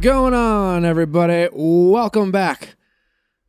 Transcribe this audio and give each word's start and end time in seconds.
going 0.00 0.32
on, 0.34 0.84
everybody? 0.84 1.48
Welcome 1.52 2.30
back 2.32 2.76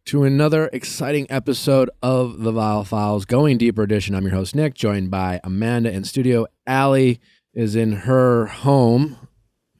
to 0.05 0.23
another 0.23 0.70
exciting 0.73 1.27
episode 1.29 1.89
of 2.02 2.39
the 2.39 2.52
Viall 2.52 2.85
Files 2.85 3.25
Going 3.25 3.57
Deeper 3.57 3.84
Edition. 3.84 4.16
I'm 4.16 4.23
your 4.23 4.34
host, 4.34 4.55
Nick, 4.55 4.73
joined 4.73 5.09
by 5.11 5.39
Amanda 5.43 5.91
in 5.91 6.03
studio. 6.03 6.48
Allie 6.67 7.20
is 7.53 7.75
in 7.75 7.93
her 7.93 8.48
home. 8.48 9.27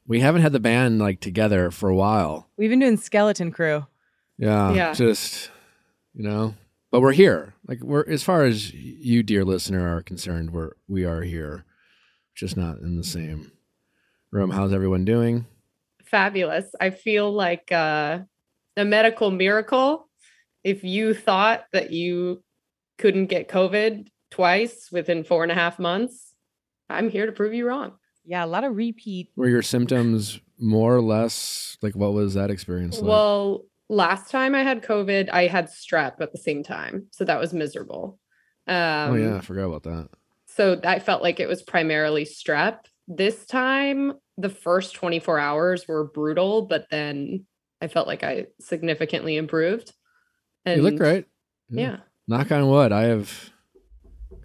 We 0.08 0.22
haven't 0.22 0.42
had 0.42 0.54
the 0.54 0.60
band 0.60 1.00
like 1.00 1.20
together 1.20 1.72
for 1.72 1.90
a 1.90 1.96
while. 1.96 2.50
We've 2.58 2.70
been 2.70 2.80
doing 2.80 2.98
Skeleton 2.98 3.52
Crew. 3.52 3.86
Yeah, 4.38 4.74
Yeah. 4.74 4.94
just 4.94 5.52
you 6.14 6.24
know, 6.24 6.56
but 6.92 7.02
we're 7.02 7.12
here. 7.14 7.54
Like 7.68 7.82
we're 7.82 8.06
as 8.08 8.24
far 8.24 8.46
as 8.46 8.74
you, 8.74 9.24
dear 9.24 9.44
listener, 9.46 9.96
are 9.96 10.02
concerned, 10.02 10.52
we're 10.52 10.72
we 10.88 11.04
are 11.06 11.22
here, 11.22 11.66
just 12.36 12.56
not 12.58 12.80
in 12.80 12.96
the 12.98 13.04
same 13.04 13.52
room. 14.32 14.52
How's 14.52 14.74
everyone 14.74 15.06
doing? 15.06 15.46
Fabulous. 16.12 16.70
I 16.80 16.90
feel 16.90 17.32
like 17.32 17.72
uh, 17.72 18.20
a 18.78 18.86
medical 18.86 19.32
miracle. 19.32 20.10
If 20.64 20.84
you 20.84 21.14
thought 21.14 21.64
that 21.74 21.92
you 21.92 22.44
couldn't 22.98 23.28
get 23.28 23.48
COVID 23.48 24.08
twice 24.30 24.90
within 24.92 25.24
four 25.24 25.44
and 25.44 25.52
a 25.52 25.56
half 25.56 25.80
months, 25.80 26.36
I'm 26.90 27.10
here 27.10 27.26
to 27.26 27.32
prove 27.32 27.54
you 27.54 27.68
wrong. 27.68 27.94
Yeah, 28.26 28.46
a 28.46 28.48
lot 28.48 28.64
of 28.64 28.76
repeat. 28.76 29.30
Were 29.36 29.48
your 29.48 29.62
symptoms 29.62 30.40
more 30.60 30.96
or 30.96 31.02
less 31.02 31.78
like 31.82 31.96
what 31.96 32.14
was 32.14 32.36
that 32.36 32.52
experience 32.52 33.00
like? 33.00 33.10
Well, 33.10 33.66
last 33.90 34.30
time 34.30 34.54
I 34.54 34.64
had 34.64 34.84
COVID, 34.84 35.30
I 35.32 35.48
had 35.48 35.68
strep 35.68 36.22
at 36.22 36.32
the 36.32 36.38
same 36.38 36.64
time. 36.64 37.08
So 37.12 37.26
that 37.26 37.40
was 37.40 37.54
miserable. 37.54 38.20
Um, 38.68 38.76
oh 38.76 39.16
yeah, 39.16 39.38
I 39.38 39.42
forgot 39.42 39.66
about 39.66 39.84
that. 39.84 40.10
So 40.46 40.80
I 40.84 41.00
felt 41.00 41.24
like 41.24 41.40
it 41.40 41.48
was 41.48 41.62
primarily 41.62 42.26
strep. 42.26 42.80
This 43.08 43.46
time, 43.46 44.14
the 44.42 44.50
first 44.50 44.96
24 44.96 45.40
hours 45.40 45.88
were 45.88 46.04
brutal, 46.04 46.64
but 46.64 46.88
then 46.90 47.46
I 47.82 47.88
felt 47.88 48.08
like 48.08 48.24
I 48.24 48.48
significantly 48.60 49.38
improved. 49.38 49.94
And 50.66 50.78
you 50.78 50.84
look 50.84 50.98
great. 50.98 51.26
Yeah. 51.70 51.98
Knock 52.28 52.52
on 52.52 52.68
wood. 52.68 52.92
I 52.92 53.04
have 53.04 53.52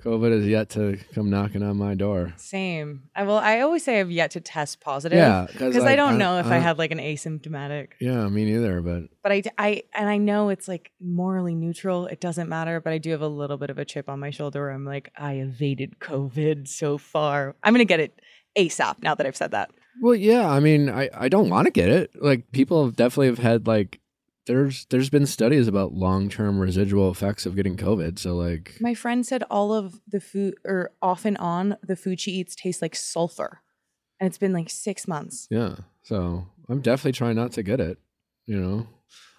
COVID 0.06 0.30
is 0.30 0.46
yet 0.46 0.70
to 0.70 0.98
come 1.14 1.30
knocking 1.30 1.64
on 1.64 1.76
my 1.76 1.94
door. 1.94 2.32
Same. 2.36 3.02
I 3.16 3.24
will. 3.24 3.38
I 3.38 3.60
always 3.60 3.84
say 3.84 3.98
I've 3.98 4.10
yet 4.10 4.30
to 4.32 4.40
test 4.40 4.80
positive. 4.80 5.18
Yeah, 5.18 5.46
because 5.50 5.82
I 5.82 5.96
don't 5.96 6.16
know 6.16 6.38
if 6.38 6.46
I, 6.46 6.58
had 6.58 6.78
like 6.78 6.92
an 6.92 6.98
asymptomatic. 6.98 7.88
Yeah, 8.00 8.28
me 8.28 8.44
neither. 8.44 8.80
But 8.82 9.08
But 9.24 9.32
I, 9.32 9.42
I, 9.58 9.82
and 9.94 10.08
I 10.08 10.18
know 10.18 10.50
it's 10.50 10.68
like 10.68 10.92
morally 11.00 11.56
neutral. 11.56 12.06
It 12.06 12.20
doesn't 12.20 12.48
matter. 12.48 12.80
But 12.80 12.92
I 12.92 12.98
do 12.98 13.10
have 13.10 13.20
a 13.20 13.28
little 13.28 13.56
bit 13.56 13.68
of 13.68 13.78
a 13.78 13.84
chip 13.84 14.08
on 14.08 14.20
my 14.20 14.30
shoulder. 14.30 14.62
Where 14.62 14.70
I'm 14.70 14.84
like, 14.84 15.10
I 15.16 15.34
evaded 15.34 15.98
COVID 15.98 16.68
so 16.68 16.98
far. 16.98 17.56
I'm 17.64 17.74
gonna 17.74 17.84
get 17.84 17.98
it 17.98 18.20
ASAP 18.56 19.02
now 19.02 19.16
that 19.16 19.26
I've 19.26 19.36
said 19.36 19.50
that. 19.50 19.70
Well, 20.02 20.14
yeah. 20.14 20.48
I 20.50 20.60
mean, 20.60 20.88
I 20.88 21.08
I 21.14 21.28
don't 21.28 21.50
want 21.50 21.66
to 21.66 21.70
get 21.70 21.88
it. 21.88 22.10
Like 22.20 22.50
people 22.52 22.84
have 22.84 22.96
definitely 22.96 23.28
have 23.28 23.38
had 23.38 23.66
like 23.66 24.00
there's 24.46 24.86
there's 24.90 25.10
been 25.10 25.26
studies 25.26 25.66
about 25.68 25.92
long 25.92 26.28
term 26.28 26.58
residual 26.58 27.10
effects 27.10 27.46
of 27.46 27.56
getting 27.56 27.76
COVID. 27.76 28.18
So 28.18 28.36
like 28.36 28.76
My 28.80 28.94
friend 28.94 29.26
said 29.26 29.42
all 29.50 29.72
of 29.72 30.00
the 30.06 30.20
food, 30.20 30.54
or 30.64 30.92
off 31.02 31.24
and 31.24 31.36
on, 31.38 31.76
the 31.82 31.96
food 31.96 32.20
she 32.20 32.32
eats 32.32 32.54
tastes 32.54 32.80
like 32.82 32.94
sulfur, 32.94 33.60
and 34.20 34.26
it's 34.28 34.38
been 34.38 34.52
like 34.52 34.70
six 34.70 35.08
months. 35.08 35.46
yeah. 35.50 35.76
So 36.02 36.46
I'm 36.68 36.80
definitely 36.80 37.12
trying 37.12 37.34
not 37.36 37.52
to 37.52 37.62
get 37.62 37.80
it. 37.80 37.98
You 38.46 38.60
know. 38.60 38.86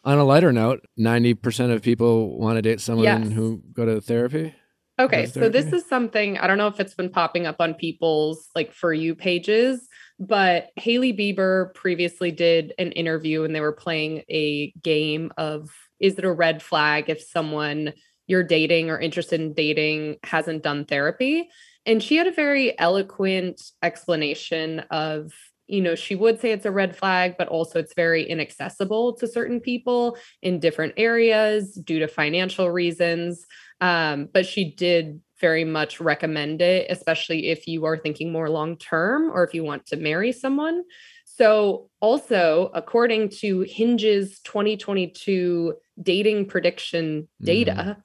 On 0.03 0.17
a 0.17 0.23
lighter 0.23 0.53
note, 0.53 0.85
ninety 0.95 1.33
percent 1.33 1.71
of 1.71 1.81
people 1.81 2.37
want 2.39 2.57
to 2.57 2.61
date 2.61 2.79
someone 2.81 3.03
Yes. 3.05 3.31
who 3.31 3.61
go 3.73 3.85
to 3.85 3.99
therapy. 4.01 4.53
Okay, 4.99 5.23
Is 5.23 5.33
so 5.33 5.47
this 5.47 5.71
is 5.73 5.85
something 5.87 6.37
I 6.39 6.47
don't 6.47 6.57
know 6.57 6.67
if 6.67 6.79
it's 6.79 6.93
been 6.95 7.09
popping 7.11 7.45
up 7.45 7.57
on 7.59 7.73
people's 7.75 8.49
like 8.55 8.73
for 8.73 8.93
you 8.93 9.15
pages, 9.15 9.87
but 10.19 10.69
Hailey 10.75 11.13
Bieber 11.13 11.73
previously 11.73 12.31
did 12.31 12.73
an 12.79 12.91
interview 12.91 13.43
and 13.43 13.53
they 13.53 13.61
were 13.61 13.71
playing 13.71 14.23
a 14.29 14.71
game 14.81 15.31
of 15.37 15.69
is 15.99 16.17
it 16.17 16.25
a 16.25 16.31
red 16.31 16.61
flag 16.61 17.09
if 17.09 17.21
someone 17.21 17.93
you're 18.27 18.43
dating 18.43 18.89
or 18.89 18.99
interested 18.99 19.39
in 19.39 19.53
dating 19.53 20.17
hasn't 20.23 20.63
done 20.63 20.85
therapy? 20.85 21.49
And 21.85 22.03
she 22.03 22.17
had 22.17 22.27
a 22.27 22.31
very 22.31 22.77
eloquent 22.79 23.61
explanation 23.81 24.79
of 24.91 25.31
you 25.67 25.81
know, 25.81 25.95
she 25.95 26.15
would 26.15 26.39
say 26.39 26.51
it's 26.51 26.65
a 26.65 26.71
red 26.71 26.95
flag, 26.95 27.35
but 27.37 27.49
also 27.49 27.79
it's 27.79 27.93
very 27.93 28.23
inaccessible 28.23 29.13
to 29.17 29.27
certain 29.27 29.59
people 29.59 30.17
in 30.41 30.59
different 30.59 30.93
areas 30.95 31.73
due 31.73 31.99
to 31.99 32.07
financial 32.07 32.71
reasons. 32.71 33.45
Um, 33.81 34.29
but 34.33 34.45
she 34.45 34.73
did 34.73 35.21
very 35.39 35.63
much 35.63 35.99
recommend 35.99 36.61
it, 36.61 36.87
especially 36.89 37.47
if 37.49 37.67
you 37.67 37.85
are 37.85 37.97
thinking 37.97 38.31
more 38.31 38.49
long 38.49 38.77
term 38.77 39.29
or 39.31 39.43
if 39.43 39.53
you 39.53 39.63
want 39.63 39.85
to 39.87 39.95
marry 39.95 40.31
someone. 40.31 40.83
So, 41.25 41.89
also, 41.99 42.71
according 42.73 43.29
to 43.41 43.61
Hinge's 43.61 44.39
2022 44.39 45.75
dating 46.01 46.45
prediction 46.47 47.27
data, 47.41 47.97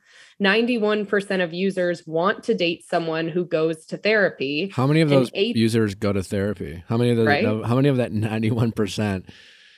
91% 0.42 1.42
of 1.42 1.54
users 1.54 2.06
want 2.06 2.42
to 2.44 2.54
date 2.54 2.84
someone 2.86 3.28
who 3.28 3.44
goes 3.46 3.86
to 3.86 3.96
therapy. 3.96 4.70
How 4.74 4.86
many 4.86 5.00
of 5.00 5.08
those 5.08 5.30
eight- 5.34 5.56
users 5.56 5.94
go 5.94 6.12
to 6.12 6.22
therapy? 6.22 6.82
How 6.88 6.96
many 6.96 7.10
of 7.10 7.16
the 7.16 7.24
Right? 7.24 7.44
how 7.44 7.76
many 7.76 7.88
of 7.88 7.96
that 7.98 8.12
ninety 8.12 8.50
one 8.50 8.72
percent? 8.72 9.26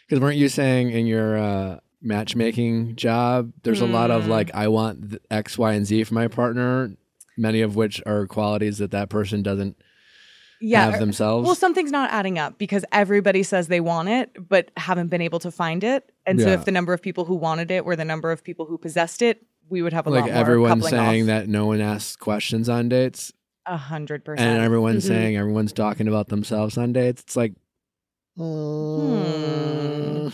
Because 0.09 0.21
weren't 0.21 0.37
you 0.39 0.49
saying 0.49 0.91
in 0.91 1.07
your 1.07 1.37
uh, 1.37 1.79
matchmaking 2.03 2.97
job, 2.97 3.53
there's 3.63 3.81
a 3.81 3.87
lot 3.87 4.11
of 4.11 4.25
Hmm. 4.25 4.31
like 4.31 4.51
I 4.55 4.69
want 4.69 5.17
X, 5.31 5.57
Y, 5.59 5.73
and 5.75 5.87
Z 5.87 6.05
for 6.05 6.15
my 6.15 6.29
partner. 6.29 6.91
Many 7.37 7.61
of 7.63 7.75
which 7.77 8.01
are 8.07 8.27
qualities 8.27 8.79
that 8.79 8.91
that 8.93 9.09
person 9.09 9.43
doesn't 9.43 9.77
Yeah. 10.61 10.85
have 10.87 10.95
or- 10.95 10.99
themselves. 10.99 11.47
Well, 11.47 11.55
something's 11.55 11.91
not 11.91 12.11
adding 12.11 12.39
up 12.39 12.59
because 12.59 12.85
everybody 12.93 13.43
says 13.43 13.69
they 13.69 13.81
want 13.81 14.09
it, 14.09 14.31
but 14.49 14.71
haven't 14.77 15.09
been 15.09 15.21
able 15.21 15.41
to 15.41 15.51
find 15.51 15.83
it. 15.85 16.11
And 16.27 16.41
so, 16.41 16.49
if 16.49 16.65
the 16.65 16.71
number 16.73 16.93
of 16.93 17.03
people 17.03 17.25
who 17.25 17.35
wanted 17.35 17.71
it 17.71 17.85
were 17.85 17.97
the 17.97 18.05
number 18.05 18.31
of 18.33 18.43
people 18.45 18.67
who 18.67 18.79
possessed 18.79 19.21
it, 19.21 19.45
we 19.69 19.83
would 19.83 19.93
have 19.93 20.07
a 20.07 20.11
like 20.11 20.23
lot 20.23 20.31
more 20.31 20.39
everyone 20.41 20.81
saying 20.83 21.23
off. 21.23 21.27
that 21.27 21.49
no 21.49 21.67
one 21.67 21.81
asks 21.81 22.17
questions 22.17 22.69
on 22.69 22.89
dates, 22.89 23.33
a 23.67 23.77
hundred 23.77 24.25
percent. 24.25 24.49
and 24.49 24.63
everyone 24.63 24.97
Mhm. 24.99 25.03
saying 25.03 25.37
everyone's 25.37 25.73
talking 25.73 26.07
about 26.09 26.29
themselves 26.29 26.77
on 26.79 26.93
dates. 26.93 27.23
It's 27.23 27.37
like, 27.37 27.53
Hmm. 28.37 30.29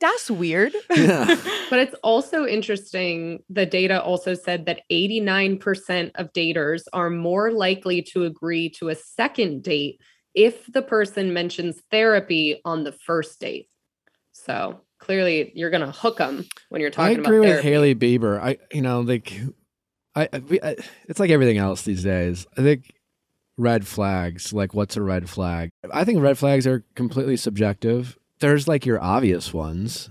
That's 0.00 0.30
weird. 0.30 0.74
Yeah. 0.96 1.36
But 1.70 1.78
it's 1.78 1.94
also 2.02 2.46
interesting. 2.46 3.42
The 3.48 3.64
data 3.64 4.02
also 4.02 4.34
said 4.34 4.66
that 4.66 4.82
89% 4.90 6.10
of 6.16 6.32
daters 6.32 6.82
are 6.92 7.10
more 7.10 7.52
likely 7.52 8.02
to 8.12 8.24
agree 8.24 8.70
to 8.70 8.88
a 8.88 8.94
second 8.94 9.62
date 9.62 10.00
if 10.34 10.66
the 10.72 10.82
person 10.82 11.32
mentions 11.32 11.80
therapy 11.90 12.60
on 12.64 12.84
the 12.84 12.92
first 12.92 13.38
date. 13.40 13.68
So 14.32 14.80
clearly, 14.98 15.52
you're 15.54 15.70
going 15.70 15.86
to 15.86 15.92
hook 15.92 16.18
them 16.18 16.44
when 16.70 16.80
you're 16.80 16.90
talking 16.90 17.04
I 17.04 17.14
talking 17.14 17.24
agree 17.26 17.38
about 17.38 17.56
with 17.56 17.62
therapy. 17.62 17.68
Hailey 17.68 17.94
Bieber. 17.94 18.40
I, 18.40 18.58
you 18.72 18.82
know, 18.82 19.00
like, 19.00 19.40
I, 20.14 20.28
I, 20.32 20.42
I, 20.62 20.76
it's 21.08 21.20
like 21.20 21.30
everything 21.30 21.58
else 21.58 21.82
these 21.82 22.02
days. 22.02 22.46
I 22.58 22.62
think 22.62 22.92
red 23.56 23.86
flags, 23.86 24.52
like, 24.52 24.74
what's 24.74 24.96
a 24.96 25.02
red 25.02 25.28
flag? 25.30 25.70
I 25.92 26.04
think 26.04 26.20
red 26.20 26.38
flags 26.38 26.66
are 26.66 26.84
completely 26.94 27.36
subjective. 27.36 28.16
There's 28.40 28.66
like 28.68 28.86
your 28.86 29.00
obvious 29.02 29.52
ones, 29.54 30.10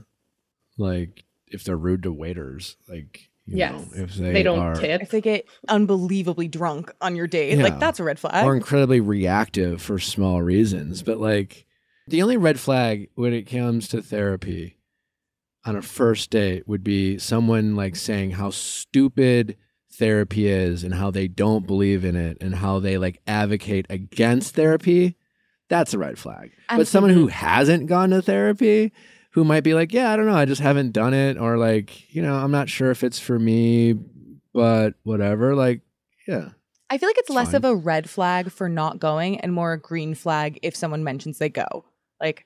like 0.78 1.24
if 1.48 1.64
they're 1.64 1.78
rude 1.78 2.04
to 2.04 2.12
waiters, 2.14 2.78
like, 2.88 3.30
you 3.46 3.58
Yes. 3.58 3.72
know, 3.74 4.04
if 4.04 4.14
they, 4.16 4.34
They 4.34 4.44
don't 4.44 4.60
are, 4.60 4.76
tip. 4.76 5.02
if 5.02 5.10
they 5.10 5.22
get 5.22 5.46
unbelievably 5.68 6.48
drunk 6.50 6.92
on 7.02 7.16
your 7.16 7.26
date, 7.28 7.58
Yeah. 7.58 7.64
like 7.64 7.80
that's 7.80 8.00
a 8.00 8.04
red 8.04 8.20
flag. 8.20 8.46
or 8.46 8.56
incredibly 8.56 9.00
reactive 9.02 9.82
for 9.82 9.98
small 10.00 10.42
reasons. 10.44 11.02
But 11.02 11.20
like 11.20 11.66
the 12.08 12.22
only 12.22 12.38
red 12.38 12.60
flag 12.60 13.10
when 13.16 13.34
it 13.34 13.44
comes 13.50 13.88
to 13.90 14.02
therapy 14.02 14.78
on 15.66 15.76
a 15.76 15.82
first 15.82 16.30
date 16.30 16.68
would 16.68 16.84
be 16.84 17.18
someone 17.18 17.76
like 17.76 17.96
saying 17.96 18.32
how 18.32 18.52
stupid 18.52 19.58
therapy 19.92 20.48
is 20.48 20.84
and 20.84 20.94
how 20.94 21.10
they 21.12 21.28
don't 21.28 21.66
believe 21.68 22.06
in 22.06 22.16
it 22.16 22.38
and 22.40 22.56
how 22.56 22.80
they 22.80 22.98
like 22.98 23.20
advocate 23.28 23.86
against 23.90 24.56
therapy. 24.56 25.16
That's 25.70 25.94
a 25.94 25.98
red 25.98 26.18
flag. 26.18 26.52
And- 26.70 26.80
but 26.80 26.88
someone 26.88 27.14
who 27.14 27.28
hasn't 27.28 27.88
gone 27.88 28.10
to 28.10 28.22
therapy 28.22 28.92
who 29.32 29.44
might 29.44 29.64
be 29.64 29.74
like, 29.76 29.94
yeah, 29.94 30.12
I 30.12 30.16
don't 30.16 30.26
know, 30.26 30.36
I 30.36 30.46
just 30.46 30.62
haven't 30.62 30.92
done 30.92 31.14
it 31.14 31.38
or 31.38 31.58
like, 31.58 32.14
you 32.14 32.22
know, 32.22 32.36
I'm 32.36 32.52
not 32.52 32.68
sure 32.70 32.90
if 32.92 33.04
it's 33.04 33.20
for 33.20 33.38
me, 33.38 33.94
but 34.54 34.96
whatever, 35.04 35.56
like 35.56 35.82
yeah. 36.28 36.50
I 36.90 36.98
feel 36.98 37.08
like 37.08 37.18
it's 37.20 37.30
It's 37.30 37.36
less 37.36 37.48
fine. 37.48 37.56
of 37.58 37.66
a 37.66 37.76
red 37.76 38.10
flag 38.10 38.52
for 38.52 38.68
not 38.68 39.00
going 39.00 39.40
and 39.40 39.54
more 39.54 39.74
a 39.74 39.80
green 39.80 40.16
flag 40.16 40.58
if 40.64 40.76
someone 40.76 41.04
mentions 41.04 41.38
they 41.38 41.50
go. 41.50 41.86
Like 42.20 42.46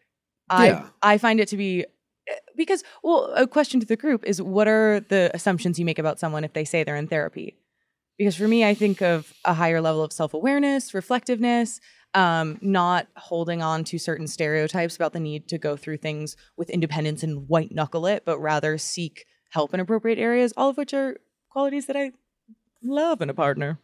I 0.49 0.67
Yeah. 0.67 0.85
I 1.01 1.17
find 1.17 1.39
it 1.39 1.47
to 1.49 1.57
be 1.57 1.85
eh, 2.27 2.33
because 2.57 2.83
well, 3.03 3.31
a 3.35 3.47
question 3.47 3.79
to 3.79 3.85
the 3.85 3.95
group 3.95 4.25
is 4.25 4.41
what 4.41 4.67
are 4.67 4.99
the 4.99 5.31
assumptions 5.33 5.79
you 5.79 5.85
make 5.85 5.97
about 5.99 6.19
someone 6.19 6.43
if 6.43 6.51
they 6.51 6.65
say 6.65 6.83
they're 6.83 6.97
in 6.97 7.07
therapy? 7.07 7.55
Because 8.17 8.35
for 8.35 8.47
me, 8.49 8.65
I 8.65 8.73
think 8.73 9.01
of 9.01 9.33
a 9.45 9.53
higher 9.53 9.79
level 9.81 10.03
of 10.03 10.11
self-awareness, 10.13 10.93
reflectiveness, 10.93 11.79
um, 12.13 12.57
not 12.61 13.07
holding 13.15 13.61
on 13.61 13.83
to 13.85 13.97
certain 13.97 14.27
stereotypes 14.27 14.95
about 14.95 15.13
the 15.13 15.19
need 15.19 15.47
to 15.49 15.57
go 15.57 15.75
through 15.75 15.97
things 15.97 16.35
with 16.57 16.69
independence 16.69 17.23
and 17.23 17.47
white 17.47 17.71
knuckle 17.71 18.05
it, 18.05 18.23
but 18.25 18.39
rather 18.39 18.77
seek 18.77 19.25
help 19.49 19.73
in 19.73 19.79
appropriate 19.79 20.19
areas, 20.19 20.53
all 20.57 20.69
of 20.69 20.77
which 20.77 20.93
are 20.93 21.17
qualities 21.49 21.85
that 21.87 21.95
I 21.95 22.11
love 22.83 23.21
in 23.21 23.29
a 23.29 23.33
partner. 23.33 23.79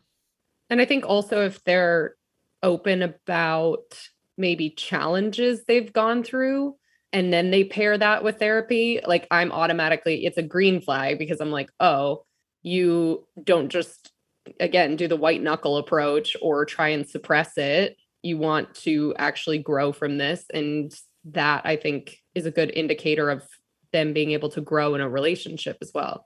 And 0.70 0.82
I 0.82 0.86
think 0.86 1.06
also 1.06 1.46
if 1.46 1.64
they're 1.64 2.16
open 2.62 3.02
about 3.02 4.00
maybe 4.38 4.70
challenges 4.70 5.64
they've 5.66 5.92
gone 5.92 6.24
through 6.24 6.76
and 7.12 7.34
then 7.34 7.52
they 7.52 7.64
pair 7.64 7.98
that 7.98 8.24
with 8.24 8.38
therapy, 8.38 9.00
like 9.06 9.28
I'm 9.32 9.52
automatically, 9.52 10.26
it's 10.26 10.38
a 10.38 10.44
green 10.44 10.82
flag 10.82 11.18
because 11.18 11.42
I'm 11.42 11.52
like, 11.52 11.72
oh, 11.80 12.26
you 12.62 13.26
don't 13.44 13.70
just, 13.70 14.12
again, 14.60 14.96
do 14.96 15.08
the 15.08 15.16
white 15.16 15.42
knuckle 15.42 15.78
approach 15.78 16.36
or 16.42 16.66
try 16.66 16.90
and 16.90 17.08
suppress 17.08 17.58
it. 17.58 17.98
You 18.22 18.38
want 18.38 18.76
to 18.76 19.14
actually 19.18 19.60
grow 19.60 19.92
from 19.92 20.18
this. 20.18 20.46
And 20.54 20.94
that 21.26 21.66
I 21.66 21.76
think 21.76 22.22
is 22.36 22.46
a 22.46 22.52
good 22.52 22.72
indicator 22.76 23.30
of 23.30 23.44
them 23.92 24.14
being 24.14 24.32
able 24.32 24.50
to 24.50 24.62
grow 24.62 24.96
in 24.96 25.02
a 25.02 25.10
relationship 25.10 25.78
as 25.82 25.92
well. 25.94 26.26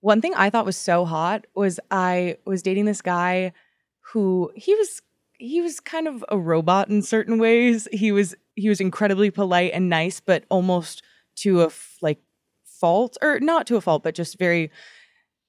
One 0.00 0.20
thing 0.20 0.34
I 0.34 0.50
thought 0.50 0.66
was 0.66 0.76
so 0.76 1.04
hot 1.04 1.46
was 1.54 1.78
I 1.90 2.36
was 2.44 2.62
dating 2.62 2.84
this 2.86 3.02
guy 3.02 3.52
who 4.00 4.50
he 4.54 4.74
was 4.74 5.00
he 5.38 5.60
was 5.60 5.80
kind 5.80 6.06
of 6.06 6.24
a 6.28 6.38
robot 6.38 6.88
in 6.88 7.02
certain 7.02 7.38
ways. 7.38 7.88
He 7.92 8.12
was 8.12 8.34
he 8.56 8.68
was 8.68 8.80
incredibly 8.80 9.30
polite 9.30 9.72
and 9.74 9.88
nice, 9.88 10.20
but 10.20 10.44
almost 10.48 11.02
to 11.36 11.62
a 11.62 11.66
f- 11.66 11.98
like 12.02 12.18
fault 12.64 13.16
or 13.22 13.40
not 13.40 13.66
to 13.68 13.76
a 13.76 13.80
fault, 13.80 14.02
but 14.02 14.14
just 14.14 14.38
very 14.38 14.70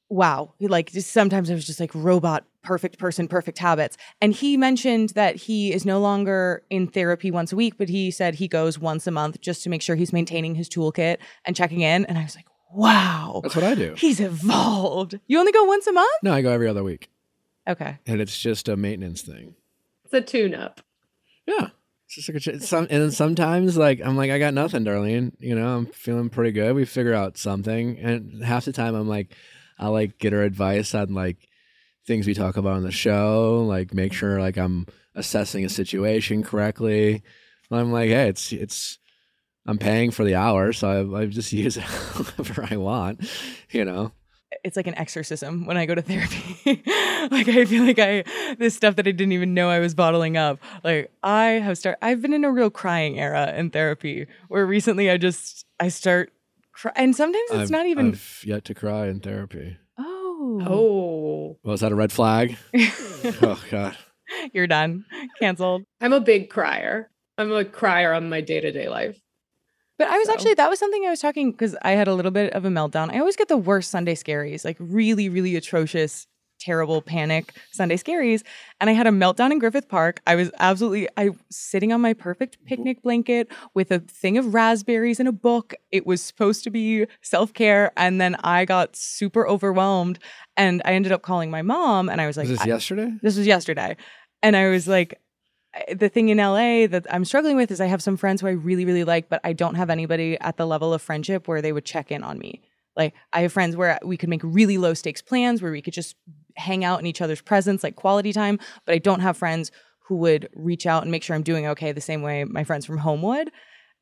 wow. 0.09 0.53
Like 0.59 0.91
just 0.91 1.11
sometimes 1.11 1.49
I 1.49 1.55
was 1.55 1.65
just 1.65 1.79
like 1.79 1.93
robot, 1.93 2.45
perfect 2.63 2.97
person, 2.97 3.27
perfect 3.27 3.59
habits. 3.59 3.97
And 4.21 4.33
he 4.33 4.57
mentioned 4.57 5.09
that 5.09 5.35
he 5.35 5.73
is 5.73 5.85
no 5.85 5.99
longer 5.99 6.63
in 6.69 6.87
therapy 6.87 7.29
once 7.29 7.51
a 7.51 7.55
week, 7.55 7.77
but 7.77 7.89
he 7.89 8.09
said 8.09 8.35
he 8.35 8.47
goes 8.47 8.79
once 8.79 9.05
a 9.05 9.11
month 9.11 9.41
just 9.41 9.63
to 9.63 9.69
make 9.69 9.81
sure 9.81 9.95
he's 9.95 10.13
maintaining 10.13 10.55
his 10.55 10.69
toolkit 10.69 11.17
and 11.45 11.55
checking 11.55 11.81
in. 11.81 12.05
And 12.05 12.17
I 12.17 12.23
was 12.23 12.35
like, 12.35 12.45
wow. 12.73 13.41
That's 13.43 13.55
what 13.55 13.65
I 13.65 13.75
do. 13.75 13.93
He's 13.97 14.19
evolved. 14.19 15.19
You 15.27 15.39
only 15.39 15.51
go 15.51 15.63
once 15.65 15.85
a 15.87 15.93
month? 15.93 16.17
No, 16.23 16.33
I 16.33 16.41
go 16.41 16.51
every 16.51 16.67
other 16.67 16.83
week. 16.83 17.09
Okay. 17.67 17.99
And 18.07 18.19
it's 18.19 18.37
just 18.39 18.67
a 18.67 18.75
maintenance 18.75 19.21
thing. 19.21 19.55
It's 20.05 20.13
a 20.13 20.21
tune 20.21 20.55
up. 20.55 20.81
Yeah. 21.45 21.67
It's 22.05 22.15
just 22.15 22.29
like 22.29 22.37
a 22.37 22.39
ch- 22.39 22.61
some, 22.61 22.87
and 22.89 23.01
then 23.01 23.11
sometimes 23.11 23.77
like 23.77 24.01
I'm 24.03 24.17
like 24.17 24.31
I 24.31 24.39
got 24.39 24.53
nothing, 24.53 24.83
Darlene. 24.83 25.31
You 25.39 25.55
know, 25.55 25.77
I'm 25.77 25.85
feeling 25.87 26.29
pretty 26.29 26.51
good. 26.51 26.75
We 26.75 26.85
figure 26.85 27.13
out 27.13 27.37
something, 27.37 27.97
and 27.97 28.43
half 28.43 28.65
the 28.65 28.73
time 28.73 28.93
I'm 28.93 29.07
like, 29.07 29.33
I 29.79 29.87
like 29.87 30.19
get 30.19 30.33
her 30.33 30.43
advice 30.43 30.93
on 30.93 31.13
like 31.13 31.37
things 32.05 32.27
we 32.27 32.33
talk 32.33 32.57
about 32.57 32.73
on 32.73 32.83
the 32.83 32.91
show, 32.91 33.63
like 33.67 33.93
make 33.93 34.13
sure 34.13 34.39
like 34.39 34.57
I'm 34.57 34.85
assessing 35.15 35.65
a 35.65 35.69
situation 35.69 36.43
correctly. 36.43 37.23
I'm 37.71 37.91
like, 37.91 38.09
hey, 38.09 38.29
it's 38.29 38.51
it's 38.51 38.99
I'm 39.65 39.77
paying 39.77 40.11
for 40.11 40.23
the 40.23 40.35
hour, 40.35 40.73
so 40.73 41.15
I, 41.15 41.21
I 41.21 41.25
just 41.25 41.53
use 41.53 41.77
it 41.77 41.83
however 41.83 42.67
I 42.69 42.77
want, 42.77 43.27
you 43.71 43.85
know. 43.85 44.11
It's 44.63 44.77
like 44.77 44.87
an 44.87 44.97
exorcism 44.97 45.65
when 45.65 45.77
I 45.77 45.87
go 45.87 45.95
to 45.95 46.01
therapy. 46.01 46.59
like 47.31 47.47
I 47.47 47.65
feel 47.65 47.83
like 47.83 47.99
I 47.99 48.23
this 48.59 48.75
stuff 48.75 48.95
that 48.97 49.07
I 49.07 49.11
didn't 49.11 49.31
even 49.31 49.53
know 49.53 49.69
I 49.69 49.79
was 49.79 49.95
bottling 49.95 50.37
up. 50.37 50.59
Like 50.83 51.11
I 51.23 51.45
have 51.45 51.77
start 51.77 51.97
I've 52.01 52.21
been 52.21 52.33
in 52.33 52.45
a 52.45 52.51
real 52.51 52.69
crying 52.69 53.19
era 53.19 53.53
in 53.55 53.71
therapy 53.71 54.27
where 54.49 54.65
recently 54.65 55.09
I 55.09 55.17
just 55.17 55.65
I 55.79 55.87
start 55.87 56.31
cry 56.71 56.91
and 56.95 57.15
sometimes 57.15 57.49
it's 57.49 57.61
I've, 57.63 57.69
not 57.71 57.87
even 57.87 58.09
I've 58.09 58.43
yet 58.45 58.63
to 58.65 58.75
cry 58.75 59.07
in 59.07 59.21
therapy. 59.21 59.77
Oh. 60.43 60.67
oh. 60.67 61.57
Was 61.63 61.81
Well, 61.81 61.89
that 61.89 61.91
a 61.93 61.95
red 61.95 62.11
flag? 62.11 62.57
oh 62.75 63.61
God. 63.71 63.97
You're 64.51 64.67
done. 64.67 65.05
Canceled. 65.39 65.83
I'm 66.01 66.13
a 66.13 66.19
big 66.19 66.49
crier. 66.49 67.09
I'm 67.37 67.51
a 67.51 67.63
crier 67.65 68.13
on 68.13 68.29
my 68.29 68.41
day 68.41 68.59
to 68.61 68.71
day 68.71 68.89
life. 68.89 69.19
But 69.97 70.07
I 70.07 70.17
was 70.17 70.27
So- 70.27 70.33
actually 70.33 70.53
that 70.55 70.69
was 70.69 70.79
something 70.79 71.05
I 71.05 71.09
was 71.11 71.19
talking 71.19 71.51
because 71.51 71.75
I 71.83 71.91
had 71.91 72.07
a 72.07 72.13
little 72.15 72.31
bit 72.31 72.53
of 72.53 72.65
a 72.65 72.69
meltdown. 72.69 73.13
I 73.13 73.19
always 73.19 73.35
get 73.35 73.47
the 73.47 73.57
worst 73.57 73.91
Sunday 73.91 74.15
scaries, 74.15 74.65
like 74.65 74.77
really, 74.79 75.29
really 75.29 75.55
atrocious, 75.55 76.27
terrible 76.63 77.01
panic 77.01 77.53
Sunday 77.71 77.97
scaries. 77.97 78.43
And 78.79 78.89
I 78.89 78.93
had 78.93 79.07
a 79.07 79.11
meltdown 79.11 79.51
in 79.51 79.59
Griffith 79.59 79.89
Park. 79.89 80.21
I 80.25 80.35
was 80.35 80.51
absolutely 80.59 81.09
I 81.17 81.31
sitting 81.49 81.91
on 81.91 82.01
my 82.01 82.13
perfect 82.13 82.57
picnic 82.65 83.01
blanket 83.01 83.51
with 83.73 83.91
a 83.91 83.99
thing 83.99 84.37
of 84.37 84.53
raspberries 84.53 85.19
and 85.19 85.27
a 85.27 85.33
book. 85.33 85.73
It 85.91 86.05
was 86.05 86.21
supposed 86.21 86.63
to 86.63 86.69
be 86.69 87.05
self-care. 87.21 87.91
And 87.97 88.21
then 88.21 88.35
I 88.43 88.65
got 88.65 88.95
super 88.95 89.47
overwhelmed 89.47 90.19
and 90.55 90.81
I 90.85 90.93
ended 90.93 91.11
up 91.11 91.21
calling 91.21 91.51
my 91.51 91.61
mom 91.61 92.09
and 92.09 92.21
I 92.21 92.27
was 92.27 92.37
like, 92.37 92.47
was 92.47 92.59
this 92.59 92.67
yesterday? 92.67 93.11
this 93.21 93.37
was 93.37 93.47
yesterday. 93.47 93.97
And 94.41 94.55
I 94.55 94.69
was 94.69 94.87
like, 94.87 95.19
the 95.93 96.09
thing 96.09 96.29
in 96.29 96.37
LA 96.37 96.87
that 96.87 97.05
I'm 97.09 97.25
struggling 97.25 97.55
with 97.55 97.71
is 97.71 97.81
I 97.81 97.87
have 97.87 98.03
some 98.03 98.15
friends 98.15 98.41
who 98.41 98.47
I 98.47 98.51
really, 98.51 98.85
really 98.85 99.03
like, 99.03 99.27
but 99.29 99.41
I 99.43 99.53
don't 99.53 99.75
have 99.75 99.89
anybody 99.89 100.37
at 100.39 100.57
the 100.57 100.67
level 100.67 100.93
of 100.93 101.01
friendship 101.01 101.47
where 101.47 101.61
they 101.61 101.71
would 101.71 101.85
check 101.85 102.11
in 102.11 102.23
on 102.23 102.37
me. 102.37 102.61
Like, 102.95 103.15
I 103.31 103.41
have 103.41 103.53
friends 103.53 103.75
where 103.75 103.97
we 104.03 104.17
could 104.17 104.29
make 104.29 104.41
really 104.43 104.77
low 104.77 104.93
stakes 104.93 105.21
plans 105.21 105.61
where 105.61 105.71
we 105.71 105.81
could 105.81 105.93
just 105.93 106.15
hang 106.55 106.83
out 106.83 106.99
in 106.99 107.05
each 107.05 107.21
other's 107.21 107.41
presence, 107.41 107.83
like 107.83 107.95
quality 107.95 108.33
time, 108.33 108.59
but 108.85 108.93
I 108.95 108.97
don't 108.97 109.19
have 109.21 109.37
friends 109.37 109.71
who 110.07 110.17
would 110.17 110.49
reach 110.53 110.85
out 110.85 111.03
and 111.03 111.11
make 111.11 111.23
sure 111.23 111.35
I'm 111.35 111.43
doing 111.43 111.65
okay 111.67 111.91
the 111.91 112.01
same 112.01 112.21
way 112.21 112.43
my 112.43 112.63
friends 112.63 112.85
from 112.85 112.97
home 112.97 113.21
would. 113.21 113.51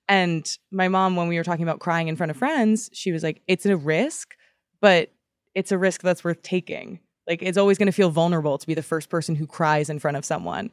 And 0.10 0.46
my 0.72 0.88
mom, 0.88 1.16
when 1.16 1.28
we 1.28 1.38
were 1.38 1.44
talking 1.44 1.64
about 1.64 1.80
crying 1.80 2.08
in 2.08 2.16
front 2.16 2.32
of 2.32 2.38
friends, 2.38 2.90
she 2.92 3.12
was 3.12 3.24
like, 3.24 3.42
it's 3.48 3.66
a 3.66 3.78
risk, 3.78 4.34
but 4.82 5.12
it's 5.56 5.72
a 5.72 5.78
risk 5.78 6.02
that's 6.02 6.24
worth 6.24 6.42
taking. 6.42 7.00
Like, 7.28 7.42
it's 7.44 7.58
always 7.58 7.78
going 7.78 7.86
to 7.86 7.92
feel 7.92 8.10
vulnerable 8.10 8.58
to 8.58 8.68
be 8.68 8.74
the 8.74 8.82
first 8.84 9.10
person 9.10 9.36
who 9.36 9.46
cries 9.46 9.90
in 9.90 10.00
front 10.00 10.18
of 10.18 10.26
someone. 10.26 10.72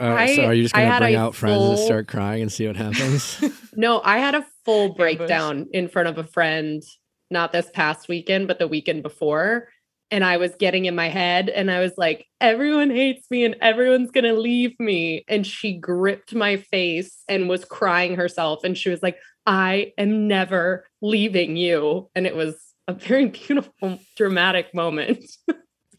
Uh, 0.00 0.04
I- 0.06 0.34
so 0.36 0.44
are 0.46 0.54
you 0.54 0.62
just 0.62 0.74
gonna 0.74 0.86
had 0.86 0.98
bring 1.00 1.14
a 1.14 1.18
out 1.18 1.34
friends 1.34 1.62
and 1.62 1.78
start 1.78 2.08
crying 2.08 2.42
and 2.42 2.50
see 2.50 2.66
what 2.66 2.76
happens? 2.76 3.38
No, 3.76 4.00
I 4.02 4.18
had 4.18 4.34
a 4.34 4.44
full 4.64 4.94
breakdown 4.94 5.68
in 5.72 5.88
front 5.88 6.08
of 6.08 6.18
a 6.18 6.24
friend, 6.24 6.82
not 7.30 7.52
this 7.52 7.70
past 7.72 8.08
weekend, 8.08 8.48
but 8.48 8.58
the 8.58 8.66
weekend 8.66 9.04
before. 9.04 9.68
And 10.10 10.24
I 10.24 10.38
was 10.38 10.54
getting 10.58 10.86
in 10.86 10.94
my 10.94 11.08
head 11.08 11.48
and 11.50 11.70
I 11.70 11.80
was 11.80 11.92
like, 11.98 12.26
everyone 12.40 12.88
hates 12.90 13.30
me 13.30 13.44
and 13.44 13.56
everyone's 13.60 14.10
going 14.10 14.24
to 14.24 14.32
leave 14.32 14.78
me. 14.80 15.24
And 15.28 15.46
she 15.46 15.74
gripped 15.74 16.34
my 16.34 16.56
face 16.56 17.22
and 17.28 17.48
was 17.48 17.64
crying 17.66 18.14
herself. 18.16 18.64
And 18.64 18.76
she 18.76 18.88
was 18.88 19.02
like, 19.02 19.18
I 19.44 19.92
am 19.98 20.26
never 20.26 20.86
leaving 21.02 21.56
you. 21.56 22.08
And 22.14 22.26
it 22.26 22.34
was 22.34 22.56
a 22.86 22.94
very 22.94 23.26
beautiful, 23.28 23.98
dramatic 24.16 24.74
moment. 24.74 25.24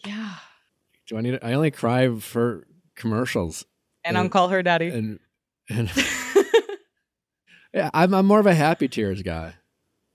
Yeah. 0.06 0.34
Do 1.08 1.18
I 1.18 1.22
need? 1.22 1.38
I 1.44 1.54
only 1.54 1.72
cry 1.72 2.10
for 2.20 2.66
commercials 2.96 3.64
And 4.04 4.16
Yeah. 4.16 4.22
on 4.22 4.30
Call 4.30 4.50
Her 4.50 4.64
Daddy. 4.64 4.88
and 4.90 5.20
and 5.70 5.92
yeah, 7.74 7.90
I'm 7.94 8.14
I'm 8.14 8.26
more 8.26 8.40
of 8.40 8.46
a 8.48 8.56
happy 8.56 8.88
tears 8.88 9.22
guy. 9.22 9.54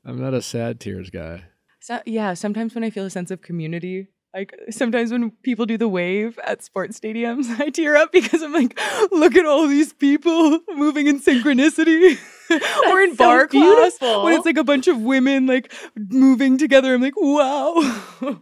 I'm 0.05 0.21
not 0.21 0.35
a 0.35 0.43
sad 0.43 0.81
tears 0.81 1.11
guy. 1.11 1.45
So, 1.85 2.01
yeah, 2.07 2.33
sometimes 2.33 2.75
when 2.75 2.83
I 2.83 2.89
feel 2.89 3.05
a 3.05 3.11
sense 3.11 3.31
of 3.31 3.43
community, 3.43 4.09
like 4.33 4.55
sometimes 4.71 5.13
when 5.13 5.33
people 5.43 5.67
do 5.67 5.77
the 5.77 5.87
wave 5.87 6.39
at 6.43 6.63
sports 6.63 6.99
stadiums, 6.99 7.45
I 7.61 7.69
tear 7.69 7.95
up 7.95 8.11
because 8.11 8.41
I'm 8.41 8.55
like, 8.55 8.81
look 9.13 9.37
at 9.37 9.45
all 9.45 9.69
these 9.69 9.93
people 9.93 10.61
moving 10.75 11.09
in 11.09 11.21
synchronicity. 11.21 12.19
or 12.89 13.03
in 13.03 13.11
so 13.11 13.17
bar 13.17 13.47
class 13.47 13.99
beautiful. 13.99 14.25
when 14.25 14.33
it's 14.33 14.47
like 14.47 14.57
a 14.57 14.65
bunch 14.65 14.89
of 14.89 15.03
women 15.03 15.47
like 15.47 15.75
moving 15.95 16.57
together. 16.57 16.95
I'm 16.95 17.03
like, 17.03 17.21
wow. 17.21 17.75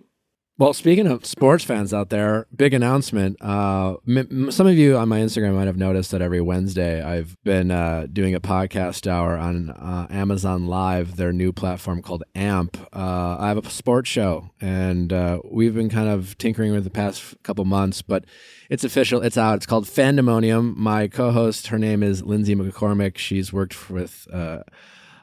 Well, 0.58 0.74
speaking 0.74 1.06
of 1.06 1.24
sports 1.24 1.64
fans 1.64 1.94
out 1.94 2.10
there, 2.10 2.46
big 2.54 2.74
announcement. 2.74 3.38
Uh, 3.40 3.96
m- 4.06 4.50
some 4.50 4.66
of 4.66 4.74
you 4.74 4.98
on 4.98 5.08
my 5.08 5.18
Instagram 5.18 5.54
might 5.54 5.66
have 5.66 5.78
noticed 5.78 6.10
that 6.10 6.20
every 6.20 6.42
Wednesday 6.42 7.02
I've 7.02 7.42
been 7.42 7.70
uh, 7.70 8.06
doing 8.12 8.34
a 8.34 8.40
podcast 8.40 9.10
hour 9.10 9.36
on 9.36 9.70
uh, 9.70 10.06
Amazon 10.10 10.66
Live, 10.66 11.16
their 11.16 11.32
new 11.32 11.52
platform 11.52 12.02
called 12.02 12.22
AMP. 12.34 12.76
Uh, 12.94 13.38
I 13.40 13.48
have 13.48 13.56
a 13.66 13.70
sports 13.70 14.10
show, 14.10 14.50
and 14.60 15.10
uh, 15.10 15.40
we've 15.50 15.74
been 15.74 15.88
kind 15.88 16.10
of 16.10 16.36
tinkering 16.36 16.72
with 16.72 16.84
the 16.84 16.90
past 16.90 17.34
couple 17.42 17.64
months, 17.64 18.02
but 18.02 18.26
it's 18.68 18.84
official. 18.84 19.22
It's 19.22 19.38
out. 19.38 19.56
It's 19.56 19.66
called 19.66 19.86
Fandemonium. 19.86 20.76
My 20.76 21.08
co-host, 21.08 21.68
her 21.68 21.78
name 21.78 22.02
is 22.02 22.22
Lindsay 22.22 22.54
McCormick. 22.54 23.16
She's 23.16 23.54
worked 23.54 23.90
with. 23.90 24.28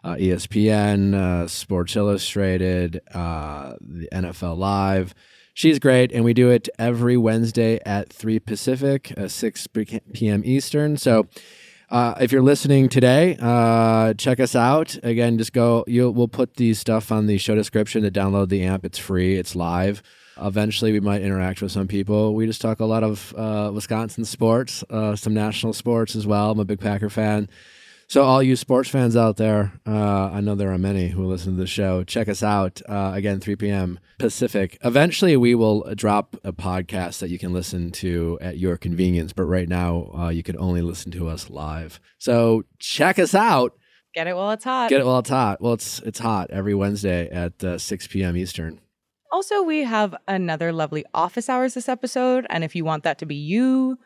Uh, 0.10 0.16
ESPN, 0.16 1.14
uh, 1.14 1.48
Sports 1.48 1.96
Illustrated, 1.96 3.00
uh, 3.14 3.74
the 3.80 4.10
NFL 4.12 4.58
Live. 4.58 5.14
She's 5.54 5.78
great, 5.78 6.12
and 6.12 6.26
we 6.26 6.34
do 6.34 6.50
it 6.50 6.68
every 6.80 7.16
Wednesday 7.16 7.80
at 7.86 8.12
3 8.12 8.40
Pacific, 8.40 9.14
uh, 9.16 9.28
6 9.28 9.68
p.m. 10.14 10.42
Eastern. 10.44 10.98
So 10.98 11.28
uh, 11.92 12.16
if 12.20 12.32
you're 12.32 12.42
listening 12.42 12.90
today, 12.90 13.38
uh, 13.40 14.16
check 14.16 14.40
us 14.40 14.56
out. 14.56 14.98
Again, 15.04 15.38
just 15.38 15.54
go, 15.54 15.84
you'll, 15.86 16.12
we'll 16.12 16.28
put 16.28 16.56
the 16.56 16.74
stuff 16.74 17.12
on 17.12 17.28
the 17.28 17.38
show 17.38 17.54
description 17.54 18.02
to 18.02 18.10
download 18.10 18.50
the 18.50 18.64
amp. 18.64 18.86
It's 18.86 18.98
free, 18.98 19.36
it's 19.36 19.56
live. 19.56 20.02
Eventually, 20.42 20.92
we 20.92 21.02
might 21.02 21.22
interact 21.22 21.62
with 21.62 21.72
some 21.72 21.88
people. 21.88 22.34
We 22.34 22.48
just 22.48 22.62
talk 22.62 22.80
a 22.80 22.86
lot 22.86 23.04
of 23.04 23.32
Wisconsin 23.76 24.26
sports, 24.26 24.84
some 24.90 25.36
national 25.36 25.74
sports 25.74 26.16
as 26.16 26.26
well. 26.26 26.50
I'm 26.50 26.60
a 26.60 26.66
big 26.66 26.80
Packer 26.80 27.12
fan. 27.12 27.48
So, 28.10 28.24
all 28.24 28.42
you 28.42 28.56
sports 28.56 28.90
fans 28.90 29.16
out 29.16 29.38
there, 29.38 29.72
uh, 29.86 30.32
I 30.32 30.42
know 30.42 30.56
there 30.56 30.72
are 30.72 30.80
many 30.80 31.10
who 31.10 31.28
listen 31.28 31.54
to 31.54 31.62
the 31.62 31.68
show. 31.68 32.04
Check 32.04 32.28
us 32.28 32.42
out 32.42 32.82
uh, 32.90 33.12
again, 33.14 33.40
3 33.40 33.56
p.m. 33.56 34.00
Pacific. 34.18 34.80
Eventually, 34.84 35.38
we 35.38 35.54
will 35.54 35.94
drop 35.94 36.36
a 36.44 36.52
podcast 36.52 37.20
that 37.20 37.30
you 37.30 37.38
can 37.38 37.54
listen 37.54 37.92
to 37.92 38.40
at 38.42 38.58
your 38.58 38.78
convenience. 38.78 39.32
But 39.32 39.44
right 39.44 39.70
now, 39.70 40.10
uh, 40.18 40.30
you 40.30 40.42
can 40.42 40.58
only 40.58 40.82
listen 40.82 41.12
to 41.12 41.28
us 41.28 41.52
live. 41.52 42.00
So, 42.18 42.64
check 42.80 43.20
us 43.20 43.36
out. 43.36 43.78
Get 44.16 44.26
it 44.26 44.36
while 44.36 44.50
it's 44.50 44.64
hot. 44.64 44.90
Get 44.90 45.02
it 45.02 45.06
while 45.06 45.20
it's 45.20 45.30
hot. 45.30 45.62
Well, 45.62 45.74
it's 45.74 46.00
it's 46.00 46.18
hot 46.18 46.50
every 46.50 46.74
Wednesday 46.74 47.30
at 47.30 47.64
uh, 47.64 47.78
6 47.78 48.08
p.m. 48.08 48.36
Eastern. 48.36 48.82
Also, 49.32 49.62
we 49.62 49.84
have 49.84 50.16
another 50.28 50.74
lovely 50.74 51.06
office 51.14 51.48
hours 51.48 51.76
this 51.76 51.88
episode. 51.88 52.48
And 52.50 52.64
if 52.64 52.76
you 52.76 52.84
want 52.84 53.04
that 53.04 53.20
to 53.20 53.28
be 53.28 53.36
you, 53.36 54.00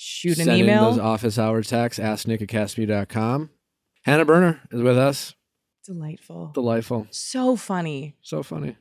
shoot 0.00 0.38
an 0.38 0.44
Send 0.46 0.50
in 0.60 0.64
email. 0.66 0.90
those 0.90 0.98
office 1.00 1.38
hour 1.38 1.62
texts. 1.62 1.98
Ask 1.98 2.26
Nick 2.28 2.40
at 2.40 2.48
Caspi.com. 2.48 3.50
Hannah 4.04 4.24
Berner 4.24 4.60
is 4.70 4.80
with 4.80 4.96
us. 4.96 5.34
Delightful. 5.84 6.52
Delightful. 6.54 7.06
So 7.10 7.56
funny. 7.56 8.16
So 8.22 8.42
funny. 8.42 8.76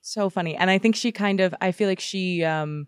So 0.00 0.30
funny. 0.30 0.56
And 0.56 0.70
I 0.70 0.78
think 0.78 0.96
she 0.96 1.12
kind 1.12 1.40
of 1.40 1.54
I 1.60 1.72
feel 1.72 1.88
like 1.88 2.00
she 2.00 2.42
um 2.44 2.86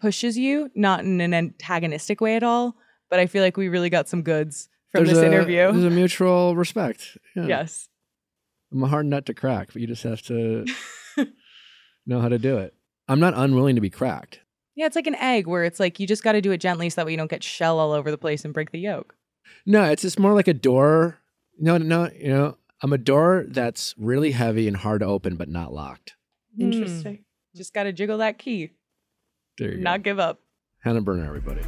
pushes 0.00 0.36
you, 0.36 0.70
not 0.74 1.00
in 1.04 1.20
an 1.20 1.32
antagonistic 1.34 2.20
way 2.20 2.34
at 2.36 2.42
all, 2.42 2.74
but 3.10 3.18
I 3.20 3.26
feel 3.26 3.42
like 3.42 3.56
we 3.56 3.68
really 3.68 3.90
got 3.90 4.08
some 4.08 4.22
goods 4.22 4.68
from 4.90 5.04
There's 5.04 5.16
this 5.18 5.22
a- 5.24 5.26
interview. 5.26 5.70
There's 5.72 5.84
a 5.84 5.90
mutual 5.90 6.56
respect. 6.56 7.16
Yeah. 7.36 7.46
Yes. 7.46 7.88
I'm 8.72 8.82
a 8.82 8.88
hard 8.88 9.06
nut 9.06 9.26
to 9.26 9.34
crack, 9.34 9.68
but 9.72 9.82
you 9.82 9.86
just 9.86 10.02
have 10.04 10.22
to 10.22 10.64
know 12.06 12.20
how 12.20 12.28
to 12.28 12.38
do 12.38 12.58
it. 12.58 12.74
I'm 13.08 13.20
not 13.20 13.34
unwilling 13.36 13.74
to 13.74 13.80
be 13.80 13.90
cracked. 13.90 14.40
Yeah, 14.80 14.86
it's 14.86 14.96
like 14.96 15.06
an 15.06 15.16
egg 15.16 15.46
where 15.46 15.64
it's 15.64 15.78
like 15.78 16.00
you 16.00 16.06
just 16.06 16.24
got 16.24 16.32
to 16.32 16.40
do 16.40 16.52
it 16.52 16.56
gently 16.56 16.88
so 16.88 16.94
that 17.02 17.04
way 17.04 17.12
you 17.12 17.18
don't 17.18 17.28
get 17.30 17.42
shell 17.42 17.78
all 17.78 17.92
over 17.92 18.10
the 18.10 18.16
place 18.16 18.46
and 18.46 18.54
break 18.54 18.70
the 18.70 18.78
yolk. 18.78 19.14
No, 19.66 19.84
it's 19.84 20.00
just 20.00 20.18
more 20.18 20.32
like 20.32 20.48
a 20.48 20.54
door. 20.54 21.18
No, 21.58 21.76
no, 21.76 22.08
you 22.18 22.28
know, 22.30 22.56
I'm 22.82 22.94
a 22.94 22.96
door 22.96 23.44
that's 23.46 23.94
really 23.98 24.30
heavy 24.30 24.66
and 24.66 24.74
hard 24.78 25.00
to 25.02 25.06
open, 25.06 25.36
but 25.36 25.50
not 25.50 25.70
locked. 25.74 26.14
Hmm. 26.56 26.72
Interesting. 26.72 27.24
Just 27.54 27.74
got 27.74 27.82
to 27.82 27.92
jiggle 27.92 28.16
that 28.18 28.38
key, 28.38 28.70
There 29.58 29.72
you 29.74 29.82
not 29.82 29.98
go. 29.98 30.04
give 30.04 30.18
up. 30.18 30.40
Hannah 30.78 31.02
Berner, 31.02 31.26
everybody. 31.26 31.60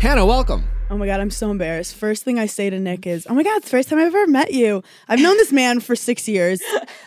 Hannah, 0.00 0.26
welcome. 0.26 0.64
Oh 0.90 0.98
my 0.98 1.06
god, 1.06 1.20
I'm 1.20 1.30
so 1.30 1.50
embarrassed. 1.50 1.94
First 1.94 2.24
thing 2.24 2.38
I 2.38 2.46
say 2.46 2.68
to 2.68 2.78
Nick 2.78 3.06
is, 3.06 3.26
"Oh 3.28 3.34
my 3.34 3.42
god, 3.42 3.56
it's 3.56 3.66
the 3.66 3.70
first 3.70 3.88
time 3.88 3.98
I've 3.98 4.14
ever 4.14 4.26
met 4.26 4.52
you. 4.52 4.82
I've 5.08 5.18
known 5.18 5.36
this 5.38 5.50
man 5.50 5.80
for 5.80 5.96
six 5.96 6.28
years. 6.28 6.60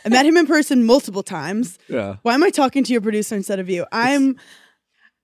I 0.06 0.10
met 0.10 0.26
him 0.26 0.36
in 0.36 0.48
person 0.48 0.84
multiple 0.84 1.24
times. 1.24 1.78
Yeah. 1.88 2.18
Why 2.24 2.34
am 2.34 2.44
I 2.44 2.50
talking 2.50 2.84
to 2.84 2.92
your 2.92 3.02
producer 3.02 3.36
instead 3.36 3.60
of 3.60 3.70
you? 3.70 3.86
I'm, 3.92 4.36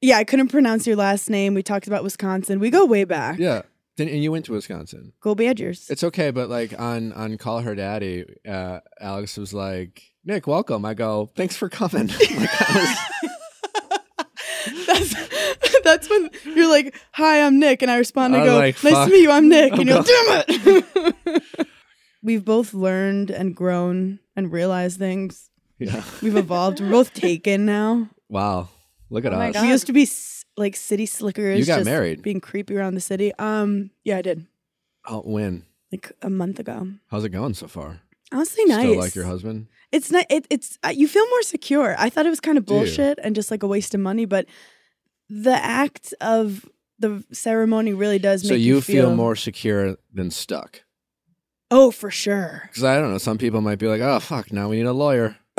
yeah, 0.01 0.17
I 0.17 0.23
couldn't 0.23 0.49
pronounce 0.49 0.85
your 0.85 0.95
last 0.95 1.29
name. 1.29 1.55
We 1.55 1.63
talked 1.63 1.87
about 1.87 2.03
Wisconsin. 2.03 2.59
We 2.59 2.69
go 2.69 2.85
way 2.85 3.05
back. 3.05 3.39
Yeah. 3.39 3.63
Then 3.97 4.07
and 4.07 4.23
you 4.23 4.31
went 4.31 4.45
to 4.45 4.53
Wisconsin. 4.53 5.13
Go 5.19 5.35
Badgers. 5.35 5.89
It's 5.89 6.03
okay, 6.03 6.31
but 6.31 6.49
like 6.49 6.79
on 6.79 7.11
on 7.13 7.37
Call 7.37 7.61
Her 7.61 7.75
Daddy, 7.75 8.25
uh, 8.47 8.79
Alex 8.99 9.37
was 9.37 9.53
like, 9.53 10.01
"Nick, 10.25 10.47
welcome." 10.47 10.83
I 10.83 10.93
go, 10.95 11.31
"Thanks 11.35 11.55
for 11.55 11.69
coming." 11.69 12.07
like, 12.07 12.19
I 12.29 13.09
that's 13.21 13.32
that's 15.89 16.09
when 16.09 16.29
you're 16.45 16.69
like, 16.69 16.95
"Hi, 17.13 17.41
I'm 17.45 17.59
Nick," 17.59 17.81
and 17.81 17.91
I 17.91 17.97
respond. 17.97 18.35
I 18.35 18.41
I 18.41 18.45
go, 18.45 18.55
like, 18.57 18.83
"Nice 18.83 19.05
to 19.05 19.11
meet 19.11 19.21
you. 19.21 19.31
I'm 19.31 19.49
Nick." 19.49 19.73
Oh, 19.73 19.75
and 19.79 19.89
you're 19.89 20.03
God. 20.03 20.45
like, 20.47 20.63
"Damn 20.63 20.83
it!" 21.25 21.43
We've 22.23 22.43
both 22.45 22.73
learned 22.73 23.31
and 23.31 23.53
grown 23.55 24.19
and 24.35 24.51
realized 24.51 24.97
things. 24.97 25.49
yeah. 25.77 26.03
We've 26.21 26.37
evolved. 26.37 26.79
We're 26.79 26.89
both 26.89 27.13
taken 27.13 27.65
now. 27.65 28.09
Wow. 28.29 28.69
Look 29.09 29.25
at 29.25 29.33
Oh 29.33 29.37
my 29.37 29.49
us. 29.49 29.53
God. 29.55 29.63
We 29.63 29.69
used 29.69 29.87
to 29.87 29.93
be 29.93 30.03
s- 30.03 30.45
like 30.55 30.75
city 30.77 31.05
slickers. 31.05 31.59
You 31.59 31.65
got 31.65 31.79
just 31.79 31.85
married. 31.85 32.21
being 32.21 32.39
creepy 32.39 32.77
around 32.77 32.95
the 32.95 33.01
city. 33.01 33.33
Um, 33.37 33.91
yeah, 34.05 34.17
I 34.17 34.21
did 34.21 34.47
Oh, 35.07 35.19
when? 35.25 35.65
like 35.91 36.11
a 36.21 36.29
month 36.29 36.59
ago. 36.59 36.87
How's 37.07 37.25
it 37.25 37.29
going 37.29 37.53
so 37.55 37.67
far? 37.67 37.99
Honestly, 38.31 38.63
nice. 38.65 38.85
Still 38.85 38.97
like 38.97 39.15
your 39.15 39.25
husband? 39.25 39.67
It's 39.91 40.09
not. 40.09 40.25
It, 40.29 40.47
it's 40.49 40.79
uh, 40.83 40.89
you 40.95 41.07
feel 41.09 41.27
more 41.29 41.41
secure. 41.43 41.93
I 41.99 42.09
thought 42.09 42.25
it 42.25 42.29
was 42.31 42.39
kind 42.39 42.57
of 42.57 42.65
Do 42.65 42.73
you? 42.73 42.79
bullshit 42.79 43.19
and 43.21 43.35
just 43.35 43.51
like 43.51 43.61
a 43.63 43.67
waste 43.67 43.93
of 43.93 43.99
money, 43.99 44.25
but 44.25 44.47
the 45.29 45.55
act 45.55 46.13
of 46.21 46.69
the 46.99 47.23
ceremony 47.31 47.93
really 47.93 48.19
does 48.19 48.43
So 48.47 48.53
make 48.53 48.61
you 48.61 48.75
you 48.75 48.81
feel 48.81 49.15
more 49.15 49.35
secure 49.35 49.97
than 50.13 50.31
stuck? 50.31 50.83
Oh, 51.71 51.91
for 51.91 52.11
sure. 52.11 52.63
Because 52.67 52.83
I 52.83 52.99
don't 52.99 53.11
know. 53.11 53.17
Some 53.17 53.37
people 53.37 53.61
might 53.61 53.79
be 53.79 53.87
like, 53.87 54.01
"Oh 54.01 54.19
fuck, 54.19 54.51
now 54.53 54.69
we 54.69 54.77
need 54.77 54.85
a 54.85 54.93
lawyer." 54.93 55.37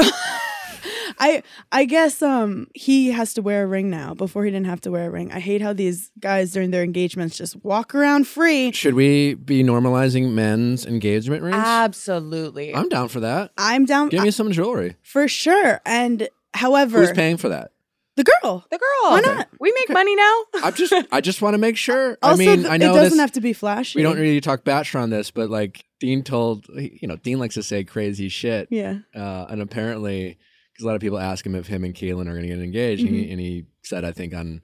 I 1.18 1.42
I 1.72 1.84
guess 1.84 2.22
um 2.22 2.68
he 2.74 3.10
has 3.12 3.34
to 3.34 3.42
wear 3.42 3.64
a 3.64 3.66
ring 3.66 3.90
now. 3.90 4.14
Before 4.14 4.44
he 4.44 4.50
didn't 4.50 4.66
have 4.66 4.80
to 4.82 4.90
wear 4.90 5.06
a 5.08 5.10
ring. 5.10 5.32
I 5.32 5.40
hate 5.40 5.60
how 5.60 5.72
these 5.72 6.10
guys 6.18 6.52
during 6.52 6.70
their 6.70 6.82
engagements 6.82 7.36
just 7.36 7.62
walk 7.64 7.94
around 7.94 8.26
free. 8.26 8.72
Should 8.72 8.94
we 8.94 9.34
be 9.34 9.62
normalizing 9.62 10.32
men's 10.32 10.86
engagement 10.86 11.42
rings? 11.42 11.56
Absolutely. 11.58 12.74
I'm 12.74 12.88
down 12.88 13.08
for 13.08 13.20
that. 13.20 13.52
I'm 13.56 13.84
down 13.84 14.08
Give 14.08 14.22
me 14.22 14.30
some 14.30 14.50
jewelry. 14.52 14.96
for 15.02 15.28
sure. 15.28 15.80
And 15.86 16.28
however, 16.52 16.98
Who's 17.00 17.12
paying 17.12 17.36
for 17.36 17.48
that? 17.48 17.72
The 18.16 18.24
girl. 18.24 18.64
the 18.70 18.78
girl. 18.78 19.10
Why 19.10 19.20
not? 19.20 19.48
We 19.58 19.72
make 19.72 19.90
money 19.90 20.14
now. 20.14 20.32
I 20.62 20.70
just, 20.70 20.92
I 21.10 21.20
just 21.20 21.42
want 21.42 21.54
to 21.54 21.58
make 21.58 21.76
sure. 21.76 22.16
I 22.22 22.36
mean, 22.36 22.64
I 22.66 22.76
know 22.76 22.92
it 22.92 22.94
doesn't 22.94 23.10
this. 23.16 23.20
have 23.20 23.32
to 23.32 23.40
be 23.40 23.52
flashy. 23.52 23.98
we 23.98 24.02
don't 24.04 24.16
really 24.16 24.40
talk 24.40 24.62
bachelor 24.64 25.00
on 25.00 25.10
this, 25.10 25.30
but 25.32 25.50
like 25.50 25.84
Dean 26.00 26.22
told, 26.22 26.66
you 26.68 27.08
know, 27.08 27.16
Dean 27.16 27.38
likes 27.40 27.54
to 27.54 27.62
say 27.62 27.82
crazy 27.82 28.28
shit, 28.28 28.68
Yeah. 28.70 28.98
uh, 29.16 29.46
and 29.48 29.60
apparently, 29.60 30.38
because 30.72 30.84
a 30.84 30.86
lot 30.86 30.94
of 30.94 31.00
people 31.00 31.18
ask 31.18 31.44
him 31.44 31.54
if 31.56 31.66
him 31.66 31.82
and 31.84 31.92
Caelynn 31.94 32.28
are 32.28 32.34
going 32.34 32.42
to 32.42 32.48
get 32.48 32.58
engaged, 32.60 33.04
Mm-hmm. 33.04 33.14
he, 33.14 33.30
and 33.32 33.40
he 33.40 33.64
said, 33.82 34.04
I 34.04 34.12
think 34.12 34.32
on 34.34 34.62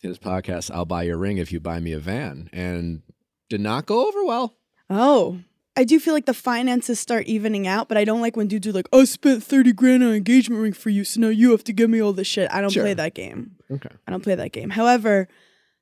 his 0.00 0.18
podcast, 0.18 0.70
"I'll 0.74 0.84
buy 0.84 1.02
your 1.04 1.16
ring 1.18 1.38
if 1.38 1.52
you 1.52 1.60
buy 1.60 1.78
me 1.78 1.92
a 1.92 2.00
van," 2.00 2.48
and 2.52 3.02
did 3.48 3.60
not 3.60 3.86
go 3.86 4.08
over 4.08 4.24
well. 4.24 4.56
Oh. 4.88 5.38
I 5.76 5.84
do 5.84 6.00
feel 6.00 6.12
like 6.14 6.26
the 6.26 6.34
finances 6.34 6.98
start 6.98 7.26
evening 7.26 7.66
out, 7.66 7.88
but 7.88 7.96
I 7.96 8.04
don't 8.04 8.20
like 8.20 8.36
when 8.36 8.48
dudes 8.48 8.66
are 8.66 8.72
like, 8.72 8.88
I 8.92 9.04
spent 9.04 9.42
30 9.42 9.72
grand 9.72 10.02
on 10.02 10.10
an 10.10 10.14
engagement 10.16 10.60
ring 10.60 10.72
for 10.72 10.90
you, 10.90 11.04
so 11.04 11.20
now 11.20 11.28
you 11.28 11.52
have 11.52 11.64
to 11.64 11.72
give 11.72 11.88
me 11.88 12.00
all 12.02 12.12
this 12.12 12.26
shit. 12.26 12.50
I 12.52 12.60
don't 12.60 12.70
Sure. 12.70 12.82
play 12.82 12.94
that 12.94 13.14
game. 13.14 13.52
Okay. 13.70 13.88
I 14.06 14.10
don't 14.10 14.22
play 14.22 14.34
that 14.34 14.52
game. 14.52 14.70
However, 14.70 15.28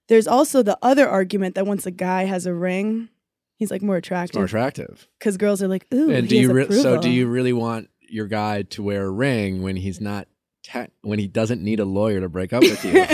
there's 0.08 0.26
also 0.28 0.62
the 0.62 0.78
other 0.82 1.08
argument 1.08 1.54
that 1.54 1.66
once 1.66 1.86
a 1.86 1.90
guy 1.90 2.24
has 2.26 2.44
a 2.46 2.54
ring, 2.54 3.08
he's 3.56 3.70
like 3.70 3.82
more 3.82 3.96
It's 3.96 4.08
more 4.10 4.16
attractive. 4.18 4.42
attractive. 4.44 5.08
Because 5.18 5.36
girls 5.36 5.62
are 5.62 5.68
like, 5.68 5.86
ooh, 5.92 6.10
and 6.10 6.28
do 6.28 6.36
you 6.36 6.52
re- 6.52 6.70
so 6.70 7.00
do 7.00 7.10
you 7.10 7.26
really 7.26 7.52
want 7.54 7.88
your 8.08 8.26
guy 8.26 8.62
to 8.62 8.82
wear 8.82 9.04
a 9.06 9.10
ring 9.10 9.62
when 9.62 9.76
he's 9.76 10.00
not 10.00 10.28
te- 10.62 10.88
when 11.02 11.18
he 11.18 11.26
doesn't 11.28 11.62
need 11.62 11.80
a 11.80 11.84
lawyer 11.84 12.20
to 12.20 12.28
break 12.28 12.52
up 12.52 12.62
with 12.62 12.84
you? 12.84 13.06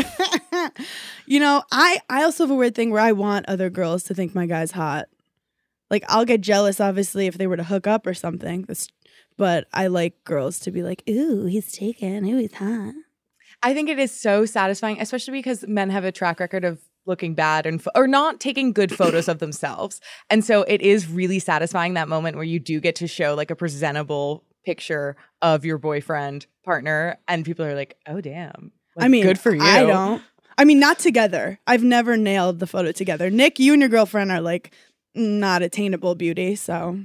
you 1.26 1.40
know, 1.40 1.62
I 1.72 2.00
I 2.08 2.22
also 2.24 2.44
have 2.44 2.50
a 2.50 2.54
weird 2.54 2.74
thing 2.74 2.90
where 2.90 3.00
I 3.00 3.12
want 3.12 3.46
other 3.48 3.70
girls 3.70 4.02
to 4.04 4.14
think 4.14 4.34
my 4.34 4.46
guy's 4.46 4.72
hot. 4.72 5.06
Like 5.94 6.04
I'll 6.08 6.24
get 6.24 6.40
jealous, 6.40 6.80
obviously, 6.80 7.28
if 7.28 7.38
they 7.38 7.46
were 7.46 7.56
to 7.56 7.62
hook 7.62 7.86
up 7.86 8.04
or 8.04 8.14
something. 8.14 8.62
That's, 8.62 8.88
but 9.38 9.68
I 9.72 9.86
like 9.86 10.24
girls 10.24 10.58
to 10.60 10.72
be 10.72 10.82
like, 10.82 11.04
"Ooh, 11.08 11.46
he's 11.46 11.70
taken. 11.70 12.26
Ooh, 12.26 12.38
he's 12.38 12.54
hot." 12.54 12.94
I 13.62 13.74
think 13.74 13.88
it 13.88 14.00
is 14.00 14.10
so 14.10 14.44
satisfying, 14.44 15.00
especially 15.00 15.34
because 15.34 15.64
men 15.68 15.90
have 15.90 16.02
a 16.02 16.10
track 16.10 16.40
record 16.40 16.64
of 16.64 16.80
looking 17.06 17.34
bad 17.36 17.64
and 17.64 17.80
pho- 17.80 17.92
or 17.94 18.08
not 18.08 18.40
taking 18.40 18.72
good 18.72 18.90
photos 19.00 19.28
of 19.28 19.38
themselves. 19.38 20.00
And 20.28 20.44
so 20.44 20.62
it 20.62 20.82
is 20.82 21.08
really 21.08 21.38
satisfying 21.38 21.94
that 21.94 22.08
moment 22.08 22.34
where 22.34 22.44
you 22.44 22.58
do 22.58 22.80
get 22.80 22.96
to 22.96 23.06
show 23.06 23.36
like 23.36 23.52
a 23.52 23.56
presentable 23.56 24.42
picture 24.66 25.14
of 25.42 25.64
your 25.64 25.78
boyfriend, 25.78 26.46
partner, 26.64 27.18
and 27.28 27.44
people 27.44 27.64
are 27.64 27.76
like, 27.76 27.96
"Oh 28.08 28.20
damn." 28.20 28.72
I 28.98 29.06
mean, 29.06 29.22
good 29.22 29.38
for 29.38 29.54
you. 29.54 29.62
I 29.62 29.84
don't. 29.84 30.22
I 30.58 30.64
mean, 30.64 30.80
not 30.80 30.98
together. 30.98 31.60
I've 31.68 31.84
never 31.84 32.16
nailed 32.16 32.58
the 32.58 32.66
photo 32.66 32.90
together. 32.90 33.30
Nick, 33.30 33.60
you 33.60 33.72
and 33.74 33.82
your 33.82 33.88
girlfriend 33.88 34.32
are 34.32 34.40
like 34.40 34.74
not 35.14 35.62
attainable 35.62 36.14
beauty. 36.14 36.54
So 36.56 37.00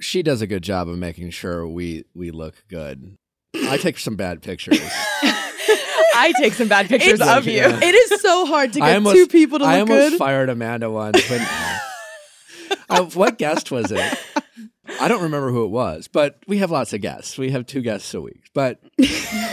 she 0.00 0.22
does 0.22 0.40
a 0.42 0.46
good 0.46 0.62
job 0.62 0.88
of 0.88 0.96
making 0.98 1.30
sure 1.30 1.66
we 1.66 2.04
we 2.14 2.30
look 2.30 2.64
good. 2.68 3.16
I 3.54 3.76
take 3.76 3.98
some 3.98 4.16
bad 4.16 4.42
pictures. 4.42 4.78
I 5.22 6.32
take 6.38 6.52
some 6.54 6.68
bad 6.68 6.88
pictures 6.88 7.14
It's- 7.14 7.36
of 7.36 7.46
you. 7.46 7.54
Yeah. 7.54 7.78
it 7.82 7.94
is 7.94 8.20
so 8.20 8.46
hard 8.46 8.72
to 8.74 8.80
get 8.80 8.94
almost- 8.94 9.16
two 9.16 9.26
people 9.26 9.58
to 9.60 9.64
I 9.64 9.80
look 9.80 9.90
almost 9.90 10.10
good. 10.12 10.18
fired 10.18 10.48
Amanda 10.48 10.90
once 10.90 11.28
when. 11.30 11.46
Uh, 12.88 13.04
what 13.14 13.38
guest 13.38 13.70
was 13.70 13.92
it? 13.92 14.18
I 15.00 15.06
don't 15.06 15.22
remember 15.22 15.50
who 15.52 15.64
it 15.64 15.68
was, 15.70 16.08
but 16.08 16.40
we 16.48 16.58
have 16.58 16.72
lots 16.72 16.92
of 16.92 17.00
guests. 17.00 17.38
We 17.38 17.50
have 17.52 17.64
two 17.64 17.82
guests 17.82 18.12
a 18.14 18.20
week. 18.20 18.48
But 18.52 18.80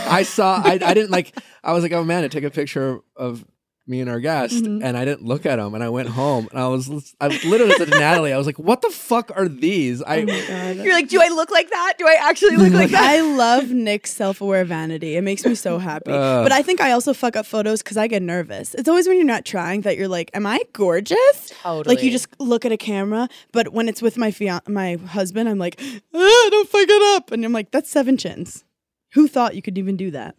I 0.08 0.24
saw, 0.24 0.60
I, 0.64 0.74
I 0.84 0.94
didn't 0.96 1.12
like, 1.12 1.38
I 1.64 1.74
was 1.74 1.84
like, 1.84 1.92
oh 1.92 2.04
man, 2.04 2.28
take 2.30 2.44
a 2.44 2.50
picture 2.50 3.00
of 3.16 3.46
me 3.88 4.02
and 4.02 4.10
our 4.10 4.20
guest. 4.20 4.54
Mhm. 4.64 4.84
And 4.84 4.98
I 4.98 5.06
didn't 5.06 5.24
look 5.26 5.46
at 5.46 5.56
them. 5.56 5.74
And 5.74 5.84
I 5.84 5.90
went 5.90 6.10
home 6.10 6.48
and 6.52 6.60
I 6.60 6.68
was, 6.68 7.16
I 7.22 7.28
literally 7.46 7.74
said 7.76 7.90
to 7.92 7.98
Natalie, 8.00 8.34
I 8.34 8.38
was 8.38 8.46
like, 8.46 8.60
what 8.60 8.82
the 8.82 8.90
fuck 8.90 9.32
are 9.36 9.48
these? 9.48 10.04
I, 10.04 10.24
oh. 10.28 10.72
You're 10.84 10.94
like, 10.94 11.08
do 11.08 11.22
I 11.22 11.30
look 11.30 11.52
like 11.52 11.70
that? 11.70 11.94
Do 11.98 12.06
I 12.08 12.18
actually 12.20 12.58
look 12.58 12.74
like 12.74 12.90
that? 12.98 13.02
I 13.02 13.22
love 13.22 13.70
Nick's 13.72 14.12
self-aware 14.12 14.66
vanity. 14.66 15.16
It 15.16 15.22
makes 15.22 15.46
me 15.46 15.56
so 15.56 15.78
happy. 15.80 16.12
Uh. 16.18 16.44
but 16.44 16.52
I 16.52 16.62
think 16.64 16.82
I 16.82 16.92
also 16.92 17.14
fuck 17.14 17.36
up 17.36 17.46
photos 17.46 17.82
because 17.82 17.96
I 17.96 18.08
get 18.08 18.22
nervous. 18.22 18.74
It's 18.76 18.90
always 18.90 19.08
when 19.08 19.18
you're 19.18 19.26
not 19.26 19.46
trying 19.46 19.82
that 19.82 19.98
you're 19.98 20.08
like, 20.08 20.32
"Am 20.34 20.46
I 20.46 20.60
gorgeous?" 20.74 21.52
Totally. 21.62 21.96
Like 21.96 22.04
you 22.04 22.12
just 22.12 22.28
look 22.40 22.66
at 22.66 22.72
a 22.72 22.78
camera. 22.78 23.30
But 23.52 23.72
when 23.72 23.88
it's 23.88 24.02
with 24.02 24.18
my 24.18 24.32
fian- 24.32 24.62
my 24.68 24.96
husband, 24.96 25.48
I'm 25.48 25.60
like, 25.60 25.80
ah, 26.14 26.48
"Don't 26.52 26.68
fuck 26.70 26.88
it 26.90 27.16
up," 27.16 27.32
and 27.32 27.46
I'm 27.46 27.54
like, 27.54 27.72
"That's 27.72 27.90
seven 27.90 28.18
chins." 28.18 28.64
Who 29.14 29.28
thought 29.28 29.56
you 29.56 29.62
could 29.62 29.78
even 29.78 29.96
do 29.96 30.12
that? 30.12 30.36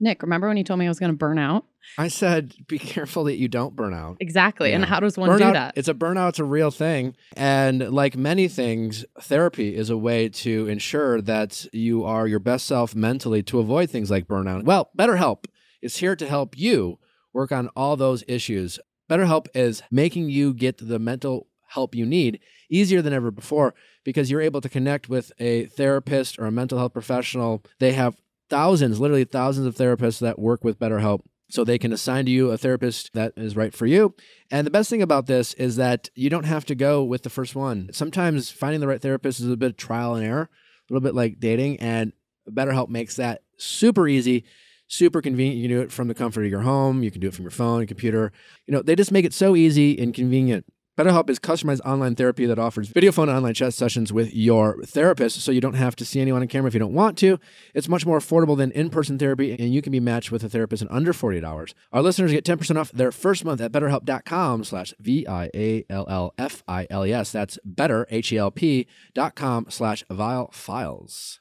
Nick, 0.00 0.22
remember 0.22 0.48
when 0.48 0.56
you 0.56 0.64
told 0.64 0.80
me 0.80 0.86
I 0.86 0.88
was 0.88 0.98
going 0.98 1.12
to 1.12 1.16
burn 1.16 1.38
out? 1.38 1.66
I 1.98 2.08
said, 2.08 2.54
be 2.66 2.78
careful 2.78 3.24
that 3.24 3.36
you 3.36 3.48
don't 3.48 3.76
burn 3.76 3.92
out. 3.92 4.16
Exactly. 4.20 4.72
And 4.72 4.84
how 4.84 5.00
does 5.00 5.18
one 5.18 5.28
burnout, 5.28 5.38
do 5.38 5.52
that? 5.52 5.74
It's 5.76 5.88
a 5.88 5.94
burnout. 5.94 6.30
It's 6.30 6.38
a 6.38 6.44
real 6.44 6.70
thing. 6.70 7.14
And 7.36 7.90
like 7.90 8.16
many 8.16 8.48
things, 8.48 9.04
therapy 9.20 9.76
is 9.76 9.90
a 9.90 9.98
way 9.98 10.28
to 10.30 10.66
ensure 10.68 11.20
that 11.22 11.66
you 11.72 12.04
are 12.04 12.26
your 12.26 12.38
best 12.38 12.66
self 12.66 12.94
mentally 12.94 13.42
to 13.44 13.58
avoid 13.58 13.90
things 13.90 14.10
like 14.10 14.26
burnout. 14.26 14.64
Well, 14.64 14.90
BetterHelp 14.98 15.44
is 15.82 15.98
here 15.98 16.16
to 16.16 16.26
help 16.26 16.58
you 16.58 16.98
work 17.32 17.52
on 17.52 17.68
all 17.76 17.96
those 17.96 18.24
issues. 18.26 18.78
BetterHelp 19.10 19.48
is 19.54 19.82
making 19.90 20.30
you 20.30 20.54
get 20.54 20.78
the 20.78 20.98
mental 20.98 21.46
help 21.68 21.94
you 21.94 22.06
need 22.06 22.40
easier 22.68 23.02
than 23.02 23.12
ever 23.12 23.30
before 23.30 23.74
because 24.04 24.30
you're 24.30 24.40
able 24.40 24.60
to 24.60 24.68
connect 24.68 25.08
with 25.08 25.32
a 25.38 25.66
therapist 25.66 26.38
or 26.38 26.46
a 26.46 26.52
mental 26.52 26.78
health 26.78 26.92
professional. 26.92 27.62
They 27.78 27.92
have 27.92 28.16
thousands, 28.50 29.00
literally 29.00 29.24
thousands 29.24 29.66
of 29.66 29.76
therapists 29.76 30.18
that 30.20 30.38
work 30.38 30.64
with 30.64 30.78
BetterHelp 30.78 31.20
so 31.50 31.64
they 31.64 31.78
can 31.78 31.92
assign 31.92 32.24
to 32.26 32.30
you 32.30 32.50
a 32.50 32.58
therapist 32.58 33.12
that 33.12 33.32
is 33.36 33.56
right 33.56 33.74
for 33.74 33.86
you. 33.86 34.14
And 34.50 34.66
the 34.66 34.70
best 34.70 34.88
thing 34.88 35.02
about 35.02 35.26
this 35.26 35.52
is 35.54 35.76
that 35.76 36.08
you 36.14 36.30
don't 36.30 36.44
have 36.44 36.64
to 36.66 36.74
go 36.74 37.02
with 37.02 37.22
the 37.22 37.30
first 37.30 37.54
one. 37.56 37.90
Sometimes 37.92 38.50
finding 38.50 38.80
the 38.80 38.86
right 38.86 39.00
therapist 39.00 39.40
is 39.40 39.48
a 39.48 39.56
bit 39.56 39.70
of 39.70 39.76
trial 39.76 40.14
and 40.14 40.24
error, 40.24 40.48
a 40.88 40.92
little 40.92 41.06
bit 41.06 41.14
like 41.14 41.40
dating, 41.40 41.80
and 41.80 42.12
BetterHelp 42.48 42.88
makes 42.88 43.16
that 43.16 43.42
super 43.56 44.06
easy, 44.08 44.44
super 44.86 45.20
convenient. 45.20 45.58
You 45.58 45.68
can 45.68 45.76
do 45.76 45.82
it 45.82 45.92
from 45.92 46.08
the 46.08 46.14
comfort 46.14 46.44
of 46.44 46.50
your 46.50 46.60
home, 46.60 47.02
you 47.02 47.10
can 47.10 47.20
do 47.20 47.28
it 47.28 47.34
from 47.34 47.44
your 47.44 47.50
phone, 47.50 47.86
computer. 47.86 48.32
You 48.66 48.72
know, 48.72 48.82
they 48.82 48.94
just 48.94 49.12
make 49.12 49.24
it 49.24 49.34
so 49.34 49.56
easy 49.56 49.98
and 49.98 50.14
convenient. 50.14 50.66
BetterHelp 50.98 51.30
is 51.30 51.38
customized 51.38 51.80
online 51.86 52.14
therapy 52.14 52.44
that 52.46 52.58
offers 52.58 52.88
video 52.88 53.10
phone 53.10 53.28
and 53.28 53.38
online 53.38 53.54
chat 53.54 53.72
sessions 53.72 54.12
with 54.12 54.34
your 54.34 54.82
therapist 54.84 55.40
so 55.40 55.50
you 55.50 55.60
don't 55.60 55.74
have 55.74 55.96
to 55.96 56.04
see 56.04 56.20
anyone 56.20 56.42
on 56.42 56.48
camera 56.48 56.68
if 56.68 56.74
you 56.74 56.80
don't 56.80 56.92
want 56.92 57.16
to. 57.18 57.38
It's 57.74 57.88
much 57.88 58.04
more 58.04 58.18
affordable 58.18 58.56
than 58.56 58.70
in 58.72 58.90
person 58.90 59.18
therapy, 59.18 59.52
and 59.58 59.72
you 59.72 59.80
can 59.80 59.92
be 59.92 60.00
matched 60.00 60.30
with 60.30 60.44
a 60.44 60.48
therapist 60.48 60.82
in 60.82 60.88
under 60.88 61.12
48 61.14 61.42
hours. 61.42 61.74
Our 61.92 62.02
listeners 62.02 62.32
get 62.32 62.44
10% 62.44 62.76
off 62.78 62.92
their 62.92 63.12
first 63.12 63.44
month 63.46 63.62
at 63.62 63.72
betterhelp.com 63.72 64.64
slash 64.64 64.92
V 65.00 65.26
I 65.26 65.48
A 65.54 65.84
L 65.88 66.06
L 66.08 66.34
F 66.36 66.62
I 66.68 66.86
L 66.90 67.06
E 67.06 67.12
S. 67.14 67.32
That's 67.32 67.58
better, 67.64 68.06
H 68.10 68.32
E 68.32 68.36
L 68.36 68.50
P 68.50 68.86
dot 69.14 69.34
com 69.34 69.66
slash 69.70 70.04
viall 70.10 70.52
files. 70.52 71.40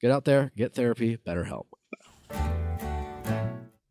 Get 0.00 0.10
out 0.10 0.24
there, 0.24 0.50
get 0.56 0.74
therapy, 0.74 1.18
BetterHelp. 1.18 1.66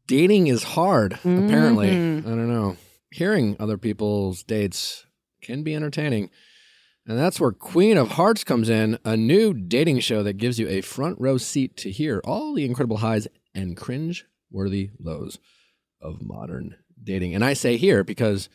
Dating 0.07 0.47
is 0.47 0.63
hard, 0.63 1.13
apparently. 1.13 1.91
Mhm. 1.91 2.25
I 2.25 2.29
don't 2.29 2.49
know. 2.49 2.75
Hearing 3.11 3.57
other 3.59 3.77
people's 3.77 4.41
dates 4.41 5.05
can 5.41 5.63
be 5.63 5.75
entertaining. 5.75 6.29
And 7.05 7.17
that's 7.19 7.39
where 7.39 7.51
Queen 7.51 7.97
of 7.97 8.11
Hearts 8.11 8.43
comes 8.43 8.69
in, 8.69 8.97
a 9.03 9.17
new 9.17 9.53
dating 9.53 9.99
show 9.99 10.23
that 10.23 10.37
gives 10.37 10.59
you 10.59 10.67
a 10.69 10.81
front 10.81 11.19
row 11.19 11.37
seat 11.37 11.75
to 11.77 11.91
hear 11.91 12.21
all 12.23 12.53
the 12.53 12.63
incredible 12.63 12.97
highs 12.97 13.27
and 13.53 13.75
cringe 13.75 14.25
worthy 14.49 14.91
lows 14.97 15.39
of 15.99 16.21
modern 16.21 16.75
dating. 17.03 17.35
And 17.35 17.43
I 17.43 17.53
say 17.53 17.75
here 17.75 18.03
because 18.03 18.47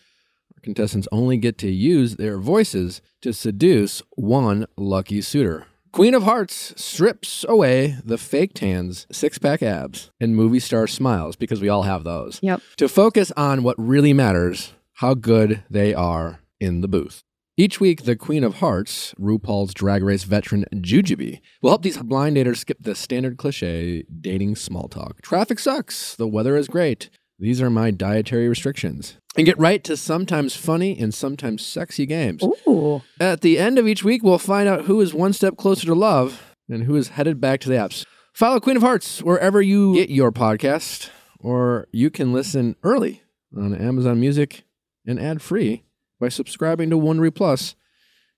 our 0.54 0.60
contestants 0.62 1.08
only 1.12 1.36
get 1.36 1.58
to 1.58 1.70
use 1.70 2.16
their 2.16 2.38
voices 2.38 3.02
to 3.20 3.34
seduce 3.34 4.00
one 4.14 4.66
lucky 4.76 5.20
suitor. 5.20 5.66
Queen 5.96 6.12
of 6.12 6.24
Hearts 6.24 6.74
strips 6.76 7.42
away 7.48 7.96
the 8.04 8.18
fake 8.18 8.52
tans, 8.52 9.06
six 9.10 9.38
pack 9.38 9.62
abs, 9.62 10.10
and 10.20 10.36
movie 10.36 10.60
star 10.60 10.86
smiles 10.86 11.36
because 11.36 11.62
we 11.62 11.70
all 11.70 11.84
have 11.84 12.04
those 12.04 12.38
Yep. 12.42 12.60
to 12.76 12.86
focus 12.86 13.32
on 13.34 13.62
what 13.62 13.76
really 13.78 14.12
matters 14.12 14.74
how 14.96 15.14
good 15.14 15.62
they 15.70 15.94
are 15.94 16.40
in 16.60 16.82
the 16.82 16.86
booth. 16.86 17.22
Each 17.56 17.80
week, 17.80 18.02
the 18.02 18.14
Queen 18.14 18.44
of 18.44 18.56
Hearts, 18.56 19.14
RuPaul's 19.18 19.72
Drag 19.72 20.02
Race 20.02 20.24
veteran 20.24 20.66
Jujubee, 20.74 21.40
will 21.62 21.70
help 21.70 21.80
these 21.80 21.96
blind 21.96 22.36
daters 22.36 22.58
skip 22.58 22.76
the 22.82 22.94
standard 22.94 23.38
cliche 23.38 24.04
dating 24.20 24.56
small 24.56 24.88
talk. 24.88 25.22
Traffic 25.22 25.58
sucks. 25.58 26.14
The 26.14 26.28
weather 26.28 26.58
is 26.58 26.68
great. 26.68 27.08
These 27.38 27.61
are 27.61 27.71
my 27.71 27.90
dietary 27.90 28.49
restrictions. 28.49 29.16
And 29.37 29.45
get 29.45 29.59
right 29.59 29.85
to 29.85 29.97
sometimes 29.97 30.57
funny 30.57 30.99
and 30.99 31.12
sometimes 31.12 31.64
sexy 31.64 32.07
games. 32.07 32.43
Ooh. 32.43 33.02
At 33.21 33.43
the 33.43 33.59
end 33.59 33.78
of 33.78 33.87
each 33.87 34.02
week, 34.02 34.23
we'll 34.23 34.38
find 34.38 34.66
out 34.69 34.87
who 34.87 35.00
is 35.02 35.12
one 35.12 35.35
step 35.35 35.59
closer 35.59 35.87
to 35.87 35.95
love 35.95 36.55
and 36.69 36.85
who 36.85 36.97
is 36.97 37.09
headed 37.09 37.40
back 37.40 37.61
to 37.61 37.69
the 37.69 37.75
apps. 37.75 38.07
Follow 38.33 38.59
Queen 38.61 38.76
of 38.76 38.83
Hearts 38.83 39.23
wherever 39.23 39.61
you 39.61 39.95
get 39.95 40.09
your 40.09 40.33
podcast, 40.33 41.11
or 41.38 41.88
you 41.93 42.11
can 42.11 42.33
listen 42.33 42.76
early 42.83 43.23
on 43.57 43.75
Amazon 43.75 44.19
Music 44.19 44.64
and 45.07 45.21
ad 45.21 45.43
free 45.43 45.85
by 46.19 46.28
subscribing 46.31 46.88
to 46.90 46.97
Wondery 46.97 47.35
Plus 47.35 47.76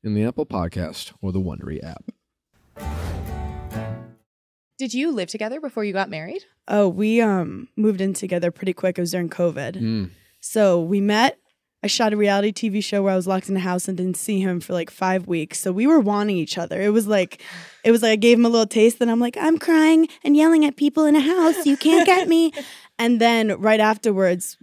in 0.02 0.14
the 0.14 0.24
Apple 0.24 0.46
Podcast 0.46 1.12
or 1.22 1.32
the 1.32 1.40
Wondery 1.40 1.82
app. 1.82 3.27
Did 4.78 4.94
you 4.94 5.10
live 5.10 5.28
together 5.28 5.60
before 5.60 5.84
you 5.84 5.92
got 5.92 6.08
married? 6.08 6.44
Oh, 6.68 6.88
we 6.88 7.20
um 7.20 7.68
moved 7.76 8.00
in 8.00 8.14
together 8.14 8.50
pretty 8.52 8.72
quick. 8.72 8.96
It 8.96 9.02
was 9.02 9.10
during 9.10 9.28
COVID. 9.28 9.76
Mm. 9.76 10.10
So 10.40 10.80
we 10.80 11.00
met. 11.00 11.38
I 11.82 11.86
shot 11.86 12.12
a 12.12 12.16
reality 12.16 12.52
TV 12.52 12.82
show 12.82 13.02
where 13.02 13.12
I 13.12 13.16
was 13.16 13.28
locked 13.28 13.48
in 13.48 13.56
a 13.56 13.60
house 13.60 13.86
and 13.86 13.96
didn't 13.96 14.16
see 14.16 14.40
him 14.40 14.58
for 14.58 14.72
like 14.72 14.90
five 14.90 15.28
weeks. 15.28 15.60
So 15.60 15.70
we 15.70 15.86
were 15.86 16.00
wanting 16.00 16.36
each 16.36 16.58
other. 16.58 16.82
It 16.82 16.88
was 16.88 17.06
like, 17.06 17.40
it 17.84 17.92
was 17.92 18.02
like 18.02 18.12
I 18.12 18.16
gave 18.16 18.36
him 18.36 18.44
a 18.44 18.48
little 18.48 18.66
taste. 18.66 18.98
Then 18.98 19.08
I'm 19.08 19.20
like, 19.20 19.36
I'm 19.36 19.58
crying 19.58 20.08
and 20.24 20.36
yelling 20.36 20.64
at 20.64 20.74
people 20.76 21.04
in 21.04 21.14
a 21.14 21.20
house. 21.20 21.66
You 21.66 21.76
can't 21.76 22.04
get 22.04 22.26
me. 22.26 22.52
and 22.98 23.20
then 23.20 23.60
right 23.60 23.78
afterwards, 23.78 24.56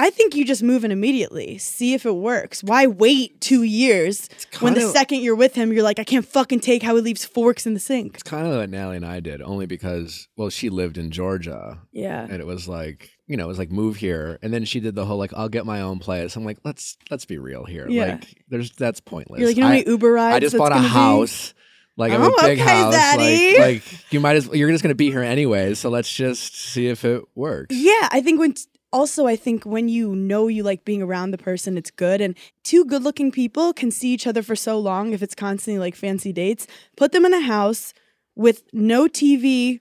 I 0.00 0.10
think 0.10 0.34
you 0.34 0.44
just 0.44 0.62
move 0.62 0.84
in 0.84 0.90
immediately. 0.90 1.58
See 1.58 1.94
if 1.94 2.06
it 2.06 2.14
works. 2.16 2.62
Why 2.64 2.86
wait 2.86 3.40
two 3.40 3.62
years 3.62 4.28
when 4.60 4.74
the 4.74 4.80
second 4.88 5.20
you're 5.20 5.34
with 5.36 5.54
him, 5.54 5.72
you're 5.72 5.82
like, 5.82 5.98
I 5.98 6.04
can't 6.04 6.24
fucking 6.26 6.60
take 6.60 6.82
how 6.82 6.96
he 6.96 7.02
leaves 7.02 7.24
forks 7.24 7.66
in 7.66 7.74
the 7.74 7.80
sink. 7.80 8.14
It's 8.14 8.22
kind 8.22 8.46
of 8.46 8.54
what 8.54 8.70
Natalie 8.70 8.96
and 8.96 9.06
I 9.06 9.20
did, 9.20 9.42
only 9.42 9.66
because, 9.66 10.28
well, 10.36 10.48
she 10.50 10.70
lived 10.70 10.96
in 10.98 11.10
Georgia 11.10 11.78
Yeah. 11.92 12.22
and 12.28 12.40
it 12.40 12.46
was 12.46 12.66
like 12.68 13.10
you 13.26 13.36
know 13.36 13.44
it 13.44 13.48
was 13.48 13.58
like 13.58 13.70
move 13.70 13.94
here 13.96 14.40
and 14.42 14.52
then 14.52 14.64
she 14.64 14.80
did 14.80 14.96
the 14.96 15.04
whole 15.04 15.16
like 15.16 15.32
i'll 15.34 15.48
get 15.48 15.64
my 15.64 15.82
own 15.82 16.00
place 16.00 16.34
i'm 16.34 16.44
like 16.44 16.58
let's 16.64 16.96
let's 17.12 17.24
be 17.26 17.38
real 17.38 17.64
here 17.64 17.86
Yeah. 17.88 18.06
like 18.06 18.42
there's 18.48 18.72
that's 18.72 18.98
pointless 19.00 19.38
You're 19.38 19.48
like, 19.50 19.56
you 19.56 19.62
know 19.62 19.68
I, 19.68 19.84
Uber 19.86 20.12
rides? 20.12 20.34
I 20.34 20.40
just 20.40 20.56
bought 20.58 20.72
a 20.72 20.74
gonna 20.74 20.88
be? 20.88 20.92
house 20.94 21.54
like 21.96 22.10
I'm 22.12 22.22
Oh, 22.22 22.26
a 22.26 22.42
big 22.42 22.58
okay, 22.60 22.68
house 22.68 22.92
Daddy. 22.92 23.52
like 23.56 23.84
like 23.84 24.12
you 24.12 24.18
might 24.18 24.34
as 24.34 24.48
well, 24.48 24.56
you're 24.56 24.70
just 24.72 24.82
gonna 24.82 24.96
be 24.96 25.12
here 25.12 25.22
anyways 25.22 25.78
so 25.78 25.90
let's 25.90 26.12
just 26.12 26.58
see 26.58 26.88
if 26.88 27.04
it 27.04 27.22
works 27.36 27.72
Yeah, 27.76 28.08
I 28.10 28.20
think 28.20 28.40
when 28.40 28.54
also 28.92 29.26
I 29.26 29.36
think 29.36 29.64
when 29.64 29.88
you 29.88 30.14
know 30.14 30.48
you 30.48 30.62
like 30.62 30.84
being 30.84 31.02
around 31.02 31.30
the 31.30 31.38
person, 31.38 31.76
it's 31.76 31.90
good. 31.90 32.20
And 32.20 32.36
two 32.64 32.84
good-looking 32.84 33.32
people 33.32 33.72
can 33.72 33.90
see 33.90 34.12
each 34.12 34.26
other 34.26 34.42
for 34.42 34.56
so 34.56 34.78
long 34.78 35.12
if 35.12 35.22
it's 35.22 35.34
constantly 35.34 35.78
like 35.78 35.94
fancy 35.94 36.32
dates. 36.32 36.66
Put 36.96 37.12
them 37.12 37.24
in 37.24 37.34
a 37.34 37.40
house 37.40 37.94
with 38.36 38.62
no 38.72 39.06
TV 39.06 39.80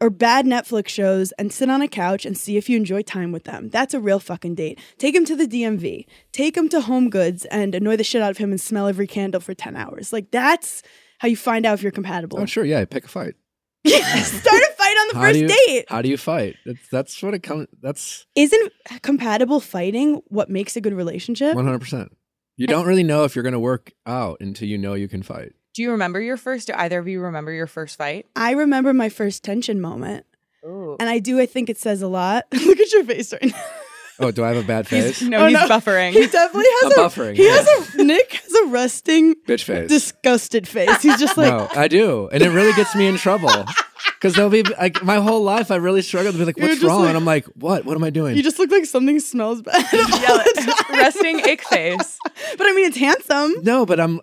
or 0.00 0.08
bad 0.08 0.46
Netflix 0.46 0.88
shows 0.88 1.32
and 1.32 1.52
sit 1.52 1.68
on 1.68 1.82
a 1.82 1.88
couch 1.88 2.24
and 2.24 2.36
see 2.36 2.56
if 2.56 2.70
you 2.70 2.76
enjoy 2.76 3.02
time 3.02 3.32
with 3.32 3.44
them. 3.44 3.68
That's 3.68 3.92
a 3.92 4.00
real 4.00 4.18
fucking 4.18 4.54
date. 4.54 4.78
Take 4.98 5.14
him 5.14 5.26
to 5.26 5.36
the 5.36 5.46
DMV. 5.46 6.06
Take 6.32 6.56
him 6.56 6.68
to 6.70 6.80
Home 6.80 7.10
Goods 7.10 7.44
and 7.46 7.74
annoy 7.74 7.96
the 7.96 8.04
shit 8.04 8.22
out 8.22 8.30
of 8.30 8.38
him 8.38 8.50
and 8.50 8.60
smell 8.60 8.88
every 8.88 9.06
candle 9.06 9.40
for 9.42 9.52
10 9.52 9.76
hours. 9.76 10.12
Like 10.12 10.30
that's 10.30 10.82
how 11.18 11.28
you 11.28 11.36
find 11.36 11.66
out 11.66 11.74
if 11.74 11.82
you're 11.82 11.92
compatible. 11.92 12.38
oh 12.40 12.46
sure 12.46 12.64
yeah 12.64 12.82
pick 12.86 13.04
a 13.04 13.08
fight 13.08 13.34
Start 13.86 14.62
a 14.62 14.72
fight 14.90 15.00
on 15.00 15.08
the 15.08 15.14
How 15.14 15.22
first 15.22 15.38
you- 15.40 15.48
date. 15.48 15.84
how 15.88 16.02
do 16.02 16.08
you 16.08 16.16
fight 16.16 16.56
that's 16.66 16.88
that's 16.90 17.22
what 17.22 17.34
it 17.34 17.42
comes 17.42 17.66
that's 17.82 18.26
Isn't 18.36 18.72
compatible 19.02 19.60
fighting 19.60 20.20
what 20.28 20.50
makes 20.50 20.76
a 20.76 20.80
good 20.80 20.94
relationship? 20.94 21.54
100% 21.56 22.08
you 22.56 22.66
don't 22.66 22.86
really 22.86 23.04
know 23.04 23.24
if 23.24 23.34
you're 23.34 23.42
gonna 23.44 23.58
work 23.60 23.92
out 24.06 24.38
until 24.40 24.68
you 24.68 24.76
know 24.78 24.94
you 24.94 25.08
can 25.08 25.22
fight 25.22 25.52
Do 25.74 25.82
you 25.82 25.92
remember 25.92 26.20
your 26.20 26.36
first? 26.36 26.66
Do 26.66 26.74
either 26.76 26.98
of 26.98 27.08
you 27.08 27.20
remember 27.20 27.52
your 27.52 27.66
first 27.66 27.96
fight? 27.96 28.26
I 28.36 28.52
remember 28.52 28.92
my 28.92 29.08
first 29.08 29.42
tension 29.44 29.80
moment, 29.80 30.26
Ooh. 30.66 30.96
and 31.00 31.08
I 31.08 31.20
do. 31.20 31.38
I 31.40 31.46
think 31.46 31.70
it 31.70 31.78
says 31.78 32.02
a 32.02 32.08
lot. 32.08 32.44
Look 32.52 32.78
at 32.80 32.92
your 32.92 33.04
face 33.04 33.32
right 33.32 33.46
now. 33.46 33.62
oh 34.22 34.30
do 34.30 34.44
i 34.44 34.48
have 34.48 34.62
a 34.62 34.66
bad 34.66 34.86
face 34.92 35.22
no, 35.22 35.38
Oh, 35.38 35.46
he's 35.46 35.54
no. 35.54 35.66
buffering. 35.68 36.12
He 36.12 36.26
definitely 36.26 36.68
has 36.82 36.92
I'm 36.92 36.92
a 36.92 37.08
buffering, 37.08 37.36
He 37.36 37.46
yeah. 37.46 37.54
has 37.62 37.94
a 37.94 38.04
Nick 38.04 38.32
has 38.32 38.52
a 38.54 38.66
resting, 38.66 39.34
bitch 39.48 39.62
face 39.64 39.88
disgusted 39.88 40.68
face. 40.68 41.00
He's 41.00 41.18
just 41.18 41.38
like, 41.42 41.50
no, 41.52 41.68
I 41.80 41.88
do, 41.88 42.28
and 42.32 42.42
it 42.42 42.50
really 42.50 42.72
gets 42.74 42.94
me 42.94 43.06
in 43.06 43.16
trouble 43.16 43.48
because 44.20 44.34
they'll 44.34 44.50
be 44.50 44.62
like 44.62 45.02
my 45.02 45.16
whole 45.16 45.42
life. 45.42 45.70
I 45.70 45.76
really 45.76 46.02
struggled 46.02 46.34
to 46.34 46.38
be 46.38 46.44
like, 46.44 46.58
"What's 46.58 46.82
wrong?" 46.82 47.00
like- 47.00 47.08
and 47.08 47.16
I'm 47.16 47.24
like, 47.24 47.46
"What? 47.56 47.84
What 47.86 47.96
am 47.96 48.04
I 48.04 48.10
doing?" 48.10 48.36
you 48.36 48.42
just 48.42 48.58
look 48.58 48.70
like 48.70 48.84
something 48.84 49.18
smells 49.20 49.62
bad. 49.62 49.74
all 49.94 50.20
Yell 50.20 50.38
the 50.38 50.74
time. 50.88 50.98
Resting 50.98 51.40
ick 51.48 51.62
face. 51.62 52.18
But 52.58 52.66
I 52.66 52.72
mean, 52.72 52.86
it's 52.86 52.96
handsome. 52.96 53.54
no, 53.62 53.86
but 53.86 54.00
I'm. 54.00 54.18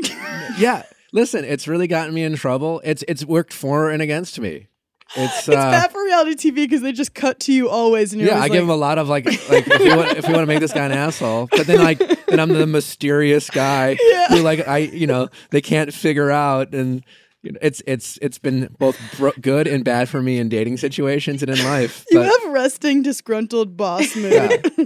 yeah, 0.57 0.83
listen, 1.13 1.45
it's 1.45 1.67
really 1.67 1.87
gotten 1.87 2.13
me 2.13 2.23
in 2.23 2.35
trouble. 2.35 2.81
It's 2.83 3.03
it's 3.07 3.25
worked 3.25 3.53
for 3.53 3.89
and 3.89 4.01
against 4.01 4.39
me. 4.39 4.67
It's, 5.15 5.47
It's 5.47 5.49
uh, 5.49 5.71
bad 5.71 5.91
for 5.91 6.03
reality 6.03 6.33
TV 6.35 6.55
because 6.55 6.81
they 6.81 6.91
just 6.91 7.13
cut 7.13 7.39
to 7.41 7.53
you 7.53 7.69
always, 7.69 8.11
and 8.11 8.21
you're 8.21 8.31
yeah, 8.31 8.35
I 8.35 8.41
always 8.43 8.51
give 8.51 8.63
him 8.63 8.69
a 8.69 8.75
lot 8.75 8.97
of 8.97 9.07
like 9.07 9.25
like 9.49 9.65
if 9.67 9.79
you 9.81 9.95
want 9.95 10.17
if 10.17 10.27
you 10.27 10.33
want 10.33 10.43
to 10.43 10.47
make 10.47 10.59
this 10.59 10.73
guy 10.73 10.85
an 10.85 10.91
asshole, 10.91 11.47
but 11.49 11.65
then 11.65 11.79
like 11.81 11.99
then 12.25 12.39
I'm 12.39 12.49
the 12.49 12.67
mysterious 12.67 13.49
guy 13.49 13.95
who 14.29 14.41
like 14.41 14.67
I 14.67 14.79
you 14.79 15.07
know 15.07 15.29
they 15.51 15.61
can't 15.61 15.93
figure 15.93 16.29
out 16.31 16.73
and. 16.73 17.03
You 17.47 17.53
know, 17.53 17.59
it's 17.61 17.81
it's 17.87 18.19
it's 18.21 18.37
been 18.37 18.75
both 18.77 18.99
bro- 19.17 19.31
good 19.39 19.67
and 19.67 19.85
bad 19.85 20.09
for 20.09 20.21
me 20.21 20.37
in 20.37 20.49
dating 20.49 20.75
situations 20.77 21.41
and 21.41 21.49
in 21.49 21.63
life. 21.63 22.05
You 22.11 22.19
but- 22.19 22.25
have 22.25 22.51
resting, 22.51 23.03
disgruntled 23.03 23.77
boss 23.77 24.13
mood. 24.17 24.33
Yeah. 24.33 24.57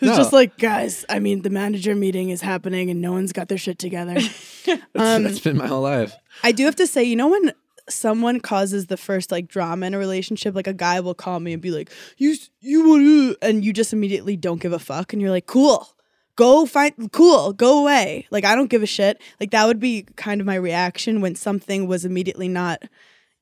Who's 0.00 0.10
No. 0.10 0.16
just 0.16 0.32
like, 0.32 0.56
guys, 0.56 1.04
I 1.10 1.18
mean, 1.18 1.42
the 1.42 1.50
manager 1.50 1.94
meeting 1.94 2.30
is 2.30 2.40
happening 2.40 2.88
and 2.90 3.00
no 3.02 3.12
one's 3.12 3.32
got 3.34 3.48
their 3.48 3.58
shit 3.58 3.78
together. 3.78 4.16
um, 4.94 5.22
that's 5.24 5.40
been 5.40 5.58
my 5.58 5.66
whole 5.66 5.82
life. 5.82 6.14
I 6.42 6.52
do 6.52 6.64
have 6.64 6.76
to 6.76 6.86
say, 6.86 7.04
you 7.04 7.14
know, 7.16 7.28
when 7.28 7.52
someone 7.90 8.40
causes 8.40 8.86
the 8.86 8.96
first 8.96 9.30
like 9.30 9.46
drama 9.48 9.84
in 9.86 9.92
a 9.94 9.98
relationship, 9.98 10.54
like 10.54 10.66
a 10.66 10.72
guy 10.72 11.00
will 11.00 11.14
call 11.14 11.40
me 11.40 11.52
and 11.52 11.60
be 11.60 11.70
like, 11.70 11.90
you, 12.16 12.36
you 12.60 13.36
and 13.42 13.62
you 13.64 13.72
just 13.74 13.92
immediately 13.92 14.36
don't 14.36 14.60
give 14.62 14.72
a 14.72 14.78
fuck. 14.78 15.12
And 15.12 15.20
you're 15.20 15.30
like, 15.30 15.46
cool, 15.46 15.86
go 16.36 16.66
find, 16.66 17.12
cool, 17.12 17.52
go 17.52 17.80
away. 17.80 18.26
Like, 18.30 18.44
I 18.44 18.54
don't 18.54 18.70
give 18.70 18.82
a 18.82 18.86
shit. 18.86 19.20
Like, 19.40 19.50
that 19.50 19.66
would 19.66 19.80
be 19.80 20.06
kind 20.16 20.40
of 20.40 20.46
my 20.46 20.56
reaction 20.56 21.20
when 21.20 21.34
something 21.34 21.86
was 21.86 22.04
immediately 22.04 22.48
not 22.48 22.82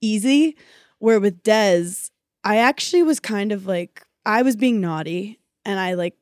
easy. 0.00 0.56
Where 0.98 1.20
with 1.20 1.42
Des, 1.42 2.10
I 2.44 2.58
actually 2.58 3.02
was 3.02 3.20
kind 3.20 3.52
of 3.52 3.66
like, 3.66 4.04
I 4.24 4.42
was 4.42 4.56
being 4.56 4.80
naughty 4.80 5.40
and 5.64 5.80
I 5.80 5.94
like 5.94 6.16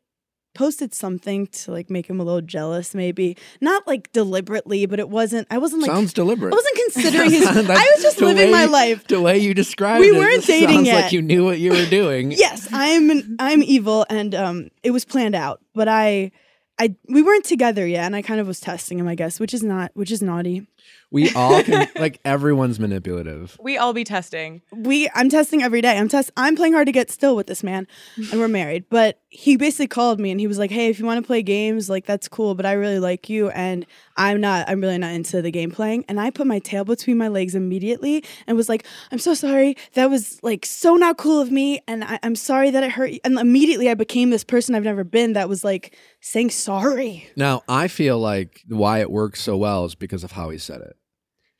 posted 0.54 0.92
something 0.94 1.46
to 1.46 1.70
like 1.70 1.90
make 1.90 2.08
him 2.08 2.20
a 2.20 2.24
little 2.24 2.40
jealous, 2.40 2.94
maybe 2.94 3.36
not 3.60 3.86
like 3.86 4.10
deliberately, 4.12 4.86
but 4.86 4.98
it 4.98 5.08
wasn't. 5.08 5.46
I 5.50 5.58
wasn't 5.58 5.82
like 5.82 5.90
Sounds 5.90 6.12
deliberate. 6.12 6.52
I 6.52 6.56
wasn't 6.56 6.76
considering 6.92 7.30
his. 7.30 7.46
I 7.48 7.92
was 7.94 8.02
just 8.02 8.20
living 8.20 8.50
my 8.50 8.64
life. 8.66 9.06
The 9.06 9.20
way 9.20 9.38
you 9.38 9.54
described 9.54 10.04
it. 10.04 10.10
We 10.10 10.18
weren't 10.18 10.44
dating 10.44 10.76
sounds 10.76 10.86
yet. 10.86 11.02
like 11.02 11.12
you 11.12 11.22
knew 11.22 11.44
what 11.44 11.58
you 11.58 11.70
were 11.72 11.86
doing. 11.86 12.32
Yes, 12.32 12.68
I'm 12.72 13.36
I'm 13.38 13.62
evil, 13.62 14.06
and 14.10 14.34
um, 14.34 14.70
it 14.82 14.90
was 14.90 15.04
planned 15.04 15.34
out. 15.34 15.60
But 15.74 15.88
I, 15.88 16.32
I 16.80 16.94
we 17.10 17.20
weren't 17.20 17.44
together 17.44 17.86
yet, 17.86 18.06
and 18.06 18.16
I 18.16 18.22
kind 18.22 18.40
of 18.40 18.46
was 18.46 18.58
testing 18.58 18.98
him, 18.98 19.06
I 19.06 19.14
guess, 19.14 19.38
which 19.38 19.52
is 19.52 19.62
not 19.62 19.90
which 19.92 20.10
is 20.10 20.22
naughty. 20.22 20.66
We 21.10 21.32
all 21.34 21.62
can, 21.62 21.88
like, 21.96 22.20
everyone's 22.24 22.78
manipulative. 22.78 23.58
We 23.60 23.76
all 23.76 23.92
be 23.92 24.04
testing. 24.04 24.62
we 24.72 25.10
I'm 25.14 25.28
testing 25.28 25.62
every 25.62 25.80
day. 25.80 25.98
I'm 25.98 26.08
test 26.08 26.30
I'm 26.36 26.56
playing 26.56 26.72
hard 26.72 26.86
to 26.86 26.92
get 26.92 27.10
still 27.10 27.34
with 27.34 27.46
this 27.46 27.62
man 27.62 27.88
and 28.16 28.40
we're 28.40 28.48
married. 28.48 28.84
But 28.90 29.20
he 29.28 29.56
basically 29.56 29.88
called 29.88 30.20
me 30.20 30.30
and 30.30 30.40
he 30.40 30.46
was 30.46 30.58
like, 30.58 30.70
"Hey, 30.70 30.88
if 30.88 30.98
you 30.98 31.06
want 31.06 31.22
to 31.22 31.26
play 31.26 31.42
games, 31.42 31.90
like 31.90 32.06
that's 32.06 32.28
cool, 32.28 32.54
but 32.54 32.66
I 32.66 32.72
really 32.72 32.98
like 32.98 33.28
you 33.28 33.50
and 33.50 33.86
I'm 34.16 34.40
not 34.40 34.68
I'm 34.68 34.80
really 34.80 34.98
not 34.98 35.12
into 35.12 35.42
the 35.42 35.50
game 35.50 35.70
playing." 35.70 36.04
And 36.08 36.20
I 36.20 36.30
put 36.30 36.46
my 36.46 36.58
tail 36.60 36.84
between 36.84 37.18
my 37.18 37.28
legs 37.28 37.54
immediately 37.54 38.24
and 38.46 38.56
was 38.56 38.68
like, 38.68 38.86
"I'm 39.10 39.18
so 39.18 39.34
sorry. 39.34 39.76
That 39.94 40.10
was 40.10 40.40
like 40.42 40.64
so 40.66 40.94
not 40.94 41.16
cool 41.16 41.40
of 41.40 41.50
me 41.50 41.80
and 41.88 42.04
I, 42.04 42.18
I'm 42.22 42.36
sorry 42.36 42.70
that 42.70 42.82
it 42.84 42.92
hurt 42.92 43.12
you." 43.12 43.20
And 43.24 43.38
immediately 43.38 43.88
I 43.88 43.94
became 43.94 44.30
this 44.30 44.44
person 44.44 44.74
I've 44.74 44.84
never 44.84 45.04
been 45.04 45.32
that 45.34 45.48
was 45.48 45.64
like 45.64 45.96
saying 46.20 46.50
sorry. 46.50 47.28
Now, 47.36 47.62
I 47.68 47.88
feel 47.88 48.18
like 48.18 48.62
why 48.68 49.00
it 49.00 49.10
works 49.10 49.40
so 49.40 49.56
well 49.56 49.84
is 49.84 49.94
because 49.94 50.24
of 50.24 50.32
how 50.32 50.50
he 50.50 50.58
said 50.58 50.79
it. 50.79 50.79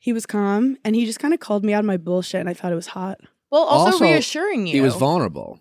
He 0.03 0.13
was 0.13 0.25
calm 0.25 0.77
and 0.83 0.95
he 0.95 1.05
just 1.05 1.19
kind 1.19 1.31
of 1.33 1.39
called 1.39 1.63
me 1.63 1.73
out 1.73 1.79
of 1.81 1.85
my 1.85 1.95
bullshit 1.97 2.39
and 2.41 2.49
I 2.49 2.53
thought 2.55 2.71
it 2.71 2.75
was 2.75 2.87
hot. 2.87 3.19
Well, 3.51 3.61
also, 3.63 3.91
Also, 3.93 4.05
reassuring 4.05 4.65
you. 4.65 4.73
He 4.73 4.81
was 4.81 4.95
vulnerable. 4.95 5.59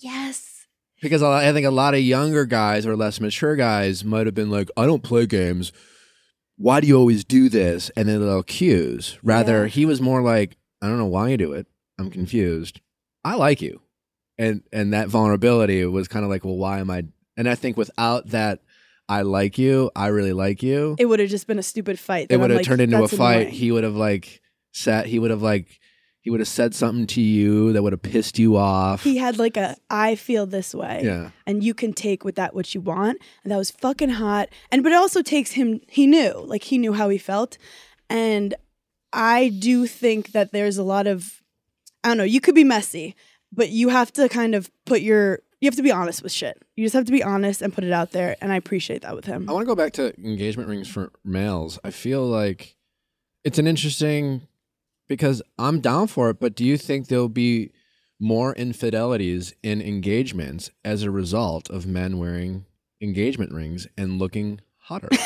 Yes. 0.00 0.66
Because 1.02 1.20
a 1.20 1.28
lot- 1.28 1.44
I 1.44 1.52
think 1.52 1.66
a 1.66 1.70
lot 1.70 1.92
of 1.94 2.00
younger 2.00 2.46
guys 2.46 2.86
or 2.86 2.96
less 2.96 3.20
mature 3.20 3.54
guys 3.54 4.02
might 4.02 4.24
have 4.26 4.34
been 4.34 4.48
like, 4.50 4.70
I 4.78 4.86
don't 4.86 5.02
play 5.02 5.26
games. 5.26 5.72
Why 6.56 6.80
do 6.80 6.86
you 6.86 6.96
always 6.96 7.22
do 7.22 7.50
this? 7.50 7.90
And 7.96 8.08
then 8.08 8.20
they'll 8.20 8.38
accuse. 8.38 9.18
Rather, 9.22 9.64
Yeah. 9.64 9.68
he 9.68 9.84
was 9.84 10.00
more 10.00 10.22
like, 10.22 10.56
I 10.80 10.88
don't 10.88 10.98
know 10.98 11.04
why 11.06 11.28
you 11.28 11.36
do 11.36 11.52
it. 11.52 11.66
I'm 11.98 12.10
confused. 12.10 12.80
I 13.24 13.34
like 13.34 13.60
you. 13.60 13.82
And 14.38 14.62
and 14.72 14.92
that 14.94 15.08
vulnerability 15.08 15.84
was 15.84 16.08
kind 16.08 16.24
of 16.24 16.30
like, 16.30 16.44
well, 16.44 16.56
why 16.56 16.78
am 16.78 16.90
I? 16.90 17.04
And 17.36 17.46
I 17.48 17.54
think 17.54 17.76
without 17.76 18.28
that, 18.30 18.60
I 19.08 19.22
like 19.22 19.58
you, 19.58 19.90
I 19.94 20.08
really 20.08 20.32
like 20.32 20.62
you, 20.62 20.96
It 20.98 21.06
would 21.06 21.20
have 21.20 21.28
just 21.30 21.46
been 21.46 21.58
a 21.58 21.62
stupid 21.62 21.98
fight. 21.98 22.26
it 22.30 22.38
would 22.38 22.50
have 22.50 22.58
like, 22.58 22.66
turned 22.66 22.80
into 22.80 23.02
a 23.02 23.08
fight. 23.08 23.34
annoying." 23.34 23.54
He 23.54 23.72
would 23.72 23.84
have 23.84 23.94
like 23.96 24.40
sat, 24.72 25.06
he 25.06 25.18
would 25.18 25.30
have 25.30 25.42
like, 25.42 25.78
he 26.20 26.30
would 26.30 26.40
have 26.40 26.48
said 26.48 26.74
something 26.74 27.06
to 27.06 27.20
you 27.20 27.72
that 27.72 27.84
would 27.84 27.92
have 27.92 28.02
pissed 28.02 28.36
you 28.36 28.56
off. 28.56 29.04
he 29.04 29.16
had 29.16 29.38
like 29.38 29.56
a 29.56 29.76
I 29.88 30.16
feel 30.16 30.44
this 30.44 30.74
way. 30.74 31.02
yeah. 31.04 31.30
And 31.46 31.62
you 31.62 31.72
can 31.72 31.92
take 31.92 32.24
with 32.24 32.34
that 32.34 32.52
what 32.52 32.74
you 32.74 32.80
want. 32.80 33.18
And 33.44 33.52
that 33.52 33.56
was 33.58 33.70
fucking 33.70 34.10
hot. 34.10 34.48
And 34.72 34.82
but 34.82 34.90
it 34.90 34.96
also 34.96 35.22
takes 35.22 35.52
him 35.52 35.80
he 35.88 36.04
knew. 36.08 36.32
Like 36.44 36.64
he 36.64 36.78
knew 36.78 36.94
how 36.94 37.08
he 37.10 37.18
felt. 37.18 37.58
And 38.10 38.54
I 39.12 39.50
do 39.50 39.86
think 39.86 40.32
that 40.32 40.50
there's 40.50 40.78
a 40.78 40.82
lot 40.82 41.06
of 41.06 41.42
I 42.02 42.08
don't 42.08 42.18
know, 42.18 42.24
you 42.24 42.40
could 42.40 42.56
be 42.56 42.64
messy, 42.64 43.14
but 43.52 43.70
you 43.70 43.88
have 43.90 44.12
to 44.14 44.28
kind 44.28 44.56
of 44.56 44.68
put 44.84 45.02
your 45.02 45.40
you 45.66 45.70
have 45.70 45.76
to 45.76 45.82
be 45.82 45.90
honest 45.90 46.22
with 46.22 46.30
shit. 46.30 46.62
You 46.76 46.84
just 46.84 46.94
have 46.94 47.06
to 47.06 47.12
be 47.12 47.24
honest 47.24 47.60
and 47.60 47.74
put 47.74 47.82
it 47.82 47.90
out 47.90 48.12
there. 48.12 48.36
And 48.40 48.52
I 48.52 48.56
appreciate 48.56 49.02
that 49.02 49.16
with 49.16 49.24
him. 49.24 49.50
I 49.50 49.52
want 49.52 49.64
to 49.64 49.66
go 49.66 49.74
back 49.74 49.92
to 49.94 50.16
engagement 50.16 50.68
rings 50.68 50.86
for 50.86 51.10
males. 51.24 51.76
I 51.82 51.90
feel 51.90 52.24
like 52.24 52.76
it's 53.42 53.58
an 53.58 53.66
interesting 53.66 54.46
because 55.08 55.42
I'm 55.58 55.80
down 55.80 56.06
for 56.06 56.30
it, 56.30 56.38
but 56.38 56.54
do 56.54 56.64
you 56.64 56.78
think 56.78 57.08
there'll 57.08 57.28
be 57.28 57.72
more 58.20 58.54
infidelities 58.54 59.54
in 59.64 59.82
engagements 59.82 60.70
as 60.84 61.02
a 61.02 61.10
result 61.10 61.68
of 61.68 61.84
men 61.84 62.18
wearing 62.18 62.64
engagement 63.00 63.52
rings 63.52 63.88
and 63.98 64.20
looking 64.20 64.60
hotter? 64.76 65.08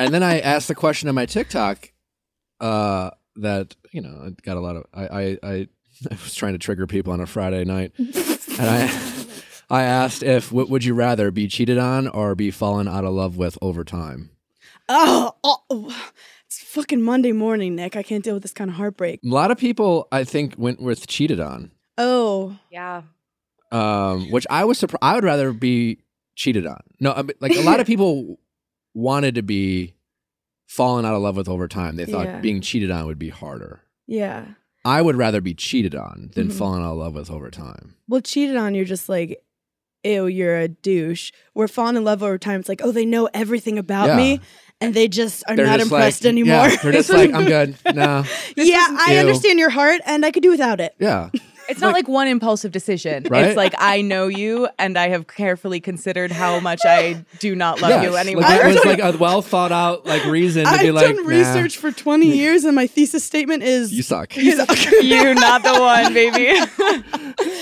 and 0.00 0.12
then 0.12 0.24
I 0.24 0.40
asked 0.40 0.66
the 0.66 0.74
question 0.74 1.08
on 1.08 1.14
my 1.14 1.26
TikTok 1.26 1.92
uh, 2.60 3.10
that 3.36 3.76
you 3.92 4.00
know 4.00 4.24
I 4.26 4.30
got 4.42 4.56
a 4.56 4.60
lot 4.60 4.74
of 4.74 4.84
I 4.92 5.06
I, 5.06 5.38
I 5.44 5.68
I 6.10 6.14
was 6.14 6.34
trying 6.34 6.52
to 6.52 6.58
trigger 6.58 6.86
people 6.86 7.12
on 7.12 7.20
a 7.20 7.26
Friday 7.26 7.64
night, 7.64 7.92
and 7.98 8.10
I 8.60 9.24
I 9.68 9.82
asked 9.82 10.22
if 10.22 10.52
what 10.52 10.68
would 10.68 10.84
you 10.84 10.94
rather 10.94 11.30
be 11.30 11.48
cheated 11.48 11.78
on 11.78 12.06
or 12.08 12.34
be 12.34 12.50
fallen 12.50 12.86
out 12.88 13.04
of 13.04 13.12
love 13.14 13.36
with 13.36 13.58
over 13.62 13.82
time. 13.84 14.30
oh, 14.88 15.32
oh, 15.42 16.10
it's 16.46 16.60
fucking 16.62 17.02
Monday 17.02 17.32
morning, 17.32 17.74
Nick. 17.74 17.96
I 17.96 18.02
can't 18.02 18.22
deal 18.22 18.34
with 18.34 18.42
this 18.44 18.52
kind 18.52 18.70
of 18.70 18.76
heartbreak. 18.76 19.20
A 19.24 19.28
lot 19.28 19.50
of 19.50 19.58
people 19.58 20.06
I 20.12 20.22
think 20.24 20.54
went 20.56 20.80
with 20.80 21.06
cheated 21.06 21.40
on, 21.40 21.72
Oh. 21.98 22.56
Yeah. 22.70 23.02
um, 23.72 24.30
which 24.30 24.46
I 24.50 24.64
was 24.64 24.78
surprised. 24.78 25.02
I 25.02 25.14
would 25.16 25.24
rather 25.24 25.52
be 25.52 25.98
cheated 26.36 26.66
on. 26.66 26.80
No, 27.00 27.12
I 27.12 27.22
mean, 27.22 27.32
like 27.40 27.56
a 27.56 27.62
lot 27.62 27.80
of 27.80 27.86
people 27.86 28.38
wanted 28.94 29.34
to 29.34 29.42
be 29.42 29.94
fallen 30.68 31.04
out 31.04 31.14
of 31.14 31.22
love 31.22 31.36
with 31.36 31.48
over 31.48 31.66
time. 31.66 31.96
They 31.96 32.04
thought 32.04 32.26
Yeah. 32.26 32.40
being 32.40 32.60
cheated 32.60 32.90
on 32.90 33.06
would 33.06 33.18
be 33.18 33.30
harder. 33.30 33.80
Yeah. 34.06 34.44
I 34.86 35.02
would 35.02 35.16
rather 35.16 35.40
be 35.40 35.52
cheated 35.54 35.94
on 35.94 36.30
than 36.34 36.48
Mhm. 36.48 36.52
fallen 36.52 36.82
out 36.82 36.92
of 36.92 36.98
love 36.98 37.14
with 37.14 37.30
over 37.30 37.50
time. 37.50 37.94
well, 38.08 38.20
cheated 38.20 38.56
on, 38.56 38.74
you're 38.74 38.84
just 38.84 39.08
like, 39.08 39.38
ew, 40.04 40.26
you're 40.28 40.56
a 40.60 40.68
douche. 40.68 41.32
We're 41.54 41.66
falling 41.66 41.96
in 41.96 42.04
love 42.04 42.22
over 42.22 42.38
time. 42.38 42.60
It's 42.60 42.68
like, 42.68 42.80
oh, 42.84 42.92
they 42.92 43.04
know 43.04 43.28
everything 43.34 43.78
about 43.78 44.06
Yeah. 44.08 44.16
me, 44.16 44.40
and 44.80 44.94
they 44.94 45.08
just 45.08 45.42
are 45.48 45.56
They're 45.56 45.66
not 45.66 45.80
just 45.80 45.90
impressed 45.90 46.22
like, 46.24 46.28
anymore. 46.30 46.68
Yeah, 46.68 46.76
they're 46.82 46.92
just 46.92 47.10
like, 47.20 47.32
I'm 47.34 47.44
good. 47.46 47.74
No. 47.94 48.24
yeah, 48.56 48.86
I 49.00 49.14
Ew. 49.14 49.18
understand 49.18 49.58
your 49.58 49.70
heart, 49.70 50.00
and 50.06 50.24
I 50.24 50.30
could 50.30 50.44
do 50.44 50.50
without 50.50 50.80
it. 50.80 50.94
Yeah. 51.00 51.30
It's 51.68 51.80
not 51.80 51.92
like, 51.92 52.08
one 52.08 52.28
impulsive 52.28 52.72
decision. 52.72 53.26
Right? 53.28 53.46
It's 53.46 53.56
like 53.56 53.74
I 53.78 54.00
know 54.02 54.26
you 54.28 54.68
and 54.78 54.96
I 54.98 55.08
have 55.08 55.26
carefully 55.26 55.80
considered 55.80 56.30
how 56.32 56.60
much 56.60 56.80
I 56.84 57.24
do 57.40 57.54
not 57.56 57.80
love 57.80 57.90
Yes. 57.90 58.04
you 58.04 58.10
Like, 58.10 58.26
anymore. 58.26 58.44
it 58.46 58.74
was 58.74 58.84
like 58.84 58.98
a 59.00 59.16
well 59.18 59.42
thought 59.42 59.72
out 59.72 60.06
like 60.06 60.24
reason 60.26 60.64
to 60.64 60.70
I've 60.70 60.80
be 60.80 60.90
like, 60.92 61.04
I've 61.06 61.16
done 61.16 61.24
nah, 61.24 61.30
research 61.30 61.76
for 61.78 61.90
20 61.92 62.26
years, 62.26 62.64
and 62.64 62.74
my 62.74 62.86
thesis 62.86 63.24
statement 63.24 63.62
is 63.62 63.92
you 63.92 64.02
suck. 64.02 64.36
you, 64.36 64.56
suck. 64.56 64.76
You're 65.02 65.34
not 65.34 65.62
the 65.62 65.74
one, 65.80 66.14
baby. 66.14 66.54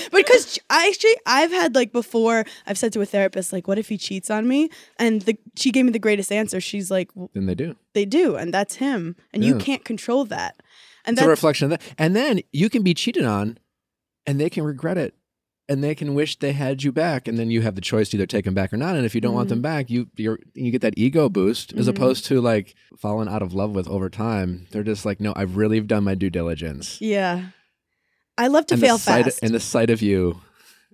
because 0.11 0.59
I 0.69 0.87
actually 0.87 1.15
I've 1.25 1.51
had 1.51 1.75
like 1.75 1.91
before 1.91 2.45
I've 2.67 2.77
said 2.77 2.93
to 2.93 3.01
a 3.01 3.05
therapist 3.05 3.51
like, 3.53 3.67
what 3.67 3.77
if 3.79 3.89
he 3.89 3.97
cheats 3.97 4.29
on 4.29 4.47
me? 4.47 4.69
And 4.99 5.21
the 5.23 5.37
she 5.55 5.71
gave 5.71 5.85
me 5.85 5.91
the 5.91 5.99
greatest 5.99 6.31
answer. 6.31 6.59
She's 6.61 6.91
like, 6.91 7.09
well, 7.15 7.29
then 7.33 7.45
they 7.45 7.55
do. 7.55 7.75
they 7.93 8.05
do, 8.05 8.35
and 8.35 8.53
that's 8.53 8.75
him, 8.75 9.15
and 9.33 9.43
you 9.43 9.57
can't 9.57 9.83
control 9.85 10.25
that. 10.25 10.55
And 11.07 11.13
It's 11.15 11.21
a 11.21 11.25
that's 11.25 11.29
reflection 11.29 11.65
of 11.65 11.69
that. 11.71 11.81
And 11.97 12.15
then 12.15 12.41
you 12.51 12.69
can 12.69 12.81
be 12.81 12.93
cheated 12.95 13.25
on 13.25 13.59
and 14.27 14.39
they 14.39 14.49
can 14.49 14.63
regret 14.63 14.97
it. 14.97 15.13
And 15.67 15.83
they 15.83 15.95
can 15.95 16.13
wish 16.13 16.37
they 16.37 16.51
had 16.53 16.83
you 16.83 16.91
back, 16.91 17.27
and 17.27 17.39
then 17.39 17.49
you 17.49 17.61
have 17.61 17.73
the 17.73 17.81
choice 17.81 18.09
to 18.09 18.17
either 18.17 18.27
take 18.27 18.45
them 18.45 18.53
back 18.53 18.71
or 18.71 18.77
not. 18.77 18.95
And 18.95 19.03
if 19.03 19.15
you 19.15 19.21
don't 19.21 19.33
want 19.33 19.49
them 19.49 19.63
back, 19.63 19.89
you 19.89 20.07
you're, 20.15 20.37
you 20.53 20.69
get 20.69 20.81
that 20.81 20.93
ego 20.95 21.27
boost, 21.27 21.73
as 21.73 21.87
Mhm. 21.87 21.89
opposed 21.89 22.25
to 22.25 22.39
like 22.39 22.75
falling 22.99 23.27
out 23.27 23.41
of 23.41 23.51
love 23.55 23.71
with 23.71 23.87
over 23.87 24.07
time. 24.07 24.67
They're 24.69 24.83
just 24.83 25.05
like, 25.05 25.19
no, 25.19 25.33
I've 25.35 25.57
really 25.57 25.79
done 25.81 26.03
my 26.03 26.13
due 26.13 26.29
diligence. 26.29 27.01
yeah. 27.01 27.45
I 28.37 28.45
love 28.47 28.67
to 28.67 28.73
and 28.75 28.81
fail 28.83 28.97
fast. 28.99 29.39
and 29.41 29.53
the 29.55 29.59
sight 29.59 29.89
of 29.89 30.03
you 30.03 30.39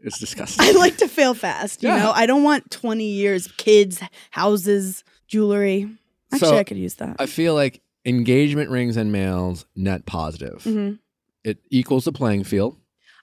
is 0.03 0.13
disgusting. 0.19 0.63
I 0.69 0.71
like 0.79 0.95
to 0.97 1.07
fail 1.09 1.33
fast. 1.33 1.83
You 1.83 1.89
Yeah. 1.89 1.97
know, 2.03 2.11
I 2.11 2.25
don't 2.25 2.43
want 2.43 2.71
20 2.71 3.03
years, 3.11 3.47
kids, 3.57 3.99
houses, 4.29 5.03
jewelry. 5.27 5.89
Actually, 6.31 6.47
So, 6.49 6.57
I 6.57 6.63
could 6.63 6.77
use 6.77 6.93
that. 6.95 7.17
I 7.19 7.25
feel 7.25 7.55
like 7.55 7.81
engagement 8.05 8.69
rings 8.69 8.95
and 8.95 9.11
males 9.11 9.65
net 9.75 10.05
positive. 10.05 10.63
Mhm. 10.63 10.99
It 11.43 11.57
equals 11.69 12.05
the 12.05 12.11
playing 12.13 12.45
field. 12.45 12.77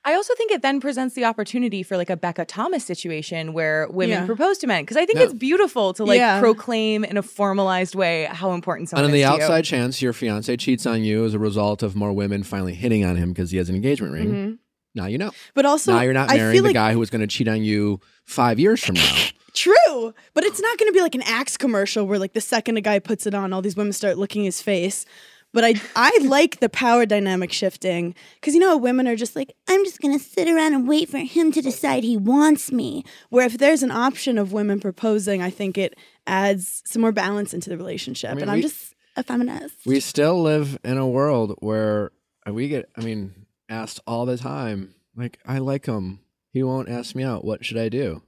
I 0.08 0.14
also 0.14 0.34
think 0.36 0.50
it 0.52 0.62
then 0.62 0.80
presents 0.80 1.14
the 1.14 1.24
opportunity 1.26 1.82
for 1.82 1.96
like 1.98 2.08
a 2.08 2.16
Becca 2.16 2.46
Thomas 2.46 2.84
situation 2.84 3.52
where 3.52 3.86
women 3.90 4.20
Yeah. 4.20 4.26
propose 4.26 4.56
to 4.58 4.66
men. 4.66 4.82
Because 4.82 4.96
I 4.96 5.04
think 5.04 5.18
Yeah. 5.18 5.24
it's 5.26 5.34
beautiful 5.34 5.92
to 5.94 6.04
like 6.04 6.18
Yeah. 6.18 6.40
proclaim 6.40 7.04
in 7.04 7.16
a 7.18 7.22
formalized 7.22 7.94
way 7.94 8.26
how 8.30 8.52
important 8.52 8.88
someone 8.88 9.04
is. 9.04 9.08
and 9.08 9.12
on 9.12 9.16
is 9.18 9.22
the 9.22 9.30
to 9.30 9.36
you. 9.38 9.42
outside 9.44 9.64
chance 9.64 10.00
your 10.00 10.12
fiance 10.14 10.56
cheats 10.56 10.86
on 10.86 11.04
you 11.04 11.24
as 11.26 11.34
a 11.34 11.38
result 11.38 11.82
of 11.82 11.94
more 11.94 12.12
women 12.12 12.42
finally 12.42 12.74
hitting 12.74 13.04
on 13.04 13.16
him 13.16 13.32
because 13.32 13.50
he 13.50 13.58
has 13.58 13.68
an 13.68 13.74
engagement 13.74 14.12
ring. 14.14 14.28
Mhm. 14.32 14.58
Now 14.94 15.06
you 15.06 15.18
know. 15.18 15.30
But 15.54 15.66
also, 15.66 15.92
now 15.92 16.00
you're 16.00 16.14
not 16.14 16.30
I 16.30 16.36
marrying 16.36 16.54
feel 16.54 16.62
the 16.62 16.68
like 16.70 16.74
guy 16.74 16.92
who 16.94 16.98
was 16.98 17.10
going 17.10 17.20
to 17.20 17.26
cheat 17.26 17.46
on 17.46 17.62
you 17.62 18.00
five 18.24 18.58
years 18.58 18.82
from 18.82 18.94
now. 18.94 19.16
True, 19.54 20.14
but 20.34 20.44
it's 20.44 20.60
not 20.60 20.78
going 20.78 20.88
to 20.88 20.92
be 20.94 21.00
like 21.02 21.14
an 21.16 21.22
Axe 21.22 21.56
commercial 21.56 22.06
where 22.06 22.18
like 22.18 22.32
the 22.32 22.40
second 22.40 22.76
a 22.76 22.80
guy 22.80 22.98
puts 22.98 23.26
it 23.26 23.34
on, 23.34 23.52
all 23.52 23.60
these 23.60 23.76
women 23.76 23.92
start 23.92 24.16
licking 24.16 24.44
his 24.44 24.62
face. 24.62 25.04
But 25.58 25.64
I 25.64 25.74
I 25.96 26.18
like 26.22 26.60
the 26.60 26.68
power 26.68 27.04
dynamic 27.04 27.50
shifting 27.52 28.14
because 28.36 28.54
you 28.54 28.60
know 28.60 28.76
women 28.76 29.08
are 29.08 29.16
just 29.16 29.34
like 29.34 29.54
I'm 29.68 29.84
just 29.84 30.00
going 30.00 30.16
to 30.16 30.24
sit 30.24 30.46
around 30.48 30.74
and 30.74 30.86
wait 30.86 31.08
for 31.08 31.18
him 31.18 31.50
to 31.50 31.60
decide 31.60 32.04
he 32.04 32.16
wants 32.16 32.70
me. 32.70 33.04
Where 33.30 33.44
if 33.44 33.58
there's 33.58 33.82
an 33.82 33.90
option 33.90 34.38
of 34.38 34.52
women 34.52 34.78
proposing, 34.78 35.42
I 35.42 35.50
think 35.50 35.76
it 35.76 35.96
adds 36.28 36.82
some 36.86 37.02
more 37.02 37.10
balance 37.10 37.52
into 37.52 37.70
the 37.70 37.76
relationship. 37.76 38.30
I 38.30 38.34
mean, 38.34 38.42
and 38.42 38.50
we- 38.52 38.56
I'm 38.58 38.62
just 38.62 38.94
a 39.16 39.24
feminist. 39.24 39.74
we 39.84 39.98
still 39.98 40.40
live 40.42 40.78
in 40.84 40.96
a 40.96 41.08
world 41.08 41.56
where 41.58 42.12
we 42.48 42.68
get, 42.68 42.88
I 42.96 43.00
mean, 43.02 43.46
asked 43.68 43.98
all 44.06 44.26
the 44.26 44.36
time, 44.38 44.94
like, 45.16 45.38
I 45.44 45.58
like 45.58 45.86
him. 45.86 46.20
He 46.52 46.62
won't 46.62 46.88
ask 46.88 47.16
me 47.16 47.24
out. 47.24 47.44
What 47.44 47.64
should 47.64 47.78
I 47.78 47.88
do? 47.88 48.22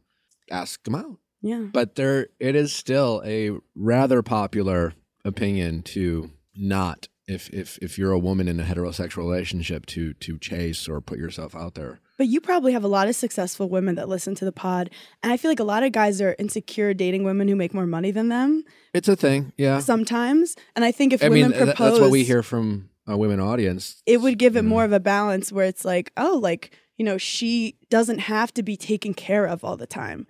Ask 0.51 0.85
him 0.87 0.97
out. 0.97 1.19
yeah. 1.43 1.61
But 1.73 1.95
there, 1.95 2.27
it 2.41 2.57
is 2.57 2.73
still 2.73 3.23
a 3.25 3.53
rather 3.77 4.21
popular 4.23 4.95
opinion 5.25 5.83
to 5.95 6.31
not, 6.57 7.07
if 7.31 7.49
if 7.51 7.79
if 7.79 7.99
you're 7.99 8.13
a 8.13 8.19
woman 8.19 8.49
in 8.49 8.59
a 8.61 8.65
heterosexual 8.65 9.19
relationship, 9.19 9.87
to 9.87 10.15
to 10.15 10.39
chase 10.39 10.89
or 10.89 11.01
put 11.01 11.19
yourself 11.19 11.55
out 11.55 11.75
there. 11.75 12.01
But 12.19 12.27
you 12.27 12.41
probably 12.41 12.73
have 12.73 12.85
a 12.85 12.89
lot 12.89 13.09
of 13.09 13.17
successful 13.17 13.69
women 13.69 13.95
that 13.95 14.09
listen 14.09 14.35
to 14.35 14.45
the 14.45 14.53
pod. 14.53 14.91
And 15.23 15.33
I 15.33 15.39
feel 15.39 15.51
like 15.51 15.61
a 15.61 15.65
lot 15.65 15.83
of 15.83 15.93
guys 15.93 16.21
are 16.21 16.37
insecure 16.39 16.93
dating 16.93 17.25
women 17.25 17.49
who 17.49 17.57
make 17.57 17.73
more 17.73 17.87
money 17.87 18.11
than 18.11 18.29
them 18.29 18.65
It's 18.93 19.09
a 19.09 19.17
thing. 19.17 19.55
Yeah. 19.57 19.79
sometimes. 19.79 20.55
And 20.77 20.85
I 20.85 20.93
think 20.93 21.15
if 21.15 21.23
I 21.23 21.31
women 21.31 21.53
th- 21.53 21.65
propose, 21.65 21.93
that's 21.93 22.01
what 22.01 22.11
we 22.11 22.25
hear 22.25 22.43
from 22.43 22.91
a 23.07 23.17
women 23.17 23.41
audience. 23.41 24.03
it 24.05 24.21
would 24.21 24.39
give 24.39 24.57
it 24.57 24.65
more 24.67 24.85
of 24.85 24.93
a 24.93 25.01
balance 25.01 25.51
where 25.51 25.65
it's 25.65 25.85
like, 25.85 26.13
oh, 26.19 26.39
like, 26.43 26.77
you 26.99 27.05
know, 27.07 27.17
she 27.17 27.79
doesn't 27.89 28.19
have 28.19 28.53
to 28.53 28.63
be 28.63 28.77
taken 28.77 29.15
care 29.15 29.47
of 29.47 29.65
all 29.65 29.79
the 29.79 29.87
time. 29.87 30.27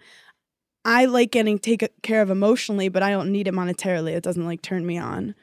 I 0.85 1.07
like 1.07 1.33
getting 1.33 1.59
taken 1.59 1.89
care 2.03 2.23
of 2.23 2.31
emotionally, 2.31 2.89
but 2.89 3.03
I 3.03 3.11
don't 3.11 3.33
need 3.33 3.49
it 3.49 3.55
monetarily. 3.55 4.13
It 4.13 4.23
doesn't 4.23 4.47
like 4.47 4.63
turn 4.63 4.87
me 4.87 4.97
on 4.97 5.35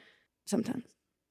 sometimes. 0.46 0.84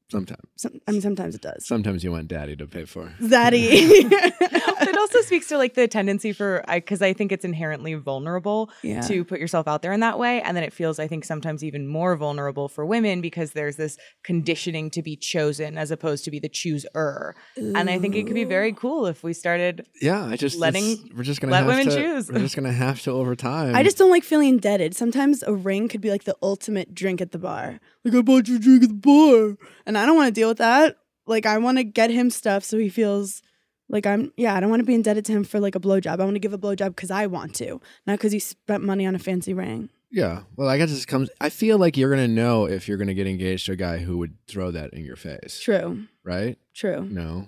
Sometimes. 0.09 0.41
Some, 0.55 0.79
I 0.87 0.91
mean, 0.91 1.01
sometimes 1.01 1.35
it 1.35 1.41
does. 1.41 1.65
Sometimes 1.65 2.03
you 2.03 2.11
want 2.11 2.27
daddy 2.27 2.55
to 2.55 2.67
pay 2.67 2.85
for. 2.85 3.13
Zaddy. 3.21 3.59
it 3.71 4.97
also 4.97 5.21
speaks 5.21 5.47
to 5.49 5.57
like 5.57 5.73
the 5.73 5.87
tendency 5.87 6.31
for 6.33 6.63
because 6.73 7.01
I 7.01 7.13
think 7.13 7.31
it's 7.31 7.45
inherently 7.45 7.93
vulnerable 7.95 8.69
yeah. 8.83 9.01
to 9.01 9.23
put 9.23 9.39
yourself 9.39 9.67
out 9.67 9.81
there 9.81 9.91
in 9.91 9.99
that 9.99 10.17
way 10.17 10.41
and 10.41 10.55
then 10.55 10.63
it 10.63 10.73
feels 10.73 10.99
i 10.99 11.07
think 11.07 11.25
sometimes 11.25 11.63
even 11.63 11.87
more 11.87 12.15
vulnerable 12.15 12.67
for 12.67 12.85
women 12.85 13.21
because 13.21 13.51
there's 13.51 13.75
this 13.75 13.97
conditioning 14.23 14.89
to 14.89 15.01
be 15.01 15.15
chosen 15.15 15.77
as 15.77 15.91
opposed 15.91 16.23
to 16.25 16.31
be 16.31 16.39
the 16.39 16.49
chooser 16.49 17.35
and 17.57 17.89
i 17.89 17.99
think 17.99 18.15
it 18.15 18.25
could 18.25 18.35
be 18.35 18.43
very 18.43 18.73
cool 18.73 19.05
if 19.05 19.23
we 19.23 19.33
started 19.33 19.87
Yeah, 20.01 20.25
I 20.25 20.35
just 20.35 20.57
Letting- 20.57 21.11
we're 21.15 21.23
just 21.23 21.41
gonna 21.41 21.51
let 21.51 21.63
have 21.63 21.67
women 21.67 21.87
to, 21.87 21.95
choose. 21.95 22.31
We're 22.31 22.39
just 22.39 22.55
gonna 22.55 22.71
have 22.71 23.01
to 23.03 23.11
over 23.11 23.35
time. 23.35 23.75
I 23.75 23.83
just 23.83 23.97
don't 23.97 24.09
like 24.09 24.23
feeling 24.23 24.49
indebted. 24.49 24.95
Sometimes 24.95 25.43
a 25.43 25.53
ring 25.53 25.87
could 25.87 26.01
be 26.01 26.09
like 26.09 26.23
the 26.23 26.35
ultimate 26.41 26.93
drink 26.93 27.21
at 27.21 27.31
the 27.31 27.37
bar. 27.37 27.79
Like 28.07 28.15
I 28.19 28.21
bought 28.21 28.47
you 28.47 28.55
a 28.55 28.59
drink 28.59 28.83
at 28.83 28.89
the 28.89 28.95
bar, 28.95 29.57
and 29.85 29.97
I 29.97 30.05
don't 30.05 30.15
want 30.15 30.27
to 30.27 30.39
deal 30.39 30.47
with 30.49 30.57
that. 30.59 30.97
Like 31.25 31.45
I 31.45 31.57
want 31.57 31.77
to 31.77 31.83
get 31.83 32.09
him 32.09 32.29
stuff 32.29 32.63
so 32.63 32.77
he 32.77 32.89
feels 32.89 33.41
like 33.89 34.05
I'm. 34.05 34.31
Yeah, 34.37 34.55
I 34.55 34.59
don't 34.59 34.69
want 34.69 34.79
to 34.79 34.85
be 34.85 34.95
indebted 34.95 35.25
to 35.25 35.31
him 35.33 35.43
for 35.43 35.59
like 35.59 35.75
a 35.75 35.79
blowjob. 35.79 36.19
I 36.19 36.23
want 36.23 36.35
to 36.35 36.39
give 36.39 36.53
a 36.53 36.57
blowjob 36.57 36.95
because 36.95 37.11
I 37.11 37.27
want 37.27 37.55
to, 37.55 37.81
not 38.05 38.17
because 38.17 38.31
he 38.31 38.39
spent 38.39 38.83
money 38.83 39.05
on 39.05 39.15
a 39.15 39.19
fancy 39.19 39.53
ring. 39.53 39.89
Yeah. 40.09 40.43
Well, 40.55 40.69
I 40.69 40.77
guess 40.77 40.89
this 40.89 41.05
comes. 41.05 41.29
I 41.41 41.49
feel 41.49 41.77
like 41.77 41.97
you're 41.97 42.09
gonna 42.09 42.27
know 42.29 42.65
if 42.65 42.87
you're 42.87 42.97
gonna 42.97 43.13
get 43.13 43.27
engaged 43.27 43.65
to 43.65 43.73
a 43.73 43.75
guy 43.75 43.97
who 43.97 44.17
would 44.19 44.37
throw 44.47 44.71
that 44.71 44.93
in 44.93 45.03
your 45.03 45.17
face, 45.17 45.59
True. 45.59 46.05
right? 46.23 46.57
True. 46.73 47.03
No. 47.09 47.47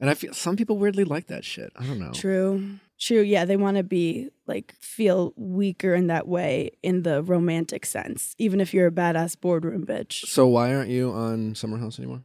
And 0.00 0.08
I 0.10 0.14
feel 0.14 0.32
some 0.32 0.56
people 0.56 0.76
weirdly 0.78 1.04
like 1.04 1.26
that 1.28 1.44
shit. 1.44 1.72
I 1.76 1.84
don't 1.84 1.98
know. 1.98 2.12
True. 2.12 2.78
True. 2.98 3.20
Yeah, 3.20 3.44
they 3.44 3.56
want 3.56 3.76
to 3.76 3.82
be 3.82 4.30
like 4.46 4.74
feel 4.80 5.32
weaker 5.36 5.94
in 5.94 6.08
that 6.08 6.26
way 6.26 6.72
in 6.82 7.02
the 7.02 7.22
romantic 7.22 7.86
sense, 7.86 8.34
even 8.38 8.60
if 8.60 8.74
you're 8.74 8.88
a 8.88 8.92
badass 8.92 9.40
boardroom 9.40 9.86
bitch. 9.86 10.26
So 10.26 10.46
why 10.46 10.74
aren't 10.74 10.90
you 10.90 11.10
on 11.12 11.54
Summer 11.54 11.78
House 11.78 11.98
anymore? 11.98 12.22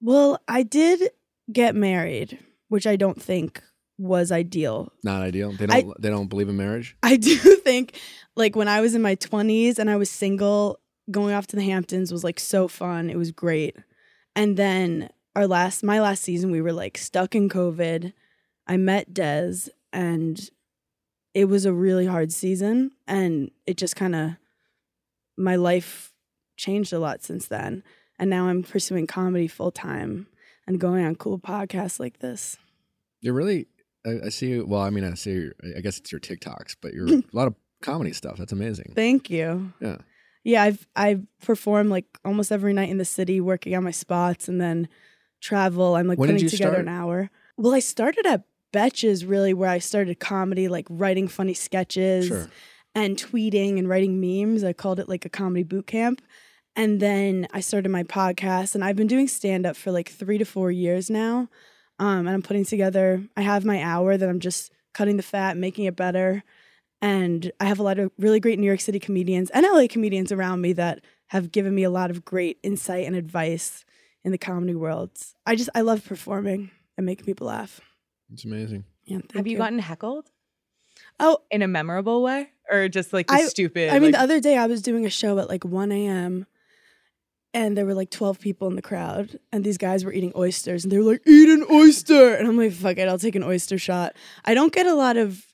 Well, 0.00 0.40
I 0.48 0.62
did 0.62 1.10
get 1.52 1.74
married, 1.74 2.38
which 2.68 2.86
I 2.86 2.96
don't 2.96 3.20
think 3.20 3.62
was 3.96 4.30
ideal. 4.30 4.92
Not 5.02 5.22
ideal. 5.22 5.52
They 5.52 5.66
don't. 5.66 6.00
they 6.00 6.10
don't 6.10 6.28
believe 6.28 6.48
in 6.48 6.56
marriage. 6.56 6.96
I 7.02 7.16
do 7.16 7.36
think 7.36 7.98
like 8.36 8.56
when 8.56 8.68
I 8.68 8.80
was 8.80 8.94
in 8.94 9.02
my 9.02 9.16
20s 9.16 9.78
and 9.78 9.90
I 9.90 9.96
was 9.96 10.10
single, 10.10 10.80
going 11.10 11.34
off 11.34 11.46
to 11.48 11.56
the 11.56 11.62
Hamptons 11.62 12.12
was 12.12 12.24
like 12.24 12.40
so 12.40 12.68
fun. 12.68 13.10
It 13.10 13.16
was 13.16 13.32
great. 13.32 13.76
And 14.36 14.56
then 14.56 15.10
our 15.34 15.46
last 15.46 15.82
my 15.82 16.00
last 16.00 16.22
season 16.22 16.50
we 16.50 16.60
were 16.60 16.72
like 16.72 16.98
stuck 16.98 17.34
in 17.34 17.48
COVID. 17.48 18.12
I 18.66 18.76
met 18.76 19.14
Des 19.14 19.68
and 19.92 20.50
it 21.34 21.46
was 21.46 21.64
a 21.64 21.72
really 21.72 22.06
hard 22.06 22.32
season 22.32 22.90
and 23.06 23.50
it 23.66 23.76
just 23.76 23.96
kind 23.96 24.14
of 24.14 24.30
my 25.36 25.56
life 25.56 26.12
changed 26.56 26.92
a 26.92 26.98
lot 26.98 27.22
since 27.22 27.46
then. 27.46 27.82
And 28.18 28.28
now 28.28 28.48
I'm 28.48 28.62
pursuing 28.64 29.06
comedy 29.06 29.46
full 29.46 29.70
time 29.70 30.26
and 30.66 30.80
going 30.80 31.04
on 31.04 31.14
cool 31.14 31.38
podcasts 31.38 32.00
like 32.00 32.18
this. 32.18 32.56
You're 33.20 33.34
really. 33.34 33.66
I, 34.06 34.26
I 34.26 34.28
see. 34.30 34.48
you 34.48 34.66
Well, 34.66 34.80
I 34.80 34.90
mean, 34.90 35.04
I 35.04 35.14
see. 35.14 35.50
I 35.76 35.80
guess 35.80 35.98
it's 35.98 36.10
your 36.10 36.20
TikToks, 36.20 36.76
but 36.82 36.92
you're 36.92 37.08
a 37.18 37.22
lot 37.32 37.46
of 37.46 37.54
comedy 37.82 38.12
stuff. 38.12 38.36
That's 38.38 38.52
amazing. 38.52 38.92
Thank 38.94 39.30
you. 39.30 39.72
Yeah. 39.80 39.98
Yeah, 40.44 40.62
I've 40.62 40.88
I 40.96 41.20
perform 41.42 41.90
like 41.90 42.06
almost 42.24 42.50
every 42.50 42.72
night 42.72 42.90
in 42.90 42.98
the 42.98 43.04
city, 43.04 43.40
working 43.40 43.74
on 43.76 43.84
my 43.84 43.90
spots, 43.90 44.48
and 44.48 44.60
then 44.60 44.88
travel. 45.40 45.94
I'm 45.94 46.06
like 46.08 46.18
When 46.18 46.30
putting 46.30 46.48
together 46.48 46.72
start? 46.72 46.80
an 46.80 46.88
hour. 46.88 47.30
Well, 47.56 47.74
I 47.74 47.80
started 47.80 48.24
at 48.26 48.44
Betches, 48.72 49.28
really, 49.28 49.54
where 49.54 49.70
I 49.70 49.78
started 49.78 50.20
comedy, 50.20 50.68
like 50.68 50.86
writing 50.90 51.28
funny 51.28 51.54
sketches 51.54 52.26
Sure. 52.28 52.48
and 52.94 53.16
tweeting 53.16 53.78
and 53.78 53.88
writing 53.88 54.20
memes. 54.20 54.64
I 54.64 54.72
called 54.72 55.00
it 55.00 55.08
like 55.08 55.24
a 55.24 55.28
comedy 55.30 55.62
boot 55.62 55.86
camp. 55.86 56.20
And 56.76 57.00
then 57.00 57.48
I 57.52 57.60
started 57.60 57.88
my 57.88 58.04
podcast, 58.04 58.74
and 58.74 58.84
I've 58.84 58.94
been 58.96 59.06
doing 59.08 59.26
stand 59.26 59.66
up 59.66 59.74
for 59.76 59.90
like 59.90 60.08
three 60.08 60.38
to 60.38 60.44
four 60.44 60.70
years 60.70 61.10
now. 61.10 61.48
Um, 61.98 62.20
and 62.20 62.30
I'm 62.30 62.42
putting 62.42 62.64
together, 62.64 63.24
I 63.36 63.40
have 63.42 63.64
my 63.64 63.82
hour 63.82 64.16
that 64.16 64.28
I'm 64.28 64.38
just 64.38 64.70
cutting 64.94 65.16
the 65.16 65.22
fat, 65.24 65.56
making 65.56 65.86
it 65.86 65.96
better. 65.96 66.44
And 67.02 67.50
I 67.58 67.64
have 67.64 67.78
a 67.80 67.82
lot 67.82 67.98
of 67.98 68.12
really 68.18 68.38
great 68.38 68.58
New 68.58 68.66
York 68.66 68.80
City 68.80 69.00
comedians 69.00 69.50
and 69.50 69.64
LA 69.66 69.86
comedians 69.88 70.30
around 70.30 70.60
me 70.60 70.72
that 70.74 71.00
have 71.28 71.50
given 71.52 71.74
me 71.74 71.82
a 71.84 71.90
lot 71.90 72.10
of 72.10 72.24
great 72.24 72.58
insight 72.62 73.06
and 73.06 73.16
advice 73.16 73.84
in 74.24 74.30
the 74.32 74.38
comedy 74.38 74.74
world. 74.74 75.10
I 75.46 75.56
just, 75.56 75.70
I 75.74 75.80
love 75.80 76.04
performing 76.04 76.70
and 76.96 77.06
making 77.06 77.24
people 77.26 77.48
laugh. 77.48 77.80
It's 78.32 78.44
amazing. 78.44 78.84
Yeah, 79.04 79.18
thank 79.18 79.34
have 79.36 79.46
you, 79.46 79.56
gotten 79.56 79.78
heckled 79.78 80.30
Oh, 81.20 81.38
in 81.50 81.62
a 81.62 81.68
memorable 81.68 82.22
way 82.22 82.50
or 82.70 82.88
just 82.88 83.12
like 83.12 83.28
the 83.28 83.34
I- 83.34 83.46
stupid 83.46 83.90
I 83.90 83.94
mean, 83.94 84.12
like, 84.12 84.12
the 84.12 84.20
other 84.20 84.40
day 84.40 84.56
I 84.56 84.66
was 84.66 84.82
doing 84.82 85.06
a 85.06 85.10
show 85.10 85.38
at 85.38 85.48
like 85.48 85.64
1 85.64 85.90
a.m. 85.92 86.46
and 87.54 87.76
there 87.76 87.86
were 87.86 87.94
like 87.94 88.10
12 88.10 88.38
people 88.40 88.68
in 88.68 88.76
the 88.76 88.82
crowd, 88.82 89.38
and 89.52 89.64
these 89.64 89.78
guys 89.78 90.04
were 90.04 90.12
eating 90.12 90.32
oysters, 90.36 90.84
and 90.84 90.92
they 90.92 90.98
were 90.98 91.12
like, 91.12 91.22
"Eat 91.26 91.48
an 91.48 91.64
oyster," 91.70 92.34
and 92.34 92.46
I'm 92.46 92.56
like, 92.58 92.72
"Fuck 92.72 92.98
it, 92.98 93.08
I'll 93.08 93.18
take 93.18 93.34
an 93.36 93.42
oyster 93.44 93.78
shot." 93.78 94.14
I 94.44 94.54
don't 94.54 94.72
get 94.72 94.86
a 94.86 94.94
lot 94.94 95.16
of. 95.16 95.46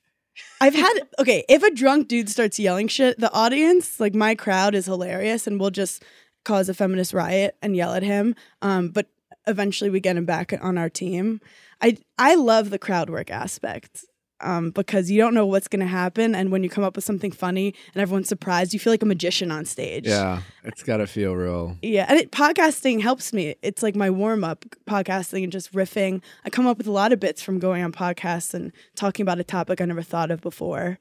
I've 0.61 0.75
had 0.75 0.93
okay. 1.21 1.45
If 1.49 1.63
a 1.63 1.71
drunk 1.73 2.09
dude 2.09 2.29
starts 2.29 2.59
yelling 2.59 2.89
shit, 2.89 3.19
the 3.21 3.33
audience, 3.33 4.01
like 4.01 4.15
my 4.15 4.35
crowd, 4.35 4.75
is 4.75 4.87
hilarious, 4.87 5.47
and 5.47 5.61
we'll 5.61 5.71
just 5.71 6.03
cause 6.45 6.69
a 6.69 6.75
feminist 6.75 7.13
riot 7.15 7.57
and 7.63 7.77
yell 7.77 7.95
at 7.95 8.03
him. 8.03 8.35
Um, 8.61 8.89
but 8.89 9.07
eventually, 9.47 9.91
we 9.91 10.01
get 10.01 10.17
him 10.17 10.25
back 10.25 10.53
on 10.61 10.79
our 10.79 10.89
team. 10.89 11.41
I 11.81 11.99
I 12.19 12.35
love 12.35 12.71
the 12.71 12.79
crowd 12.79 13.11
work 13.11 13.31
aspect 13.31 14.05
um, 14.41 14.71
because 14.71 15.11
you 15.11 15.19
don't 15.19 15.35
know 15.35 15.47
what's 15.47 15.69
going 15.69 15.81
to 15.81 15.87
happen. 15.87 16.35
And 16.35 16.51
when 16.51 16.63
you 16.63 16.69
come 16.69 16.85
up 16.85 16.97
with 16.97 17.05
something 17.05 17.33
funny 17.33 17.75
and 17.95 18.03
everyone's 18.03 18.29
surprised, 18.29 18.73
you 18.73 18.79
feel 18.81 18.93
like 18.93 19.03
a 19.03 19.07
magician 19.07 19.51
on 19.51 19.65
stage. 19.65 20.07
Yeah, 20.07 20.43
it's 20.63 20.83
got 20.83 20.99
to 20.99 21.07
feel 21.07 21.35
real. 21.35 21.77
Yeah. 21.83 22.07
And 22.09 22.19
it, 22.19 22.31
podcasting 22.31 23.01
helps 23.01 23.33
me. 23.33 23.55
It's 23.63 23.83
like 23.83 23.97
my 23.97 24.11
warm 24.11 24.45
up 24.45 24.65
podcasting 24.89 25.43
and 25.43 25.53
just 25.53 25.73
riffing. 25.73 26.23
I 26.45 26.51
come 26.51 26.67
up 26.67 26.79
with 26.79 26.87
a 26.87 26.93
lot 26.93 27.13
of 27.13 27.21
bits 27.21 27.43
from 27.43 27.59
going 27.59 27.83
on 27.83 27.93
podcasts 27.93 28.55
and 28.55 28.73
talking 28.95 29.23
about 29.23 29.41
a 29.41 29.45
topic 29.45 29.81
I 29.81 29.85
never 29.87 30.03
thought 30.03 30.31
of 30.31 30.41
before. 30.41 30.99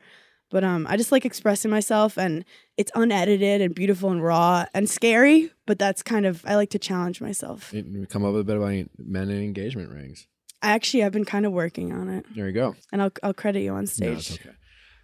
But 0.53 0.63
um, 0.63 0.85
I 0.87 0.95
just 0.97 1.11
like 1.11 1.25
expressing 1.25 1.71
myself, 1.71 2.15
and 2.17 2.45
it's 2.77 2.91
unedited 2.93 3.59
and 3.59 3.73
beautiful 3.73 4.11
and 4.11 4.23
raw 4.23 4.65
and 4.75 4.87
scary. 4.87 5.51
But 5.65 5.79
that's 5.79 6.03
kind 6.03 6.25
of 6.27 6.45
I 6.45 6.55
like 6.55 6.69
to 6.69 6.79
challenge 6.79 7.19
myself. 7.21 7.73
You- 7.73 7.83
you 7.89 8.05
Come 8.05 8.23
up 8.23 8.33
with 8.33 8.41
a 8.41 8.43
bit 8.45 8.57
about 8.57 8.87
men 8.99 9.29
in 9.31 9.41
engagement 9.43 9.89
rings. 9.91 10.27
I 10.61 10.69
actually 10.69 11.01
have 11.01 11.11
been 11.11 11.25
kind 11.25 11.45
of 11.47 11.51
working 11.51 11.91
on 11.91 12.07
it, 12.07 12.25
There 12.35 12.47
you 12.47 12.53
go. 12.53 12.75
and 12.93 13.01
I'll 13.01 13.11
I'll 13.23 13.33
credit 13.33 13.61
you 13.61 13.71
on 13.73 13.81
No, 13.81 13.85
stage. 13.85 14.29
it's 14.29 14.33
okay. 14.39 14.51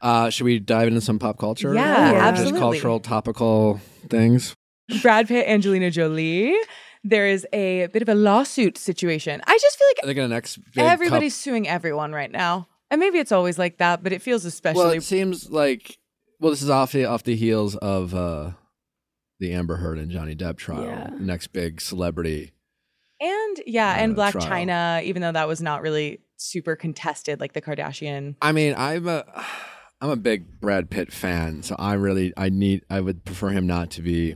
Uh, 0.01 0.29
should 0.29 0.45
we 0.45 0.59
dive 0.59 0.87
into 0.87 1.01
some 1.01 1.19
pop 1.19 1.37
culture? 1.39 1.73
Yeah, 1.73 2.11
or 2.11 2.13
Just 2.13 2.23
absolutely. 2.23 2.59
cultural, 2.59 2.99
topical 3.01 3.81
things. 4.07 4.55
Brad 5.01 5.27
Pitt, 5.27 5.45
Angelina 5.47 5.89
Jolie. 5.91 6.55
There 7.03 7.27
is 7.27 7.45
a 7.53 7.87
bit 7.87 8.01
of 8.01 8.09
a 8.09 8.15
lawsuit 8.15 8.77
situation. 8.77 9.41
I 9.47 9.57
just 9.59 9.77
feel 9.77 9.85
I 9.85 9.93
like 10.07 10.15
think 10.15 10.17
the 10.17 10.27
next 10.33 10.57
big 10.75 10.85
everybody's 10.85 11.35
suing 11.35 11.67
everyone 11.67 12.13
right 12.13 12.31
now. 12.31 12.67
And 12.91 12.99
maybe 12.99 13.19
it's 13.19 13.31
always 13.31 13.59
like 13.59 13.77
that, 13.77 14.01
but 14.03 14.11
it 14.13 14.21
feels 14.21 14.45
especially 14.45 14.81
Well, 14.83 14.91
it 14.91 15.03
seems 15.03 15.49
like 15.49 15.97
well, 16.39 16.51
this 16.51 16.61
is 16.61 16.69
off 16.69 16.91
the 16.91 17.05
off 17.05 17.23
the 17.23 17.35
heels 17.35 17.75
of 17.75 18.15
uh, 18.15 18.51
the 19.39 19.53
Amber 19.53 19.75
Heard 19.77 19.97
and 19.97 20.09
Johnny 20.11 20.35
Depp 20.35 20.57
trial. 20.57 20.85
Yeah. 20.85 21.09
Next 21.19 21.47
big 21.47 21.81
celebrity. 21.81 22.51
and 23.21 23.61
yeah, 23.67 24.01
and 24.01 24.17
uh, 24.17 24.21
Blac 24.21 24.31
trial. 24.31 24.45
Chyna, 24.65 25.03
even 25.03 25.21
though 25.21 25.31
that 25.33 25.47
was 25.47 25.61
not 25.61 25.81
really 25.81 26.21
super 26.37 26.75
contested 26.75 27.39
like 27.39 27.53
the 27.53 27.61
Kardashian. 27.61 28.35
I 28.41 28.51
mean, 28.53 28.73
I'm 28.77 29.07
a 29.07 29.23
I'm 30.01 30.09
a 30.09 30.15
big 30.15 30.59
Brad 30.61 30.89
Pitt 30.89 31.11
fan, 31.11 31.61
so 31.61 31.75
I 31.77 31.93
really 31.93 32.33
I 32.37 32.49
need 32.49 32.85
I 32.89 33.01
would 33.01 33.25
prefer 33.25 33.49
him 33.49 33.67
not 33.67 33.91
to 33.91 34.01
be 34.01 34.35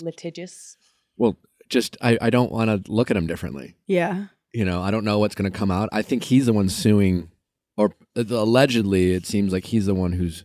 litigious. 0.00 0.76
well. 1.16 1.36
Just 1.68 1.96
I, 2.02 2.18
I 2.20 2.28
don't 2.28 2.52
want 2.52 2.84
to 2.84 2.92
look 2.92 3.10
at 3.10 3.16
him 3.16 3.26
differently. 3.26 3.76
Yeah. 3.86 4.26
You 4.52 4.66
know, 4.66 4.82
I 4.82 4.90
don't 4.90 5.04
know 5.06 5.18
what's 5.20 5.34
going 5.34 5.50
to 5.50 5.58
come 5.58 5.70
out. 5.70 5.88
I 5.90 6.02
think 6.02 6.22
he's 6.22 6.44
the 6.44 6.52
one 6.52 6.68
suing, 6.68 7.30
allegedly, 8.16 9.12
it 9.12 9.26
seems 9.26 9.52
like 9.52 9.66
he's 9.66 9.86
the 9.86 9.94
one 9.94 10.12
who's 10.12 10.44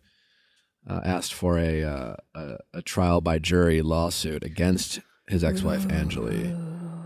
uh, 0.90 1.02
asked 1.04 1.34
for 1.34 1.58
a, 1.58 1.84
uh, 1.84 2.16
a 2.36 2.58
a 2.76 2.82
trial 2.82 3.22
by 3.22 3.40
jury 3.40 3.82
lawsuit 3.82 4.44
against 4.44 5.00
his 5.28 5.44
ex-wife 5.44 5.90
Angeli. 5.92 6.56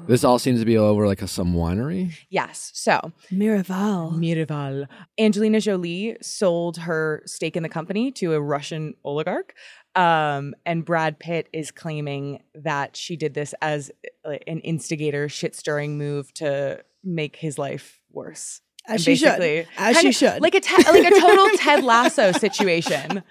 This 0.07 0.23
all 0.23 0.39
seems 0.39 0.59
to 0.59 0.65
be 0.65 0.77
over 0.77 1.07
like 1.07 1.21
a 1.21 1.27
some 1.27 1.53
winery. 1.53 2.13
Yes. 2.29 2.71
So 2.73 3.11
Miraval. 3.31 4.13
Miraval. 4.13 4.87
Angelina 5.19 5.59
Jolie 5.59 6.17
sold 6.21 6.77
her 6.77 7.23
stake 7.25 7.55
in 7.55 7.63
the 7.63 7.69
company 7.69 8.11
to 8.13 8.33
a 8.33 8.41
Russian 8.41 8.95
oligarch. 9.03 9.53
Um, 9.95 10.53
and 10.65 10.85
Brad 10.85 11.19
Pitt 11.19 11.49
is 11.53 11.71
claiming 11.71 12.43
that 12.55 12.95
she 12.95 13.15
did 13.15 13.33
this 13.33 13.53
as 13.61 13.91
uh, 14.25 14.37
an 14.47 14.59
instigator, 14.61 15.29
shit 15.29 15.55
stirring 15.55 15.97
move 15.97 16.33
to 16.35 16.83
make 17.03 17.35
his 17.35 17.57
life 17.57 18.01
worse. 18.11 18.61
As 18.87 18.95
and 18.95 19.01
she 19.01 19.15
should. 19.15 19.37
basically- 19.37 19.67
As 19.77 19.97
she 19.99 20.07
of 20.09 20.15
should. 20.15 20.41
like 20.41 20.55
a 20.55 20.59
te- 20.61 20.83
like 20.91 21.11
a 21.11 21.19
total 21.19 21.47
Ted 21.57 21.83
Lasso 21.83 22.31
situation. 22.31 23.23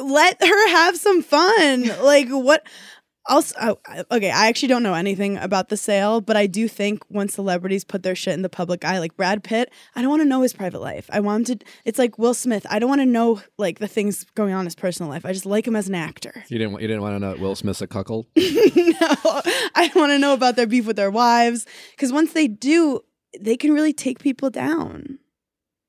Let 0.00 0.42
her 0.42 0.68
have 0.68 0.96
some 0.96 1.22
fun. 1.22 1.84
like 2.02 2.28
what? 2.28 2.66
Also, 3.28 3.54
oh, 3.60 3.78
okay, 4.10 4.32
I 4.32 4.48
actually 4.48 4.66
don't 4.66 4.82
know 4.82 4.94
anything 4.94 5.36
about 5.38 5.68
the 5.68 5.76
sale, 5.76 6.20
but 6.20 6.36
I 6.36 6.48
do 6.48 6.66
think 6.66 7.04
when 7.06 7.28
celebrities 7.28 7.84
put 7.84 8.02
their 8.02 8.16
shit 8.16 8.34
in 8.34 8.42
the 8.42 8.48
public 8.48 8.84
eye, 8.84 8.98
like 8.98 9.16
Brad 9.16 9.44
Pitt, 9.44 9.72
I 9.94 10.00
don't 10.02 10.10
want 10.10 10.22
to 10.22 10.28
know 10.28 10.42
his 10.42 10.52
private 10.52 10.80
life. 10.80 11.08
I 11.12 11.20
want 11.20 11.48
him 11.48 11.58
to. 11.58 11.64
It's 11.84 12.00
like 12.00 12.18
Will 12.18 12.34
Smith. 12.34 12.66
I 12.68 12.80
don't 12.80 12.88
want 12.88 13.00
to 13.00 13.06
know 13.06 13.40
like 13.58 13.78
the 13.78 13.86
things 13.86 14.24
going 14.34 14.52
on 14.52 14.60
in 14.62 14.66
his 14.66 14.74
personal 14.74 15.08
life. 15.08 15.24
I 15.24 15.32
just 15.32 15.46
like 15.46 15.68
him 15.68 15.76
as 15.76 15.86
an 15.88 15.94
actor. 15.94 16.42
You 16.48 16.58
didn't. 16.58 16.80
You 16.80 16.88
didn't 16.88 17.02
want 17.02 17.14
to 17.14 17.20
know 17.20 17.30
that 17.30 17.38
Will 17.40 17.54
Smith's 17.54 17.80
a 17.80 17.86
cuckold. 17.86 18.26
no, 18.36 18.42
I 19.76 19.88
don't 19.92 19.94
want 19.94 20.10
to 20.10 20.18
know 20.18 20.34
about 20.34 20.56
their 20.56 20.66
beef 20.66 20.84
with 20.86 20.96
their 20.96 21.10
wives 21.10 21.64
because 21.92 22.12
once 22.12 22.32
they 22.32 22.48
do, 22.48 23.02
they 23.40 23.56
can 23.56 23.72
really 23.72 23.92
take 23.92 24.18
people 24.18 24.50
down 24.50 25.18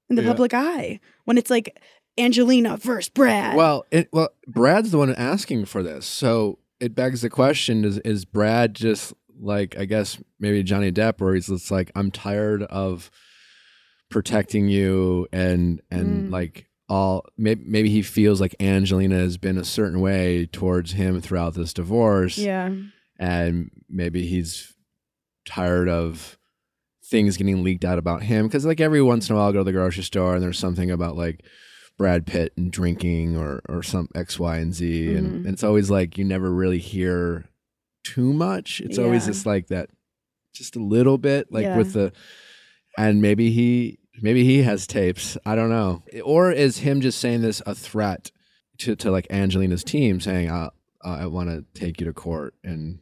in 0.09 0.15
the 0.15 0.21
Yeah. 0.23 0.29
public 0.29 0.53
eye. 0.53 0.99
When 1.25 1.37
it's 1.37 1.49
like 1.49 1.79
Angelina 2.17 2.77
versus 2.77 3.09
Brad. 3.09 3.55
Well, 3.55 3.85
it, 3.91 4.09
well, 4.13 4.29
Brad's 4.47 4.91
the 4.91 4.97
one 4.97 5.13
asking 5.15 5.65
for 5.65 5.81
this, 5.83 6.05
so 6.05 6.59
it 6.79 6.93
begs 6.95 7.21
the 7.21 7.29
question: 7.29 7.83
Is 7.85 7.97
is 7.99 8.25
Brad 8.25 8.75
just 8.75 9.13
like 9.39 9.77
I 9.77 9.85
guess 9.85 10.19
maybe 10.39 10.61
Johnny 10.63 10.91
Depp, 10.91 11.19
where 11.19 11.33
he's 11.33 11.47
just 11.47 11.71
like 11.71 11.91
I'm 11.95 12.11
tired 12.11 12.63
of 12.63 13.09
protecting 14.09 14.67
you 14.67 15.27
and 15.31 15.81
and 15.89 16.27
Mm. 16.29 16.31
like 16.31 16.67
all 16.89 17.25
maybe 17.37 17.63
maybe 17.65 17.89
he 17.89 18.01
feels 18.03 18.39
like 18.39 18.55
Angelina 18.59 19.15
has 19.15 19.37
been 19.37 19.57
a 19.57 19.63
certain 19.63 19.99
way 20.01 20.45
towards 20.45 20.91
him 20.91 21.19
throughout 21.21 21.55
this 21.55 21.73
divorce, 21.73 22.37
yeah. 22.37 22.71
and 23.17 23.71
maybe 23.89 24.27
he's 24.27 24.73
tired 25.45 25.89
of 25.89 26.37
things 27.05 27.37
getting 27.37 27.63
leaked 27.63 27.83
out 27.85 27.97
about 27.99 28.23
him 28.23 28.47
because 28.47 28.65
like 28.65 28.79
every 28.79 29.01
once 29.01 29.29
in 29.29 29.35
a 29.35 29.37
while 29.39 29.49
I 29.49 29.51
go 29.51 29.57
to 29.59 29.63
the 29.65 29.71
grocery 29.71 30.03
store 30.03 30.35
and 30.35 30.43
there's 30.43 30.57
something 30.59 30.89
about 30.89 31.17
like 31.17 31.43
Brad 31.97 32.25
Pitt 32.25 32.53
and 32.57 32.71
drinking 32.71 33.35
or 33.37 33.61
or 33.69 33.83
some 33.83 34.07
X 34.15 34.39
Y 34.39 34.57
and 34.57 34.73
Z 34.73 35.15
and, 35.15 35.27
Mhm. 35.27 35.35
and 35.35 35.47
it's 35.47 35.63
always 35.63 35.91
like 35.91 36.17
you 36.17 36.23
never 36.23 36.51
really 36.51 36.79
hear 36.79 37.45
too 38.03 38.33
much 38.33 38.81
it's 38.81 38.97
always 38.97 39.25
just 39.25 39.45
like 39.45 39.67
that 39.67 39.89
just 40.53 40.75
a 40.75 40.79
little 40.79 41.17
bit 41.17 41.51
like 41.51 41.63
Yeah. 41.63 41.77
with 41.77 41.93
the 41.93 42.11
and 42.97 43.21
maybe 43.21 43.51
he 43.51 43.99
maybe 44.21 44.43
he 44.43 44.63
has 44.63 44.87
tapes 44.87 45.37
I 45.45 45.55
don't 45.55 45.69
know 45.69 46.03
or 46.23 46.51
is 46.51 46.79
him 46.79 47.01
just 47.01 47.19
saying 47.19 47.41
this 47.41 47.61
a 47.65 47.75
threat 47.75 48.31
to 48.79 48.95
to 48.95 49.11
like 49.11 49.27
Angelina's 49.29 49.83
team 49.83 50.19
saying 50.19 50.49
uh, 50.49 50.69
I 51.03 51.25
want 51.27 51.49
to 51.49 51.65
take 51.79 51.99
you 51.99 52.05
to 52.07 52.13
court 52.13 52.55
and 52.63 52.99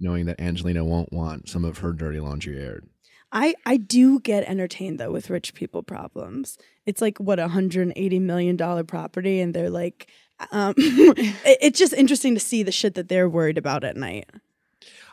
knowing 0.00 0.24
that 0.26 0.40
Angelina 0.40 0.84
won't 0.84 1.12
want 1.12 1.48
some 1.48 1.64
of 1.66 1.78
her 1.78 1.92
dirty 1.92 2.18
laundry 2.18 2.58
aired. 2.58 2.86
I, 3.32 3.54
I 3.64 3.78
do 3.78 4.20
get 4.20 4.44
entertained 4.44 5.00
though 5.00 5.10
with 5.10 5.30
rich 5.30 5.54
people 5.54 5.82
problems. 5.82 6.58
It's 6.86 7.00
like 7.00 7.18
what 7.18 7.38
a 7.38 7.48
hundred 7.48 7.82
and 7.82 7.92
eighty 7.96 8.18
million 8.18 8.56
dollar 8.56 8.84
property, 8.84 9.40
and 9.40 9.54
they're 9.54 9.70
like, 9.70 10.08
um, 10.50 10.74
it- 10.78 11.58
it's 11.62 11.78
just 11.78 11.92
interesting 11.94 12.34
to 12.34 12.40
see 12.40 12.62
the 12.62 12.72
shit 12.72 12.94
that 12.94 13.08
they're 13.08 13.28
worried 13.28 13.56
about 13.58 13.84
at 13.84 13.96
night. 13.96 14.28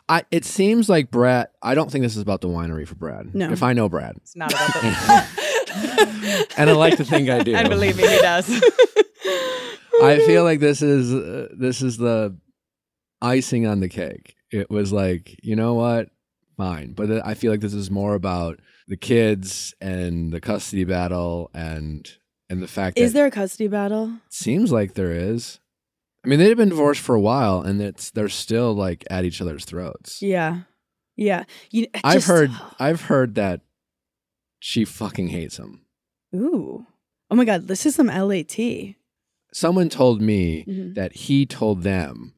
I 0.08 0.24
it 0.30 0.44
seems 0.44 0.88
like 0.88 1.10
Brad. 1.10 1.48
I 1.62 1.74
don't 1.74 1.90
think 1.90 2.02
this 2.02 2.16
is 2.16 2.22
about 2.22 2.40
the 2.40 2.48
winery 2.48 2.86
for 2.86 2.94
Brad. 2.96 3.34
No. 3.34 3.50
if 3.52 3.62
I 3.62 3.72
know 3.72 3.88
Brad, 3.88 4.16
It's 4.16 4.34
not 4.36 4.52
about 4.52 4.72
the. 4.72 6.46
and 6.58 6.68
I 6.68 6.72
like 6.72 6.96
to 6.96 7.04
think 7.04 7.30
I 7.30 7.42
do. 7.42 7.54
and 7.56 7.68
believe 7.68 7.96
me, 7.96 8.06
he 8.06 8.18
does. 8.18 8.50
I 10.02 10.18
feel 10.26 10.44
like 10.44 10.60
this 10.60 10.82
is 10.82 11.12
uh, 11.14 11.48
this 11.56 11.80
is 11.82 11.96
the 11.96 12.36
icing 13.22 13.66
on 13.66 13.80
the 13.80 13.88
cake. 13.88 14.34
It 14.50 14.68
was 14.70 14.92
like 14.92 15.36
you 15.44 15.54
know 15.56 15.74
what, 15.74 16.08
fine, 16.60 16.92
but 16.92 17.24
I 17.26 17.34
feel 17.34 17.50
like 17.50 17.60
this 17.60 17.74
is 17.74 17.90
more 17.90 18.14
about 18.14 18.60
the 18.86 18.96
kids 18.96 19.74
and 19.80 20.32
the 20.32 20.40
custody 20.40 20.84
battle 20.84 21.50
and 21.54 22.06
and 22.50 22.60
the 22.62 22.68
fact 22.68 22.98
Is 22.98 23.12
there 23.12 23.26
a 23.26 23.30
custody 23.30 23.68
battle? 23.68 24.12
seems 24.28 24.70
like 24.72 24.94
there 24.94 25.12
is. 25.12 25.58
I 26.24 26.28
mean, 26.28 26.38
they've 26.38 26.56
been 26.56 26.68
divorced 26.68 27.00
for 27.00 27.14
a 27.14 27.20
while, 27.20 27.62
and 27.62 27.80
it's 27.80 28.10
they're 28.10 28.28
still 28.28 28.74
like 28.74 29.04
at 29.10 29.24
each 29.24 29.40
other's 29.40 29.64
throats. 29.64 30.20
Yeah, 30.20 30.62
yeah. 31.16 31.44
You, 31.70 31.84
it 31.84 32.00
I've 32.04 32.26
heard 32.26 32.50
I've 32.78 33.02
heard 33.02 33.36
that 33.36 33.62
she 34.58 34.84
fucking 34.84 35.28
hates 35.28 35.56
him. 35.58 35.80
Ooh, 36.34 36.86
oh 37.30 37.36
my 37.36 37.44
god, 37.46 37.68
this 37.68 37.86
is 37.86 37.94
some 37.94 38.08
LAT. 38.08 38.58
Someone 39.52 39.88
told 39.88 40.20
me 40.20 40.64
Mhm. 40.68 40.94
that 40.94 41.12
he 41.14 41.46
told 41.46 41.82
them 41.82 42.34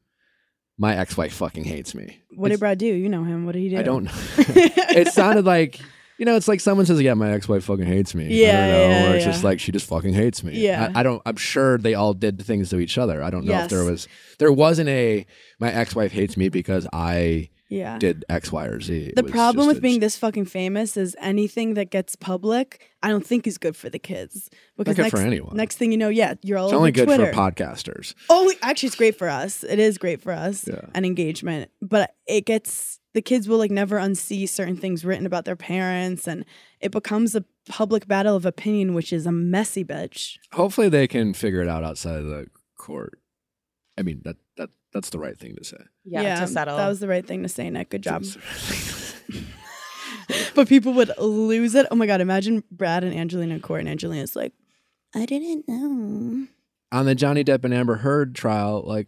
my 0.77 0.95
ex-wife 0.95 1.33
fucking 1.33 1.63
hates 1.63 1.93
me. 1.93 2.19
What 2.31 2.47
did 2.49 2.55
It's- 2.55 2.59
Brad 2.59 2.77
do? 2.77 2.85
You 2.87 3.09
know 3.09 3.23
him. 3.23 3.45
What 3.45 3.53
did 3.53 3.61
he 3.61 3.69
do? 3.69 3.77
I 3.77 3.83
don't 3.83 4.05
know. 4.05 4.11
it 4.37 5.07
sounded 5.09 5.45
like 5.45 5.79
you 6.19 6.25
know, 6.25 6.35
it's 6.35 6.47
like 6.47 6.59
someone 6.59 6.85
says, 6.85 7.01
"Yeah, 7.01 7.15
my 7.15 7.31
ex-wife 7.31 7.63
fucking 7.63 7.85
hates 7.85 8.13
me." 8.13 8.25
I 8.25 8.27
Yeah, 8.29 8.51
don't 8.51 8.69
know, 8.69 8.87
yeah, 8.87 9.11
or 9.11 9.15
it's 9.15 9.25
yeah. 9.25 9.31
just 9.31 9.43
like 9.43 9.59
she 9.59 9.71
just 9.71 9.87
fucking 9.87 10.13
hates 10.13 10.43
me. 10.43 10.59
Yeah. 10.59 10.91
I, 10.95 10.99
I 10.99 11.03
don't. 11.03 11.21
I'm 11.25 11.35
sure 11.37 11.77
they 11.79 11.95
all 11.95 12.13
did 12.13 12.41
things 12.41 12.69
to 12.69 12.77
each 12.79 12.97
other. 12.99 13.23
I 13.23 13.29
don't 13.31 13.45
know 13.45 13.57
if 13.59 13.69
there 13.69 13.83
was. 13.83 14.07
There 14.37 14.51
wasn't 14.51 14.89
a 14.89 15.25
my 15.59 15.71
ex-wife 15.73 16.11
hates 16.11 16.37
me 16.37 16.49
because 16.49 16.87
I 16.93 17.49
Yeah. 17.73 17.97
did 17.99 18.23
X, 18.29 18.51
Y, 18.51 18.65
or 18.65 18.79
Z. 18.79 19.13
The 19.15 19.23
problem 19.23 19.67
with 19.67 19.81
being 19.81 19.99
this 19.99 20.15
fucking 20.17 20.45
famous 20.45 20.95
is 20.97 21.15
anything 21.19 21.73
that 21.73 21.89
gets 21.89 22.15
public, 22.15 22.89
I 23.01 23.09
don't 23.09 23.25
think 23.25 23.47
is 23.47 23.57
good 23.57 23.75
for 23.75 23.89
the 23.89 23.99
kids. 23.99 24.49
Because 24.77 24.95
good 24.95 25.01
next, 25.03 25.11
for 25.11 25.21
anyone. 25.25 25.55
next 25.55 25.77
thing 25.77 25.91
you 25.91 25.97
know, 25.97 26.09
yeah, 26.09 26.35
you're 26.41 26.57
all 26.57 26.67
It's 26.67 26.73
only 26.73 26.91
good 26.91 27.05
Twitter. 27.05 27.31
for 27.33 27.37
podcasters. 27.39 28.13
Oh, 28.29 28.51
actually, 28.61 28.87
it's 28.87 28.95
great 28.95 29.17
for 29.17 29.27
us. 29.29 29.63
It 29.63 29.79
is 29.79 29.97
great 29.97 30.21
for 30.21 30.31
us 30.31 30.67
Yeah. 30.67 30.81
and 30.93 31.05
engagement. 31.05 31.71
But 31.81 32.15
it 32.27 32.45
gets 32.45 32.99
the 33.13 33.21
kids 33.21 33.47
will 33.47 33.59
like 33.59 33.69
never 33.71 33.97
unsee 33.99 34.49
certain 34.49 34.75
things 34.75 35.05
written 35.05 35.25
about 35.25 35.45
their 35.45 35.55
parents, 35.55 36.27
and 36.27 36.45
it 36.79 36.91
becomes 36.91 37.35
a 37.35 37.45
public 37.69 38.07
battle 38.07 38.35
of 38.35 38.45
opinion, 38.45 38.93
which 38.95 39.13
is 39.13 39.25
a 39.27 39.31
messy 39.31 39.83
bitch. 39.85 40.37
Hopefully, 40.53 40.89
they 40.89 41.07
can 41.07 41.33
figure 41.33 41.61
it 41.61 41.67
out 41.67 41.83
outside 41.83 42.15
of 42.19 42.25
the 42.25 42.47
court. 42.77 43.19
I 43.97 44.01
mean 44.01 44.21
that 44.25 44.37
that 44.57 44.69
that's 44.93 45.09
the 45.09 45.19
right 45.19 45.37
thing 45.37 45.55
to 45.55 45.63
say. 45.63 45.77
Yeah, 46.05 46.39
to 46.39 46.47
settle. 46.47 46.77
That 46.77 46.87
was 46.87 46.99
the 46.99 47.07
right 47.07 47.25
thing 47.25 47.43
to 47.43 47.49
say, 47.49 47.69
Nick. 47.69 47.89
Good 47.89 48.03
job. 48.03 48.23
but 50.55 50.67
people 50.67 50.93
would 50.93 51.11
lose 51.17 51.75
it. 51.75 51.87
Oh 51.91 51.95
my 51.95 52.05
god! 52.05 52.21
Imagine 52.21 52.63
Brad 52.71 53.03
and 53.03 53.13
Angelina 53.13 53.59
court, 53.59 53.81
and 53.81 53.89
Angelina's 53.89 54.35
like, 54.35 54.53
"I 55.15 55.25
didn't 55.25 55.67
know." 55.67 56.47
On 56.91 57.05
the 57.05 57.15
Johnny 57.15 57.43
Depp 57.43 57.65
and 57.65 57.73
Amber 57.73 57.95
Heard 57.95 58.35
trial, 58.35 58.83
like 58.85 59.07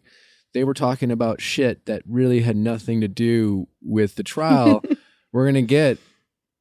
they 0.54 0.64
were 0.64 0.74
talking 0.74 1.12
about 1.12 1.42
shit 1.42 1.86
that 1.86 2.02
really 2.08 2.42
had 2.42 2.56
nothing 2.56 3.02
to 3.02 3.08
do 3.08 3.68
with 3.82 4.16
the 4.16 4.24
trial. 4.24 4.84
we're 5.32 5.46
gonna 5.46 5.62
get 5.62 5.98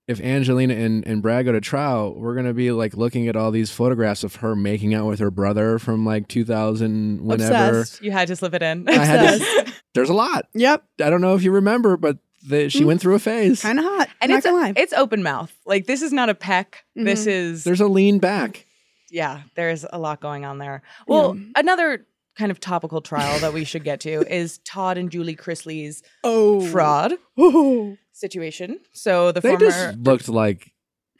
if 0.06 0.20
Angelina 0.20 0.74
and, 0.74 1.06
and 1.06 1.22
Brad 1.22 1.44
go 1.46 1.52
to 1.52 1.60
trial, 1.60 2.14
we're 2.14 2.34
gonna 2.34 2.52
be 2.54 2.70
like 2.72 2.94
looking 2.96 3.26
at 3.28 3.36
all 3.36 3.50
these 3.50 3.70
photographs 3.70 4.22
of 4.24 4.36
her 4.36 4.54
making 4.54 4.94
out 4.94 5.06
with 5.06 5.18
her 5.18 5.30
brother 5.30 5.78
from 5.78 6.04
like 6.04 6.28
2000 6.28 7.20
whenever. 7.22 7.80
Obsessed. 7.80 8.02
you 8.02 8.10
had 8.10 8.28
to 8.28 8.36
slip 8.36 8.54
it 8.54 8.62
in. 8.62 8.88
I 8.88 8.92
had 9.04 9.38
to- 9.40 9.72
There's 9.94 10.10
a 10.10 10.14
lot. 10.14 10.46
Yep, 10.54 10.84
I 11.02 11.08
don't 11.10 11.20
know 11.20 11.34
if 11.36 11.42
you 11.42 11.52
remember, 11.52 11.96
but 11.96 12.18
the, 12.46 12.68
she 12.68 12.82
Mm. 12.82 12.86
went 12.86 13.00
through 13.00 13.14
a 13.14 13.18
phase. 13.18 13.62
kind 13.62 13.78
of 13.78 13.84
hot. 13.84 14.08
and 14.20 14.30
not 14.30 14.38
it's 14.38 14.46
gonna 14.46 14.58
lie. 14.58 14.72
it's 14.76 14.92
open 14.92 15.22
mouth. 15.22 15.52
Like 15.64 15.86
this 15.86 16.02
is 16.02 16.12
not 16.12 16.28
a 16.28 16.34
peck. 16.34 16.84
This 16.94 17.24
Mhm. 17.24 17.28
is 17.28 17.64
There's 17.64 17.80
a 17.80 17.88
lean 17.88 18.18
back. 18.18 18.66
yeah. 19.10 19.42
There's 19.54 19.86
a 19.90 19.98
lot 19.98 20.20
going 20.20 20.44
on 20.44 20.58
there. 20.58 20.82
Well, 21.08 21.34
Yeah. 21.36 21.42
another 21.56 22.06
kind 22.36 22.50
of 22.50 22.58
topical 22.60 23.00
trial 23.00 23.38
that 23.38 23.54
we 23.54 23.64
should 23.64 23.84
get 23.84 24.00
to 24.00 24.10
is 24.34 24.58
Todd 24.58 24.98
and 24.98 25.10
Julie 25.10 25.36
Chrisley's 25.36 26.02
oh, 26.24 26.60
fraud 26.66 27.14
Oh. 27.38 27.96
Situation. 28.14 28.80
So 28.92 29.32
the 29.32 29.40
They 29.40 29.50
former 29.50 29.66
just 29.66 29.98
looked 29.98 30.28
like 30.28 30.72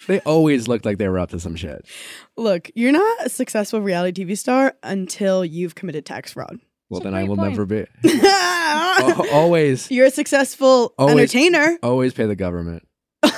they 0.09 0.21
always 0.21 0.67
looked 0.69 0.85
like 0.85 0.99
they 0.99 1.09
were 1.09 1.19
up 1.19 1.31
to 1.31 1.41
some 1.41 1.57
shit. 1.57 1.87
Look, 2.37 2.71
you're 2.75 2.93
not 2.93 3.27
a 3.27 3.29
successful 3.29 3.81
reality 3.81 4.25
TV 4.25 4.37
star 4.39 4.75
until 4.83 5.45
you've 5.45 5.75
committed 5.75 6.05
tax 6.07 6.33
fraud. 6.33 6.59
Well, 6.91 7.01
That's 7.01 7.05
then 7.13 7.15
I 7.15 7.25
will 7.25 7.37
point. 7.37 7.51
never 7.51 7.65
be. 7.67 7.87
Al- 8.25 9.31
always, 9.31 9.91
You're 9.91 10.07
a 10.07 10.11
successful 10.11 10.95
Always- 10.99 11.17
entertainer. 11.35 11.79
always 11.83 12.13
pay 12.15 12.27
the 12.27 12.37
government. 12.37 12.87
but 13.23 13.33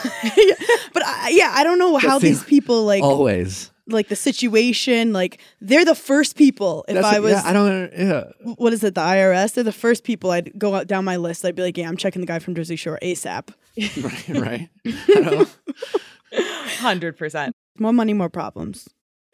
I, 1.04 1.30
yeah, 1.32 1.52
I 1.54 1.62
don't 1.64 1.78
know 1.78 1.96
how 1.96 2.18
these 2.18 2.42
people 2.42 2.84
like 2.84 3.02
always. 3.02 3.70
Like 3.88 4.08
the 4.08 4.16
situation. 4.16 5.12
Like 5.12 5.40
they're 5.60 5.84
the 5.84 5.94
first 5.94 6.36
people. 6.36 6.84
If 6.88 6.94
That's 6.94 7.06
I 7.06 7.16
it. 7.16 7.22
was, 7.22 7.32
yeah, 7.32 7.42
I 7.44 7.52
don't. 7.52 7.92
Yeah, 7.96 8.24
what 8.56 8.72
is 8.72 8.82
it, 8.84 8.94
the 8.94 9.00
IRS? 9.00 9.54
They're 9.54 9.64
the 9.64 9.72
first 9.72 10.04
people 10.04 10.30
I'd 10.30 10.52
go 10.58 10.74
out 10.74 10.86
down 10.86 11.04
my 11.04 11.16
list. 11.16 11.44
I'd 11.44 11.54
be 11.54 11.62
like, 11.62 11.76
yeah, 11.76 11.88
I'm 11.88 11.96
checking 11.96 12.20
the 12.20 12.26
guy 12.26 12.38
from 12.38 12.54
Jersey 12.54 12.76
Shore 12.76 12.98
ASAP. 13.02 13.48
right, 14.30 14.68
right. 16.32 16.38
Hundred 16.78 17.16
percent. 17.16 17.54
More 17.78 17.92
money, 17.92 18.12
more 18.12 18.28
problems. 18.30 18.88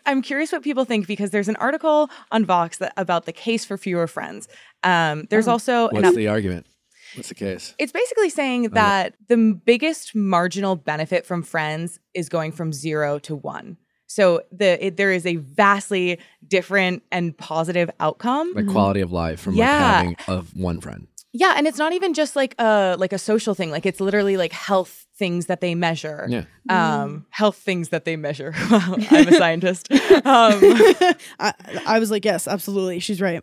I'm 0.05 0.21
curious 0.21 0.51
what 0.51 0.63
people 0.63 0.85
think 0.85 1.07
because 1.07 1.31
there's 1.31 1.49
an 1.49 1.55
article 1.57 2.11
on 2.33 2.45
Vox 2.45 2.79
that, 2.79 2.93
about 2.97 3.25
the 3.25 3.33
case 3.33 3.65
for 3.65 3.77
fewer 3.79 4.09
friends. 4.09 4.49
Um, 4.83 5.27
there's 5.31 5.47
Oh. 5.47 5.53
also 5.53 5.89
an 5.91 6.03
What's 6.03 6.17
the 6.17 6.27
argument? 6.27 6.67
What's 7.15 7.29
the 7.29 7.35
case? 7.37 7.75
It's 7.79 7.93
basically 7.93 8.31
saying 8.31 8.71
that 8.71 9.15
the 9.29 9.61
biggest 9.65 10.15
marginal 10.15 10.75
benefit 10.77 11.25
from 11.27 11.43
friends 11.43 12.01
is 12.15 12.29
going 12.29 12.51
from 12.53 12.73
zero 12.73 13.19
to 13.21 13.37
one. 13.37 13.77
So 14.13 14.43
the 14.53 14.87
it, 14.87 14.97
there 14.99 15.11
is 15.11 15.25
a 15.25 15.37
vastly 15.37 16.19
different 16.47 17.03
and 17.11 17.37
positive 17.37 17.91
outcome. 17.99 18.53
Like 18.55 18.67
quality 18.69 19.01
of 19.01 19.11
life 19.11 19.41
from 19.41 19.55
Yeah. 19.55 19.67
like 20.05 20.21
having 20.21 20.39
of 20.39 20.55
one 20.57 20.81
friend. 20.81 21.07
Yeah, 21.33 21.55
and 21.57 21.67
it's 21.67 21.79
not 21.79 21.95
even 21.95 22.13
just 22.13 22.37
like 22.37 22.55
a 22.59 22.95
like 22.99 23.15
a 23.15 23.19
social 23.19 23.55
thing. 23.55 23.71
Like 23.71 23.87
it's 23.87 24.01
literally 24.01 24.37
like 24.37 24.53
health 24.53 25.07
things 25.17 25.47
that 25.47 25.63
they 25.63 25.75
measure. 25.75 26.27
Yeah. 26.29 26.45
Um, 26.69 27.25
health 27.31 27.57
things 27.57 27.89
that 27.89 28.05
they 28.05 28.17
measure. 28.17 28.53
I'm 28.71 29.29
a 29.29 29.33
scientist. 29.33 29.91
Um, 29.91 29.99
I, 31.41 31.55
I 31.87 31.99
was 31.99 32.11
like, 32.11 32.25
yes, 32.27 32.47
absolutely. 32.47 32.99
She's 32.99 33.21
right. 33.21 33.43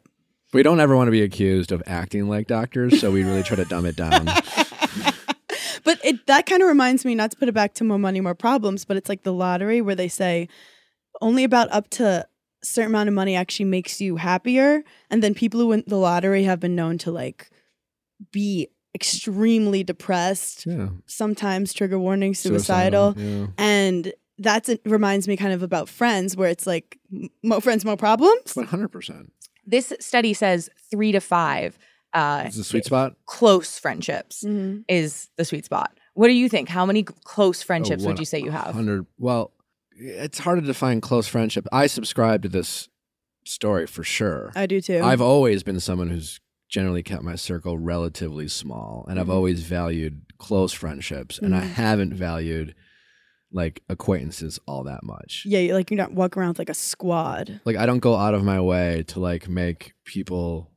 We 0.53 0.61
don't 0.61 0.79
ever 0.79 0.95
want 0.95 1.07
to 1.07 1.11
be 1.11 1.21
accused 1.23 1.71
of 1.71 1.81
acting 1.87 2.27
like 2.29 2.45
doctors, 2.47 2.99
so 2.99 3.11
we 3.11 3.23
really 3.23 3.43
try 3.43 3.55
to 3.57 3.65
dumb 3.65 3.85
it 3.87 3.95
down. 3.95 4.27
But 5.89 5.99
it 6.05 6.27
that 6.27 6.45
kind 6.45 6.61
of 6.61 6.67
reminds 6.67 7.03
me, 7.05 7.15
not 7.15 7.31
to 7.31 7.37
put 7.37 7.49
it 7.49 7.53
back 7.61 7.73
to 7.75 7.83
more 7.83 7.97
money, 7.97 8.21
more 8.21 8.35
problems, 8.35 8.85
but 8.85 8.95
it's 8.97 9.09
like 9.09 9.23
the 9.23 9.33
lottery 9.33 9.81
where 9.81 9.95
they 9.95 10.07
say 10.07 10.47
only 11.19 11.43
about 11.43 11.67
up 11.71 11.89
to 11.97 12.05
a 12.05 12.25
certain 12.65 12.91
amount 12.91 13.09
of 13.09 13.15
money 13.15 13.35
actually 13.35 13.65
makes 13.65 13.99
you 13.99 14.17
happier. 14.17 14.83
And 15.09 15.23
then 15.23 15.33
people 15.33 15.59
who 15.59 15.67
win 15.67 15.83
the 15.87 15.97
lottery 15.97 16.43
have 16.43 16.59
been 16.59 16.75
known 16.75 16.97
to 16.99 17.11
like 17.11 17.49
be 18.31 18.67
extremely 18.93 19.83
depressed, 19.83 20.65
Yeah. 20.67 20.89
sometimes 21.07 21.73
trigger 21.73 21.97
warning, 21.97 22.33
suicidal. 22.35 23.15
Yeah. 23.17 23.47
And 23.57 24.13
that 24.37 24.69
reminds 24.85 25.27
me 25.27 25.37
kind 25.37 25.53
of 25.53 25.63
about 25.63 25.89
friends 25.89 26.35
where 26.37 26.49
it's 26.49 26.67
like 26.67 26.99
more 27.43 27.61
friends, 27.61 27.83
more 27.83 27.97
problems. 27.97 28.55
One 28.55 28.67
hundred 28.67 28.89
percent. 28.89 29.31
this 29.65 29.91
study 29.99 30.33
says 30.33 30.69
three 30.91 31.11
to 31.11 31.19
five 31.21 31.77
uh, 32.13 32.43
It's 32.45 32.57
a 32.57 32.63
sweet 32.63 32.85
spot. 32.85 33.15
close 33.25 33.77
friendships 33.79 34.43
Mhm. 34.43 34.83
is 34.87 35.29
the 35.37 35.45
sweet 35.45 35.65
spot. 35.65 35.97
What 36.13 36.27
do 36.27 36.33
you 36.33 36.49
think? 36.49 36.69
How 36.69 36.85
many 36.85 37.03
close 37.03 37.61
friendships 37.61 38.03
Oh, 38.03 38.07
would 38.07 38.19
you 38.19 38.25
say 38.25 38.39
you 38.39 38.51
have? 38.51 38.73
Hundred. 38.73 39.05
Well, 39.17 39.51
it's 39.95 40.39
hard 40.39 40.59
to 40.61 40.65
define 40.65 41.01
close 41.01 41.27
friendship. 41.27 41.67
I 41.71 41.87
subscribe 41.87 42.41
to 42.43 42.49
this 42.49 42.89
story 43.45 43.87
for 43.87 44.03
sure. 44.03 44.51
I 44.55 44.65
do 44.65 44.81
too. 44.81 45.01
I've 45.03 45.21
always 45.21 45.63
been 45.63 45.79
someone 45.79 46.09
who's 46.09 46.39
generally 46.67 47.01
kept 47.03 47.23
my 47.23 47.35
circle 47.35 47.77
relatively 47.79 48.47
small, 48.47 49.05
and 49.09 49.19
I've 49.19 49.27
Mhm. 49.27 49.33
always 49.33 49.63
valued 49.63 50.21
close 50.37 50.71
friendships, 50.73 51.39
and 51.39 51.55
I 51.55 51.61
Mhm. 51.61 51.69
haven't 51.73 52.13
valued 52.13 52.75
like 53.51 53.81
acquaintances 53.89 54.59
all 54.67 54.83
that 54.83 55.03
much. 55.03 55.43
yeah, 55.47 55.73
like 55.73 55.89
you're 55.89 55.97
not 55.97 56.13
walking 56.13 56.39
around 56.39 56.49
with 56.49 56.59
like 56.59 56.69
a 56.69 56.73
squad. 56.75 57.59
Like 57.65 57.77
I 57.77 57.87
don't 57.87 57.97
go 57.99 58.15
out 58.15 58.35
of 58.35 58.43
my 58.43 58.61
way 58.61 59.03
to 59.07 59.19
like 59.19 59.49
make 59.49 59.93
people 60.05 60.68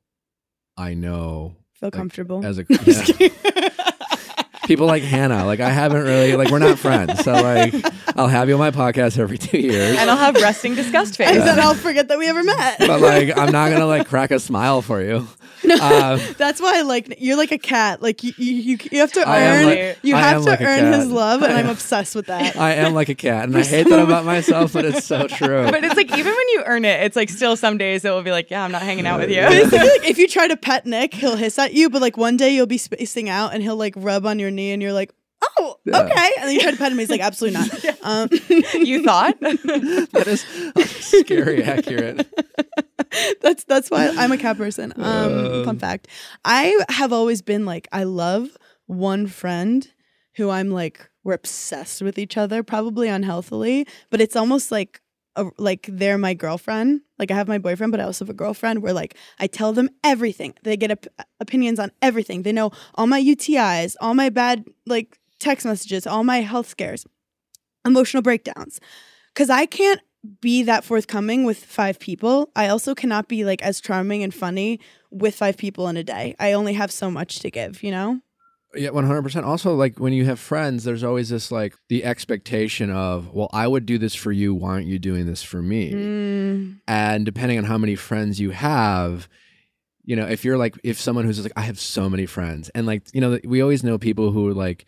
I 0.77 0.95
know 0.95 1.57
Feel 1.75 1.89
Like, 1.89 1.93
comfortable. 1.95 2.45
as 2.45 2.59
a 2.59 2.65
yeah. 2.87 3.51
People 4.73 4.87
like 4.87 5.03
Hannah. 5.03 5.45
Like 5.45 5.61
I 5.61 5.69
haven't 5.71 6.03
really 6.05 6.35
like 6.35 6.51
we're 6.51 6.59
not 6.59 6.79
friends, 6.79 7.23
so 7.25 7.33
like 7.33 7.75
I'll 8.17 8.29
have 8.29 8.49
you 8.49 8.55
on 8.55 8.61
my 8.61 8.71
podcast 8.71 9.19
every 9.19 9.37
two 9.39 9.59
years. 9.59 9.99
and 9.99 10.11
I'll 10.11 10.17
have 10.17 10.35
resting 10.37 10.75
disgust 10.75 11.17
face. 11.17 11.29
and 11.37 11.61
I'll 11.61 11.75
forget 11.75 12.09
that 12.09 12.19
we 12.19 12.27
ever 12.29 12.43
met. 12.43 12.79
but 12.79 13.01
like 13.01 13.37
I'm 13.37 13.53
not 13.53 13.71
gonna 13.71 13.87
like 13.87 14.09
crack 14.09 14.31
a 14.31 14.41
smile 14.41 14.81
for 14.83 15.03
you. 15.03 15.29
Um, 15.63 16.21
That's 16.39 16.61
why 16.61 16.79
I 16.79 16.83
like 16.83 17.17
you're 17.19 17.37
like 17.37 17.53
a 17.53 17.59
cat. 17.59 18.03
Like 18.03 18.25
you, 18.25 18.33
you, 18.37 18.53
you, 18.55 18.79
you 18.91 18.99
have 18.99 19.13
to 19.13 19.21
I 19.27 19.47
earn. 19.47 19.67
like- 19.67 19.99
you 20.03 20.17
I 20.17 20.19
have 20.19 20.43
to 20.43 20.49
like 20.51 20.61
earn 20.61 20.93
his 20.93 21.07
love, 21.09 21.43
and 21.43 21.53
I 21.53 21.61
I'm 21.61 21.69
obsessed 21.77 22.17
with 22.17 22.27
that. 22.27 22.57
I 22.57 22.73
am 22.75 22.95
like 22.95 23.09
a 23.09 23.15
cat, 23.15 23.45
and 23.45 23.57
I 23.57 23.63
hate 23.63 23.89
that 23.89 24.01
about 24.01 24.25
myself, 24.25 24.73
but 24.73 24.85
it's 24.85 25.07
so 25.07 25.29
true. 25.29 25.65
but 25.71 25.85
it's 25.85 25.95
like 25.95 26.11
even 26.19 26.33
when 26.35 26.49
you 26.49 26.63
earn 26.67 26.85
it, 26.85 27.03
it's 27.05 27.15
like 27.15 27.31
still 27.31 27.55
some 27.57 27.79
days 27.79 28.05
it 28.05 28.11
will 28.11 28.23
be 28.25 28.33
like, 28.33 28.51
yeah, 28.51 28.65
I'm 28.65 28.73
not 28.73 28.83
hanging 28.83 29.07
out 29.07 29.21
with 29.21 29.31
you. 29.31 29.41
Like, 29.41 30.05
if 30.05 30.19
you 30.19 30.27
try 30.27 30.49
to 30.49 30.57
pet 30.57 30.85
Nick, 30.85 31.15
he'll 31.15 31.37
hiss 31.37 31.57
at 31.61 31.73
you. 31.75 31.89
But 31.91 32.03
like 32.03 32.17
one 32.17 32.37
day 32.37 32.51
you'll 32.55 32.67
be 32.67 32.79
spacing 32.79 33.29
out, 33.29 33.55
and 33.55 33.63
he'll 33.63 33.77
like 33.77 33.95
rub 33.97 34.27
on 34.27 34.41
your 34.41 34.51
knee, 34.51 34.62
and 34.71 34.81
you're 34.83 34.93
like, 34.93 35.13
"Oh, 35.59 35.77
Yeah. 35.85 36.01
okay." 36.03 36.31
And 36.39 36.49
then 36.49 36.55
you 36.55 36.61
try 36.61 36.71
to 36.71 36.77
pet 36.77 36.93
him, 36.93 36.99
he's 36.99 37.11
like, 37.11 37.21
"Absolutely 37.21 37.59
not." 37.59 37.97
Um, 38.05 38.29
you 38.75 39.03
thought? 39.05 39.39
that 39.41 40.25
is 40.27 40.45
scary 41.05 41.63
accurate. 41.63 42.27
that's 43.41 43.65
that's 43.65 43.91
why 43.91 44.09
I'm 44.17 44.33
a 44.33 44.39
cat 44.39 44.57
person. 44.57 44.93
Um, 44.97 45.03
Uh. 45.03 45.65
fun 45.65 45.79
fact: 45.79 46.09
I 46.45 46.79
have 46.89 47.13
always 47.13 47.43
been 47.43 47.65
like, 47.67 47.89
I 47.93 48.05
love 48.05 48.49
one 48.87 49.27
friend 49.27 49.89
who 50.37 50.49
I'm 50.51 50.71
like, 50.71 51.09
we're 51.25 51.35
obsessed 51.35 52.03
with 52.03 52.19
each 52.19 52.37
other, 52.37 52.63
probably 52.63 53.09
unhealthily, 53.09 53.87
but 54.11 54.21
it's 54.21 54.37
almost 54.37 54.71
like. 54.73 55.01
A, 55.35 55.47
like 55.57 55.87
they're 55.91 56.19
my 56.19 56.35
girlfriend. 56.35 57.01
Like 57.23 57.31
I 57.31 57.37
have 57.37 57.47
my 57.47 57.59
boyfriend, 57.59 57.93
but 57.93 58.01
I 58.01 58.05
also 58.05 58.25
have 58.25 58.31
a 58.31 58.35
girlfriend. 58.35 58.83
Where 58.83 58.93
like 58.93 59.17
I 59.39 59.47
tell 59.47 59.73
them 59.73 59.89
everything. 60.03 60.55
They 60.65 60.77
get 60.77 60.91
op- 60.91 61.27
opinions 61.39 61.79
on 61.79 61.93
everything. 62.03 62.43
They 62.43 62.51
know 62.51 62.73
all 62.97 63.07
my 63.07 63.21
UTIs, 63.21 63.95
all 64.01 64.15
my 64.15 64.29
bad 64.29 64.65
like 64.87 65.21
text 65.39 65.65
messages, 65.65 66.05
all 66.05 66.25
my 66.25 66.41
health 66.41 66.67
scares, 66.67 67.07
emotional 67.85 68.25
breakdowns. 68.25 68.81
Because 69.33 69.51
I 69.51 69.67
can't 69.67 70.01
be 70.41 70.65
that 70.65 70.83
forthcoming 70.83 71.45
with 71.45 71.65
five 71.65 72.01
people. 72.01 72.51
I 72.57 72.67
also 72.67 72.93
cannot 72.93 73.29
be 73.29 73.45
like 73.45 73.63
as 73.63 73.81
charming 73.81 74.25
and 74.25 74.35
funny 74.35 74.81
with 75.13 75.37
five 75.37 75.57
people 75.57 75.87
in 75.87 75.97
a 75.97 76.03
day. 76.03 76.35
I 76.41 76.55
only 76.55 76.73
have 76.73 76.91
so 76.91 77.09
much 77.09 77.39
to 77.39 77.53
give, 77.53 77.85
you 77.85 77.93
know? 77.93 78.21
Yeah, 78.75 78.91
one 78.91 79.05
hundred 79.07 79.23
percent. 79.23 79.45
Also, 79.45 79.75
like 79.75 79.99
when 79.99 80.13
you 80.13 80.25
have 80.25 80.41
friends, 80.41 80.85
there's 80.85 81.05
always 81.05 81.29
this 81.29 81.51
like 81.53 81.75
the 81.89 82.05
expectation 82.05 82.91
of, 82.91 83.33
well, 83.33 83.51
I 83.53 83.67
would 83.69 83.85
do 83.87 83.99
this 83.99 84.15
for 84.15 84.33
you. 84.33 84.55
Why 84.55 84.71
aren't 84.71 84.87
you 84.87 84.99
doing 84.99 85.27
this 85.27 85.43
for 85.43 85.61
me? 85.63 85.93
Mm, 85.93 86.81
And 86.89 87.25
depending 87.27 87.59
on 87.59 87.65
how 87.65 87.77
many 87.79 87.95
friends 87.97 88.41
you 88.41 88.51
have, 88.51 89.29
you 90.05 90.17
know, 90.17 90.27
if 90.27 90.45
you're 90.45 90.57
like 90.59 90.75
if 90.83 90.99
someone 91.01 91.25
who's 91.25 91.43
like, 91.43 91.53
I 91.57 91.63
have 91.63 91.79
so 91.79 92.09
many 92.09 92.27
friends, 92.27 92.71
and 92.75 92.87
like 92.87 93.03
you 93.13 93.21
know, 93.21 93.39
we 93.45 93.61
always 93.61 93.85
know 93.85 93.99
people 93.99 94.31
who 94.33 94.49
are 94.49 94.55
like. 94.55 94.85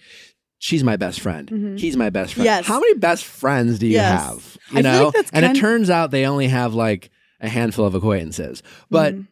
She's 0.60 0.82
my 0.84 0.96
best 0.96 1.20
friend. 1.20 1.46
Mhm. 1.50 1.78
He's 1.78 1.94
my 1.94 2.08
best 2.08 2.32
friend. 2.34 2.46
Yes. 2.46 2.64
How 2.64 2.80
many 2.80 2.94
best 2.94 3.22
friends 3.26 3.78
do 3.78 3.86
you 3.86 3.94
Yes. 3.94 4.22
have? 4.22 4.56
I 4.72 4.76
You 4.78 4.82
feel 4.82 4.92
know, 4.92 5.12
like 5.14 5.26
and 5.34 5.44
it 5.44 5.56
turns 5.60 5.90
out 5.90 6.10
they 6.10 6.24
only 6.26 6.48
have 6.48 6.72
like 6.72 7.10
a 7.38 7.50
handful 7.50 7.84
of 7.84 7.94
acquaintances. 7.94 8.62
But 8.88 9.14
mhm. 9.14 9.26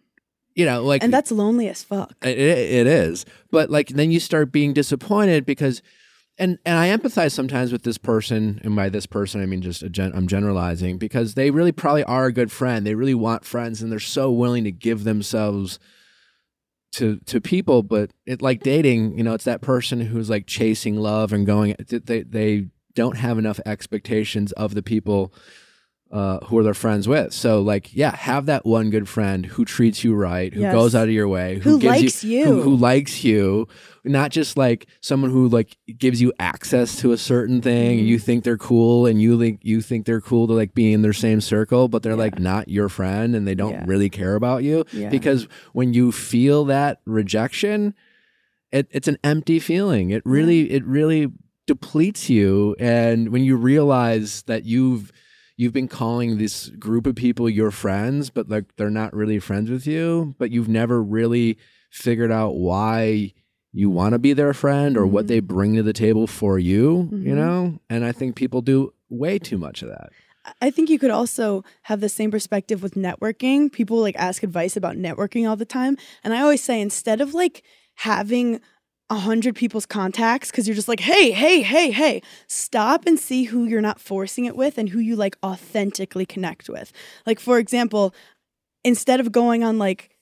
You 0.55 0.67
know, 0.67 0.83
like 0.83 1.03
and 1.03 1.13
that's 1.13 1.33
lonely 1.33 1.69
as 1.69 1.83
fuck. 1.83 2.15
it, 2.23 2.39
it 2.39 2.87
is. 2.87 3.25
But 3.51 3.71
like 3.71 3.89
then 3.89 4.11
you 4.11 4.21
start 4.21 4.53
being 4.53 4.73
disappointed 4.73 5.47
because 5.47 5.83
and 6.39 6.59
and 6.65 6.79
i 6.79 6.89
empathize 6.89 7.33
sometimes 7.33 7.73
with 7.73 7.83
this 7.83 7.99
person 7.99 8.61
and 8.65 8.75
by 8.75 8.89
this 8.89 9.07
person 9.07 9.43
i 9.43 9.47
mean 9.47 9.61
just 9.61 9.83
a 9.83 9.89
gen, 9.89 10.13
i'm 10.15 10.27
generalizing 10.27 10.97
because 10.99 11.35
they 11.35 11.51
really 11.51 11.73
probably 11.73 12.05
are 12.05 12.27
a 12.27 12.33
good 12.33 12.51
friend. 12.51 12.87
They 12.87 12.95
really 12.95 13.15
want 13.15 13.45
friends 13.45 13.83
and 13.83 13.93
they're 13.93 14.01
so 14.01 14.31
willing 14.31 14.65
to 14.65 14.73
give 14.73 15.05
themselves 15.05 15.79
to 16.93 17.19
to 17.27 17.41
people. 17.41 17.83
But 17.83 18.11
it 18.27 18.43
like 18.43 18.63
dating 18.63 19.17
you 19.17 19.25
know 19.25 19.35
it's 19.35 19.45
that 19.45 19.61
person 19.61 20.01
who's 20.01 20.31
like 20.31 20.47
chasing 20.47 20.97
love 20.97 21.33
and 21.33 21.47
going 21.47 21.77
they 21.89 22.23
they 22.23 22.67
don't 22.95 23.17
have 23.17 23.39
enough 23.39 23.61
expectations 23.65 24.53
of 24.53 24.75
the 24.75 24.83
people 24.83 25.33
uh, 26.13 26.39
who 26.45 26.59
are 26.59 26.63
their 26.63 26.75
friends 26.75 27.09
with. 27.09 27.33
So, 27.33 27.63
like, 27.63 27.95
yeah, 27.97 28.15
have 28.15 28.45
that 28.47 28.67
one 28.67 28.91
good 28.91 29.09
friend 29.09 29.47
who 29.47 29.65
treats 29.65 30.05
you 30.05 30.15
right, 30.15 30.53
who 30.53 30.61
Yes. 30.61 30.75
goes 30.75 30.95
out 30.95 31.09
of 31.09 31.15
your 31.15 31.27
way, 31.27 31.55
who, 31.59 31.71
Who 31.71 31.79
gives 31.81 32.03
likes 32.03 32.25
you. 32.25 32.45
who, 32.45 32.61
who 32.63 32.77
likes 32.77 33.25
you, 33.25 33.67
not 34.05 34.31
just 34.31 34.59
like 34.59 34.87
someone 35.01 35.31
who 35.31 35.49
like 35.49 35.79
gives 35.97 36.21
you 36.21 36.31
access 36.39 36.97
to 36.97 37.13
a 37.13 37.17
certain 37.17 37.63
thing. 37.63 38.01
You 38.01 38.17
Mm-hmm. 38.17 38.25
think 38.27 38.45
they're 38.45 38.59
cool, 38.59 39.07
and 39.07 39.23
you 39.23 39.39
think 39.39 39.61
you 39.63 39.81
think 39.81 40.05
they're 40.05 40.21
cool 40.21 40.47
to 40.49 40.53
like 40.53 40.75
be 40.75 40.93
in 40.93 41.01
their 41.01 41.15
same 41.15 41.41
circle, 41.41 41.89
but 41.89 42.03
they're 42.03 42.15
like 42.15 42.39
not 42.39 42.69
your 42.69 42.91
friend, 42.91 43.35
and 43.35 43.49
they 43.49 43.55
don't 43.55 43.73
Yeah. 43.73 43.85
really 43.87 44.11
care 44.11 44.35
about 44.35 44.65
you. 44.65 44.85
Yeah. 44.93 45.09
Because 45.09 45.49
when 45.73 45.95
you 45.95 46.13
feel 46.13 46.67
that 46.67 47.01
rejection, 47.07 47.95
it, 48.71 48.87
it's 48.91 49.09
an 49.09 49.17
empty 49.25 49.59
feeling. 49.59 50.11
It 50.11 50.23
really, 50.27 50.71
it 50.73 50.85
really 50.85 51.33
depletes 51.67 52.29
you. 52.29 52.77
And 52.79 53.31
when 53.31 53.45
you 53.45 53.57
realize 53.57 54.43
that 54.43 54.65
you've 54.65 55.11
you've 55.63 55.73
been 55.73 55.87
calling 55.89 56.39
this 56.39 56.69
group 56.71 57.07
of 57.07 57.15
people 57.15 57.49
your 57.49 57.71
friends, 57.71 58.31
but 58.31 58.49
like 58.49 58.75
they're 58.77 58.91
not 58.91 59.15
really 59.15 59.39
friends 59.39 59.71
with 59.71 59.87
you, 59.87 60.35
but 60.37 60.51
you've 60.51 60.69
never 60.69 61.01
really 61.01 61.57
figured 61.91 62.33
out 62.33 62.57
why 62.57 63.33
you 63.73 63.89
want 63.89 64.13
to 64.13 64.19
be 64.19 64.33
their 64.33 64.53
friend 64.53 64.97
or 64.97 65.07
what 65.07 65.25
Mhm. 65.25 65.29
they 65.29 65.41
bring 65.41 65.75
to 65.77 65.83
the 65.83 65.93
table 65.93 66.27
for 66.27 66.59
you, 66.59 67.09
you 67.13 67.33
Mhm. 67.33 67.37
know? 67.37 67.79
And 67.89 68.05
I 68.05 68.11
think 68.11 68.35
people 68.35 68.61
do 68.61 68.93
way 69.09 69.39
too 69.39 69.57
much 69.57 69.83
of 69.83 69.89
that. 69.89 70.11
I 70.61 70.71
think 70.73 70.91
you 70.91 70.99
could 70.99 71.13
also 71.13 71.63
have 71.83 72.01
the 72.01 72.09
same 72.09 72.33
perspective 72.33 72.83
with 72.83 72.95
networking. 72.95 73.71
People 73.71 73.99
like 73.99 74.17
ask 74.19 74.43
advice 74.43 74.77
about 74.77 74.97
networking 74.97 75.49
all 75.49 75.55
the 75.57 75.65
time. 75.65 75.97
And 76.25 76.35
I 76.35 76.41
always 76.43 76.63
say 76.63 76.81
instead 76.81 77.21
of 77.21 77.33
like 77.35 77.63
having 77.95 78.61
hundred 79.15 79.55
people's 79.55 79.87
contacts 79.87 80.51
because 80.51 80.67
you're 80.67 80.75
just 80.75 80.89
like, 80.89 81.01
hey, 81.01 81.31
hey, 81.31 81.63
hey, 81.63 81.91
hey, 81.91 82.23
stop 82.47 83.07
and 83.07 83.19
see 83.19 83.45
who 83.45 83.65
you're 83.65 83.81
not 83.81 84.01
forcing 84.01 84.45
it 84.45 84.57
with 84.57 84.79
and 84.79 84.89
who 84.89 84.99
you 84.99 85.17
like 85.17 85.37
authentically 85.43 86.27
connect 86.27 86.69
with. 86.69 86.93
Like, 87.27 87.41
for 87.41 87.59
example, 87.59 88.15
instead 88.85 89.21
of 89.21 89.33
going 89.33 89.65
on 89.65 89.79
like 89.79 90.13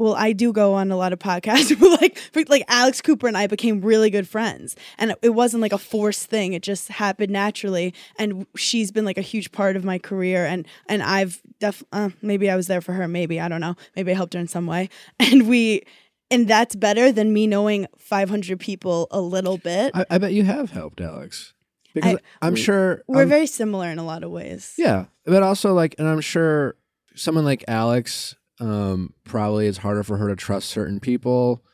well, 0.00 0.14
I 0.14 0.32
do 0.32 0.50
go 0.50 0.72
on 0.72 0.90
a 0.90 0.96
lot 0.96 1.12
of 1.12 1.18
podcasts, 1.18 1.78
like, 2.00 2.18
like 2.48 2.64
Alex 2.68 3.02
Cooper 3.02 3.28
and 3.28 3.36
I 3.36 3.46
became 3.46 3.82
really 3.82 4.08
good 4.08 4.26
friends, 4.26 4.74
and 4.96 5.14
it 5.20 5.34
wasn't 5.34 5.60
like 5.60 5.74
a 5.74 5.78
forced 5.78 6.24
thing; 6.26 6.54
it 6.54 6.62
just 6.62 6.88
happened 6.88 7.30
naturally. 7.30 7.92
And 8.18 8.46
she's 8.56 8.90
been 8.90 9.04
like 9.04 9.18
a 9.18 9.22
huge 9.22 9.52
part 9.52 9.76
of 9.76 9.84
my 9.84 9.98
career, 9.98 10.46
and 10.46 10.66
and 10.86 11.02
I've 11.02 11.42
def 11.60 11.84
uh, 11.92 12.08
maybe 12.22 12.48
I 12.48 12.56
was 12.56 12.66
there 12.66 12.80
for 12.80 12.94
her, 12.94 13.06
maybe 13.06 13.40
I 13.40 13.48
don't 13.48 13.60
know, 13.60 13.76
maybe 13.94 14.10
I 14.10 14.14
helped 14.14 14.32
her 14.32 14.40
in 14.40 14.48
some 14.48 14.66
way, 14.66 14.88
and 15.20 15.46
we, 15.46 15.82
and 16.30 16.46
that's 16.48 16.74
better 16.74 17.12
than 17.12 17.32
me 17.32 17.46
knowing 17.46 17.86
500 17.98 18.58
people 18.60 19.08
a 19.10 19.20
little 19.20 19.58
bit. 19.58 19.92
I, 19.94 20.04
I 20.10 20.18
bet 20.18 20.32
you 20.32 20.44
have 20.44 20.70
helped 20.70 21.00
Alex. 21.00 21.54
Because 21.92 22.18
I, 22.40 22.46
am 22.46 22.54
sure 22.54 23.02
We're 23.08 23.20
I'm- 23.20 23.28
very 23.28 23.46
similar 23.46 23.88
in 23.88 23.98
a 23.98 24.04
lot 24.04 24.22
of 24.22 24.30
ways. 24.30 24.74
Yeah, 24.78 25.06
but 25.24 25.42
also 25.42 25.74
like, 25.74 25.96
and 25.98 26.06
I'm 26.08 26.20
sure 26.20 26.76
someone 27.16 27.44
like 27.44 27.64
Alex, 27.66 28.36
um, 28.60 29.12
probably 29.24 29.66
it's 29.66 29.78
harder 29.78 30.04
for 30.04 30.16
her 30.18 30.28
to 30.28 30.36
trust 30.36 30.68
certain 30.70 31.00
people, 31.00 31.64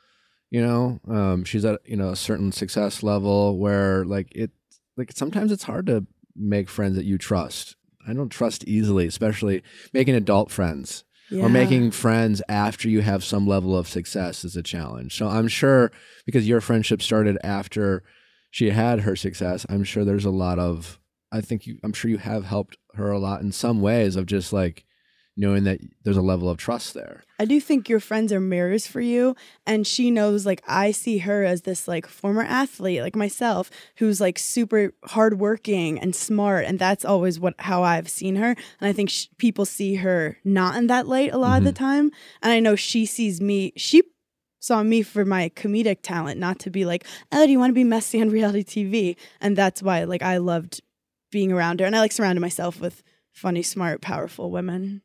you 0.50 0.60
You 0.60 0.66
know, 0.66 1.00
um, 1.08 1.44
she's 1.44 1.64
at 1.64 1.80
you 1.84 1.96
know 1.96 2.10
a 2.10 2.16
certain 2.16 2.52
success 2.52 3.02
level 3.02 3.58
where 3.58 4.04
like 4.04 4.28
it 4.34 4.52
like 4.96 5.12
sometimes 5.12 5.52
it's 5.52 5.64
hard 5.64 5.86
to 5.86 6.06
make 6.34 6.70
friends 6.70 6.96
that 6.96 7.04
you 7.04 7.18
trust. 7.18 7.76
I 8.08 8.12
don't 8.14 8.30
trust 8.30 8.64
easily, 8.64 9.06
especially 9.06 9.62
making 9.92 10.14
adult 10.14 10.50
friends 10.50 11.04
Yeah. 11.30 11.42
or 11.42 11.48
making 11.48 11.90
friends 11.90 12.40
after 12.48 12.88
you 12.88 13.00
have 13.02 13.24
some 13.24 13.46
level 13.46 13.76
of 13.76 13.88
success 13.88 14.44
is 14.44 14.56
a 14.56 14.62
challenge. 14.62 15.16
So 15.16 15.28
I'm 15.28 15.48
sure 15.48 15.90
because 16.24 16.48
your 16.48 16.60
friendship 16.60 17.02
started 17.02 17.36
after 17.42 18.04
she 18.50 18.70
had 18.70 19.00
her 19.00 19.16
success, 19.16 19.66
I'm 19.68 19.84
sure 19.84 20.04
there's 20.04 20.24
a 20.24 20.30
lot 20.30 20.58
of 20.58 20.98
I 21.32 21.40
think 21.40 21.66
you 21.66 21.78
I'm 21.82 21.92
sure 21.92 22.10
you 22.10 22.18
have 22.18 22.44
helped 22.44 22.78
her 22.94 23.10
a 23.10 23.18
lot 23.18 23.42
in 23.42 23.52
some 23.52 23.80
ways 23.82 24.16
of 24.16 24.26
just 24.26 24.52
like 24.52 24.85
knowing 25.36 25.64
that 25.64 25.78
there's 26.02 26.16
a 26.16 26.22
level 26.22 26.48
of 26.48 26.56
trust 26.56 26.94
there. 26.94 27.22
I 27.38 27.44
do 27.44 27.60
think 27.60 27.88
your 27.88 28.00
friends 28.00 28.32
are 28.32 28.40
mirrors 28.40 28.86
for 28.86 29.00
you. 29.00 29.36
And 29.66 29.86
she 29.86 30.10
knows, 30.10 30.46
like, 30.46 30.62
I 30.66 30.90
see 30.92 31.18
her 31.18 31.44
as 31.44 31.62
this, 31.62 31.86
like, 31.86 32.06
former 32.06 32.42
athlete, 32.42 33.02
like 33.02 33.14
myself, 33.14 33.70
who's, 33.96 34.20
like, 34.20 34.38
super 34.38 34.94
hardworking 35.04 35.98
and 35.98 36.16
smart. 36.16 36.64
And 36.64 36.78
that's 36.78 37.04
always 37.04 37.38
what 37.38 37.54
how 37.58 37.82
I've 37.82 38.08
seen 38.08 38.36
her. 38.36 38.56
And 38.80 38.88
I 38.88 38.92
think 38.92 39.10
sh- 39.10 39.26
people 39.36 39.66
see 39.66 39.96
her 39.96 40.38
not 40.44 40.76
in 40.76 40.86
that 40.86 41.06
light 41.06 41.32
a 41.32 41.38
lot 41.38 41.58
of 41.58 41.64
the 41.64 41.72
mm-hmm. 41.72 41.84
time. 41.84 42.10
And 42.42 42.52
I 42.52 42.60
know 42.60 42.74
she 42.74 43.04
sees 43.04 43.40
me, 43.40 43.72
she 43.76 44.02
saw 44.58 44.82
me 44.82 45.02
for 45.02 45.26
my 45.26 45.50
comedic 45.50 45.98
talent, 46.02 46.40
not 46.40 46.58
to 46.60 46.70
be 46.70 46.86
like, 46.86 47.04
oh, 47.30 47.44
do 47.44 47.52
you 47.52 47.58
want 47.58 47.70
to 47.70 47.74
be 47.74 47.84
messy 47.84 48.20
on 48.22 48.30
reality 48.30 48.64
TV? 48.64 49.16
And 49.40 49.54
that's 49.54 49.82
why, 49.82 50.04
like, 50.04 50.22
I 50.22 50.38
loved 50.38 50.80
being 51.30 51.52
around 51.52 51.80
her. 51.80 51.86
And 51.86 51.94
I 51.94 52.00
like 52.00 52.12
surrounded 52.12 52.40
myself 52.40 52.80
with 52.80 53.02
funny, 53.32 53.62
smart, 53.62 54.00
powerful 54.00 54.50
women 54.50 55.02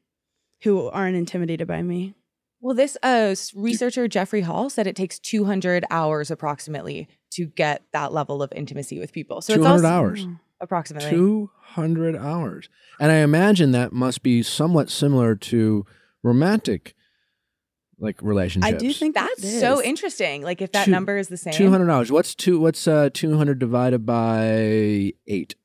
who 0.64 0.88
aren't 0.90 1.16
intimidated 1.16 1.68
by 1.68 1.82
me. 1.82 2.14
Well, 2.60 2.76
this 2.76 2.96
uh, 3.02 3.36
researcher 3.56 4.08
Jeffrey 4.08 4.42
Hall 4.42 4.70
said 4.70 4.86
it 4.86 4.96
takes 4.96 5.18
200 5.20 5.84
hours 5.90 6.30
approximately 6.30 7.08
to 7.32 7.48
get 7.48 7.82
that 7.92 8.14
level 8.14 8.44
of 8.44 8.52
intimacy 8.56 9.00
with 9.00 9.12
people. 9.12 9.42
So 9.42 9.56
200 9.56 9.76
it's 9.76 9.84
also 9.84 9.88
hours. 9.96 10.28
approximately. 10.60 11.10
200 11.10 12.16
hours. 12.16 12.70
And 13.00 13.12
I 13.12 13.16
imagine 13.18 13.72
that 13.72 13.94
must 13.94 14.22
be 14.22 14.44
somewhat 14.44 14.90
similar 14.92 15.36
to 15.36 15.86
romantic 16.22 16.94
like 17.98 18.20
relationships. 18.22 18.74
I 18.74 18.78
do 18.78 18.92
think 18.94 19.14
That's 19.16 19.60
so 19.60 19.82
interesting. 19.82 20.42
Like 20.42 20.62
if 20.62 20.72
that 20.74 20.86
Two- 20.86 20.92
number 20.92 21.18
is 21.18 21.28
the 21.30 21.38
same. 21.38 21.54
200 21.54 21.90
hours. 21.90 22.12
What's 22.12 22.34
two 22.36 22.60
what's 22.60 22.88
uh 22.88 23.10
200 23.14 23.60
divided 23.60 24.06
by 24.06 25.14
8? 25.28 25.56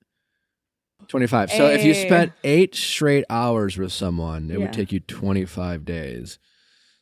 25. 1.08 1.50
So 1.52 1.66
if 1.68 1.84
you 1.84 1.94
Hey. 1.94 2.06
spent 2.06 2.32
8 2.44 2.74
straight 2.74 3.24
hours 3.30 3.76
with 3.78 3.92
someone, 3.92 4.50
it 4.50 4.54
Yeah. 4.54 4.58
would 4.58 4.72
take 4.72 4.92
you 4.92 5.00
25 5.00 5.84
days. 5.84 6.38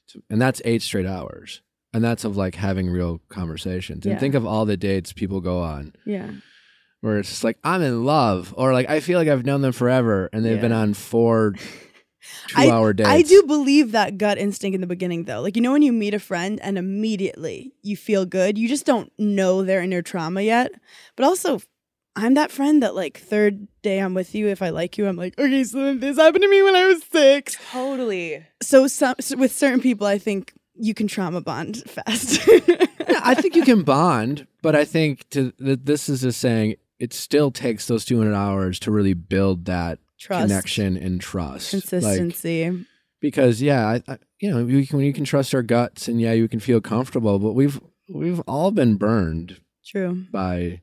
To- 0.09 0.23
And 0.31 0.41
that's 0.41 0.61
8 0.65 0.83
straight 0.83 1.07
hours. 1.07 1.63
And 1.93 2.03
that's 2.03 2.25
of 2.25 2.37
like 2.37 2.57
having 2.57 2.91
real 2.91 3.21
conversations. 3.29 4.05
And 4.05 4.15
Yeah. 4.15 4.19
think 4.19 4.35
of 4.35 4.45
all 4.47 4.65
the 4.67 4.77
dates 4.77 5.13
people 5.13 5.41
go 5.41 5.61
on 5.61 5.93
Yeah. 6.05 6.31
where 7.01 7.19
it's 7.19 7.29
just 7.29 7.45
like 7.45 7.59
I'm 7.63 7.83
in 7.83 8.05
love 8.05 8.53
or 8.57 8.73
like 8.73 8.89
I 8.91 9.01
feel 9.01 9.19
like 9.19 9.29
I've 9.29 9.47
known 9.47 9.61
them 9.63 9.73
forever 9.73 10.29
and 10.33 10.45
they've 10.45 10.61
been 10.61 10.73
Yeah. 10.73 10.79
on 10.81 10.95
four 10.95 11.55
2-hour 12.49 12.95
dates. 12.95 13.09
I 13.09 13.23
do 13.23 13.43
believe 13.47 13.93
that 13.93 14.17
gut 14.19 14.39
instinct 14.39 14.75
in 14.75 14.81
the 14.81 14.87
beginning, 14.87 15.25
though. 15.25 15.41
Like, 15.43 15.57
you 15.57 15.63
know, 15.63 15.73
when 15.73 15.83
you 15.83 15.93
meet 15.93 16.15
a 16.15 16.19
friend 16.19 16.59
and 16.63 16.79
immediately 16.79 17.73
you 17.83 17.97
feel 17.97 18.25
good, 18.25 18.57
you 18.59 18.67
just 18.69 18.87
don't 18.87 19.13
know 19.19 19.63
their 19.63 19.83
inner 19.83 20.01
trauma 20.03 20.41
yet. 20.43 20.73
But 21.17 21.27
also, 21.27 21.61
I'm 22.17 22.35
that 22.35 22.51
friend 22.53 22.83
that, 22.83 22.95
like, 22.95 23.19
third 23.19 23.67
day 23.83 23.99
I'm 23.99 24.15
with 24.15 24.35
you, 24.35 24.47
if 24.49 24.63
I 24.63 24.71
like 24.71 24.97
you, 24.99 25.07
I'm 25.07 25.17
like, 25.17 25.39
okay, 25.39 25.65
so 25.65 25.95
this 25.95 26.17
happened 26.17 26.43
to 26.43 26.49
me 26.49 26.63
when 26.63 26.77
I 26.77 26.87
was 26.87 27.03
six. 27.05 27.57
Totally. 27.73 28.45
So, 28.63 28.87
some, 28.87 29.17
so 29.21 29.37
with 29.37 29.53
certain 29.53 29.81
people, 29.81 30.07
I 30.07 30.19
think 30.19 30.53
you 30.77 30.95
can 30.95 31.07
trauma 31.09 31.41
bond 31.41 31.83
fast. 31.89 32.47
Yeah, 32.47 33.21
I 33.23 33.35
think 33.35 33.57
you 33.57 33.63
can 33.65 33.83
bond, 33.83 34.47
but 34.63 34.75
I 34.77 34.85
think 34.85 35.29
to 35.31 35.53
th- 35.53 35.81
this 35.83 36.09
is 36.09 36.23
just 36.23 36.41
saying 36.41 36.77
it 36.99 37.13
still 37.13 37.51
takes 37.51 37.87
those 37.87 38.05
200 38.05 38.35
hours 38.35 38.79
to 38.81 38.91
really 38.91 39.15
build 39.15 39.65
that 39.67 39.99
Trust, 40.19 40.43
connection 40.49 40.97
and 40.97 41.21
trust. 41.21 41.73
Like, 41.75 41.83
consistency. 41.83 42.87
because 43.21 43.61
yeah, 43.61 43.87
I, 43.87 44.03
I, 44.09 44.19
you 44.41 44.51
know, 44.51 44.65
you 44.67 44.87
can, 44.87 45.01
you 45.01 45.13
can 45.13 45.25
trust 45.25 45.55
our 45.55 45.63
guts 45.63 46.09
and 46.09 46.21
yeah, 46.21 46.33
you 46.33 46.49
can 46.49 46.61
feel 46.61 46.81
comfortable, 46.81 47.39
but 47.39 47.53
we've 47.53 47.81
we've 48.09 48.41
all 48.41 48.71
been 48.71 48.97
burned 48.97 49.61
True. 49.87 50.25
by 50.31 50.81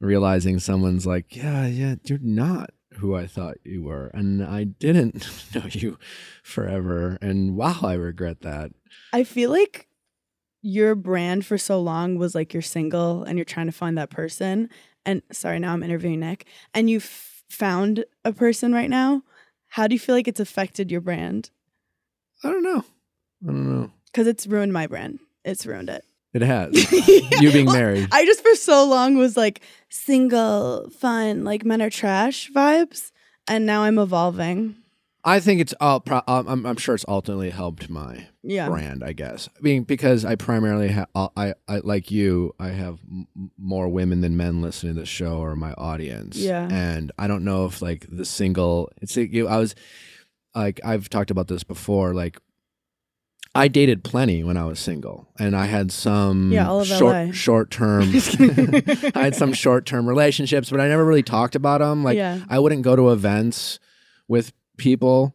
realizing 0.00 0.58
someone's 0.58 1.06
like, 1.06 1.36
yeah, 1.36 1.66
yeah, 1.66 1.96
you're 2.04 2.18
not 2.20 2.70
who 2.94 3.14
I 3.14 3.26
thought 3.26 3.58
you 3.64 3.84
were, 3.84 4.08
and 4.08 4.42
I 4.42 4.64
didn't 4.64 5.26
know 5.54 5.66
you 5.70 5.98
forever, 6.42 7.18
and 7.20 7.56
wow, 7.56 7.78
I 7.82 7.94
regret 7.94 8.40
that. 8.40 8.72
I 9.12 9.24
feel 9.24 9.50
like 9.50 9.86
your 10.62 10.94
brand 10.94 11.46
for 11.46 11.58
so 11.58 11.80
long 11.80 12.16
was 12.16 12.34
like 12.34 12.52
you're 12.52 12.62
single 12.62 13.22
and 13.22 13.38
you're 13.38 13.44
trying 13.44 13.66
to 13.66 13.72
find 13.72 13.96
that 13.96 14.10
person. 14.10 14.68
And 15.06 15.22
sorry, 15.32 15.58
now 15.58 15.72
I'm 15.72 15.82
interviewing 15.82 16.20
Nick. 16.20 16.46
And 16.74 16.90
you 16.90 17.00
found 17.00 18.04
a 18.24 18.32
person 18.32 18.72
right 18.72 18.90
now. 18.90 19.22
How 19.68 19.86
do 19.86 19.94
you 19.94 19.98
feel 19.98 20.14
like 20.14 20.28
it's 20.28 20.40
affected 20.40 20.90
your 20.90 21.00
brand? 21.00 21.50
I 22.44 22.50
don't 22.50 22.62
know. 22.62 22.84
I 23.42 23.46
don't 23.46 23.80
know. 23.80 23.90
Because 24.06 24.26
it's 24.26 24.46
ruined 24.46 24.72
my 24.72 24.86
brand. 24.86 25.20
It's 25.44 25.64
ruined 25.64 25.88
it. 25.88 26.04
It 26.32 26.42
has 26.42 26.72
you 27.40 27.50
being 27.52 27.66
Well, 27.66 27.74
married. 27.74 28.08
I 28.12 28.24
just 28.24 28.42
for 28.42 28.54
so 28.54 28.84
long 28.86 29.16
was 29.16 29.36
like 29.36 29.60
single, 29.88 30.88
fun, 30.90 31.44
like 31.44 31.64
men 31.64 31.82
are 31.82 31.90
trash 31.90 32.50
vibes. 32.50 33.10
And 33.48 33.66
now 33.66 33.82
I'm 33.82 33.98
evolving. 33.98 34.76
I 35.24 35.40
think 35.40 35.60
it's 35.60 35.74
all. 35.80 36.00
Pro- 36.00 36.22
um, 36.28 36.46
I'm, 36.48 36.64
I'm 36.66 36.76
sure 36.76 36.94
it's 36.94 37.04
ultimately 37.08 37.50
helped 37.50 37.90
my 37.90 38.28
Yeah. 38.42 38.68
brand. 38.68 39.02
I 39.04 39.12
guess. 39.12 39.48
I 39.54 39.60
mean, 39.60 39.82
because 39.82 40.24
I 40.24 40.34
primarily 40.36 40.88
have. 40.88 41.08
I, 41.14 41.54
I 41.68 41.78
like 41.82 42.10
you. 42.10 42.54
I 42.58 42.68
have 42.68 42.98
m- 43.10 43.26
more 43.58 43.88
women 43.88 44.20
than 44.22 44.36
men 44.36 44.62
listening 44.62 44.94
to 44.94 45.00
the 45.00 45.06
show 45.06 45.38
or 45.38 45.56
my 45.56 45.72
audience. 45.72 46.36
Yeah. 46.36 46.68
And 46.70 47.12
I 47.18 47.26
don't 47.26 47.44
know 47.44 47.66
if 47.66 47.82
like 47.82 48.06
the 48.10 48.24
single. 48.24 48.90
It's 49.02 49.16
like, 49.16 49.32
you. 49.32 49.46
I 49.48 49.58
was 49.58 49.74
like 50.54 50.80
I've 50.84 51.10
talked 51.10 51.30
about 51.30 51.48
this 51.48 51.64
before. 51.64 52.14
Like 52.14 52.38
I 53.54 53.66
dated 53.68 54.04
plenty 54.04 54.44
when 54.44 54.56
I 54.56 54.64
was 54.64 54.78
single, 54.78 55.28
and 55.38 55.56
I 55.56 55.66
had 55.66 55.90
some 55.90 56.52
Yeah, 56.52 56.68
all 56.68 56.80
of 56.82 56.88
LA. 56.90 56.96
short 56.98 57.34
short 57.34 57.70
term. 57.70 58.02
I 59.14 59.22
had 59.24 59.34
some 59.34 59.52
short 59.52 59.86
term 59.86 60.08
relationships, 60.08 60.70
but 60.70 60.80
I 60.80 60.86
never 60.88 61.04
really 61.04 61.22
talked 61.24 61.56
about 61.56 61.80
them. 61.80 62.04
Like 62.04 62.16
yeah. 62.16 62.40
I 62.48 62.58
wouldn't 62.60 62.82
go 62.82 62.94
to 62.94 63.10
events 63.10 63.80
with 64.28 64.52
people 64.76 65.34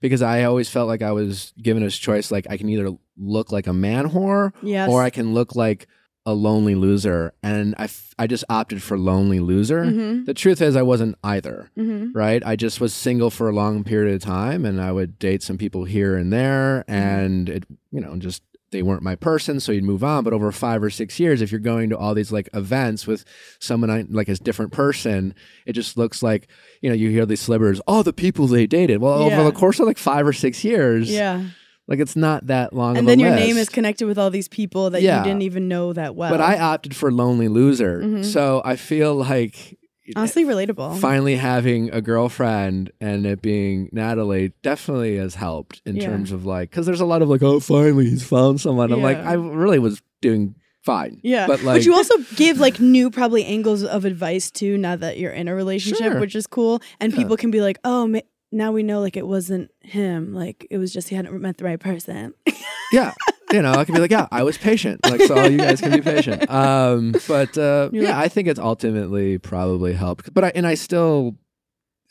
because 0.00 0.22
I 0.22 0.44
always 0.44 0.70
felt 0.70 0.88
like 0.88 1.02
I 1.02 1.12
was 1.12 1.52
given 1.60 1.82
a 1.82 1.90
choice. 1.90 2.30
Like 2.30 2.46
I 2.48 2.56
can 2.56 2.68
either 2.70 2.96
look 3.18 3.52
like 3.52 3.66
a 3.66 3.74
man 3.74 4.08
whore 4.08 4.52
Yes. 4.62 4.88
or 4.88 5.02
I 5.02 5.10
can 5.10 5.34
look 5.34 5.54
like 5.54 5.86
a 6.30 6.34
lonely 6.34 6.74
loser, 6.74 7.32
and 7.42 7.74
I, 7.78 7.84
f- 7.84 8.14
I 8.18 8.26
just 8.26 8.44
opted 8.48 8.82
for 8.82 8.96
lonely 8.98 9.40
loser. 9.40 9.84
Mm-hmm. 9.84 10.24
The 10.24 10.34
truth 10.34 10.60
is, 10.62 10.76
I 10.76 10.82
wasn't 10.82 11.16
either. 11.24 11.70
Mm-hmm. 11.76 12.12
Right, 12.16 12.42
I 12.44 12.56
just 12.56 12.80
was 12.80 12.94
single 12.94 13.30
for 13.30 13.48
a 13.48 13.52
long 13.52 13.84
period 13.84 14.14
of 14.14 14.22
time, 14.22 14.64
and 14.64 14.80
I 14.80 14.92
would 14.92 15.18
date 15.18 15.42
some 15.42 15.58
people 15.58 15.84
here 15.84 16.16
and 16.16 16.32
there, 16.32 16.84
Mm-hmm. 16.88 16.92
and 16.94 17.48
it, 17.48 17.64
you 17.90 18.00
know, 18.00 18.16
just 18.16 18.42
they 18.72 18.82
weren't 18.82 19.02
my 19.02 19.16
person, 19.16 19.58
so 19.58 19.72
you'd 19.72 19.82
move 19.82 20.04
on. 20.04 20.22
But 20.22 20.32
over 20.32 20.52
five 20.52 20.80
or 20.80 20.90
six 20.90 21.18
years, 21.18 21.42
if 21.42 21.50
you're 21.50 21.58
going 21.58 21.90
to 21.90 21.98
all 21.98 22.14
these 22.14 22.30
like 22.30 22.48
events 22.54 23.04
with 23.04 23.24
someone 23.58 23.90
I- 23.90 24.04
like 24.08 24.28
a 24.28 24.36
different 24.36 24.70
person, 24.70 25.34
it 25.66 25.72
just 25.72 25.96
looks 25.96 26.22
like 26.22 26.46
you 26.80 26.88
know 26.88 26.94
you 26.94 27.10
hear 27.10 27.26
these 27.26 27.40
celebrities, 27.40 27.80
all 27.88 28.02
the 28.04 28.12
people 28.12 28.46
they 28.46 28.68
dated. 28.68 29.00
Well, 29.00 29.26
Yeah. 29.28 29.40
over 29.40 29.50
the 29.50 29.56
course 29.58 29.80
of 29.80 29.86
like 29.88 29.98
five 29.98 30.24
or 30.26 30.32
six 30.32 30.62
years, 30.62 31.10
Yeah. 31.10 31.42
Like 31.90 31.98
it's 31.98 32.16
not 32.16 32.46
that 32.46 32.72
long. 32.72 32.96
And 32.96 33.06
then 33.08 33.18
your 33.18 33.34
name 33.34 33.56
is 33.58 33.68
connected 33.68 34.06
with 34.06 34.16
all 34.18 34.30
these 34.30 34.48
people 34.48 34.88
that 34.90 35.02
Yeah. 35.02 35.18
you 35.18 35.24
didn't 35.24 35.42
even 35.42 35.68
know 35.68 35.92
that 35.92 36.14
well. 36.16 36.30
But 36.30 36.40
I 36.40 36.58
opted 36.58 36.94
for 36.96 37.10
lonely 37.12 37.48
loser, 37.48 38.00
Mhm. 38.02 38.24
so 38.24 38.62
I 38.64 38.76
feel 38.76 39.14
like 39.14 39.76
honestly 40.16 40.44
relatable. 40.44 40.98
finally 40.98 41.36
having 41.36 41.90
a 41.90 42.00
girlfriend 42.00 42.90
and 43.00 43.26
it 43.26 43.42
being 43.42 43.88
Natalie 43.92 44.52
definitely 44.62 45.16
has 45.18 45.34
helped 45.34 45.82
in 45.84 45.96
Yeah. 45.96 46.06
terms 46.06 46.32
of 46.32 46.46
like 46.46 46.70
because 46.70 46.86
there's 46.86 47.00
a 47.00 47.04
lot 47.06 47.22
of 47.22 47.28
like 47.28 47.42
oh 47.42 47.60
finally 47.60 48.08
he's 48.10 48.22
found 48.24 48.60
someone. 48.60 48.92
I'm 48.92 49.02
like 49.02 49.18
I 49.18 49.34
really 49.34 49.78
was 49.78 50.00
doing 50.22 50.54
fine. 50.82 51.20
Yeah. 51.22 51.46
but 51.46 51.62
like 51.62 51.76
but 51.80 51.84
you 51.84 51.94
also 51.94 52.14
give 52.36 52.58
like 52.58 52.80
new 52.80 53.10
probably 53.10 53.44
angles 53.44 53.84
of 53.84 54.04
advice 54.04 54.50
too 54.50 54.78
now 54.78 54.96
that 54.96 55.18
you're 55.18 55.30
in 55.32 55.46
a 55.46 55.54
relationship, 55.54 56.12
Sure. 56.12 56.20
which 56.20 56.34
is 56.34 56.46
cool. 56.46 56.80
And 57.00 57.12
Yeah. 57.12 57.18
people 57.18 57.36
can 57.36 57.50
be 57.50 57.60
like, 57.60 57.78
"Oh, 57.84 58.06
ma- 58.06 58.20
now 58.52 58.72
we 58.72 58.82
know 58.82 59.00
like 59.00 59.16
it 59.16 59.26
wasn't 59.26 59.70
him. 59.80 60.34
Like 60.34 60.66
it 60.70 60.78
was 60.78 60.92
just 60.92 61.08
he 61.08 61.16
hadn't 61.16 61.40
met 61.40 61.58
the 61.58 61.64
right 61.64 61.80
person." 61.80 62.34
yeah, 62.92 63.12
you 63.52 63.62
know 63.62 63.72
I 63.72 63.84
can 63.84 63.94
be 63.94 64.00
like 64.00 64.10
yeah 64.10 64.26
I 64.30 64.42
was 64.42 64.58
patient. 64.58 65.00
Like 65.04 65.22
so 65.22 65.44
you 65.46 65.58
guys 65.58 65.80
can 65.80 65.92
be 65.92 66.00
patient. 66.02 66.50
Um, 66.50 67.14
but 67.28 67.56
uh, 67.58 67.90
yeah, 67.92 68.02
like- 68.02 68.14
I 68.14 68.28
think 68.28 68.48
it's 68.48 68.60
ultimately 68.60 69.38
probably 69.38 69.92
helped. 69.92 70.32
But 70.34 70.44
I 70.44 70.52
and 70.54 70.66
I 70.66 70.74
still 70.74 71.36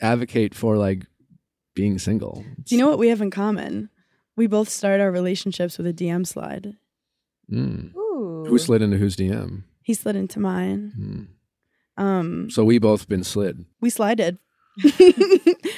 advocate 0.02 0.56
for 0.56 0.78
like 0.78 1.06
being 1.76 2.00
single. 2.00 2.44
Do 2.64 2.76
you 2.76 2.82
know 2.82 2.90
what 2.90 3.00
we 3.00 3.10
have 3.10 3.22
in 3.22 3.32
common? 3.32 3.90
We 4.36 4.48
both 4.48 4.70
start 4.70 5.02
our 5.02 5.12
relationships 5.12 5.78
with 5.78 5.88
a 5.88 5.94
DM 5.94 6.26
slide. 6.26 6.78
Mm. 7.52 7.94
Ooh. 7.96 8.46
Who 8.48 8.58
slid 8.58 8.82
into 8.82 8.98
whose 8.98 9.16
DM? 9.18 9.64
He 9.84 9.94
slid 9.94 10.16
into 10.16 10.40
mine. 10.40 10.94
Mm. 11.98 12.04
Um, 12.04 12.50
So 12.50 12.64
we 12.64 12.80
both 12.80 13.10
been 13.10 13.24
slid. 13.26 13.66
we 13.82 13.90
slided, 13.90 14.38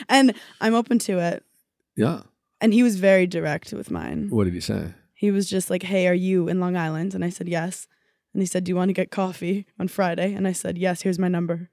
and 0.10 0.34
I'm 0.60 0.74
open 0.74 1.00
to 1.00 1.20
it. 1.20 1.44
Yeah. 1.96 2.22
And 2.60 2.74
he 2.74 2.84
was 2.84 2.98
very 2.98 3.28
direct 3.28 3.74
with 3.74 3.90
mine. 3.92 4.30
What 4.30 4.46
did 4.46 4.54
he 4.54 4.60
say? 4.60 4.94
He 5.14 5.32
was 5.32 5.50
just 5.50 5.70
like, 5.70 5.84
"Hey, 5.84 6.08
are 6.08 6.14
you 6.14 6.48
in 6.48 6.60
Long 6.60 6.76
Island?" 6.76 7.14
And 7.16 7.24
I 7.24 7.30
said, 7.30 7.48
"Yes." 7.48 7.88
And 8.34 8.42
he 8.42 8.46
said, 8.48 8.64
"Do 8.64 8.70
you 8.72 8.76
want 8.76 8.90
to 8.90 8.94
get 8.94 9.12
coffee 9.12 9.66
on 9.80 9.88
Friday?" 9.88 10.34
And 10.34 10.48
I 10.48 10.52
said, 10.52 10.78
"Yes, 10.78 11.02
here's 11.02 11.20
my 11.20 11.28
number." 11.28 11.70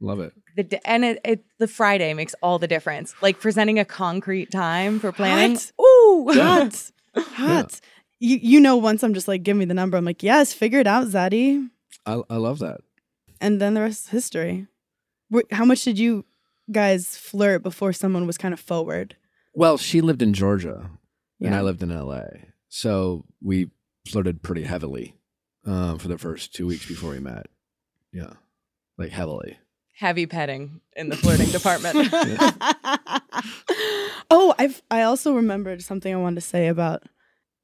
Love 0.00 0.20
it. 0.20 0.32
The 0.56 0.64
d- 0.64 0.78
and 0.84 1.04
it, 1.04 1.20
it 1.24 1.44
the 1.58 1.68
Friday 1.68 2.14
makes 2.14 2.34
all 2.42 2.58
the 2.58 2.68
difference. 2.68 3.14
Like 3.22 3.40
presenting 3.40 3.78
a 3.78 3.84
concrete 3.84 4.50
time 4.50 4.98
for 5.00 5.12
planning. 5.12 5.56
Hot. 5.56 5.72
Ooh, 5.80 6.28
Hot. 6.32 6.90
Hot. 7.16 7.80
You 8.20 8.38
you 8.42 8.60
know 8.60 8.76
once 8.76 9.02
I'm 9.02 9.14
just 9.14 9.28
like, 9.28 9.42
"Give 9.44 9.56
me 9.56 9.64
the 9.64 9.74
number." 9.74 9.96
I'm 9.96 10.04
like, 10.04 10.22
"Yes, 10.22 10.52
figure 10.52 10.80
it 10.80 10.86
out, 10.86 11.06
Zaddy." 11.06 11.68
I, 12.06 12.22
I 12.28 12.36
love 12.36 12.58
that. 12.58 12.80
And 13.40 13.60
then 13.60 13.74
the 13.74 13.80
rest 13.80 14.04
is 14.06 14.10
history. 14.10 14.66
How 15.50 15.64
much 15.64 15.82
did 15.84 15.98
you 15.98 16.24
guys 16.70 17.16
flirt 17.16 17.62
before 17.62 17.92
someone 17.92 18.26
was 18.26 18.38
kind 18.38 18.54
of 18.54 18.60
forward? 18.60 19.16
Well, 19.52 19.78
she 19.78 20.00
lived 20.00 20.22
in 20.22 20.34
Georgia 20.34 20.90
and 21.40 21.54
I 21.54 21.60
lived 21.60 21.82
in 21.82 21.90
LA. 21.96 22.22
So 22.68 23.24
we 23.42 23.70
flirted 24.08 24.42
pretty 24.42 24.64
heavily 24.64 25.14
um, 25.66 25.98
for 25.98 26.08
the 26.08 26.18
first 26.18 26.54
two 26.54 26.66
weeks 26.66 26.86
before 26.86 27.10
we 27.10 27.20
met. 27.20 27.46
Yeah. 28.12 28.32
Like 28.98 29.10
heavily. 29.10 29.58
heavy 29.92 30.26
petting 30.26 30.80
in 30.96 31.08
the 31.08 31.16
flirting 31.16 31.48
department. 31.50 31.96
oh, 34.30 34.54
I've 34.58 34.82
I 34.90 35.02
also 35.02 35.34
remembered 35.34 35.82
something 35.82 36.12
I 36.12 36.16
wanted 36.18 36.36
to 36.36 36.40
say 36.40 36.68
about 36.68 37.02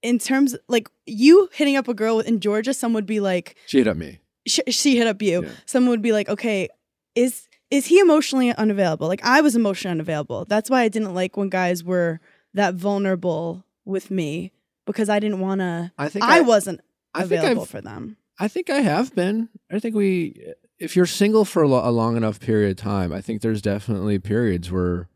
in 0.03 0.19
terms 0.19 0.57
like 0.69 0.91
you 1.07 1.49
hitting 1.53 1.77
up 1.77 1.89
a 1.89 1.95
girl 1.95 2.21
in 2.21 2.41
Georgia. 2.41 2.75
Some 2.75 2.93
would 2.95 3.07
be 3.07 3.21
like 3.21 3.57
She 3.67 3.79
hit 3.79 3.89
up 3.89 3.97
me. 3.97 4.21
sh- 4.47 4.61
she 4.69 4.97
hit 4.97 5.07
up 5.07 5.21
you. 5.23 5.45
Yeah. 5.45 5.51
Someone 5.67 5.91
would 5.91 6.03
be 6.03 6.13
like, 6.13 6.29
okay, 6.29 6.69
is 7.15 7.49
is 7.71 7.87
he 7.87 7.99
emotionally 7.99 8.53
unavailable? 8.53 9.09
Like 9.09 9.25
I 9.25 9.41
was 9.41 9.57
emotionally 9.57 9.93
unavailable. 9.93 10.45
That's 10.45 10.69
why 10.69 10.83
I 10.83 10.89
didn't 10.89 11.15
like 11.15 11.37
when 11.37 11.49
guys 11.49 11.85
were 11.85 12.21
that 12.55 12.75
vulnerable 12.75 13.65
with 13.85 14.11
me 14.11 14.53
because 14.87 15.09
I 15.09 15.21
didn't 15.21 15.41
want 15.41 15.61
to. 15.61 15.93
I 15.97 16.09
think 16.09 16.25
I, 16.25 16.39
I, 16.39 16.41
wasn't 16.41 16.81
I 17.15 17.23
available 17.23 17.65
for 17.65 17.81
them. 17.81 18.17
I 18.39 18.49
think 18.49 18.71
I 18.71 18.81
have 18.81 19.15
been. 19.15 19.49
I 19.71 19.79
think 19.79 19.95
we, 19.95 20.53
if 20.79 20.97
you're 20.97 21.07
single 21.07 21.45
for 21.45 21.63
a 21.63 21.69
long 21.69 22.17
enough 22.17 22.41
period 22.41 22.71
of 22.71 22.77
time, 22.77 23.13
I 23.13 23.21
think 23.21 23.43
there's 23.43 23.63
definitely 23.63 24.19
periods 24.19 24.71
where 24.71 25.09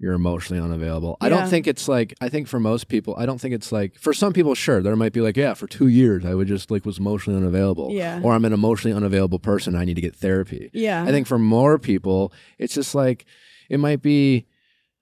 you're 0.00 0.12
emotionally 0.14 0.62
unavailable. 0.62 1.16
I 1.20 1.28
don't 1.28 1.48
think 1.48 1.66
it's 1.66 1.88
like, 1.88 2.14
I 2.20 2.28
think 2.28 2.46
for 2.46 2.60
most 2.60 2.86
people, 2.88 3.16
I 3.18 3.26
don't 3.26 3.40
think 3.40 3.52
it's 3.52 3.72
like, 3.72 3.96
for 3.98 4.14
some 4.14 4.32
people, 4.32 4.54
sure, 4.54 4.80
there 4.80 4.94
might 4.94 5.12
be 5.12 5.20
like, 5.20 5.36
yeah, 5.36 5.54
for 5.54 5.66
two 5.66 5.88
years, 5.88 6.24
I 6.24 6.34
would 6.34 6.46
just 6.46 6.70
like 6.70 6.84
was 6.84 6.98
emotionally 6.98 7.36
unavailable. 7.36 7.90
Yeah. 7.90 8.20
Or 8.22 8.32
I'm 8.32 8.44
an 8.44 8.52
emotionally 8.52 8.96
unavailable 8.96 9.40
person. 9.40 9.74
I 9.74 9.84
need 9.84 9.94
to 9.94 10.00
get 10.00 10.14
therapy. 10.14 10.70
Yeah. 10.72 11.02
I 11.02 11.10
think 11.10 11.26
for 11.26 11.38
more 11.38 11.78
people, 11.80 12.32
it's 12.58 12.74
just 12.74 12.94
like, 12.94 13.24
it 13.68 13.80
might 13.80 14.00
be, 14.00 14.46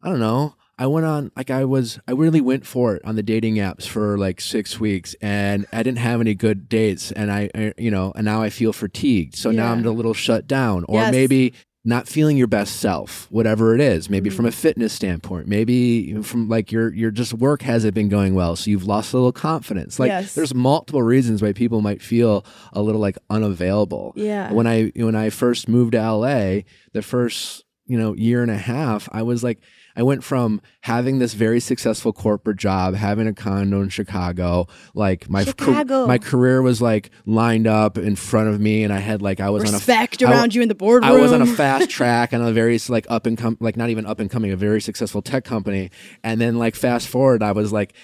I 0.02 0.08
don't 0.08 0.20
know. 0.20 0.54
I 0.78 0.86
went 0.88 1.06
on 1.06 1.32
like 1.34 1.50
I 1.50 1.64
was 1.64 1.98
I 2.06 2.12
really 2.12 2.42
went 2.42 2.66
for 2.66 2.94
it 2.96 3.02
on 3.04 3.16
the 3.16 3.22
dating 3.22 3.54
apps 3.54 3.86
for 3.86 4.18
like 4.18 4.42
six 4.42 4.78
weeks 4.78 5.14
and 5.22 5.64
I 5.72 5.82
didn't 5.82 6.00
have 6.00 6.20
any 6.20 6.34
good 6.34 6.68
dates 6.68 7.10
and 7.12 7.32
I, 7.32 7.48
I 7.54 7.72
you 7.78 7.90
know 7.90 8.12
and 8.14 8.26
now 8.26 8.42
I 8.42 8.50
feel 8.50 8.74
fatigued 8.74 9.36
so 9.36 9.50
now 9.50 9.72
I'm 9.72 9.86
a 9.86 9.90
little 9.90 10.12
shut 10.12 10.46
down 10.46 10.84
or 10.86 11.00
Yes. 11.00 11.12
maybe 11.12 11.54
not 11.86 12.06
feeling 12.08 12.36
your 12.36 12.46
best 12.48 12.76
self 12.80 13.26
whatever 13.30 13.74
it 13.74 13.80
is 13.80 14.10
maybe 14.10 14.28
Mm-hmm. 14.28 14.36
from 14.36 14.46
a 14.46 14.50
fitness 14.52 14.92
standpoint 14.92 15.46
maybe 15.46 16.20
from 16.22 16.48
like 16.48 16.72
your 16.72 16.92
your 16.92 17.10
just 17.10 17.32
work 17.32 17.62
hasn't 17.62 17.94
been 17.94 18.08
going 18.08 18.34
well 18.34 18.56
so 18.56 18.68
you've 18.70 18.84
lost 18.86 19.12
a 19.14 19.16
little 19.16 19.32
confidence 19.32 19.98
like 19.98 20.08
Yes. 20.08 20.34
there's 20.34 20.54
multiple 20.54 21.02
reasons 21.02 21.40
why 21.42 21.52
people 21.52 21.80
might 21.80 22.02
feel 22.02 22.44
a 22.72 22.82
little 22.82 23.00
like 23.00 23.16
unavailable 23.30 24.12
yeah. 24.16 24.52
when 24.52 24.66
I 24.66 24.90
when 24.96 25.14
I 25.14 25.30
first 25.30 25.68
moved 25.68 25.92
to 25.92 25.98
LA, 26.12 26.60
the 26.92 27.02
first 27.02 27.64
you 27.86 27.96
know 27.96 28.14
year 28.14 28.42
and 28.42 28.50
a 28.50 28.58
half, 28.58 29.08
I 29.12 29.22
was 29.22 29.44
like 29.44 29.60
I 29.96 30.02
went 30.02 30.22
from 30.22 30.60
having 30.82 31.18
this 31.18 31.32
very 31.32 31.58
successful 31.58 32.12
corporate 32.12 32.58
job, 32.58 32.94
having 32.94 33.26
a 33.26 33.32
condo 33.32 33.80
in 33.80 33.88
Chicago, 33.88 34.66
like 34.94 35.30
my 35.30 35.44
ca- 35.44 36.06
my 36.06 36.18
career 36.18 36.60
was 36.60 36.82
like 36.82 37.10
lined 37.24 37.66
up 37.66 37.96
in 37.96 38.14
front 38.14 38.48
of 38.50 38.60
me, 38.60 38.84
and 38.84 38.92
I 38.92 38.98
had 38.98 39.22
like 39.22 39.40
I 39.40 39.48
was 39.50 39.62
Respect 39.62 40.22
on 40.22 40.28
a 40.28 40.32
I- 40.32 40.36
around 40.36 40.54
you 40.54 40.60
in 40.62 40.68
the 40.68 40.74
boardroom. 40.74 41.10
I 41.10 41.16
was 41.18 41.32
on 41.32 41.40
a 41.42 41.46
fast 41.46 41.88
track 41.88 42.32
and 42.34 42.42
a 42.44 42.52
very 42.52 42.78
like 42.88 43.06
up 43.08 43.26
and 43.26 43.38
come 43.38 43.56
like 43.58 43.76
not 43.76 43.88
even 43.90 44.04
up 44.06 44.20
and 44.20 44.30
coming, 44.30 44.52
a 44.52 44.56
very 44.56 44.80
successful 44.82 45.22
tech 45.22 45.44
company, 45.44 45.90
and 46.22 46.40
then 46.40 46.58
like 46.58 46.74
fast 46.76 47.08
forward, 47.08 47.42
I 47.42 47.52
was 47.52 47.72
like 47.72 47.94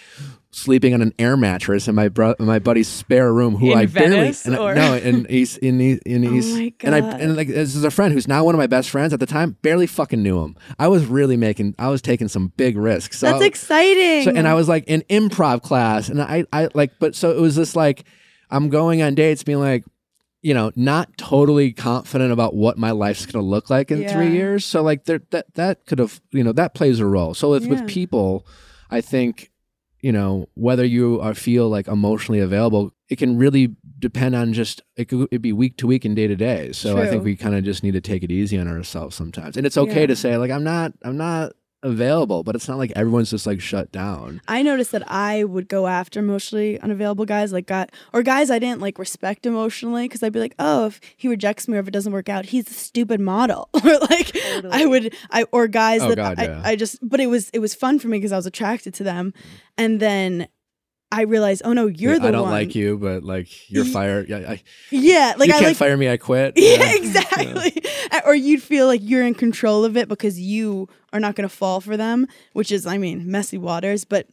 sleeping 0.55 0.93
on 0.93 1.01
an 1.01 1.15
air 1.19 1.37
mattress 1.37 1.89
in 1.89 1.95
my 1.95 2.09
bro- 2.09 2.35
my 2.39 2.59
buddy's 2.59 2.87
spare 2.89 3.33
room, 3.33 3.57
who 3.57 3.73
In 3.73 3.79
I 3.79 3.87
Venice, 3.87 4.45
barely 4.45 4.59
or- 4.59 4.75
no 4.75 4.95
in 4.97 5.27
East 5.31 5.59
in 5.59 5.81
East, 5.81 6.03
in 6.07 6.27
Oh 6.27 6.33
East, 6.35 6.55
my 6.55 6.73
and 6.81 6.95
I 6.95 6.99
and 7.19 7.37
like 7.37 7.49
this 7.49 7.75
is 7.75 7.85
a 7.85 7.91
friend 7.91 8.13
who's 8.13 8.29
now 8.29 8.45
one 8.45 8.55
of 8.55 8.59
my 8.59 8.67
best 8.67 8.91
friends 8.91 9.13
at 9.13 9.21
the 9.21 9.27
time. 9.27 9.57
Barely 9.63 9.87
fucking 9.87 10.23
knew 10.23 10.43
him. 10.43 10.57
I 10.79 10.89
was 10.89 11.07
really 11.07 11.37
making, 11.37 11.75
I 11.79 11.89
was 11.89 12.03
taking 12.03 12.29
some 12.29 12.53
big 12.57 12.77
risks. 12.77 13.19
So 13.19 13.27
That's 13.31 13.43
exciting. 13.45 14.25
so, 14.25 14.31
and 14.31 14.47
I 14.47 14.55
was 14.55 14.69
like 14.69 14.85
in 14.87 15.03
improv 15.09 15.63
class, 15.63 16.09
and 16.09 16.21
I, 16.21 16.45
I 16.53 16.69
like, 16.75 16.93
but 17.01 17.15
so 17.15 17.31
it 17.31 17.41
was 17.41 17.57
just 17.57 17.75
like 17.77 18.05
I'm 18.51 18.69
going 18.69 19.01
on 19.01 19.15
dates, 19.15 19.43
being 19.45 19.61
like, 19.61 19.85
you 20.43 20.53
know, 20.53 20.71
not 20.77 21.17
totally 21.17 21.73
confident 21.73 22.33
about 22.33 22.55
what 22.55 22.77
my 22.77 22.91
life's 22.91 23.25
going 23.25 23.43
to 23.43 23.49
look 23.49 23.71
like 23.71 23.91
in 23.91 24.07
three 24.09 24.33
years. 24.33 24.65
So 24.67 24.83
like 24.83 25.05
there, 25.05 25.23
that 25.31 25.55
that 25.55 25.87
could 25.87 25.99
have, 26.01 26.21
you 26.33 26.45
know, 26.45 26.53
that 26.53 26.75
plays 26.75 26.99
a 27.01 27.07
role. 27.07 27.33
So 27.33 27.51
with 27.53 27.63
Yeah. 27.63 27.71
with 27.71 27.87
people, 27.89 28.45
I 28.91 29.01
think, 29.01 29.51
you 30.03 30.13
know, 30.13 30.49
whether 30.55 30.85
you 30.85 31.21
are 31.21 31.33
feel 31.35 31.69
like 31.69 31.89
emotionally 31.89 32.41
available, 32.41 32.93
it 33.09 33.17
can 33.17 33.39
really 33.39 33.77
depend 33.99 34.35
on 34.35 34.53
just 34.53 34.83
it 34.97 35.07
could 35.09 35.29
it'd 35.31 35.41
be 35.43 35.53
week 35.53 35.77
to 35.79 35.87
week 35.87 36.05
and 36.05 36.15
day 36.17 36.27
to 36.27 36.37
day. 36.37 36.73
So 36.73 36.99
I 36.99 37.07
think 37.07 37.25
we 37.25 37.37
kind 37.37 37.55
of 37.55 37.63
just 37.65 37.83
need 37.83 37.93
to 37.93 38.01
take 38.01 38.23
it 38.25 38.31
easy 38.33 38.59
on 38.59 38.67
ourselves 38.69 39.15
sometimes, 39.17 39.57
and 39.57 39.65
it's 39.65 39.79
okay 39.79 40.01
Yeah. 40.03 40.07
to 40.09 40.17
say 40.17 40.37
like 40.37 40.51
I'm 40.51 40.65
not, 40.65 40.93
I'm 41.03 41.17
not 41.17 41.53
available, 41.83 42.43
but 42.43 42.55
it's 42.55 42.69
not 42.69 42.79
like 42.79 42.93
everyone's 42.95 43.31
just 43.31 43.47
like 43.47 43.61
shut 43.61 43.91
down. 43.93 44.41
I 44.49 44.63
noticed 44.63 44.93
that 44.93 45.11
I 45.11 45.45
would 45.45 45.69
go 45.69 45.87
after 45.87 46.21
emotionally 46.21 46.81
unavailable 46.81 47.25
guys, 47.25 47.53
like 47.53 47.67
guy 47.67 47.89
or 48.13 48.23
guys 48.23 48.51
I 48.51 48.59
didn't 48.59 48.81
like 48.81 48.99
respect 48.99 49.47
emotionally, 49.47 50.05
because 50.05 50.23
I'd 50.23 50.33
be 50.33 50.41
like, 50.41 50.55
oh, 50.59 50.87
if 50.87 51.01
he 51.17 51.29
rejects 51.29 51.69
me 51.69 51.77
or 51.77 51.81
if 51.81 51.89
it 51.89 51.93
doesn't 51.93 52.13
work 52.13 52.29
out, 52.29 52.47
he's 52.47 52.69
a 52.69 52.75
stupid 52.75 53.21
model, 53.21 53.69
or 53.85 53.99
like 53.99 54.37
I 54.71 54.87
would, 54.87 55.15
I 55.31 55.45
or 55.53 55.69
guys 55.69 56.03
Oh, 56.03 56.09
that 56.09 56.17
God, 56.17 56.39
I, 56.39 56.45
yeah. 56.45 56.63
I 56.65 56.77
just, 56.77 56.99
but 57.03 57.21
it 57.21 57.27
was 57.27 57.51
it 57.51 57.59
was 57.59 57.75
fun 57.75 57.99
for 57.99 58.09
me 58.09 58.19
because 58.19 58.33
I 58.33 58.37
was 58.37 58.47
attracted 58.47 58.95
to 58.95 59.05
them, 59.05 59.33
mm. 59.33 59.51
and 59.77 60.01
then 60.01 60.49
I 61.13 61.23
realize, 61.23 61.61
oh 61.65 61.73
no, 61.75 61.87
you're 61.87 62.15
Yeah, 62.15 62.19
the 62.19 62.25
one. 62.25 62.29
I 62.29 62.31
don't 62.33 62.43
one. 62.45 62.51
like 62.53 62.75
you, 62.75 62.97
but 62.99 63.23
like 63.23 63.71
you're 63.71 63.85
fired. 63.85 64.29
Yeah, 64.29 64.39
I, 64.49 64.63
Yeah, 64.91 65.35
like 65.37 65.49
you 65.49 65.55
I 65.55 65.59
can't 65.59 65.69
like. 65.71 65.77
fire 65.77 65.97
me. 65.97 66.09
I 66.09 66.17
quit. 66.17 66.55
yeah, 66.57 66.95
exactly. 66.95 67.83
Or 68.27 68.35
you'd 68.35 68.63
feel 68.63 68.87
like 68.87 69.01
you're 69.03 69.25
in 69.25 69.35
control 69.35 69.85
of 69.85 69.97
it 69.97 70.09
because 70.09 70.41
you 70.41 70.89
are 71.13 71.21
not 71.21 71.35
going 71.35 71.49
to 71.49 71.55
fall 71.55 71.81
for 71.83 71.97
them, 71.97 72.27
which 72.55 72.73
is, 72.73 72.87
I 72.87 72.97
mean, 72.99 73.31
messy 73.31 73.59
waters. 73.59 74.05
But 74.05 74.27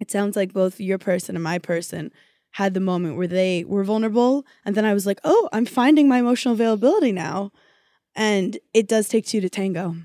it 0.00 0.10
sounds 0.10 0.36
like 0.36 0.52
both 0.52 0.80
your 0.80 0.98
person 0.98 1.36
and 1.36 1.42
my 1.42 1.58
person 1.58 2.10
had 2.52 2.72
the 2.72 2.80
moment 2.80 3.16
where 3.18 3.26
they 3.28 3.64
were 3.64 3.84
vulnerable. 3.84 4.46
And 4.64 4.74
then 4.74 4.86
I 4.86 4.94
was 4.94 5.04
like, 5.06 5.20
oh, 5.24 5.50
I'm 5.52 5.66
finding 5.66 6.08
my 6.08 6.18
emotional 6.18 6.54
availability 6.54 7.12
now. 7.12 7.52
And 8.14 8.58
it 8.72 8.88
does 8.88 9.08
take 9.08 9.26
two 9.26 9.42
to 9.42 9.50
tango. 9.50 9.96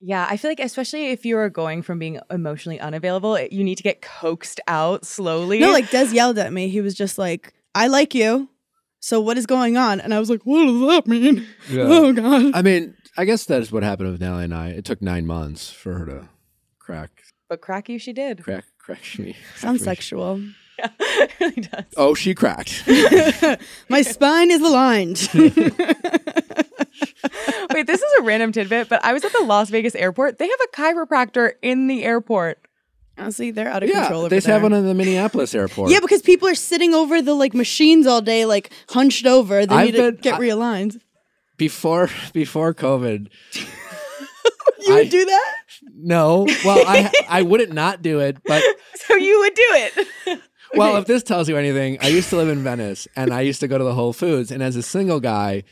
Yeah, 0.00 0.26
I 0.28 0.36
feel 0.36 0.50
like 0.50 0.60
especially 0.60 1.08
if 1.10 1.24
you 1.26 1.36
are 1.38 1.48
going 1.50 1.82
from 1.82 1.98
being 1.98 2.20
emotionally 2.30 2.78
unavailable, 2.78 3.34
it- 3.34 3.52
you 3.52 3.64
need 3.64 3.76
to 3.76 3.82
get 3.82 4.00
coaxed 4.02 4.60
out 4.68 5.04
slowly. 5.04 5.58
No, 5.58 5.72
like 5.72 5.90
Des 5.90 6.12
yelled 6.14 6.38
at 6.38 6.52
me. 6.52 6.68
He 6.68 6.80
was 6.80 6.94
just 6.94 7.18
like, 7.18 7.52
I 7.74 7.88
like 7.88 8.14
you. 8.14 8.48
So 9.00 9.20
what 9.20 9.38
is 9.38 9.46
going 9.46 9.76
on? 9.76 10.00
And 10.00 10.12
I 10.14 10.18
was 10.20 10.28
like, 10.30 10.42
what 10.42 10.64
does 10.66 10.80
that 10.88 11.06
mean? 11.06 11.46
Yeah. 11.70 11.84
Oh, 11.88 12.12
God. 12.12 12.52
I 12.54 12.62
mean, 12.62 12.94
I 13.16 13.24
guess 13.24 13.44
that's 13.44 13.70
what 13.72 13.82
happened 13.82 14.10
with 14.12 14.20
Natalie 14.20 14.44
and 14.44 14.54
I. 14.54 14.68
It 14.70 14.84
took 14.84 15.02
nine 15.02 15.26
months 15.26 15.70
for 15.70 15.94
her 15.98 16.06
to 16.06 16.28
crack, 16.78 17.10
but 17.48 17.60
crack 17.60 17.88
you, 17.88 17.98
she 17.98 18.12
did. 18.12 18.42
crack, 18.44 18.64
crack 18.78 19.00
me. 19.18 19.36
Sounds 19.56 19.60
crack 19.60 19.72
me. 19.72 19.78
sexual. 19.96 20.40
Yeah, 20.78 20.90
it 21.00 21.32
really 21.40 21.60
does. 21.62 21.84
Oh, 21.96 22.14
she 22.14 22.34
cracked. 22.34 22.84
my 23.88 24.02
spine 24.02 24.50
is 24.52 24.60
aligned. 24.62 25.28
Wait, 27.74 27.86
this 27.86 28.00
is 28.02 28.12
a 28.20 28.22
random 28.22 28.52
tidbit, 28.52 28.88
but 28.88 29.04
I 29.04 29.12
was 29.12 29.24
at 29.24 29.32
the 29.32 29.42
Las 29.44 29.70
Vegas 29.70 29.94
airport. 29.94 30.38
They 30.38 30.46
have 30.48 30.58
a 30.72 30.76
chiropractor 30.76 31.52
in 31.62 31.86
the 31.86 32.04
airport. 32.04 32.58
Honestly, 33.18 33.50
they're 33.50 33.68
out 33.68 33.82
of 33.82 33.88
yeah, 33.88 34.02
control 34.02 34.20
over 34.20 34.28
they 34.28 34.38
there. 34.38 34.54
have 34.54 34.62
one 34.62 34.72
in 34.72 34.86
the 34.86 34.94
Minneapolis 34.94 35.52
airport. 35.54 35.90
yeah, 35.90 35.98
because 36.00 36.22
people 36.22 36.46
are 36.48 36.54
sitting 36.54 36.94
over 36.94 37.20
the 37.20 37.34
like 37.34 37.52
machines 37.54 38.06
all 38.06 38.20
day, 38.22 38.44
like 38.44 38.70
hunched 38.90 39.26
over. 39.26 39.66
They 39.66 39.74
I've 39.74 39.86
need 39.92 39.96
to 39.96 40.12
get 40.12 40.34
I- 40.34 40.38
realigned. 40.40 41.00
before 41.56 42.08
before 42.32 42.74
COVID. 42.74 43.28
You 44.80 44.94
I- 44.94 44.98
would 45.00 45.10
do 45.10 45.24
that? 45.24 45.54
No, 45.96 46.46
well, 46.64 46.84
I 46.86 47.10
I 47.28 47.42
wouldn't 47.42 47.72
not 47.72 48.00
do 48.00 48.20
it, 48.20 48.36
but 48.46 48.62
So 49.06 49.16
you 49.16 49.40
would 49.40 49.54
do 49.54 49.66
it. 49.70 50.40
well, 50.74 50.96
if 50.98 51.06
this 51.06 51.24
tells 51.24 51.48
you 51.48 51.56
anything, 51.56 51.98
I 52.00 52.08
used 52.08 52.30
to 52.30 52.36
live 52.36 52.48
in 52.48 52.62
Venice, 52.62 53.08
and 53.16 53.32
I 53.32 53.40
used 53.40 53.58
to 53.60 53.68
go 53.68 53.76
to 53.76 53.82
the 53.84 53.94
Whole 53.94 54.12
Foods, 54.12 54.52
and 54.52 54.62
as 54.62 54.76
a 54.76 54.82
single 54.82 55.18
guy. 55.20 55.64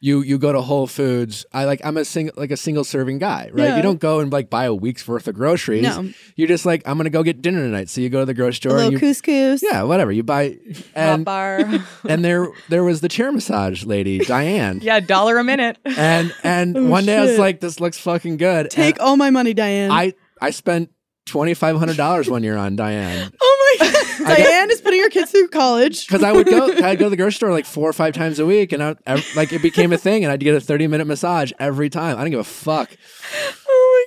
You, 0.00 0.20
you 0.22 0.38
go 0.38 0.52
to 0.52 0.60
Whole 0.60 0.86
Foods. 0.86 1.46
I 1.52 1.64
like 1.64 1.80
I'm 1.84 1.96
a 1.96 2.04
single 2.04 2.34
like 2.36 2.50
a 2.50 2.56
single 2.56 2.84
serving 2.84 3.18
guy, 3.18 3.48
right? 3.52 3.64
Yeah. 3.64 3.76
You 3.76 3.82
don't 3.82 4.00
go 4.00 4.20
and 4.20 4.30
like 4.32 4.50
buy 4.50 4.64
a 4.64 4.74
week's 4.74 5.08
worth 5.08 5.28
of 5.28 5.34
groceries. 5.34 5.82
No. 5.82 6.10
You're 6.36 6.48
just 6.48 6.66
like 6.66 6.82
I'm 6.86 6.96
gonna 6.98 7.08
go 7.10 7.22
get 7.22 7.40
dinner 7.40 7.60
tonight. 7.60 7.88
So 7.88 8.00
you 8.02 8.10
go 8.10 8.20
to 8.20 8.26
the 8.26 8.34
grocery 8.34 8.50
A 8.50 8.54
store. 8.54 8.72
little 8.72 8.84
and 8.84 8.92
you, 8.92 8.98
couscous. 8.98 9.62
yeah, 9.62 9.82
whatever. 9.84 10.12
You 10.12 10.22
buy 10.22 10.58
Hot 10.74 10.84
and 10.94 11.24
bar. 11.24 11.60
and 12.08 12.22
there 12.24 12.48
there 12.68 12.84
was 12.84 13.00
the 13.00 13.08
chair 13.08 13.32
massage 13.32 13.84
lady, 13.84 14.18
Diane. 14.18 14.80
yeah, 14.82 15.00
dollar 15.00 15.38
a 15.38 15.44
minute. 15.44 15.78
And 15.84 16.34
and 16.42 16.76
Oh, 16.84 16.86
one 16.86 17.06
day 17.06 17.16
I 17.16 17.24
was 17.24 17.38
like, 17.38 17.60
this 17.60 17.80
looks 17.80 17.96
fucking 17.98 18.36
good. 18.36 18.70
Take 18.70 18.96
And 18.96 19.00
all 19.00 19.16
my 19.16 19.30
money, 19.30 19.54
Diane. 19.54 19.90
I 19.90 20.12
I 20.40 20.50
spent 20.50 20.90
twenty 21.24 21.54
five 21.54 21.78
hundred 21.78 21.96
dollars 21.96 22.28
one 22.28 22.42
year 22.42 22.56
on 22.58 22.76
Diane. 22.76 23.32
oh 23.40 23.53
Diane 24.18 24.70
is 24.70 24.80
putting 24.80 25.00
her 25.00 25.08
kids 25.08 25.30
through 25.30 25.48
college. 25.48 26.06
Because 26.06 26.22
I 26.22 26.32
would 26.32 26.46
go, 26.46 26.66
I'd 26.66 26.98
go 26.98 27.06
to 27.06 27.10
the 27.10 27.16
grocery 27.16 27.32
store 27.32 27.50
like 27.52 27.66
four 27.66 27.88
or 27.88 27.92
five 27.92 28.14
times 28.14 28.38
a 28.38 28.46
week, 28.46 28.72
and 28.72 28.82
I 28.82 28.96
like 29.36 29.52
it 29.52 29.62
became 29.62 29.92
a 29.92 29.98
thing, 29.98 30.24
and 30.24 30.32
I'd 30.32 30.40
get 30.40 30.54
a 30.54 30.60
thirty 30.60 30.86
minute 30.86 31.06
massage 31.06 31.52
every 31.58 31.90
time. 31.90 32.16
I 32.16 32.20
didn't 32.20 32.32
give 32.32 32.40
a 32.40 32.44
fuck. 32.44 32.90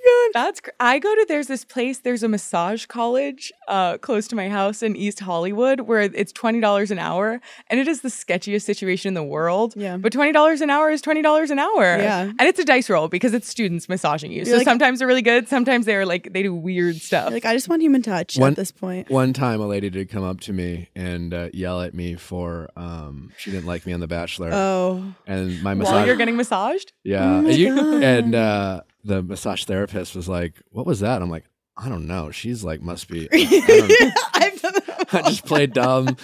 Oh 0.06 0.30
my 0.34 0.40
god. 0.40 0.46
That's 0.46 0.62
gr- 0.62 0.70
I 0.80 1.00
go 1.00 1.14
to 1.14 1.26
there's 1.28 1.48
this 1.48 1.64
place 1.66 2.00
there's 2.00 2.24
a 2.24 2.28
massage 2.28 2.86
college 2.86 3.52
uh 3.68 3.98
close 3.98 4.28
to 4.30 4.36
my 4.36 4.50
house 4.50 4.82
in 4.84 4.96
East 4.96 5.20
Hollywood 5.20 5.82
where 5.82 6.02
it's 6.02 6.32
twenty 6.32 6.60
dollars 6.60 6.92
an 6.92 7.00
hour 7.00 7.40
and 7.70 7.80
it 7.80 7.88
is 7.88 8.02
the 8.02 8.10
sketchiest 8.10 8.64
situation 8.64 9.10
in 9.10 9.14
the 9.14 9.24
world. 9.24 9.74
Yeah. 9.76 9.98
But 9.98 10.12
twenty 10.14 10.32
dollars 10.32 10.62
an 10.62 10.70
hour 10.70 10.90
is 10.92 11.02
twenty 11.02 11.22
dollars 11.22 11.52
an 11.52 11.60
hour. 11.60 11.84
Yeah. 11.98 12.22
and 12.24 12.42
it's 12.42 12.60
a 12.60 12.66
dice 12.66 12.90
roll 12.90 13.08
because 13.08 13.34
it's 13.34 13.48
students 13.48 13.88
massaging 13.90 14.32
you. 14.32 14.38
You're 14.38 14.46
so 14.46 14.58
like- 14.58 14.66
sometimes 14.66 15.00
they're 15.00 15.08
really 15.08 15.22
good, 15.22 15.48
sometimes 15.48 15.86
they're 15.86 16.06
like 16.06 16.32
they 16.34 16.44
do 16.44 16.54
weird 16.54 16.98
stuff. 16.98 17.32
Like 17.32 17.46
I 17.46 17.54
just 17.54 17.70
want 17.70 17.82
human 17.82 18.02
touch 18.02 18.38
One- 18.38 18.52
at 18.52 18.56
this 18.56 18.72
point. 18.72 19.10
One 19.10 19.34
time, 19.34 19.60
a 19.62 19.68
lady 19.68 19.90
did 19.90 20.10
come 20.10 20.24
up 20.24 20.40
to 20.42 20.54
me 20.54 20.90
and 20.96 21.34
uh, 21.34 21.50
yell 21.54 21.82
at 21.82 21.94
me 21.94 22.16
for 22.16 22.70
um, 22.76 23.32
she 23.38 23.52
didn't 23.52 23.66
like 23.66 23.86
me 23.86 23.94
on 23.94 24.00
The 24.00 24.08
Bachelor, 24.08 24.52
Oh. 24.54 25.14
and 25.26 25.62
my 25.64 25.74
massage. 25.74 25.94
While 25.94 26.06
you're 26.08 26.16
getting 26.16 26.36
massaged, 26.38 26.94
yeah, 27.04 27.24
Oh 27.38 27.42
my 27.42 27.50
You- 27.50 27.76
God. 27.76 28.04
and 28.04 28.36
uh, 28.36 28.82
the 29.08 29.24
massage 29.24 29.64
therapist 29.66 30.16
was 30.16 30.28
like, 30.30 30.62
"What 30.72 30.86
was 30.86 31.00
that?" 31.00 31.22
I'm 31.22 31.30
like, 31.30 31.46
"I 31.76 31.90
don't 31.90 32.08
know. 32.08 32.30
She's 32.32 32.64
like, 32.64 32.82
must 32.82 33.08
be." 33.08 33.28
I, 33.32 33.88
don't- 33.90 34.14
I've 34.34 34.62
done 34.62 34.74
that. 34.88 35.08
I 35.14 35.22
just 35.24 35.46
played 35.46 35.74
dumb. 35.74 36.16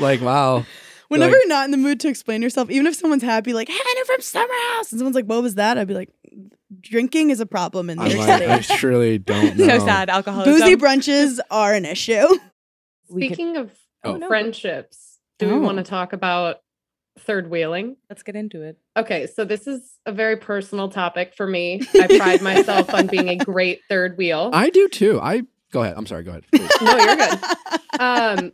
Like, 0.00 0.20
wow. 0.20 0.64
Whenever 1.08 1.32
like- 1.32 1.40
you're 1.42 1.48
not 1.48 1.64
in 1.66 1.70
the 1.70 1.76
mood 1.76 2.00
to 2.00 2.08
explain 2.08 2.42
yourself, 2.42 2.70
even 2.70 2.86
if 2.86 2.94
someone's 2.96 3.22
happy, 3.22 3.52
like 3.52 3.68
Hannah 3.68 4.04
from 4.06 4.20
Summer 4.20 4.54
House, 4.74 4.92
and 4.92 4.98
someone's 4.98 5.14
like, 5.16 5.26
"What 5.26 5.42
was 5.42 5.54
that?" 5.56 5.76
I'd 5.78 5.86
be 5.88 5.94
like, 5.94 6.10
"Drinking 6.80 7.30
is 7.30 7.40
a 7.40 7.46
problem 7.46 7.90
in 7.90 7.98
New 7.98 8.04
I'm 8.04 8.10
York 8.12 8.28
like, 8.28 8.42
I 8.70 8.76
truly 8.76 9.18
don't 9.18 9.56
know. 9.56 9.66
so 9.78 9.84
sad. 9.86 10.08
Alcoholism. 10.10 10.52
Boozy 10.54 10.76
brunches 10.76 11.38
are 11.50 11.72
an 11.74 11.84
issue." 11.84 12.26
We 13.10 13.28
could- 13.28 13.34
Speaking 13.36 13.56
of 13.58 13.70
Oh. 14.04 14.16
no. 14.16 14.26
friendships, 14.26 15.18
do 15.38 15.46
we 15.48 15.52
Oh. 15.54 15.58
want 15.60 15.76
to 15.78 15.84
talk 15.84 16.12
about 16.12 16.60
third 17.18 17.50
wheeling? 17.50 17.96
Let's 18.08 18.22
get 18.22 18.36
into 18.36 18.62
it. 18.62 18.78
Okay, 18.96 19.26
so 19.26 19.44
this 19.44 19.66
is 19.66 19.98
a 20.06 20.12
very 20.12 20.36
personal 20.36 20.88
topic 20.88 21.34
for 21.36 21.46
me. 21.46 21.82
I 21.94 22.06
pride 22.06 22.42
myself 22.42 22.92
on 22.94 23.06
being 23.06 23.28
a 23.28 23.36
great 23.36 23.80
third 23.88 24.16
wheel. 24.16 24.50
I 24.52 24.70
do 24.70 24.88
too. 24.88 25.20
I 25.20 25.42
go 25.72 25.82
ahead. 25.82 25.94
I'm 25.96 26.06
sorry. 26.06 26.24
Go 26.24 26.30
ahead. 26.30 26.44
please. 26.50 26.70
No, 26.82 26.96
you're 26.96 27.16
good. 27.16 27.38
um, 28.00 28.52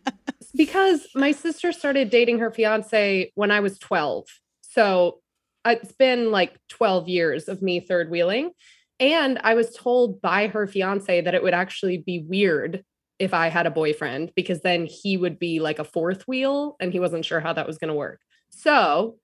because 0.54 1.06
my 1.14 1.32
sister 1.32 1.72
started 1.72 2.10
dating 2.10 2.38
her 2.38 2.50
fiance 2.50 3.30
when 3.34 3.50
I 3.50 3.60
was 3.60 3.78
12. 3.78 4.26
So 4.62 5.20
uh, 5.64 5.76
it's 5.80 5.92
been 5.92 6.30
like 6.30 6.56
12 6.68 7.08
years 7.08 7.48
of 7.48 7.62
me 7.62 7.80
third 7.80 8.10
wheeling. 8.10 8.52
And 9.00 9.38
I 9.44 9.54
was 9.54 9.74
told 9.74 10.20
by 10.20 10.48
her 10.48 10.66
fiance 10.66 11.20
that 11.20 11.34
it 11.34 11.42
would 11.42 11.54
actually 11.54 11.98
be 11.98 12.24
weird 12.26 12.84
if 13.18 13.34
I 13.34 13.48
had 13.48 13.66
a 13.66 13.70
boyfriend 13.70 14.32
because 14.34 14.60
then 14.60 14.86
he 14.86 15.16
would 15.16 15.38
be 15.38 15.60
like 15.60 15.78
a 15.78 15.84
fourth 15.84 16.26
wheel 16.26 16.76
and 16.80 16.92
he 16.92 17.00
wasn't 17.00 17.24
sure 17.24 17.40
how 17.40 17.52
that 17.52 17.66
was 17.66 17.78
going 17.78 17.88
to 17.88 17.94
work. 17.94 18.20
So 18.58 19.18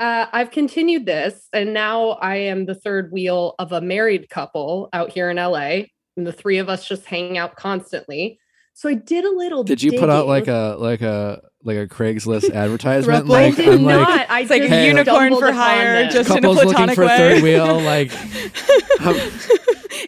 uh, 0.00 0.26
I've 0.32 0.50
continued 0.50 1.06
this 1.06 1.48
and 1.52 1.72
now 1.72 2.10
I 2.10 2.36
am 2.36 2.66
the 2.66 2.74
third 2.74 3.12
wheel 3.12 3.54
of 3.60 3.70
a 3.70 3.80
married 3.80 4.28
couple 4.28 4.88
out 4.92 5.10
here 5.10 5.30
in 5.30 5.36
LA. 5.36 5.84
And 6.16 6.26
the 6.26 6.32
three 6.32 6.58
of 6.58 6.68
us 6.68 6.86
just 6.86 7.06
hang 7.06 7.38
out 7.38 7.56
constantly. 7.56 8.38
So 8.74 8.88
I 8.88 8.94
did 8.94 9.24
a 9.24 9.30
little. 9.30 9.64
Did 9.64 9.82
you 9.82 9.92
put 9.98 10.10
out 10.10 10.26
like 10.26 10.48
a 10.48 10.76
like 10.78 11.00
a 11.02 11.40
like 11.62 11.76
a 11.76 11.86
Craigslist 11.86 12.50
advertisement? 12.54 13.26
Thruple? 13.26 13.34
I 13.34 13.50
did 13.50 13.68
I'm 13.68 13.84
like 13.84 14.08
not. 14.08 14.30
I 14.30 14.40
It's 14.40 14.50
like 14.50 14.62
just 14.62 14.72
a 14.74 14.86
unicorn 14.86 15.38
for 15.38 15.52
hire, 15.52 16.04
this. 16.04 16.14
just 16.14 16.30
in 16.30 16.38
a 16.38 16.40
couples 16.40 16.56
looking 16.56 16.72
platonic 16.72 16.94
for 16.96 17.04
way. 17.06 17.16
third 17.16 17.42
wheel. 17.42 17.80
Like 17.80 18.12
um, 19.00 19.16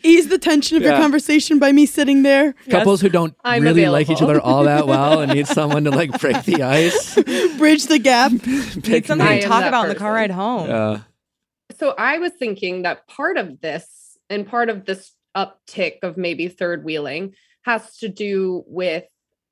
Ease 0.02 0.28
the 0.28 0.38
tension 0.38 0.76
of 0.76 0.82
your 0.82 0.96
conversation 0.96 1.58
by 1.58 1.72
me 1.72 1.86
sitting 1.86 2.22
there. 2.22 2.54
couples 2.68 3.00
who 3.00 3.08
don't 3.08 3.34
I'm 3.44 3.62
really 3.62 3.88
like 3.88 4.10
each 4.10 4.22
other 4.22 4.40
all 4.40 4.64
that 4.64 4.86
well 4.88 5.20
and 5.20 5.32
need 5.32 5.46
someone 5.46 5.84
to 5.84 5.90
like 5.90 6.18
break 6.20 6.42
the 6.44 6.62
ice. 6.62 7.14
Bridge 7.58 7.86
the 7.86 7.98
gap. 7.98 8.32
Need 8.46 8.84
Pick 8.84 9.06
something 9.06 9.26
I 9.26 9.40
to 9.40 9.46
talk 9.46 9.60
that 9.60 9.68
about 9.68 9.84
in 9.84 9.88
the 9.90 9.94
car 9.94 10.12
ride 10.12 10.30
home. 10.30 10.70
Uh, 10.70 11.00
so 11.78 11.94
I 11.96 12.18
was 12.18 12.32
thinking 12.32 12.82
that 12.82 13.06
part 13.08 13.36
of 13.36 13.60
this 13.60 14.16
and 14.30 14.46
part 14.46 14.68
of 14.68 14.84
this 14.84 15.12
uptick 15.36 15.98
of 16.02 16.16
maybe 16.16 16.48
third 16.48 16.84
wheeling 16.84 17.34
has 17.62 17.96
to 17.98 18.08
do 18.08 18.64
with 18.66 19.04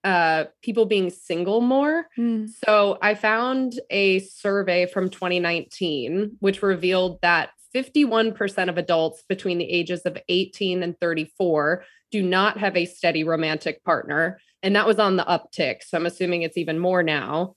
uh 0.05 0.45
people 0.63 0.87
being 0.87 1.11
single 1.11 1.61
more. 1.61 2.07
Hmm. 2.17 2.47
So 2.65 2.99
I 3.01 3.15
found 3.15 3.75
a 3.91 4.21
survey 4.21 4.87
from 4.87 5.11
2019 5.11 6.37
which 6.41 6.63
revealed 6.63 7.21
that 7.23 7.51
51% 7.75 8.69
of 8.69 8.79
adults 8.79 9.23
between 9.29 9.59
the 9.59 9.71
ages 9.71 10.03
of 10.03 10.19
18 10.29 10.83
and 10.83 10.99
34 11.01 11.85
do 12.11 12.23
not 12.23 12.59
have 12.59 12.77
a 12.77 12.85
steady 12.85 13.25
romantic 13.25 13.83
partner 13.85 14.39
and 14.63 14.77
that 14.77 14.87
was 14.87 14.99
on 14.99 15.17
the 15.17 15.25
uptick. 15.25 15.83
So 15.83 15.99
I'm 15.99 16.07
assuming 16.07 16.43
it's 16.43 16.57
even 16.57 16.79
more 16.79 17.03
now. 17.03 17.57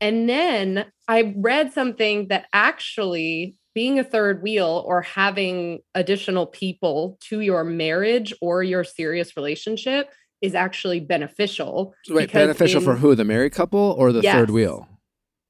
And 0.00 0.28
then 0.28 0.86
I 1.08 1.34
read 1.36 1.72
something 1.72 2.28
that 2.28 2.46
actually 2.52 3.56
being 3.74 3.98
a 3.98 4.04
third 4.04 4.42
wheel 4.42 4.82
or 4.86 5.02
having 5.02 5.80
additional 5.94 6.46
people 6.46 7.18
to 7.20 7.40
your 7.40 7.62
marriage 7.62 8.32
or 8.40 8.62
your 8.62 8.84
serious 8.84 9.36
relationship 9.36 10.10
is 10.40 10.54
actually 10.54 11.00
beneficial. 11.00 11.94
so 12.04 12.14
wait, 12.14 12.26
because 12.26 12.42
beneficial 12.42 12.80
for 12.80 12.96
who? 12.96 13.14
The 13.14 13.24
married 13.24 13.52
couple 13.52 13.94
or 13.98 14.12
the 14.12 14.22
third 14.22 14.50
wheel? 14.50 14.88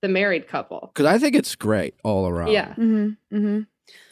The 0.03 0.09
married 0.09 0.49
couple. 0.49 0.91
Because 0.95 1.07
I 1.07 1.19
think 1.19 1.35
it's 1.35 1.55
great 1.57 1.95
all 2.05 2.29
around. 2.29 2.53
Yeah. 2.53 2.71
Mm-hmm. 2.71 3.37
Mm-hmm. 3.37 3.61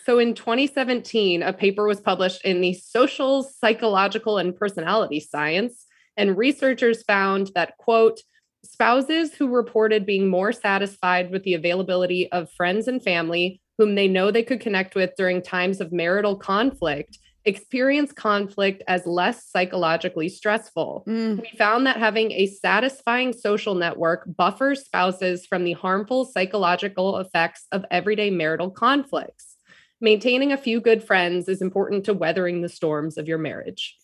So 0.05 0.19
in 0.19 0.35
2017, 0.35 1.43
a 1.43 1.53
paper 1.53 1.87
was 1.87 2.01
published 2.01 2.45
in 2.45 2.61
the 2.61 2.75
Social, 2.75 3.43
Psychological, 3.43 4.39
and 4.39 4.55
Personality 4.55 5.21
Science, 5.21 5.87
and 6.17 6.37
researchers 6.37 7.03
found 7.03 7.51
that, 7.55 7.77
quote, 7.79 8.21
spouses 8.65 9.35
who 9.35 9.49
reported 9.49 10.07
being 10.07 10.29
more 10.29 10.53
satisfied 10.53 11.31
with 11.31 11.43
the 11.43 11.55
availability 11.55 12.31
of 12.33 12.51
friends 12.53 12.89
and 12.89 13.03
family 13.03 13.61
whom 13.77 13.95
they 13.95 14.09
know 14.09 14.31
they 14.31 14.43
could 14.43 14.61
connect 14.61 14.95
with 14.95 15.11
during 15.17 15.43
times 15.43 15.81
of 15.81 15.93
marital 15.93 16.37
conflict 16.37 17.19
experience 17.45 18.13
conflict 18.13 18.83
as 18.89 19.07
less 19.07 19.47
psychologically 19.51 20.29
stressful. 20.29 21.05
Mm. 21.07 21.43
We 21.43 21.59
found 21.59 21.87
that 21.87 21.99
having 21.99 22.33
a 22.33 22.47
satisfying 22.47 23.33
social 23.33 23.75
network 23.75 24.25
buffers 24.37 24.85
spouses 24.85 25.45
from 25.47 25.65
the 25.65 25.75
harmful 25.75 26.25
psychological 26.25 27.19
effects 27.19 27.67
of 27.73 27.85
everyday 27.91 28.31
marital 28.31 28.71
conflicts. 28.71 29.54
Maintaining 30.01 30.53
a 30.53 30.57
few 30.57 30.81
good 30.81 31.03
friends 31.03 31.49
is 31.49 31.63
important 31.63 32.05
to 32.05 32.15
weathering 32.15 32.63
the 32.63 32.69
storms 32.69 33.17
of 33.17 33.27
your 33.29 33.39
marriage. 33.39 33.97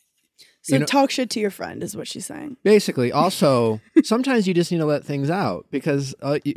So 0.62 0.74
You 0.74 0.80
know- 0.80 0.86
talk 0.86 1.10
shit 1.10 1.30
to 1.30 1.40
your 1.40 1.50
friend 1.50 1.82
is 1.82 1.96
what 1.96 2.06
she's 2.08 2.26
saying. 2.26 2.56
Basically, 2.62 3.10
also 3.24 3.80
sometimes 4.04 4.46
you 4.46 4.54
just 4.54 4.70
need 4.72 4.78
to 4.78 4.86
let 4.86 5.04
things 5.04 5.30
out 5.30 5.66
because 5.70 6.14
uh, 6.22 6.38
you, 6.44 6.54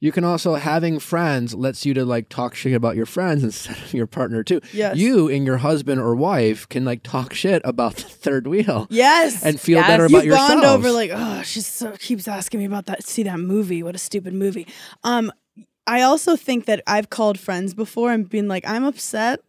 you 0.00 0.12
can 0.12 0.24
also 0.24 0.54
having 0.56 0.98
friends 0.98 1.54
lets 1.54 1.86
you 1.86 1.94
to 1.94 2.04
like 2.04 2.28
talk 2.28 2.54
shit 2.54 2.74
about 2.74 2.94
your 2.96 3.06
friends 3.06 3.42
instead 3.42 3.76
of 3.78 3.94
your 3.94 4.06
partner 4.06 4.42
too. 4.44 4.60
Yes. 4.72 4.96
You 4.96 5.28
and 5.28 5.46
your 5.46 5.56
husband 5.58 6.00
or 6.00 6.14
wife 6.14 6.68
can 6.68 6.84
like 6.84 7.02
talk 7.02 7.32
shit 7.32 7.62
about 7.64 7.96
the 7.96 8.02
third 8.02 8.46
wheel 8.46 8.86
Yes. 8.90 9.42
and 9.44 9.58
feel 9.60 9.78
Yes. 9.78 9.86
better 9.88 10.02
you 10.08 10.08
about 10.08 10.36
bond 10.36 10.60
yourselves. 10.60 10.86
over 10.86 10.92
like, 10.92 11.10
oh, 11.14 11.42
she 11.42 11.60
so 11.62 11.92
keeps 11.92 12.28
asking 12.28 12.60
me 12.60 12.66
about 12.66 12.86
that. 12.86 13.04
See 13.04 13.22
that 13.22 13.40
movie? 13.40 13.82
What 13.82 13.94
a 13.94 13.98
stupid 13.98 14.34
movie. 14.34 14.66
Um, 15.04 15.32
I 15.86 16.02
also 16.02 16.36
think 16.36 16.66
that 16.66 16.82
I've 16.86 17.10
called 17.10 17.38
friends 17.38 17.74
before 17.74 18.12
and 18.12 18.28
been 18.28 18.48
like, 18.48 18.66
I'm 18.66 18.84
upset. 18.84 19.40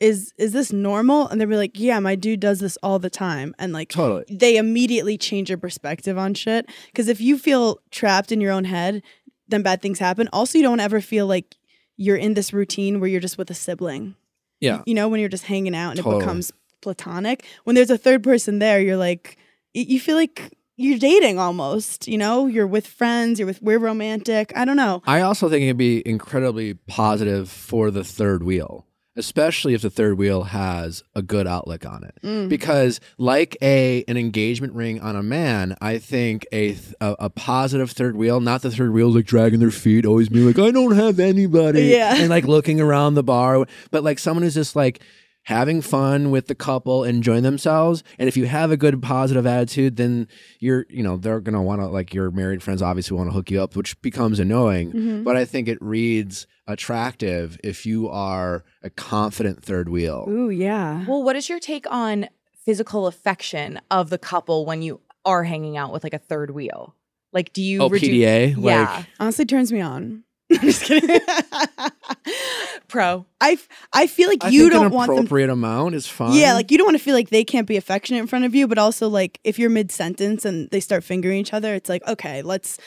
Is 0.00 0.32
is 0.36 0.52
this 0.52 0.72
normal? 0.72 1.28
And 1.28 1.40
they'll 1.40 1.48
be 1.48 1.56
like, 1.56 1.78
Yeah, 1.78 2.00
my 2.00 2.16
dude 2.16 2.40
does 2.40 2.58
this 2.58 2.76
all 2.82 2.98
the 2.98 3.10
time. 3.10 3.54
And 3.58 3.72
like 3.72 3.90
totally. 3.90 4.24
they 4.28 4.56
immediately 4.56 5.16
change 5.16 5.48
your 5.48 5.58
perspective 5.58 6.18
on 6.18 6.34
shit. 6.34 6.68
Because 6.86 7.06
if 7.08 7.20
you 7.20 7.38
feel 7.38 7.78
trapped 7.92 8.32
in 8.32 8.40
your 8.40 8.50
own 8.52 8.64
head, 8.64 9.02
then 9.46 9.62
bad 9.62 9.80
things 9.80 10.00
happen. 10.00 10.28
Also, 10.32 10.58
you 10.58 10.64
don't 10.64 10.80
ever 10.80 11.00
feel 11.00 11.26
like 11.28 11.56
you're 11.96 12.16
in 12.16 12.34
this 12.34 12.52
routine 12.52 12.98
where 12.98 13.08
you're 13.08 13.20
just 13.20 13.38
with 13.38 13.50
a 13.50 13.54
sibling. 13.54 14.16
Yeah. 14.60 14.82
You 14.86 14.94
know, 14.94 15.08
when 15.08 15.20
you're 15.20 15.28
just 15.28 15.44
hanging 15.44 15.74
out 15.74 15.90
and 15.90 15.98
Totally. 15.98 16.16
it 16.16 16.20
becomes 16.20 16.52
platonic. 16.80 17.44
When 17.64 17.76
there's 17.76 17.90
a 17.90 17.98
third 17.98 18.24
person 18.24 18.58
there, 18.58 18.80
you're 18.80 18.96
like, 18.96 19.36
you 19.74 20.00
feel 20.00 20.16
like 20.16 20.52
you're 20.76 20.98
dating 20.98 21.38
almost. 21.38 22.08
You 22.08 22.18
know, 22.18 22.46
you're 22.46 22.66
with 22.66 22.86
friends. 22.86 23.38
You're 23.38 23.46
with 23.46 23.62
we're 23.62 23.78
romantic. 23.78 24.52
I 24.56 24.64
don't 24.64 24.76
know. 24.76 25.02
I 25.06 25.20
also 25.20 25.48
think 25.48 25.62
it'd 25.64 25.76
be 25.76 26.02
incredibly 26.06 26.74
positive 26.74 27.50
for 27.50 27.90
the 27.90 28.02
third 28.04 28.42
wheel, 28.42 28.86
especially 29.16 29.74
if 29.74 29.82
the 29.82 29.90
third 29.90 30.16
wheel 30.18 30.44
has 30.44 31.02
a 31.14 31.20
good 31.22 31.46
outlook 31.46 31.84
on 31.84 32.04
it. 32.04 32.14
Mm. 32.24 32.48
Because 32.48 33.00
like 33.18 33.56
a 33.60 34.02
an 34.08 34.16
engagement 34.16 34.72
ring 34.72 35.00
on 35.00 35.14
a 35.14 35.22
man, 35.22 35.76
I 35.80 35.98
think 35.98 36.46
a, 36.52 36.68
th- 36.72 36.94
a 37.00 37.16
a 37.20 37.30
positive 37.30 37.90
third 37.90 38.16
wheel, 38.16 38.40
not 38.40 38.62
the 38.62 38.70
third 38.70 38.92
wheel 38.92 39.10
like 39.10 39.26
dragging 39.26 39.60
their 39.60 39.70
feet, 39.70 40.06
always 40.06 40.28
being 40.30 40.46
like 40.46 40.58
I 40.58 40.70
don't 40.70 40.96
have 40.96 41.20
anybody, 41.20 41.82
Yeah. 41.88 42.16
and 42.16 42.30
like 42.30 42.44
looking 42.44 42.80
around 42.80 43.14
the 43.14 43.22
bar, 43.22 43.66
but 43.90 44.02
like 44.02 44.18
someone 44.18 44.42
who's 44.42 44.54
just 44.54 44.74
like 44.74 45.00
having 45.44 45.80
fun 45.82 46.30
with 46.30 46.46
the 46.46 46.54
couple, 46.54 47.02
enjoying 47.04 47.42
themselves, 47.42 48.02
and 48.18 48.28
if 48.28 48.36
you 48.36 48.46
have 48.46 48.70
a 48.70 48.76
good 48.76 49.00
positive 49.02 49.46
attitude, 49.46 49.96
then 49.96 50.28
you're 50.60 50.86
you 50.88 51.02
know 51.02 51.16
they're 51.16 51.40
gonna 51.40 51.62
want 51.62 51.80
to 51.80 51.86
like 51.88 52.14
your 52.14 52.30
married 52.30 52.62
friends 52.62 52.80
obviously 52.82 53.16
want 53.16 53.28
to 53.28 53.34
hook 53.34 53.50
you 53.50 53.60
up, 53.62 53.74
which 53.76 54.00
becomes 54.02 54.38
annoying. 54.38 54.92
Mhm. 54.92 55.24
But 55.24 55.36
I 55.36 55.44
think 55.44 55.68
it 55.68 55.78
reads 55.80 56.46
attractive 56.68 57.58
if 57.64 57.84
you 57.86 58.08
are 58.08 58.64
a 58.82 58.90
confident 58.90 59.62
third 59.64 59.88
wheel. 59.88 60.26
Ooh, 60.28 60.50
yeah. 60.50 61.04
Well, 61.06 61.22
what 61.22 61.36
is 61.36 61.48
your 61.48 61.58
take 61.60 61.90
on 61.90 62.28
physical 62.64 63.06
affection 63.08 63.80
of 63.90 64.10
the 64.10 64.18
couple 64.18 64.64
when 64.64 64.82
you 64.82 65.00
are 65.24 65.42
hanging 65.44 65.76
out 65.76 65.92
with 65.92 66.04
like 66.04 66.14
a 66.14 66.18
third 66.18 66.52
wheel? 66.52 66.94
Like, 67.32 67.52
do 67.52 67.62
you 67.62 67.80
Oh, 67.82 67.88
redu- 67.90 68.00
PDA. 68.00 68.54
Yeah, 68.58 68.94
Like, 68.96 69.06
Honestly, 69.18 69.44
turns 69.46 69.72
me 69.72 69.80
on. 69.80 70.22
I'm 70.52 70.58
just 70.60 70.84
kidding. 70.84 71.18
pro. 72.92 73.26
I, 73.40 73.52
f- 73.52 73.68
I 73.92 74.06
feel 74.06 74.28
like 74.28 74.44
I 74.44 74.50
you 74.50 74.64
think 74.64 74.72
don't 74.74 74.86
an 74.86 74.92
want 74.92 75.08
them. 75.08 75.18
appropriate 75.18 75.50
amount 75.50 75.94
is 75.94 76.06
fine. 76.06 76.34
Yeah, 76.34 76.52
like 76.52 76.70
you 76.70 76.78
don't 76.78 76.86
want 76.86 76.98
to 76.98 77.02
feel 77.02 77.14
like 77.14 77.30
they 77.30 77.42
can't 77.42 77.66
be 77.66 77.76
affectionate 77.76 78.20
in 78.20 78.26
front 78.26 78.44
of 78.44 78.54
you, 78.54 78.68
but 78.68 78.78
also 78.78 79.08
like 79.08 79.40
if 79.42 79.58
you're 79.58 79.70
mid 79.70 79.90
sentence 79.90 80.44
and 80.44 80.68
they 80.70 80.78
start 80.78 81.02
fingering 81.02 81.38
each 81.38 81.52
other, 81.52 81.74
it's 81.74 81.88
like, 81.88 82.06
okay, 82.06 82.42
let's 82.42 82.78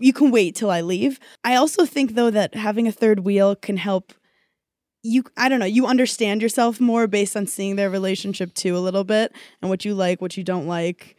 you 0.00 0.12
can 0.12 0.30
wait 0.30 0.56
till 0.56 0.70
I 0.70 0.80
leave. 0.80 1.20
I 1.44 1.56
also 1.56 1.84
think 1.84 2.14
though 2.14 2.30
that 2.30 2.54
having 2.54 2.88
a 2.88 2.92
third 2.92 3.20
wheel 3.20 3.54
can 3.54 3.76
help 3.76 4.12
you 5.02 5.24
I 5.36 5.48
don't 5.48 5.60
know, 5.60 5.66
you 5.66 5.86
understand 5.86 6.40
yourself 6.40 6.80
more 6.80 7.06
based 7.06 7.36
on 7.36 7.46
seeing 7.46 7.76
their 7.76 7.90
relationship 7.90 8.54
too 8.54 8.76
a 8.76 8.80
little 8.80 9.04
bit 9.04 9.32
and 9.60 9.68
what 9.68 9.84
you 9.84 9.94
like, 9.94 10.20
what 10.22 10.36
you 10.36 10.44
don't 10.44 10.66
like. 10.66 11.16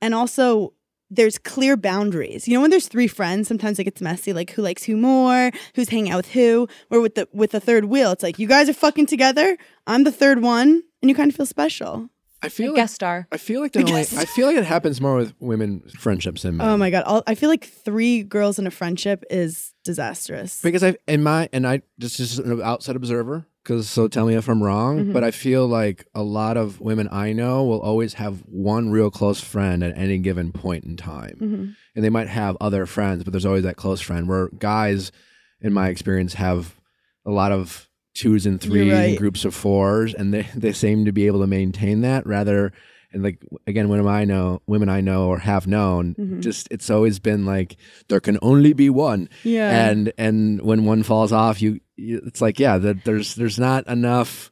And 0.00 0.14
also 0.14 0.72
there's 1.14 1.38
clear 1.38 1.76
boundaries. 1.76 2.46
You 2.48 2.54
know, 2.54 2.60
when 2.60 2.70
there's 2.70 2.88
three 2.88 3.06
friends, 3.06 3.48
sometimes 3.48 3.78
it 3.78 3.84
gets 3.84 4.00
messy, 4.00 4.32
like 4.32 4.50
who 4.50 4.62
likes 4.62 4.84
who 4.84 4.96
more, 4.96 5.50
who's 5.74 5.88
hanging 5.88 6.12
out 6.12 6.18
with 6.18 6.32
who. 6.32 6.68
Or 6.90 7.00
with 7.00 7.14
the 7.14 7.28
with 7.32 7.52
the 7.52 7.60
third 7.60 7.86
wheel, 7.86 8.12
it's 8.12 8.22
like 8.22 8.38
you 8.38 8.46
guys 8.46 8.68
are 8.68 8.74
fucking 8.74 9.06
together. 9.06 9.56
I'm 9.86 10.04
the 10.04 10.12
third 10.12 10.42
one, 10.42 10.82
and 11.02 11.08
you 11.08 11.14
kind 11.14 11.30
of 11.30 11.36
feel 11.36 11.46
special. 11.46 12.08
I 12.42 12.50
feel 12.50 12.72
like 12.72 12.76
guest 12.76 12.94
star. 12.96 13.26
I 13.32 13.38
feel 13.38 13.60
like 13.60 13.72
the 13.72 13.78
only. 13.88 14.00
I 14.00 14.26
feel 14.26 14.46
like 14.46 14.56
it 14.56 14.64
happens 14.64 15.00
more 15.00 15.16
with 15.16 15.34
women 15.40 15.82
friendships 15.98 16.42
than 16.42 16.56
oh 16.56 16.64
men. 16.64 16.68
Oh 16.68 16.76
my 16.76 16.90
god, 16.90 17.04
All, 17.04 17.22
I 17.26 17.34
feel 17.34 17.48
like 17.48 17.64
three 17.64 18.22
girls 18.22 18.58
in 18.58 18.66
a 18.66 18.70
friendship 18.70 19.24
is 19.30 19.72
disastrous. 19.84 20.60
Because 20.60 20.84
I 20.84 20.96
in 21.08 21.22
my 21.22 21.48
and 21.52 21.66
I 21.66 21.82
just 21.98 22.18
just 22.18 22.38
an 22.38 22.60
outside 22.62 22.96
observer. 22.96 23.46
Because 23.64 23.88
so 23.88 24.08
tell 24.08 24.26
me 24.26 24.34
if 24.34 24.46
I'm 24.46 24.62
wrong, 24.62 25.06
Mhm. 25.06 25.12
but 25.14 25.24
I 25.24 25.30
feel 25.30 25.66
like 25.66 26.06
a 26.14 26.22
lot 26.22 26.58
of 26.58 26.80
women 26.82 27.08
I 27.10 27.32
know 27.32 27.64
will 27.64 27.80
always 27.80 28.14
have 28.14 28.40
one 28.46 28.90
real 28.90 29.10
close 29.10 29.40
friend 29.40 29.82
at 29.82 29.96
any 29.96 30.18
given 30.18 30.52
point 30.52 30.84
in 30.84 30.96
time, 30.98 31.36
Mhm. 31.40 31.74
and 31.96 32.04
they 32.04 32.10
might 32.10 32.28
have 32.28 32.58
other 32.60 32.84
friends, 32.84 33.24
but 33.24 33.32
there's 33.32 33.46
always 33.46 33.62
that 33.62 33.76
close 33.76 34.02
friend. 34.02 34.28
Where 34.28 34.50
guys, 34.58 35.10
in 35.62 35.72
my 35.72 35.88
experience, 35.88 36.34
have 36.34 36.74
a 37.24 37.30
lot 37.30 37.52
of 37.52 37.88
twos 38.14 38.44
and 38.44 38.60
threes 38.60 38.92
and 38.92 39.16
groups 39.18 39.46
of 39.46 39.54
fours, 39.54 40.12
and 40.12 40.32
they 40.34 40.46
they 40.54 40.72
seem 40.72 41.06
to 41.06 41.12
be 41.12 41.26
able 41.26 41.40
to 41.40 41.46
maintain 41.46 42.02
that 42.02 42.26
rather. 42.26 42.70
And 43.14 43.22
like 43.22 43.38
again, 43.66 43.88
women 43.88 44.06
I 44.08 44.24
know, 44.24 44.60
women 44.66 44.88
I 44.88 45.00
know 45.00 45.28
or 45.28 45.38
have 45.38 45.66
known, 45.66 46.14
Mhm. 46.18 46.40
just 46.42 46.68
it's 46.70 46.90
always 46.90 47.18
been 47.20 47.46
like 47.46 47.76
there 48.08 48.20
can 48.20 48.38
only 48.42 48.72
be 48.74 48.90
one 48.90 49.28
Yeah, 49.44 49.88
and 49.88 50.12
and 50.18 50.60
when 50.62 50.84
one 50.84 51.02
falls 51.04 51.32
off 51.32 51.62
you, 51.62 51.80
you 51.96 52.20
it's 52.26 52.40
like 52.42 52.58
yeah 52.58 52.76
that 52.78 53.04
there's 53.04 53.36
there's 53.36 53.58
not 53.58 53.86
enough 53.88 54.50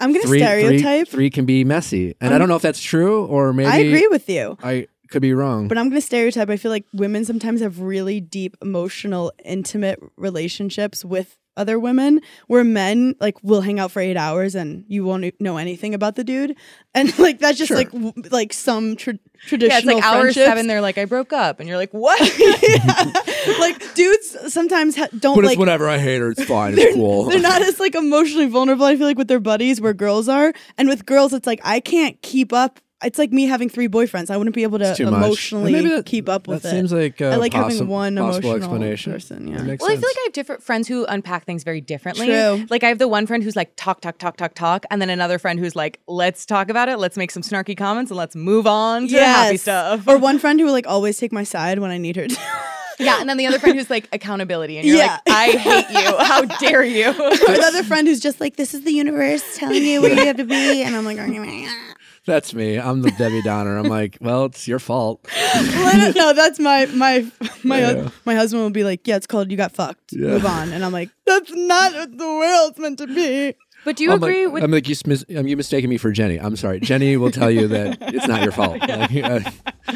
I'm 0.00 0.12
gonna 0.12 0.26
three, 0.26 0.40
three- 0.40 0.78
stereotype. 0.78 1.08
three 1.08 1.30
can 1.30 1.44
be 1.46 1.62
messy 1.64 2.16
and 2.20 2.30
i 2.30 2.32
I'm- 2.32 2.40
don't 2.40 2.48
know 2.48 2.56
if 2.56 2.62
that's 2.62 2.82
true 2.82 3.24
or 3.26 3.52
maybe 3.52 3.68
I 3.70 3.78
agree 3.78 4.08
with 4.10 4.28
you. 4.28 4.58
i 4.64 4.88
could 5.10 5.22
be 5.22 5.32
wrong 5.34 5.68
But 5.68 5.76
I'm 5.78 5.90
going 5.90 6.00
to 6.00 6.06
stereotype. 6.06 6.48
I 6.48 6.56
feel 6.56 6.70
like 6.70 6.86
women 6.94 7.26
sometimes 7.26 7.60
have 7.60 7.80
really 7.80 8.18
deep, 8.18 8.56
emotional, 8.62 9.30
intimate 9.44 10.00
relationships 10.16 11.04
with 11.04 11.36
other 11.56 11.78
women, 11.78 12.20
where 12.46 12.64
men 12.64 13.14
like 13.20 13.36
will 13.42 13.60
hang 13.60 13.78
out 13.80 13.90
for 13.90 14.00
eight 14.00 14.16
hours 14.16 14.54
and 14.54 14.84
you 14.88 15.04
won't 15.04 15.38
know 15.40 15.56
anything 15.58 15.94
about 15.94 16.16
the 16.16 16.24
dude, 16.24 16.56
and 16.94 17.16
like 17.18 17.38
that's 17.38 17.58
just 17.58 17.68
Sure. 17.68 17.76
like 17.76 17.90
w- 17.92 18.12
like 18.30 18.52
some 18.52 18.96
tra- 18.96 19.14
Yeah, 19.50 19.58
it's 19.78 19.86
like 19.86 20.02
hour 20.04 20.22
friendships. 20.22 20.46
seven. 20.46 20.66
They're 20.66 20.80
like, 20.80 20.98
I 20.98 21.04
broke 21.04 21.32
up, 21.32 21.60
and 21.60 21.68
you're 21.68 21.78
like, 21.78 21.92
what? 21.92 22.20
Yeah. 22.62 23.12
like 23.58 23.94
dudes 23.94 24.52
sometimes 24.52 24.96
ha- 24.96 25.08
don't 25.18 25.34
but 25.34 25.44
like 25.44 25.58
whatever 25.58 25.88
i 25.88 25.98
hate 25.98 26.20
her 26.20 26.30
it's 26.30 26.44
fine 26.44 26.74
it's 26.78 26.94
cool 26.94 27.24
they're 27.24 27.40
not 27.40 27.60
as 27.60 27.80
like 27.80 27.94
emotionally 27.96 28.46
vulnerable 28.46 28.84
i 28.86 28.96
feel 28.96 29.06
like 29.06 29.18
with 29.18 29.26
their 29.28 29.40
buddies 29.40 29.80
where 29.80 29.92
girls 29.92 30.28
are 30.28 30.52
and 30.78 30.88
with 30.88 31.04
girls 31.06 31.32
it's 31.32 31.46
like 31.46 31.60
i 31.64 31.80
can't 31.80 32.20
keep 32.22 32.52
up 32.52 32.78
it's 33.04 33.18
like 33.18 33.32
me 33.32 33.46
having 33.46 33.68
three 33.68 33.88
boyfriends 33.88 34.30
i 34.30 34.36
wouldn't 34.36 34.54
be 34.54 34.62
able 34.62 34.78
to 34.78 34.88
It's 34.90 34.96
too 34.98 35.10
much. 35.10 35.24
emotionally 35.24 35.72
Maybe 35.72 35.88
that- 35.90 36.06
keep 36.06 36.28
up 36.28 36.46
with 36.48 36.62
that 36.62 36.68
it 36.68 36.76
seems 36.76 36.92
like 36.92 37.20
a 37.20 37.30
I 37.32 37.36
like 37.36 37.52
having 37.52 37.86
one 37.88 38.16
possible 38.16 38.50
emotional 38.50 38.56
explanation 38.56 39.12
person, 39.12 39.48
yeah. 39.48 39.56
That 39.58 39.64
makes 39.66 39.82
Well, 39.82 39.90
I 39.90 39.94
feel 39.96 40.08
like 40.08 40.16
I 40.18 40.22
have 40.26 40.32
different 40.32 40.62
friends 40.62 40.88
who 40.88 41.04
unpack 41.06 41.44
things 41.44 41.64
very 41.64 41.80
differently. 41.80 42.26
True. 42.26 42.66
Like 42.70 42.84
I 42.84 42.88
have 42.88 42.98
the 42.98 43.08
one 43.08 43.26
friend 43.26 43.42
who's 43.42 43.56
like 43.56 43.72
talk, 43.76 44.00
talk, 44.00 44.18
talk, 44.18 44.36
talk, 44.36 44.54
talk, 44.54 44.84
and 44.90 45.00
then 45.02 45.10
another 45.10 45.38
friend 45.38 45.58
who's 45.58 45.74
like, 45.76 46.00
let's 46.06 46.44
talk 46.46 46.68
about 46.70 46.88
it, 46.88 46.98
let's 46.98 47.16
make 47.16 47.30
some 47.30 47.42
snarky 47.42 47.76
comments, 47.76 48.10
and 48.10 48.18
let's 48.18 48.34
move 48.36 48.66
on 48.66 49.08
to 49.08 49.18
happy 49.18 49.56
stuff. 49.56 50.06
or 50.06 50.18
one 50.18 50.38
friend 50.38 50.58
who 50.60 50.66
will 50.66 50.72
like 50.72 50.86
always 50.86 51.18
take 51.18 51.32
my 51.32 51.44
side 51.44 51.78
when 51.78 51.90
i 51.90 51.98
need 51.98 52.16
her 52.16 52.26
to 52.28 52.36
yeah, 52.98 53.20
and 53.20 53.28
then 53.28 53.36
the 53.36 53.46
other 53.46 53.58
friend 53.58 53.76
who's 53.76 53.90
like 53.90 54.08
accountability, 54.12 54.76
and 54.78 54.86
you're 54.86 54.96
Yeah. 54.98 55.18
like, 55.26 55.36
I 55.36 55.50
hate 55.56 55.90
you. 55.90 56.16
How 56.18 56.42
dare 56.60 56.84
you? 56.84 57.08
or 57.48 57.54
another 57.54 57.82
friend 57.82 58.06
who's 58.06 58.20
just 58.20 58.40
like 58.40 58.56
this 58.56 58.74
is 58.74 58.82
the 58.82 58.92
universe 58.92 59.42
telling 59.56 59.82
you 59.82 60.02
where 60.02 60.12
you 60.14 60.26
have 60.26 60.36
to 60.36 60.44
be 60.44 60.82
and 60.82 60.94
i'm 60.94 61.04
like 61.04 61.18
that's 62.26 62.54
me 62.54 62.78
i'm 62.78 63.02
the 63.02 63.10
debbie 63.12 63.42
downer 63.50 63.76
i'm 63.78 63.88
like 63.88 64.16
well 64.20 64.44
it's 64.46 64.66
your 64.68 64.78
fault 64.78 65.26
no, 65.54 66.12
no, 66.16 66.32
that's 66.32 66.58
my 66.58 66.86
my 66.86 67.26
my 67.64 67.80
Yeah. 67.80 68.08
my 68.24 68.34
husband 68.34 68.62
will 68.62 68.70
be 68.70 68.84
like, 68.84 69.06
yeah, 69.06 69.16
it's 69.16 69.26
called 69.26 69.50
you 69.50 69.56
got 69.56 69.72
fucked. 69.72 70.12
Yeah. 70.12 70.28
Move 70.28 70.46
on, 70.46 70.72
and 70.72 70.84
I'm 70.84 70.92
like, 70.92 71.10
that's 71.26 71.50
not 71.52 71.92
what 71.92 72.16
the 72.18 72.24
world's 72.26 72.78
meant 72.78 72.98
to 72.98 73.06
be. 73.06 73.54
But 73.84 73.96
do 73.96 74.04
you 74.04 74.12
I'm 74.12 74.20
like- 74.20 74.30
agree 74.30 74.46
with? 74.46 74.62
I'm 74.64 74.70
like 74.70 74.88
you, 74.88 74.96
mis- 75.06 75.24
um, 75.36 75.46
you 75.46 75.56
mistaken 75.56 75.90
me 75.90 75.98
for 75.98 76.10
Jenny. 76.10 76.38
I'm 76.38 76.56
sorry. 76.56 76.80
Jenny 76.80 77.16
will 77.16 77.30
tell 77.30 77.50
you 77.50 77.68
that 77.68 77.98
it's 78.14 78.26
not 78.26 78.42
your 78.42 78.52
fault. 78.52 78.78
Like, 78.88 79.14
uh, 79.22 79.40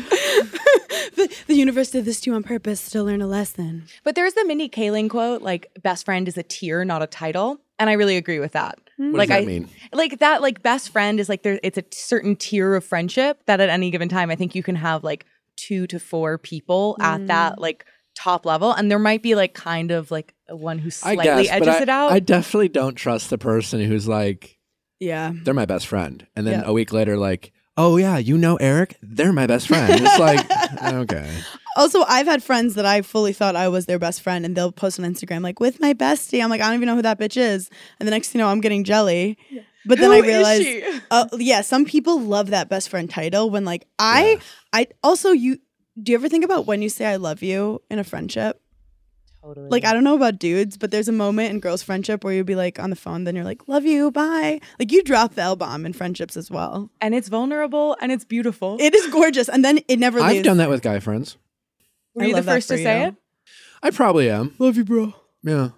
The, 1.16 1.35
the 1.47 1.55
universe 1.55 1.91
did 1.91 2.05
this 2.05 2.20
to 2.20 2.31
you 2.31 2.37
on 2.37 2.43
purpose 2.43 2.91
to 2.91 3.03
learn 3.03 3.22
a 3.22 3.27
lesson. 3.27 3.85
but 4.05 4.14
there's 4.14 4.35
the 4.35 4.45
Mindy 4.45 4.68
Kaling 4.68 5.09
quote, 5.09 5.41
like 5.41 5.66
best 5.83 6.05
friend 6.05 6.29
is 6.29 6.37
a 6.37 6.43
tier, 6.43 6.85
not 6.85 7.03
a 7.03 7.07
title, 7.07 7.59
and 7.79 7.89
I 7.89 7.95
really 7.95 8.16
agree 8.18 8.39
with 8.39 8.53
that. 8.53 8.79
What 8.97 9.14
like 9.14 9.28
does 9.28 9.36
that 9.38 9.42
I 9.42 9.47
mean? 9.47 9.68
like 9.92 10.18
that 10.20 10.42
like 10.42 10.62
best 10.62 10.90
friend 10.90 11.20
is 11.20 11.28
like 11.28 11.42
there 11.42 11.61
it's 11.62 11.78
a 11.78 11.84
certain 11.92 12.36
tier 12.36 12.74
of 12.74 12.84
friendship 12.84 13.42
that 13.47 13.61
at 13.61 13.68
any 13.68 13.90
given 13.90 14.09
time 14.09 14.30
I 14.30 14.36
think 14.36 14.55
you 14.55 14.62
can 14.62 14.76
have 14.76 15.05
like 15.05 15.26
two 15.57 15.86
to 15.88 15.99
four 15.99 16.38
people 16.38 16.97
at 17.01 17.26
that 17.26 17.55
mm. 17.57 17.61
like 17.61 17.86
top 18.14 18.47
level 18.47 18.72
and 18.72 18.90
there 18.90 18.99
might 18.99 19.22
be 19.22 19.34
like 19.34 19.55
kind 19.55 19.90
of 19.90 20.11
like 20.11 20.34
one 20.49 20.78
who 20.78 20.90
slightly 20.90 21.24
guess, 21.24 21.49
edges 21.51 21.68
I, 21.68 21.82
it 21.82 21.88
out. 21.88 22.12
I 22.12 22.20
definitely 22.20 22.68
don't 22.68 22.94
trust 22.94 23.30
the 23.30 23.38
person 23.38 23.80
who's 23.80 24.07
like, 24.09 24.59
Yeah. 25.01 25.32
they're 25.44 25.55
my 25.55 25.66
best 25.66 25.86
friend, 25.86 26.26
and 26.36 26.47
then 26.47 26.61
Yeah. 26.61 26.66
a 26.66 26.72
week 26.72 26.92
later, 26.92 27.16
like, 27.16 27.53
oh 27.76 27.97
yeah, 27.97 28.18
you 28.18 28.38
know 28.38 28.57
Eric, 28.57 28.97
they're 29.03 29.32
my 29.32 29.47
best 29.47 29.68
friend. 29.68 29.92
It's 30.01 30.18
like, 30.18 30.47
okay, 30.94 31.30
Also, 31.77 32.03
I've 32.05 32.27
had 32.27 32.43
friends 32.43 32.74
that 32.74 32.87
I 32.87 33.03
fully 33.03 33.33
thought 33.33 33.55
I 33.57 33.68
was 33.68 33.87
their 33.87 33.99
best 33.99 34.22
friend, 34.22 34.45
and 34.45 34.57
they'll 34.57 34.72
post 34.72 34.99
on 34.99 35.05
Instagram 35.07 35.43
like 35.43 35.61
with 35.61 35.81
my 35.81 35.95
bestie. 35.95 36.43
I'm 36.43 36.51
like, 36.51 36.61
I 36.61 36.66
don't 36.66 36.77
even 36.77 36.87
know 36.87 36.97
who 36.97 37.03
that 37.03 37.18
bitch 37.18 37.37
is, 37.37 37.70
and 38.01 38.07
the 38.07 38.11
next 38.11 38.31
thing 38.31 38.41
you 38.41 38.45
know, 38.45 38.51
I'm 38.51 38.61
getting 38.61 38.85
jelly. 38.85 39.39
Yeah. 39.51 39.62
But 39.85 39.99
then 39.99 40.11
Who 40.11 40.16
I 40.16 40.18
is 40.18 40.27
realized, 40.27 41.03
uh, 41.12 41.27
yeah, 41.39 41.61
some 41.61 41.85
people 41.85 42.20
love 42.20 42.51
that 42.51 42.68
best 42.68 42.89
friend 42.89 43.09
title. 43.09 43.51
When 43.51 43.64
like 43.64 43.87
I, 43.99 44.41
I 44.72 44.89
also 45.05 45.31
you. 45.31 45.59
Do 46.03 46.12
you 46.12 46.18
ever 46.18 46.29
think 46.29 46.45
about 46.45 46.66
when 46.66 46.83
you 46.83 46.89
say 46.91 47.07
I 47.07 47.16
love 47.16 47.43
you 47.43 47.81
in 47.91 47.99
a 47.99 48.05
friendship? 48.05 48.61
totally. 49.47 49.68
Like 49.68 49.85
I 49.85 49.93
don't 49.93 50.05
know 50.05 50.14
about 50.16 50.39
dudes, 50.39 50.77
but 50.77 50.91
there's 50.91 51.09
a 51.09 51.12
moment 51.12 51.51
in 51.51 51.61
girls' 51.61 51.83
friendship 51.83 52.24
where 52.24 52.33
you'll 52.35 52.45
be 52.45 52.55
like 52.55 52.79
on 52.79 52.91
the 52.91 52.97
phone, 52.97 53.24
then 53.24 53.37
you're 53.37 53.45
like, 53.45 53.68
"Love 53.68 53.85
you, 53.85 54.11
bye." 54.11 54.61
Like 54.79 54.93
you 54.93 55.03
drop 55.03 55.35
the 55.35 55.43
L 55.43 55.57
bomb 55.57 55.87
in 55.87 55.93
friendships 55.93 56.37
as 56.37 56.51
well. 56.51 56.91
and 57.01 57.14
it's 57.14 57.29
vulnerable 57.29 57.97
and 58.01 58.12
it's 58.12 58.24
beautiful. 58.24 58.77
It 58.81 58.95
is 58.95 59.07
gorgeous, 59.09 59.49
and 59.49 59.64
then 59.64 59.81
it 59.89 59.99
never. 59.99 60.18
Leaves. 60.18 60.27
I've 60.29 60.33
leaves. 60.37 60.45
done 60.45 60.57
that 60.59 60.68
with 60.70 60.83
guy 60.83 60.99
friends. 61.01 61.37
Were 62.16 62.22
I 62.24 62.26
you 62.26 62.34
the 62.34 62.42
first 62.42 62.68
to 62.68 62.74
for 62.74 62.82
say 62.82 63.02
you. 63.02 63.06
it? 63.08 63.14
I 63.82 63.90
probably 63.90 64.28
am. 64.28 64.54
Love 64.58 64.76
you, 64.76 64.84
bro. 64.84 65.14
Yeah, 65.42 65.68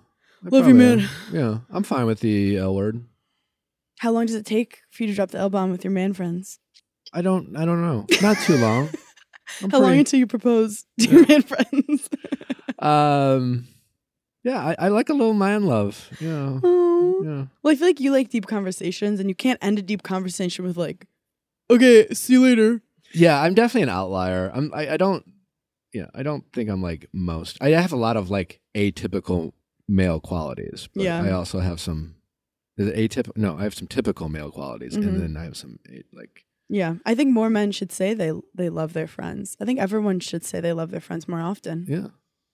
I 0.45 0.49
Love 0.49 0.66
you, 0.68 0.72
man. 0.74 1.01
am. 1.01 1.09
Yeah, 1.32 1.59
I'm 1.70 1.82
fine 1.82 2.07
with 2.07 2.20
the 2.20 2.57
L 2.57 2.74
word. 2.74 3.05
How 3.99 4.12
long 4.12 4.24
does 4.26 4.36
it 4.36 4.47
take 4.47 4.78
for 4.93 5.03
you 5.03 5.09
to 5.09 5.14
drop 5.14 5.30
the 5.32 5.39
L 5.39 5.51
bomb 5.51 5.70
with 5.72 5.84
your 5.84 5.91
man 5.91 6.14
friends? 6.14 6.59
I 7.12 7.20
don't. 7.22 7.57
I 7.57 7.64
don't 7.66 7.82
know. 7.82 8.07
Not 8.22 8.39
too 8.39 8.57
long. 8.57 8.89
I'm 9.62 9.70
How 9.70 9.80
long 9.80 9.99
until 9.99 10.18
you 10.20 10.26
propose 10.26 10.84
to 11.01 11.09
your 11.11 11.26
man 11.26 11.43
friends? 11.43 12.09
Um, 12.80 13.66
yeah, 14.45 14.64
I, 14.64 14.76
I 14.78 14.89
like 14.89 15.09
a 15.09 15.12
little 15.12 15.34
man 15.34 15.64
love. 15.66 16.09
Yeah, 16.20 16.61
Oh. 16.62 17.22
yeah. 17.24 17.47
Well, 17.62 17.72
I 17.72 17.74
feel 17.76 17.89
like 17.89 17.99
you 17.99 18.12
like 18.12 18.28
deep 18.30 18.47
conversations, 18.47 19.18
and 19.18 19.28
you 19.28 19.34
can't 19.34 19.59
end 19.61 19.80
a 19.80 19.82
deep 19.82 20.05
conversation 20.05 20.64
with 20.64 20.76
like, 20.76 21.07
"Okay, 21.70 22.07
see 22.14 22.34
you 22.34 22.43
later." 22.43 22.80
Yeah, 23.12 23.41
I'm 23.43 23.55
definitely 23.55 23.82
an 23.82 23.89
outlier. 23.89 24.53
I'm. 24.55 24.72
I, 24.72 24.91
I 24.93 24.97
don't. 24.97 25.24
Yeah, 25.93 26.07
I 26.14 26.22
don't 26.22 26.45
think 26.53 26.68
I'm 26.70 26.82
like 26.82 27.09
most. 27.12 27.59
I 27.61 27.70
have 27.70 27.93
a 27.93 27.97
lot 27.97 28.16
of 28.16 28.30
like 28.30 28.61
atypical 28.76 29.53
male 29.89 30.20
qualities. 30.20 30.89
But 30.95 31.05
Yeah. 31.05 31.22
I 31.22 31.30
also 31.32 31.61
have 31.61 31.80
some. 31.80 32.16
Is 32.76 32.89
it 32.89 32.97
atypical? 32.97 33.36
No, 33.36 33.57
I 33.57 33.62
have 33.62 33.74
some 33.74 33.89
typical 33.89 34.28
male 34.28 34.51
qualities, 34.51 34.97
Mhm. 34.97 35.07
and 35.09 35.20
then 35.20 35.36
I 35.36 35.45
have 35.45 35.57
some 35.57 35.78
like. 36.12 36.45
Yeah, 36.68 36.97
I 37.07 37.14
think 37.14 37.32
more 37.32 37.49
men 37.51 37.72
should 37.72 37.91
say 37.91 38.12
they 38.14 38.32
they 38.55 38.68
love 38.68 38.93
their 38.93 39.07
friends. 39.09 39.57
I 39.61 39.64
think 39.64 39.80
everyone 39.80 40.20
should 40.20 40.45
say 40.45 40.61
they 40.61 40.72
love 40.74 40.91
their 40.91 41.01
friends 41.01 41.26
more 41.26 41.41
often. 41.41 41.86
Yeah, 41.89 42.09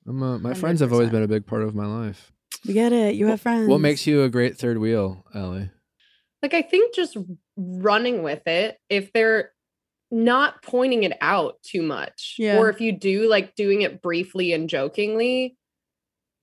I'm. 0.06 0.22
Uh, 0.22 0.38
my 0.38 0.54
friends 0.54 0.80
have 0.80 0.92
always 0.92 1.10
been 1.10 1.22
a 1.24 1.28
big 1.28 1.44
part 1.46 1.62
of 1.62 1.74
my 1.74 1.86
life. 1.86 2.32
We 2.66 2.72
get 2.74 2.92
it. 2.92 3.16
You 3.16 3.26
have 3.26 3.40
friends. 3.40 3.68
What 3.68 3.80
makes 3.80 4.06
you 4.06 4.22
a 4.22 4.28
great 4.30 4.56
third 4.56 4.78
wheel, 4.78 5.24
Ellie? 5.34 5.70
Like 6.42 6.54
I 6.54 6.62
think 6.62 6.94
just 6.94 7.16
running 7.56 8.22
with 8.22 8.46
it, 8.46 8.78
if 8.88 9.12
they're 9.12 9.50
not 10.10 10.62
pointing 10.62 11.02
it 11.04 11.16
out 11.20 11.56
too 11.62 11.82
much, 11.82 12.36
Yeah. 12.38 12.58
or 12.58 12.70
if 12.70 12.80
you 12.80 12.92
do 12.92 13.28
like 13.28 13.54
doing 13.56 13.82
it 13.82 14.00
briefly 14.02 14.52
and 14.52 14.68
jokingly, 14.68 15.56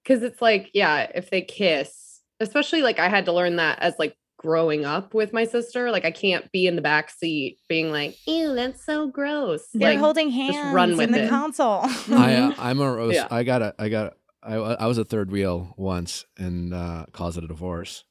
because 0.03 0.23
it's 0.23 0.41
like, 0.41 0.71
yeah, 0.73 1.09
if 1.15 1.29
they 1.29 1.41
kiss, 1.41 2.21
especially 2.39 2.81
like 2.81 2.99
I 2.99 3.07
had 3.09 3.25
to 3.25 3.33
learn 3.33 3.57
that 3.57 3.79
as 3.79 3.93
like 3.99 4.15
growing 4.37 4.83
up 4.85 5.13
with 5.13 5.31
my 5.33 5.45
sister. 5.45 5.91
Like 5.91 6.03
I 6.03 6.09
can't 6.11 6.51
be 6.51 6.65
in 6.65 6.75
the 6.75 6.81
back 6.81 7.11
seat 7.11 7.59
being 7.69 7.91
like, 7.91 8.17
"Ew, 8.27 8.55
that's 8.55 8.83
so 8.83 9.07
gross." 9.07 9.61
They're 9.73 9.91
like 9.91 9.99
holding 9.99 10.31
hands 10.31 10.73
run 10.73 10.91
in 10.93 10.97
with 10.97 11.11
the 11.11 11.25
it. 11.25 11.29
console. 11.29 11.81
I, 12.11 12.35
uh, 12.35 12.53
I'm 12.57 12.79
a 12.81 12.91
roast. 12.91 13.15
Yeah. 13.15 13.27
I 13.29 13.43
got 13.43 13.61
a. 13.61 13.75
I 13.77 13.89
got. 13.89 14.13
I, 14.43 14.55
I 14.55 14.87
was 14.87 14.97
a 14.97 15.05
third 15.05 15.31
wheel 15.31 15.75
once 15.77 16.25
and 16.35 16.73
uh, 16.73 17.05
caused 17.11 17.37
it 17.37 17.43
a 17.43 17.47
divorce. 17.47 18.03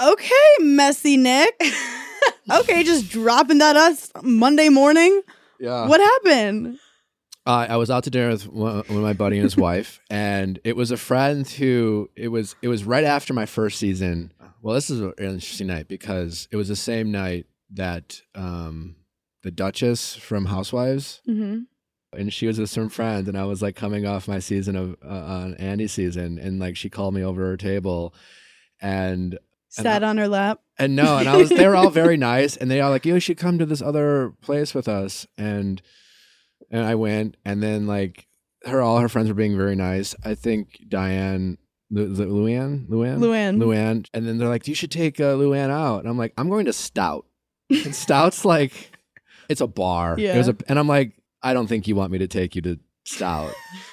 Okay, 0.00 0.54
messy 0.60 1.16
Nick. 1.16 1.60
okay, 2.50 2.82
just 2.82 3.10
dropping 3.10 3.58
that 3.58 3.76
us 3.76 4.10
Monday 4.22 4.68
morning. 4.68 5.22
Yeah. 5.60 5.86
What 5.86 6.00
happened? 6.00 6.78
Uh, 7.44 7.66
I 7.70 7.76
was 7.76 7.90
out 7.90 8.04
to 8.04 8.10
dinner 8.10 8.30
with 8.30 8.46
one, 8.48 8.76
with 8.78 8.90
my 8.90 9.12
buddy 9.12 9.36
and 9.36 9.44
his 9.44 9.56
wife, 9.56 10.00
and 10.10 10.58
it 10.64 10.76
was 10.76 10.90
a 10.92 10.96
friend 10.96 11.48
who 11.48 12.08
it 12.16 12.28
was. 12.28 12.54
It 12.62 12.68
was 12.68 12.84
right 12.84 13.04
after 13.04 13.32
my 13.34 13.46
first 13.46 13.78
season. 13.78 14.32
Well, 14.60 14.74
this 14.76 14.90
is 14.90 15.00
an 15.00 15.12
interesting 15.18 15.66
night 15.66 15.88
because 15.88 16.46
it 16.52 16.56
was 16.56 16.68
the 16.68 16.76
same 16.76 17.10
night 17.10 17.46
that 17.72 18.20
um, 18.36 18.94
the 19.42 19.50
Duchess 19.50 20.14
from 20.14 20.44
Housewives, 20.44 21.20
Mm-hmm. 21.28 21.62
and 22.16 22.32
she 22.32 22.46
was 22.46 22.60
with 22.60 22.70
some 22.70 22.88
friend, 22.88 23.26
and 23.26 23.36
I 23.36 23.44
was 23.44 23.60
like 23.60 23.74
coming 23.74 24.06
off 24.06 24.28
my 24.28 24.38
season 24.38 24.76
of 24.76 24.96
uh, 25.04 25.08
on 25.08 25.54
Andi's 25.56 25.90
season, 25.92 26.38
and 26.38 26.60
like 26.60 26.76
she 26.76 26.88
called 26.90 27.12
me 27.14 27.24
over 27.24 27.40
to 27.40 27.46
her 27.48 27.56
table, 27.56 28.14
and 28.80 29.36
Sat 29.74 30.02
on 30.02 30.18
her 30.18 30.28
lap. 30.28 30.60
and 30.78 30.94
no, 30.96 31.16
and 31.18 31.28
I 31.28 31.36
was 31.36 31.48
they 31.48 31.66
were 31.66 31.76
all 31.76 31.90
very 32.02 32.16
nice, 32.16 32.56
and 32.56 32.70
they 32.70 32.80
all 32.80 32.90
like 32.90 33.06
you 33.06 33.18
should 33.20 33.38
come 33.38 33.58
to 33.58 33.66
this 33.66 33.80
other 33.82 34.32
place 34.42 34.74
with 34.74 34.86
us, 34.88 35.26
and 35.38 35.80
and 36.70 36.84
I 36.84 36.94
went, 36.94 37.36
and 37.44 37.62
then 37.62 37.86
like 37.86 38.26
her 38.64 38.80
all 38.82 38.98
her 39.00 39.08
friends 39.08 39.28
were 39.28 39.34
being 39.34 39.56
very 39.56 39.74
nice. 39.74 40.14
I 40.24 40.34
think 40.34 40.84
Diane, 40.88 41.58
Lu, 41.90 42.06
Lu- 42.06 42.26
Luann, 42.46 42.86
Luann, 42.88 43.18
Luann. 43.18 43.56
Luann, 43.58 44.06
and 44.14 44.26
then 44.28 44.38
they're 44.38 44.48
like, 44.48 44.68
you 44.68 44.74
should 44.74 44.90
take 44.90 45.18
uh, 45.20 45.34
Luann 45.34 45.70
out, 45.70 46.00
and 46.00 46.08
I'm 46.08 46.18
like, 46.18 46.32
I'm 46.38 46.48
going 46.48 46.66
to 46.66 46.72
Stout, 46.72 47.26
and 47.70 47.94
Stout's 47.94 48.44
like, 48.44 48.92
it's 49.48 49.60
a 49.60 49.66
bar, 49.66 50.18
It 50.18 50.36
was 50.36 50.48
Yeah. 50.48 50.54
a, 50.58 50.70
and 50.70 50.78
I'm 50.78 50.86
like, 50.88 51.12
I 51.42 51.54
don't 51.54 51.66
think 51.66 51.88
you 51.88 51.96
want 51.96 52.12
me 52.12 52.18
to 52.18 52.28
take 52.28 52.54
you 52.54 52.62
to 52.62 52.78
Stout. 53.04 53.52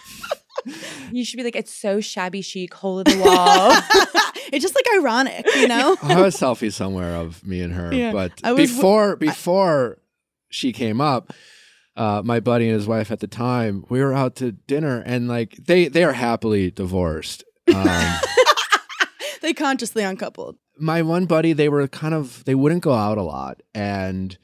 you 1.11 1.23
should 1.25 1.37
be 1.37 1.43
like, 1.43 1.55
it's 1.55 1.73
so 1.73 1.99
shabby 2.01 2.41
chic, 2.41 2.73
hole 2.73 2.99
in 2.99 3.05
the 3.05 3.17
wall. 3.23 3.71
it's 4.51 4.61
just 4.61 4.75
like 4.75 4.85
ironic, 4.95 5.45
you 5.55 5.67
know? 5.67 5.95
I 6.03 6.13
have 6.13 6.25
a 6.25 6.29
selfie 6.29 6.71
somewhere 6.71 7.15
of 7.15 7.45
me 7.45 7.61
and 7.61 7.73
her, 7.73 7.93
Yeah. 7.93 8.11
but 8.11 8.33
I 8.43 8.51
was- 8.53 8.69
before 8.71 9.15
before 9.15 9.99
she 10.49 10.73
came 10.73 10.99
up, 11.01 11.31
uh, 11.95 12.21
my 12.23 12.39
buddy 12.39 12.65
and 12.65 12.73
his 12.75 12.87
wife 12.87 13.11
at 13.11 13.19
the 13.19 13.27
time, 13.27 13.83
we 13.89 14.01
were 14.01 14.13
out 14.13 14.35
to 14.37 14.51
dinner, 14.53 15.01
and 15.05 15.27
like 15.27 15.55
they 15.57 15.87
they 15.87 16.03
are 16.03 16.13
happily 16.13 16.71
divorced. 16.71 17.43
Um, 17.73 17.85
they 19.41 19.53
consciously 19.53 20.03
uncoupled. 20.03 20.57
my 20.77 21.01
one 21.01 21.25
buddy, 21.25 21.53
they 21.53 21.69
were 21.69 21.87
kind 21.87 22.13
of 22.13 22.43
they 22.45 22.55
wouldn't 22.55 22.83
go 22.83 22.93
out 22.93 23.17
a 23.17 23.21
lot, 23.23 23.61
and 23.73 24.37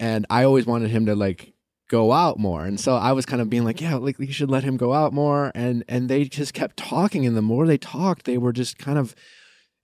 and 0.00 0.24
I 0.30 0.44
always 0.44 0.66
wanted 0.66 0.90
him 0.90 1.06
to 1.06 1.14
like 1.16 1.52
go 1.88 2.12
out 2.12 2.38
more, 2.38 2.64
and 2.64 2.78
so 2.78 2.96
I 2.96 3.12
was 3.12 3.26
kind 3.26 3.42
of 3.42 3.50
being 3.50 3.64
like, 3.64 3.80
yeah, 3.80 3.96
like 3.96 4.18
you 4.18 4.32
should 4.32 4.50
let 4.50 4.64
him 4.64 4.76
go 4.76 4.92
out 4.92 5.12
more, 5.12 5.50
and 5.54 5.84
and 5.88 6.08
they 6.08 6.24
just 6.24 6.54
kept 6.54 6.76
talking, 6.76 7.26
and 7.26 7.36
the 7.36 7.42
more 7.42 7.66
they 7.66 7.78
talked, 7.78 8.24
they 8.24 8.38
were 8.38 8.52
just 8.52 8.78
kind 8.78 8.98
of 8.98 9.14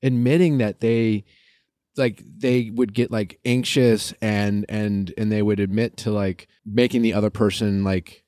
admitting 0.03 0.59
that 0.59 0.81
they 0.81 1.25
like 1.97 2.23
they 2.25 2.71
would 2.71 2.93
get 2.93 3.11
like 3.11 3.39
anxious 3.45 4.13
and 4.21 4.67
and 4.69 5.15
and 5.17 5.31
they 5.31 5.43
would 5.43 5.61
admit 5.61 5.97
to 5.97 6.11
like 6.11 6.49
making 6.67 7.03
the 7.03 7.15
other 7.15 7.31
person 7.31 7.85
like 7.85 8.25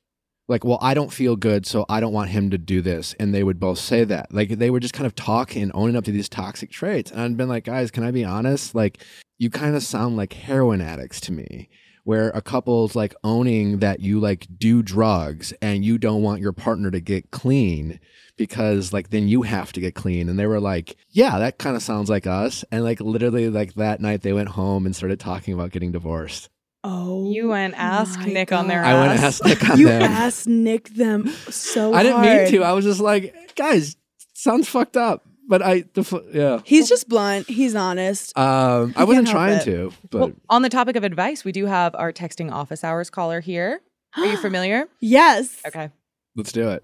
like 0.49 0.65
well 0.65 0.79
i 0.81 0.95
don't 0.95 1.13
feel 1.13 1.35
good 1.35 1.67
so 1.67 1.85
i 1.89 1.99
don't 1.99 2.13
want 2.13 2.31
him 2.31 2.51
to 2.51 2.59
do 2.59 2.81
this. 2.81 3.15
And 3.19 3.35
they 3.35 3.43
would 3.43 3.59
both 3.59 3.79
say 3.79 4.05
that. 4.05 4.33
Like 4.33 4.51
they 4.51 4.71
were 4.71 4.81
just 4.81 4.95
kind 4.95 5.07
of 5.07 5.15
talking 5.15 5.63
and 5.63 5.73
owning 5.75 5.97
up 5.97 6.05
to 6.05 6.13
these 6.13 6.29
toxic 6.29 6.71
traits. 6.71 7.11
And 7.11 7.21
i'd 7.21 7.37
been 7.37 7.49
like 7.49 7.65
guys 7.65 7.91
can 7.91 8.05
i 8.05 8.11
be 8.11 8.25
honest? 8.25 8.75
Like 8.75 9.03
you 9.39 9.51
kind 9.51 9.75
of 9.77 9.83
sound 9.83 10.17
like 10.17 10.33
heroin 10.33 10.81
addicts 10.81 11.21
to 11.23 11.33
me 11.33 11.69
where 12.07 12.31
a 12.31 12.41
couple's 12.41 12.95
like 12.95 13.15
owning 13.25 13.81
that 13.81 13.99
you 13.99 14.21
like 14.21 14.47
do 14.59 14.81
drugs 14.81 15.53
and 15.61 15.85
you 15.85 15.99
don't 15.99 16.23
want 16.23 16.41
your 16.41 16.53
partner 16.53 16.89
to 16.89 17.01
get 17.01 17.33
clean 17.33 17.99
because 18.37 18.93
like 18.93 19.11
then 19.11 19.27
you 19.27 19.43
have 19.43 19.73
to 19.73 19.81
get 19.81 19.97
clean 19.97 20.29
and 20.29 20.39
they 20.39 20.47
were 20.47 20.61
like 20.61 20.97
yeah 21.11 21.39
that 21.41 21.59
kind 21.59 21.75
of 21.75 21.83
sounds 21.83 22.09
like 22.09 22.25
us 22.25 22.65
and 22.71 22.85
like 22.85 23.01
literally 23.01 23.51
like 23.51 23.75
that 23.75 24.01
night 24.01 24.23
they 24.23 24.33
went 24.33 24.51
home 24.51 24.87
and 24.87 24.95
started 24.95 25.19
talking 25.19 25.53
about 25.53 25.71
getting 25.73 25.91
divorced 25.93 26.49
Oh. 26.89 27.33
You 27.33 27.49
went 27.49 27.75
ask 27.77 28.21
my 28.21 28.27
Nick 28.27 28.53
on 28.53 28.69
their 28.69 28.83
God. 28.83 28.89
i 28.95 29.01
went 29.01 29.13
and 29.19 29.25
ass. 29.25 29.43
nick 29.43 29.69
on 29.69 29.77
You 29.81 29.89
them 29.89 30.03
asked 30.03 30.47
Nick 30.47 30.89
them 30.91 31.27
so 31.51 31.93
i 31.93 32.05
didn't 32.05 32.19
hard. 32.23 32.43
mean 32.45 32.51
to 32.53 32.63
i 32.63 32.71
was 32.71 32.85
just 32.85 33.01
like 33.01 33.35
guys 33.57 33.97
sounds 34.35 34.69
fucked 34.69 34.97
up 34.97 35.26
but 35.49 35.63
i 35.63 35.85
the, 35.95 36.03
fu- 36.05 36.25
yeah 36.33 36.61
He's 36.65 36.89
just 36.89 37.09
blunt. 37.09 37.49
He's 37.49 37.75
honest. 37.75 38.37
um 38.39 38.93
i 38.97 39.05
wasn't 39.05 39.29
trying 39.29 39.59
it. 39.59 39.65
to 39.65 39.93
but 40.11 40.19
Well, 40.21 40.33
on 40.49 40.63
the 40.63 40.69
topic 40.69 40.97
of 40.97 41.05
advice, 41.05 41.45
we 41.45 41.53
do 41.53 41.67
have 41.67 41.95
our 41.95 42.13
texting 42.13 42.51
office 42.53 42.83
hours 42.85 43.11
caller 43.11 43.41
here. 43.41 43.81
Are 44.17 44.27
you 44.27 44.37
familiar? 44.49 44.89
yes. 45.01 45.61
Okay. 45.67 45.91
let's 46.37 46.53
do 46.53 46.69
it 46.71 46.83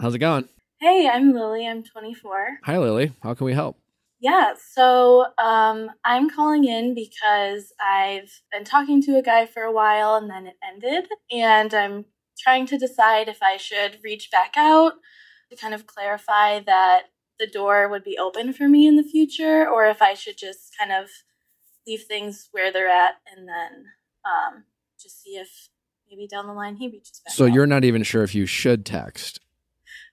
how's 0.00 0.14
it 0.14 0.18
going 0.18 0.48
Hey, 0.80 1.08
I'm 1.08 1.32
Lily. 1.32 1.66
I'm 1.66 1.82
24. 1.84 2.58
hi 2.64 2.78
lily 2.78 3.12
how 3.22 3.34
can 3.34 3.44
we 3.46 3.54
help 3.54 3.76
Yeah, 4.20 4.54
so 4.74 5.26
um, 5.38 5.90
I'm 6.04 6.28
calling 6.30 6.64
in 6.64 6.94
because 6.94 7.72
I've 7.80 8.30
been 8.52 8.64
talking 8.64 9.00
to 9.02 9.16
a 9.18 9.22
guy 9.22 9.46
for 9.46 9.62
a 9.62 9.72
while 9.72 10.14
and 10.16 10.28
then 10.30 10.46
it 10.46 10.56
ended. 10.62 11.08
And 11.30 11.72
I'm 11.74 12.04
trying 12.38 12.66
to 12.66 12.78
decide 12.78 13.28
if 13.28 13.38
I 13.42 13.56
should 13.56 13.98
reach 14.04 14.30
back 14.30 14.54
out 14.56 14.94
to 15.52 15.60
kind 15.60 15.74
of 15.74 15.86
clarify 15.86 16.60
that 16.60 17.02
the 17.38 17.46
door 17.46 17.88
would 17.88 18.04
be 18.04 18.18
open 18.18 18.52
for 18.52 18.68
me 18.68 18.86
in 18.86 18.96
the 18.96 19.02
future 19.02 19.68
or 19.68 19.86
if 19.86 20.02
I 20.02 20.14
should 20.14 20.36
just 20.38 20.76
kind 20.78 20.92
of 20.92 21.08
leave 21.86 22.02
things 22.02 22.48
where 22.52 22.72
they're 22.72 22.88
at 22.88 23.14
and 23.34 23.48
then 23.48 23.86
um, 24.24 24.64
just 25.00 25.22
see 25.22 25.36
if 25.36 25.68
maybe 26.10 26.26
down 26.26 26.46
the 26.46 26.52
line 26.52 26.76
he 26.76 26.88
reaches 26.88 27.20
back 27.24 27.34
so 27.34 27.46
out. 27.46 27.52
you're 27.52 27.66
not 27.66 27.84
even 27.84 28.02
sure 28.02 28.22
if 28.22 28.34
you 28.34 28.46
should 28.46 28.84
text 28.84 29.40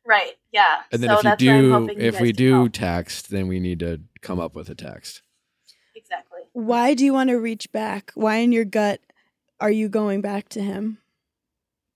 right, 0.05 0.33
yeah. 0.51 0.81
And 0.91 1.01
then 1.03 1.09
so 1.09 1.17
if 1.19 1.23
you 1.23 1.29
that's 1.29 1.43
where 1.43 1.55
I'm 1.55 1.61
do, 1.61 1.71
hoping 1.71 2.01
you 2.01 2.07
if 2.07 2.19
we 2.19 2.31
do 2.31 2.53
help. 2.53 2.73
text, 2.73 3.29
then 3.29 3.47
we 3.47 3.59
need 3.59 3.79
to 3.79 4.01
come 4.21 4.39
up 4.39 4.55
with 4.55 4.69
a 4.69 4.75
text. 4.75 5.21
exactly. 5.95 6.39
Why 6.53 6.93
do 6.95 7.05
you 7.05 7.13
want 7.13 7.29
to 7.29 7.35
reach 7.35 7.71
back? 7.71 8.11
Why 8.15 8.37
in 8.37 8.51
your 8.51 8.65
gut 8.65 9.01
are 9.59 9.71
you 9.71 9.87
going 9.87 10.21
back 10.21 10.49
to 10.49 10.61
him? 10.61 10.97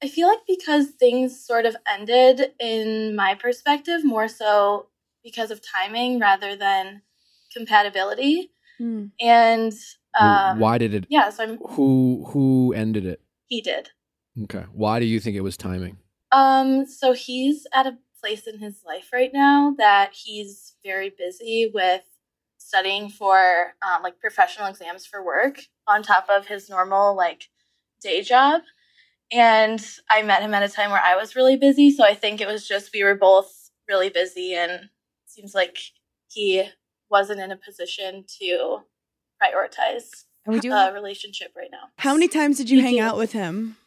I 0.03 0.09
feel 0.09 0.27
like 0.27 0.45
because 0.45 0.87
things 0.87 1.39
sort 1.39 1.65
of 1.65 1.77
ended 1.87 2.51
in 2.59 3.15
my 3.15 3.35
perspective 3.35 4.03
more 4.03 4.27
so 4.27 4.87
because 5.23 5.49
of 5.49 5.61
timing 5.61 6.19
rather 6.19 6.57
than 6.57 7.03
compatibility. 7.55 8.51
Hmm. 8.77 9.05
And 9.21 9.71
um, 10.19 10.59
Why 10.59 10.77
did 10.77 10.93
it? 10.93 11.05
Yeah, 11.07 11.29
so 11.29 11.43
I'm, 11.43 11.57
Who 11.57 12.25
who 12.31 12.73
ended 12.73 13.05
it? 13.05 13.21
he 13.47 13.61
did. 13.61 13.91
Okay. 14.43 14.65
Why 14.73 14.99
do 14.99 15.05
you 15.05 15.21
think 15.21 15.37
it 15.37 15.41
was 15.41 15.55
timing? 15.55 15.97
Um, 16.33 16.85
so 16.85 17.13
he's 17.13 17.65
at 17.73 17.87
a 17.87 17.97
place 18.19 18.45
in 18.45 18.59
his 18.59 18.83
life 18.85 19.09
right 19.13 19.31
now 19.33 19.73
that 19.77 20.11
he's 20.13 20.73
very 20.83 21.13
busy 21.17 21.71
with 21.73 22.01
studying 22.57 23.09
for 23.09 23.73
um, 23.87 24.03
like 24.03 24.19
professional 24.19 24.67
exams 24.67 25.05
for 25.05 25.23
work 25.23 25.61
on 25.87 26.03
top 26.03 26.27
of 26.29 26.47
his 26.47 26.69
normal 26.69 27.15
like 27.15 27.47
day 28.01 28.21
job. 28.21 28.63
And 29.33 29.83
I 30.09 30.21
met 30.21 30.41
him 30.41 30.53
at 30.53 30.63
a 30.63 30.69
time 30.69 30.91
where 30.91 31.01
I 31.03 31.15
was 31.15 31.35
really 31.35 31.55
busy, 31.57 31.89
so 31.91 32.05
I 32.05 32.13
think 32.13 32.39
it 32.39 32.47
was 32.47 32.67
just 32.67 32.91
we 32.93 33.03
were 33.03 33.15
both 33.15 33.71
really 33.89 34.09
busy, 34.09 34.53
and 34.53 34.71
it 34.71 34.89
seems 35.25 35.55
like 35.55 35.77
he 36.29 36.63
wasn't 37.09 37.39
in 37.39 37.51
a 37.51 37.57
position 37.57 38.25
to 38.39 38.79
prioritize 39.41 40.25
And 40.45 40.53
we 40.53 40.59
do 40.59 40.71
a 40.71 40.93
relationship 40.93 41.53
right 41.55 41.69
now. 41.71 41.89
How 41.97 42.13
many 42.13 42.27
times 42.27 42.57
did 42.57 42.69
you 42.69 42.77
We 42.77 42.83
hang 42.83 42.95
do. 42.95 43.01
out 43.01 43.17
with 43.17 43.31
him? 43.33 43.77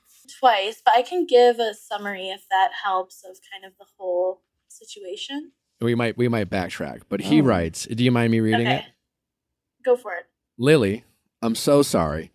twice, 0.41 0.83
but 0.85 0.93
I 0.97 1.03
can 1.03 1.25
give 1.25 1.61
a 1.61 1.73
summary 1.73 2.31
if 2.31 2.47
that 2.51 2.71
helps 2.85 3.23
of 3.25 3.37
kind 3.53 3.65
of 3.65 3.79
the 3.79 3.87
whole 3.97 4.43
situation. 4.69 5.53
We 5.81 5.95
might 5.95 6.17
we 6.17 6.27
might 6.29 6.51
backtrack, 6.51 7.03
but 7.09 7.21
he 7.21 7.41
Oh. 7.41 7.45
writes. 7.45 7.87
Do 7.87 8.03
you 8.03 8.11
mind 8.11 8.33
me 8.33 8.41
reading 8.41 8.67
okay. 8.67 8.79
it? 8.79 8.85
Go 9.85 9.97
for 9.97 10.15
it. 10.15 10.25
Lily, 10.59 11.05
I'm 11.43 11.55
so 11.55 11.83
sorry 11.83 12.33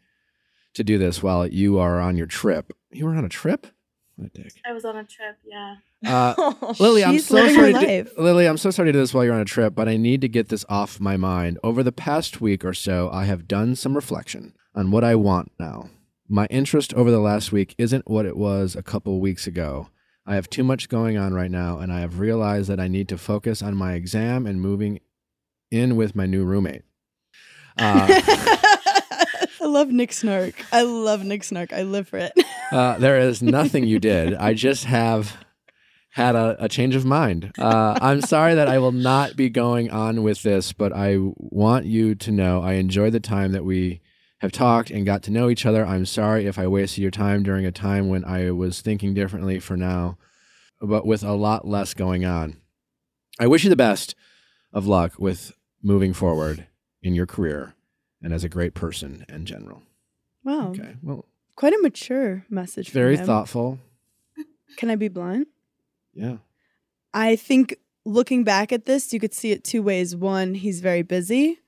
to 0.73 0.83
do 0.85 0.97
this 0.97 1.21
while 1.21 1.45
you 1.47 1.79
are 1.79 1.99
on 1.99 2.15
your 2.15 2.27
trip. 2.27 2.71
You 2.91 3.05
were 3.05 3.15
on 3.15 3.25
a 3.25 3.29
trip? 3.29 3.67
What 4.15 4.27
a 4.35 4.41
dick. 4.41 4.53
I 4.65 4.73
was 4.73 4.85
on 4.85 4.97
a 4.97 5.03
trip, 5.03 5.37
yeah. 5.45 5.75
Uh, 6.05 6.53
Lily, 6.79 7.03
I'm 7.03 7.13
She's 7.13 7.27
so 7.27 7.35
living 7.35 7.55
sorry. 7.55 7.73
To 7.73 7.79
do, 7.79 7.85
life. 7.87 8.11
Lily, 8.17 8.47
I'm 8.47 8.57
so 8.57 8.71
sorry 8.71 8.89
to 8.89 8.93
do 8.93 8.99
this 8.99 9.13
while 9.13 9.23
you're 9.23 9.33
on 9.33 9.41
a 9.41 9.45
trip, 9.45 9.73
but 9.73 9.87
I 9.87 9.97
need 9.97 10.21
to 10.21 10.27
get 10.27 10.49
this 10.49 10.65
off 10.69 10.99
my 10.99 11.17
mind. 11.17 11.57
Over 11.63 11.81
the 11.83 11.91
past 11.91 12.41
week 12.41 12.65
or 12.65 12.73
so, 12.73 13.09
I 13.11 13.25
have 13.25 13.47
done 13.47 13.75
some 13.75 13.95
reflection 13.95 14.53
on 14.75 14.91
what 14.91 15.03
I 15.03 15.15
want 15.15 15.51
now. 15.59 15.89
My 16.27 16.45
interest 16.47 16.93
over 16.93 17.11
the 17.11 17.19
last 17.19 17.51
week 17.51 17.75
isn't 17.77 18.09
what 18.09 18.25
it 18.25 18.37
was 18.37 18.75
a 18.75 18.83
couple 18.83 19.19
weeks 19.19 19.47
ago. 19.47 19.89
I 20.25 20.35
have 20.35 20.49
too 20.49 20.63
much 20.63 20.87
going 20.87 21.17
on 21.17 21.33
right 21.33 21.51
now, 21.51 21.79
and 21.79 21.91
I 21.91 22.01
have 22.01 22.19
realized 22.19 22.69
that 22.69 22.79
I 22.79 22.87
need 22.87 23.09
to 23.09 23.17
focus 23.17 23.61
on 23.61 23.75
my 23.75 23.93
exam 23.93 24.45
and 24.45 24.61
moving 24.61 24.99
in 25.71 25.95
with 25.95 26.15
my 26.15 26.25
new 26.25 26.43
roommate. 26.45 26.83
Uh, 27.77 28.07
I 28.09 28.70
love 29.71 29.89
Nick 29.89 30.13
Snark. 30.13 30.53
I 30.71 30.83
love 30.83 31.23
Nick 31.23 31.43
Snark. 31.43 31.73
I 31.73 31.83
live 31.83 32.07
for 32.07 32.17
it. 32.17 32.33
Uh, 32.71 32.97
there 32.99 33.19
is 33.19 33.41
nothing 33.41 33.83
you 33.83 33.99
did. 33.99 34.33
I 34.33 34.53
just 34.53 34.85
have 34.85 35.35
had 36.11 36.35
a, 36.37 36.55
a 36.57 36.69
change 36.69 36.95
of 36.95 37.03
mind. 37.03 37.51
Uh, 37.59 37.99
I'm 38.01 38.21
sorry 38.21 38.55
that 38.55 38.69
I 38.69 38.79
will 38.79 38.93
not 38.93 39.35
be 39.35 39.49
going 39.49 39.91
on 39.91 40.23
with 40.23 40.41
this, 40.41 40.71
but 40.71 40.93
I 40.93 41.17
want 41.35 41.85
you 41.85 42.15
to 42.15 42.31
know 42.31 42.61
I 42.61 42.75
enjoy 42.75 43.09
the 43.09 43.19
time 43.19 43.51
that 43.51 43.65
we 43.65 43.99
have 44.39 44.53
talked 44.53 44.89
and 44.89 45.05
got 45.05 45.21
to 45.23 45.31
know 45.31 45.49
each 45.49 45.65
other. 45.65 45.85
I'm 45.85 46.05
sorry 46.05 46.45
if 46.45 46.57
I 46.57 46.65
wasted 46.65 47.01
your 47.01 47.11
time 47.11 47.43
during 47.43 47.65
a 47.65 47.73
time 47.73 48.07
when 48.07 48.23
I 48.23 48.51
was 48.51 48.79
thinking 48.79 49.13
differently 49.13 49.59
for 49.59 49.75
now, 49.75 50.17
but 50.79 51.05
with 51.05 51.23
a 51.23 51.33
lot 51.33 51.67
less 51.67 51.93
going 51.93 52.23
on. 52.23 52.55
I 53.37 53.47
wish 53.47 53.65
you 53.65 53.69
the 53.69 53.75
best 53.75 54.15
of 54.71 54.87
luck 54.87 55.19
with 55.19 55.51
moving 55.83 56.13
forward 56.13 56.67
in 57.03 57.15
your 57.15 57.25
career 57.25 57.75
and 58.21 58.33
as 58.33 58.43
a 58.43 58.49
great 58.49 58.73
person 58.73 59.25
in 59.29 59.45
general. 59.45 59.83
Wow. 60.43 60.69
Okay. 60.69 60.95
Well, 61.01 61.25
Quite 61.55 61.73
a 61.73 61.79
mature 61.81 62.45
message. 62.49 62.89
very 62.89 63.17
him. 63.17 63.25
thoughtful. 63.25 63.79
Can 64.77 64.89
I 64.89 64.95
be 64.95 65.09
blunt? 65.09 65.47
Yeah. 66.13 66.37
I 67.13 67.35
think 67.35 67.75
looking 68.05 68.43
back 68.43 68.71
at 68.71 68.85
this, 68.85 69.11
you 69.13 69.19
could 69.19 69.33
see 69.33 69.51
it 69.51 69.63
two 69.63 69.83
ways. 69.83 70.15
One, 70.15 70.55
he's 70.55 70.79
very 70.79 71.01
busy, 71.01 71.59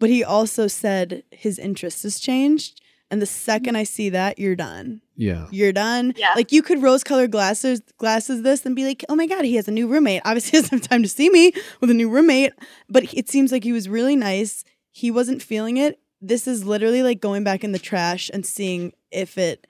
but 0.00 0.10
he 0.10 0.24
also 0.24 0.66
said 0.66 1.22
his 1.30 1.58
interest 1.58 2.02
has 2.02 2.18
changed. 2.18 2.80
And 3.08 3.22
the 3.22 3.26
second 3.26 3.76
I 3.76 3.84
see 3.84 4.08
that, 4.10 4.36
you're 4.40 4.56
done. 4.56 5.00
Yeah. 5.14 5.46
You're 5.52 5.72
done. 5.72 6.12
Yeah. 6.16 6.32
Like 6.34 6.50
you 6.50 6.60
could 6.60 6.82
rose 6.82 7.04
colored 7.04 7.30
glasses 7.30 7.80
glasses 7.98 8.42
this 8.42 8.66
and 8.66 8.74
be 8.74 8.84
like, 8.84 9.04
oh 9.08 9.14
my 9.14 9.26
God, 9.26 9.44
he 9.44 9.54
has 9.54 9.68
a 9.68 9.70
new 9.70 9.86
roommate. 9.86 10.22
Obviously 10.24 10.50
he 10.58 10.62
doesn't 10.62 10.80
have 10.80 10.88
time 10.88 11.04
to 11.04 11.08
see 11.08 11.30
me 11.30 11.52
with 11.80 11.88
a 11.90 11.94
new 11.94 12.10
roommate. 12.10 12.52
But 12.88 13.14
it 13.14 13.28
seems 13.28 13.52
like 13.52 13.62
he 13.62 13.72
was 13.72 13.88
really 13.88 14.16
nice. 14.16 14.64
He 14.96 15.10
wasn't 15.10 15.42
feeling 15.42 15.76
it. 15.76 16.00
This 16.22 16.48
is 16.48 16.64
literally 16.64 17.02
like 17.02 17.20
going 17.20 17.44
back 17.44 17.62
in 17.62 17.72
the 17.72 17.78
trash 17.78 18.30
and 18.32 18.46
seeing 18.46 18.94
if 19.10 19.36
it 19.36 19.66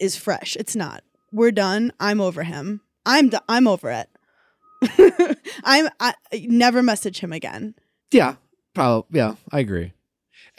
is 0.00 0.16
fresh. 0.16 0.56
It's 0.56 0.74
not. 0.74 1.04
We're 1.30 1.52
done. 1.52 1.92
I'm 2.00 2.20
over 2.20 2.42
him. 2.42 2.80
I'm 3.06 3.28
d- 3.28 3.38
I'm 3.48 3.68
over 3.68 3.88
it. 3.88 4.08
I'm 5.62 5.88
I 6.00 6.12
never 6.48 6.82
message 6.82 7.20
him 7.20 7.32
again. 7.32 7.76
Yeah. 8.10 8.34
Probably. 8.74 9.16
Yeah. 9.16 9.36
I 9.52 9.60
agree. 9.60 9.92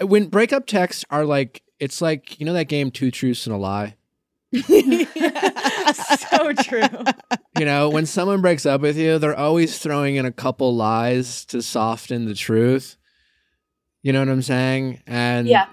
Uh, 0.02 0.08
when 0.08 0.28
breakup 0.28 0.66
texts 0.66 1.04
are 1.10 1.26
like, 1.26 1.62
it's 1.78 2.02
like, 2.02 2.39
you 2.39 2.45
know, 2.45 2.54
that 2.54 2.70
game, 2.70 2.91
Two 2.91 3.12
Truths 3.12 3.47
and 3.47 3.54
a 3.54 3.58
Lie? 3.58 3.97
so 4.64 6.54
true. 6.54 7.04
You 7.58 7.66
know, 7.66 7.89
when 7.89 8.06
someone 8.06 8.39
breaks 8.39 8.66
up 8.66 8.80
with 8.80 8.97
you, 8.97 9.20
they're 9.20 9.38
always 9.38 9.78
throwing 9.78 10.16
in 10.16 10.26
a 10.26 10.32
couple 10.32 10.74
lies 10.74 11.43
to 11.47 11.62
soften 11.62 12.24
the 12.24 12.34
truth. 12.34 12.95
You 14.02 14.14
know 14.14 14.20
what 14.20 14.30
I'm 14.30 14.41
saying? 14.41 15.02
And 15.08 15.47
Yeah. 15.47 15.66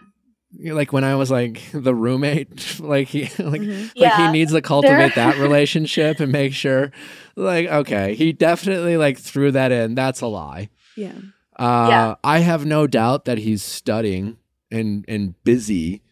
like 0.71 0.93
when 0.93 1.05
I 1.05 1.15
was 1.15 1.31
like 1.31 1.63
the 1.73 1.95
roommate, 1.95 2.81
like 2.81 3.09
he 3.09 3.23
like 3.43 3.61
Mhm. 3.61 3.83
like 3.85 3.93
Yeah. 3.97 4.27
he 4.27 4.33
needs 4.33 4.53
to 4.53 4.61
cultivate 4.63 5.15
that 5.15 5.37
relationship 5.39 6.21
and 6.21 6.33
make 6.33 6.53
sure 6.53 6.91
like 7.37 7.69
okay, 7.69 8.15
he 8.15 8.33
definitely 8.33 8.97
like 8.97 9.19
threw 9.19 9.51
that 9.53 9.71
in. 9.73 9.95
That's 9.95 10.21
a 10.21 10.27
lie. 10.27 10.69
Yeah. 10.97 11.13
Uh 11.59 11.87
Yeah. 11.91 12.15
I 12.25 12.39
have 12.41 12.67
no 12.67 12.87
doubt 12.87 13.25
that 13.27 13.39
he's 13.39 13.63
studying 13.63 14.39
and 14.71 15.05
and 15.07 15.35
busy, 15.45 16.03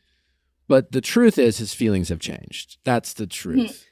but 0.69 0.93
the 0.93 1.01
truth 1.01 1.37
is 1.39 1.59
his 1.59 1.75
feelings 1.75 2.09
have 2.11 2.21
changed. 2.21 2.79
That's 2.85 3.13
the 3.13 3.27
truth. 3.27 3.85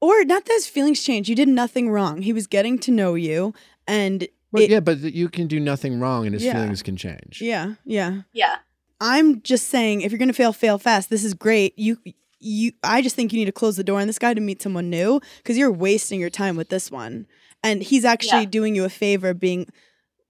Or 0.00 0.24
not 0.24 0.44
that 0.44 0.52
his 0.52 0.66
feelings 0.66 1.02
changed. 1.02 1.28
You 1.28 1.34
did 1.36 1.48
nothing 1.48 1.90
wrong. 1.90 2.22
He 2.22 2.32
was 2.32 2.46
getting 2.46 2.78
to 2.80 2.90
know 2.90 3.14
you 3.14 3.54
and 3.88 4.28
But 4.52 4.62
It- 4.62 4.70
yeah, 4.70 4.80
but 4.80 4.98
you 5.00 5.28
can 5.28 5.46
do 5.46 5.58
nothing 5.60 5.98
wrong 6.00 6.24
and 6.26 6.34
his 6.34 6.44
Yeah. 6.44 6.54
feelings 6.54 6.82
can 6.82 6.96
change. 6.96 7.40
yeah, 7.42 7.74
yeah. 7.84 8.22
Yeah. 8.32 8.56
I'm 9.00 9.42
just 9.42 9.66
saying 9.68 10.00
if 10.00 10.10
you're 10.12 10.18
gonna 10.18 10.32
fail, 10.32 10.52
fail 10.52 10.78
fast. 10.78 11.10
This 11.10 11.24
is 11.24 11.34
great. 11.34 11.78
You 11.78 11.98
you 12.38 12.72
I 12.82 13.02
just 13.02 13.16
think 13.16 13.32
you 13.32 13.38
need 13.38 13.46
to 13.46 13.52
close 13.52 13.76
the 13.76 13.84
door 13.84 14.00
on 14.00 14.06
this 14.06 14.18
guy 14.18 14.34
to 14.34 14.40
meet 14.40 14.62
someone 14.62 14.88
new 14.90 15.20
because 15.38 15.56
you're 15.58 15.72
wasting 15.72 16.20
your 16.20 16.30
time 16.30 16.54
with 16.56 16.68
this 16.68 16.90
one. 16.90 17.26
And 17.62 17.82
he's 17.82 18.04
actually 18.04 18.42
Yeah. 18.42 18.50
doing 18.50 18.74
you 18.76 18.84
a 18.84 18.88
favor 18.90 19.34
being 19.34 19.66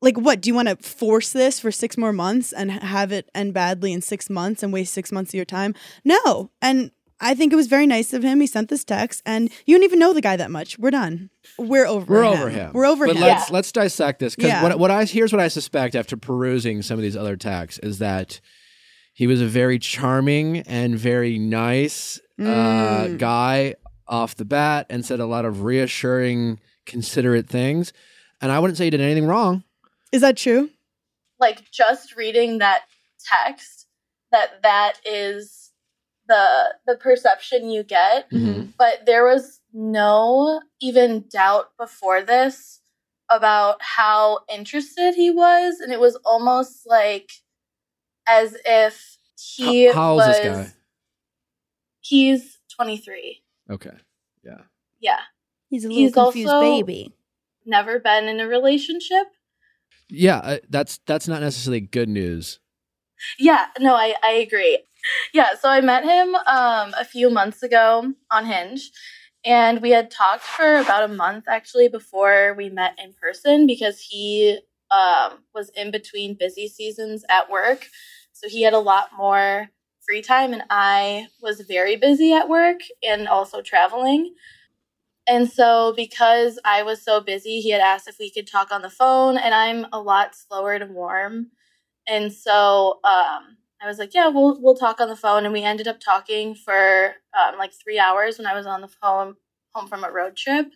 like 0.03 0.17
what 0.19 0.41
do 0.41 0.49
you 0.49 0.55
want 0.55 0.69
to 0.69 0.77
force 0.77 1.31
this 1.33 1.59
for 1.61 1.71
six 1.73 1.97
more 1.99 2.13
months 2.13 2.53
and 2.53 2.71
have 2.71 3.13
it 3.13 3.29
end 3.35 3.55
badly 3.55 3.93
in 3.93 4.01
six 4.03 4.29
months 4.31 4.63
and 4.63 4.73
waste 4.73 4.93
six 4.93 5.11
months 5.11 5.31
of 5.31 5.35
your 5.35 5.45
time 5.45 5.75
no 6.05 6.51
and 6.61 6.91
i 7.21 7.35
think 7.35 7.53
it 7.53 7.57
was 7.57 7.67
very 7.67 7.87
nice 7.87 8.13
of 8.13 8.23
him 8.23 8.41
he 8.41 8.47
sent 8.47 8.69
this 8.69 8.85
text 8.85 9.23
and 9.27 9.51
you 9.67 9.75
don't 9.77 9.85
even 9.85 9.99
know 9.99 10.13
the 10.13 10.21
guy 10.21 10.37
that 10.37 10.51
much 10.51 10.79
we're 10.79 10.91
done 10.91 11.31
we're 11.59 11.87
over 11.87 12.13
We're 12.15 12.25
him. 12.25 12.33
over 12.41 12.49
him. 12.51 12.73
we're 12.75 12.87
over 12.87 13.07
but 13.07 13.17
him 13.17 13.23
let's 13.23 13.51
let's 13.51 13.73
dissect 13.73 14.19
this 14.21 14.35
because 14.37 14.51
Yeah. 14.51 14.63
what 14.63 14.79
what 14.79 14.91
I 14.91 15.05
here's 15.05 15.33
what 15.33 15.41
I 15.41 15.49
suspect 15.49 15.95
after 15.95 16.17
perusing 16.17 16.83
some 16.83 16.99
of 16.99 17.03
these 17.03 17.17
other 17.17 17.37
texts 17.37 17.79
is 17.83 17.99
that 18.01 18.41
he 19.15 19.27
was 19.27 19.41
a 19.41 19.47
very 19.47 19.79
charming 19.79 20.59
and 20.61 20.99
very 20.99 21.39
nice 21.39 22.21
uh, 22.39 22.43
Mm. 22.43 23.19
guy 23.19 23.75
off 24.07 24.35
the 24.37 24.45
bat 24.45 24.87
and 24.91 25.07
said 25.07 25.21
a 25.21 25.25
lot 25.27 25.47
of 25.47 25.63
reassuring, 25.63 26.61
considerate 26.85 27.49
things. 27.49 27.95
And 28.43 28.53
I 28.53 28.59
wouldn't 28.59 28.77
say 28.77 28.85
he 28.85 28.91
did 28.91 29.01
anything 29.01 29.25
wrong. 29.27 29.65
is 30.13 30.21
that 30.21 30.37
true 30.37 30.69
Like 31.41 31.71
just 31.71 32.15
reading 32.15 32.59
that 32.59 32.83
text, 33.25 33.87
that 34.33 34.63
that 34.63 35.01
is 35.07 35.66
the 36.29 36.75
the 36.87 36.97
perception 36.97 37.71
you 37.71 37.83
get. 37.83 38.31
Mhm. 38.31 38.73
But 38.79 39.07
there 39.07 39.25
was 39.25 39.61
no 39.73 40.61
even 40.81 41.27
doubt 41.29 41.71
before 41.79 42.23
this 42.23 42.81
about 43.31 43.77
how 43.83 44.41
interested 44.53 45.15
he 45.15 45.31
was, 45.31 45.81
and 45.81 45.93
it 45.93 46.01
was 46.01 46.17
almost 46.25 46.87
like 46.87 47.31
as 48.29 48.57
if 48.65 49.19
he 49.39 49.87
How, 49.87 49.93
how 49.93 50.11
old 50.13 50.17
was. 50.19 50.37
is 50.37 50.43
this 50.43 50.69
guy? 50.69 50.73
He's 52.01 52.59
twenty 52.75 52.99
three. 52.99 53.43
Okay. 53.71 53.97
Yeah. 54.45 54.63
Yeah, 55.01 55.21
he's 55.69 55.85
a 55.85 55.89
little 55.89 56.03
He's 56.05 56.13
confused 56.15 56.49
also- 56.49 56.61
baby 56.83 57.13
never 57.65 57.99
been 57.99 58.29
in 58.29 58.39
a 58.41 58.47
relationship. 58.47 59.27
Yeah, 60.09 60.39
uh, 60.39 60.59
that's 60.71 61.01
that's 61.07 61.27
not 61.27 61.41
necessarily 61.43 61.81
good 61.81 62.09
news. 62.09 62.61
Yeah, 63.39 63.67
no, 63.81 63.95
I, 63.95 64.15
I 64.23 64.31
agree. 64.33 64.79
Yeah, 65.33 65.55
so 65.61 65.69
I 65.69 65.81
met 65.81 66.05
him 66.05 66.35
um, 66.35 66.95
a 66.99 67.05
few 67.05 67.31
months 67.31 67.63
ago 67.63 68.13
on 68.31 68.47
Hinge, 68.47 68.91
and 69.45 69.81
we 69.81 69.91
had 69.91 70.11
talked 70.11 70.43
for 70.43 70.77
about 70.77 71.05
a 71.05 71.15
month 71.15 71.45
actually 71.49 71.89
before 71.89 72.55
we 72.55 72.69
met 72.69 72.99
in 73.03 73.13
person 73.21 73.67
because 73.67 74.01
he 74.01 74.59
um, 74.91 75.45
was 75.55 75.71
in 75.77 75.91
between 75.91 76.37
busy 76.39 76.69
seasons 76.69 77.25
at 77.29 77.51
work. 77.51 77.87
So 78.33 78.49
he 78.49 78.63
had 78.63 78.75
a 78.75 78.79
lot 78.79 79.11
more 79.17 79.69
free 80.05 80.23
time, 80.23 80.53
and 80.53 80.63
I 80.71 81.29
was 81.43 81.61
very 81.63 81.97
busy 81.97 82.33
at 82.33 82.49
work 82.49 82.81
and 83.03 83.29
also 83.29 83.63
traveling. 83.63 84.35
And 85.29 85.51
so, 85.51 85.93
because 85.97 86.59
I 86.65 86.83
was 86.85 87.03
so 87.03 87.21
busy, 87.21 87.61
he 87.61 87.71
had 87.71 87.81
asked 87.81 88.09
if 88.09 88.19
we 88.19 88.31
could 88.31 88.47
talk 88.47 88.71
on 88.71 88.83
the 88.83 88.91
phone, 88.91 89.37
and 89.37 89.55
I'm 89.55 89.87
a 89.93 90.01
lot 90.01 90.37
slower 90.37 90.79
to 90.79 90.87
warm. 90.87 91.49
And 92.09 92.33
so 92.33 93.01
um, 93.05 93.57
I 93.83 93.87
was 93.87 93.99
like, 93.99 94.15
"Yeah, 94.15 94.29
we'll 94.29 94.61
we'll 94.61 94.77
talk 94.77 95.01
on 95.01 95.09
the 95.09 95.17
phone." 95.17 95.45
And 95.45 95.53
we 95.53 95.63
ended 95.63 95.89
up 95.89 96.01
talking 96.01 96.55
for 96.55 97.15
um, 97.39 97.59
like 97.59 97.73
three 97.75 97.99
hours 97.99 98.39
when 98.39 98.47
I 98.47 98.55
was 98.55 98.67
on 98.67 98.81
the 98.81 98.89
phone 98.89 99.37
home 99.75 99.89
from 99.89 100.05
a 100.05 100.11
road 100.11 100.37
trip. 100.37 100.73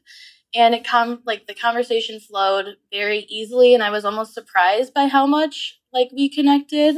And 0.54 0.74
it 0.74 0.84
come 0.84 1.22
like 1.26 1.46
the 1.46 1.54
conversation 1.54 2.20
flowed 2.20 2.76
very 2.92 3.20
easily, 3.28 3.74
and 3.74 3.82
I 3.82 3.90
was 3.90 4.04
almost 4.04 4.34
surprised 4.34 4.92
by 4.94 5.06
how 5.06 5.26
much 5.26 5.80
like 5.92 6.10
we 6.12 6.28
connected. 6.28 6.96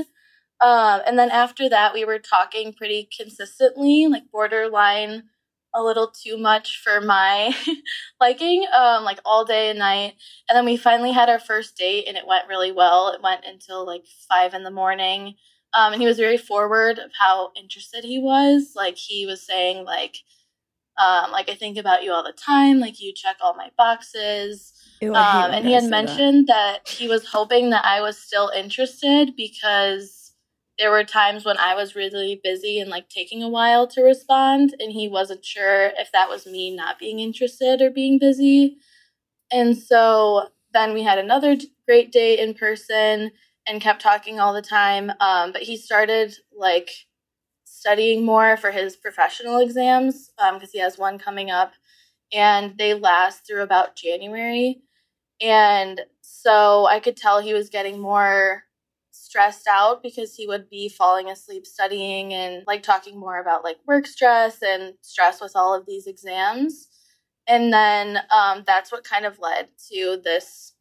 Um, 0.61 1.01
and 1.07 1.19
then 1.19 1.31
after 1.31 1.69
that, 1.69 1.93
we 1.95 2.05
were 2.05 2.19
talking 2.19 2.73
pretty 2.73 3.09
consistently, 3.17 4.07
like 4.09 4.31
borderline 4.33 5.25
a 5.75 5.83
little 5.83 6.09
too 6.11 6.37
much 6.39 6.81
for 6.85 7.01
my 7.01 7.55
liking, 8.21 8.67
um, 8.75 9.05
like 9.05 9.19
all 9.25 9.45
day 9.45 9.71
and 9.71 9.79
night. 9.79 10.15
And 10.49 10.57
then 10.57 10.65
we 10.67 10.77
finally 10.77 11.13
had 11.13 11.29
our 11.31 11.41
first 11.41 11.77
date, 11.77 12.07
and 12.09 12.17
it 12.17 12.27
went 12.27 12.49
really 12.49 12.73
well. 12.73 13.09
It 13.09 13.23
went 13.23 13.45
until 13.47 13.87
like 13.87 14.05
five 14.29 14.55
in 14.55 14.65
the 14.65 14.71
morning. 14.71 15.35
Um, 15.75 15.93
and 15.95 16.03
he 16.03 16.09
was 16.09 16.19
very 16.19 16.37
forward 16.37 16.99
of 16.99 17.11
how 17.19 17.51
interested 17.57 18.05
he 18.05 18.19
was. 18.19 18.73
Like 18.77 18.97
he 18.97 19.27
was 19.27 19.43
saying, 19.47 19.85
like, 19.85 20.19
um, 21.03 21.31
like 21.31 21.49
I 21.49 21.55
think 21.55 21.79
about 21.79 22.03
you 22.03 22.13
all 22.13 22.23
the 22.23 22.33
time. 22.33 22.79
Like 22.79 23.01
you 23.01 23.13
check 23.15 23.37
all 23.41 23.55
my 23.55 23.71
boxes. 23.79 24.73
Ew, 25.01 25.15
Um, 25.15 25.51
and 25.53 25.67
he 25.67 25.73
had 25.73 25.85
say 25.85 25.89
that. 25.91 26.05
mentioned 26.07 26.47
that. 26.49 26.89
he 26.89 27.09
was 27.09 27.27
hoping 27.27 27.71
that 27.71 27.85
I 27.85 28.01
was 28.03 28.19
still 28.19 28.51
interested 28.55 29.35
because 29.37 30.33
there 30.79 30.91
were 30.91 31.05
times 31.05 31.45
when 31.45 31.59
I 31.59 31.75
was 31.75 31.95
really 31.95 32.41
busy 32.43 32.79
and 32.81 32.91
like 32.91 33.09
taking 33.09 33.43
a 33.43 33.49
while 33.49 33.87
to 33.89 34.03
respond, 34.03 34.75
and 34.79 34.93
he 34.93 35.09
wasn't 35.09 35.45
sure 35.45 35.93
if 35.99 36.11
that 36.13 36.29
was 36.29 36.47
me 36.47 36.75
not 36.75 36.99
being 36.99 37.21
interested 37.21 37.81
or 37.81 37.91
being 37.91 38.19
busy. 38.19 38.77
And 39.51 39.77
so 39.77 40.49
then 40.73 40.95
we 40.95 41.03
had 41.03 41.19
another 41.19 41.57
great 41.87 42.11
date 42.13 42.39
in 42.39 42.55
person 42.55 43.33
and 43.67 43.81
kept 43.81 44.03
talking 44.03 44.41
all 44.41 44.53
the 44.53 44.63
time. 44.63 45.11
Um, 45.21 45.53
but 45.53 45.63
he 45.63 45.77
started 45.77 46.35
like 46.57 46.91
studying 47.65 48.25
more 48.25 48.57
for 48.57 48.71
his 48.71 48.97
professional 48.97 49.61
exams 49.61 50.31
because 50.55 50.71
he 50.73 50.79
has 50.81 50.99
one 50.99 51.19
coming 51.19 51.51
up, 51.51 51.73
and 52.33 52.77
they 52.79 52.95
last 52.95 53.47
through 53.47 53.63
about 53.63 53.97
January. 53.97 54.83
And 55.41 56.01
so 56.23 56.87
I 56.87 57.01
could 57.01 57.17
tell 57.17 57.41
he 57.41 57.55
was 57.55 57.71
getting 57.71 58.01
more 58.01 58.65
stressed 59.13 59.67
out 59.69 60.03
because 60.03 60.35
he 60.35 60.47
would 60.47 60.69
be 60.71 60.89
falling 60.89 61.31
asleep 61.31 61.67
studying 61.67 62.33
and 62.35 62.65
like 62.67 62.83
talking 62.83 63.19
more 63.19 63.41
about 63.41 63.65
like 63.65 63.79
work 63.87 64.07
stress 64.07 64.63
and 64.63 64.95
stress 65.03 65.41
with 65.41 65.53
all 65.57 65.75
of 65.75 65.87
these 65.87 66.07
exams. 66.07 66.89
And 67.49 67.73
then 67.73 68.19
um, 68.31 68.63
that's 68.67 68.93
what 68.93 69.05
kind 69.05 69.25
of 69.27 69.39
led 69.41 69.69
to 69.93 70.21
this 70.23 70.75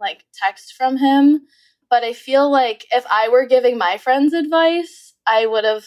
like 0.00 0.24
text 0.34 0.74
from 0.74 0.96
him. 0.96 1.42
But 1.90 2.04
I 2.04 2.12
feel 2.12 2.50
like 2.50 2.86
if 2.90 3.04
I 3.10 3.28
were 3.28 3.46
giving 3.46 3.78
my 3.78 3.98
friends 3.98 4.32
advice, 4.32 5.14
I 5.26 5.46
would 5.46 5.64
have 5.64 5.84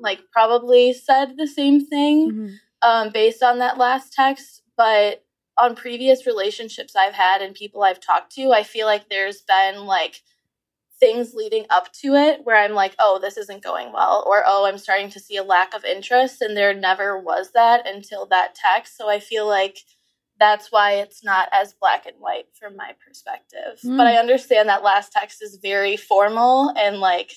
like 0.00 0.20
probably 0.32 0.92
said 0.92 1.36
the 1.36 1.46
same 1.46 1.84
thing 1.84 2.30
Mhm. 2.32 2.60
um, 2.82 3.10
based 3.10 3.42
on 3.42 3.58
that 3.58 3.78
last 3.78 4.12
text. 4.12 4.62
But 4.76 5.24
on 5.58 5.74
previous 5.76 6.26
relationships 6.26 6.96
I've 6.96 7.12
had 7.12 7.42
and 7.42 7.54
people 7.54 7.82
I've 7.82 8.00
talked 8.00 8.32
to, 8.36 8.52
I 8.52 8.62
feel 8.62 8.86
like 8.86 9.08
there's 9.08 9.42
been 9.42 9.84
like 9.86 10.22
things 10.98 11.34
leading 11.34 11.66
up 11.70 11.92
to 11.94 12.14
it 12.14 12.44
where 12.44 12.56
I'm 12.56 12.74
like, 12.74 12.94
oh, 12.98 13.18
this 13.20 13.36
isn't 13.38 13.62
going 13.64 13.92
well, 13.92 14.22
or 14.26 14.42
oh, 14.46 14.66
I'm 14.66 14.78
starting 14.78 15.10
to 15.10 15.20
see 15.20 15.36
a 15.36 15.42
lack 15.42 15.74
of 15.74 15.84
interest. 15.84 16.42
And 16.42 16.56
there 16.56 16.74
never 16.74 17.18
was 17.18 17.52
that 17.52 17.86
until 17.86 18.26
that 18.26 18.54
text. 18.54 18.96
So 18.96 19.08
I 19.08 19.18
feel 19.18 19.46
like 19.46 19.78
that's 20.40 20.72
why 20.72 20.94
it's 20.94 21.22
not 21.22 21.48
as 21.52 21.74
black 21.80 22.06
and 22.06 22.16
white 22.18 22.46
from 22.58 22.74
my 22.74 22.92
perspective. 23.06 23.78
Mm. 23.84 23.96
But 23.98 24.06
I 24.08 24.14
understand 24.16 24.68
that 24.68 24.82
last 24.82 25.12
text 25.12 25.42
is 25.42 25.58
very 25.62 25.96
formal 25.96 26.72
and 26.76 26.98
like 26.98 27.30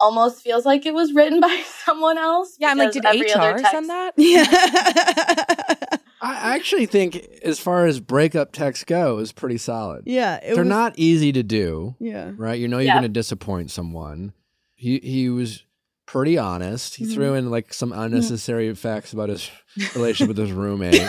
almost 0.00 0.42
feels 0.42 0.64
like 0.66 0.84
it 0.86 0.94
was 0.94 1.12
written 1.12 1.38
by 1.48 1.62
someone 1.84 2.18
else. 2.18 2.56
Yeah, 2.58 2.68
I'm 2.70 2.78
like, 2.78 2.90
did 2.92 3.04
every 3.04 3.32
other 3.32 3.52
HR 3.52 3.58
text- 3.58 3.70
send 3.70 3.90
that? 3.90 4.14
Yeah. 4.16 4.46
I 6.24 6.54
actually 6.54 6.86
think, 6.86 7.16
as 7.42 7.58
far 7.58 7.86
as 7.86 8.00
breakup 8.00 8.52
texts 8.52 8.84
go, 8.84 9.18
is 9.18 9.32
pretty 9.32 9.58
solid. 9.58 10.04
yeah. 10.06 10.36
It 10.36 10.54
They're 10.54 10.64
was, 10.64 10.68
not 10.68 10.94
easy 10.96 11.32
to 11.32 11.42
do, 11.42 11.96
Yeah. 12.00 12.32
right? 12.36 12.58
You 12.58 12.68
know 12.68 12.78
you're 12.78 12.86
Yeah. 12.86 12.92
going 12.94 13.02
to 13.02 13.08
disappoint 13.08 13.70
someone. 13.70 14.32
He 14.74 14.98
he 15.00 15.28
was 15.28 15.64
pretty 16.06 16.38
honest. 16.38 16.96
He 16.96 17.04
threw 17.06 17.34
in 17.34 17.50
like 17.50 17.72
some 17.74 17.92
unnecessary 17.92 18.72
facts 18.74 19.12
about 19.12 19.28
his 19.28 19.50
relationship 19.94 20.28
with 20.28 20.38
his 20.38 20.52
roommate. 20.52 21.00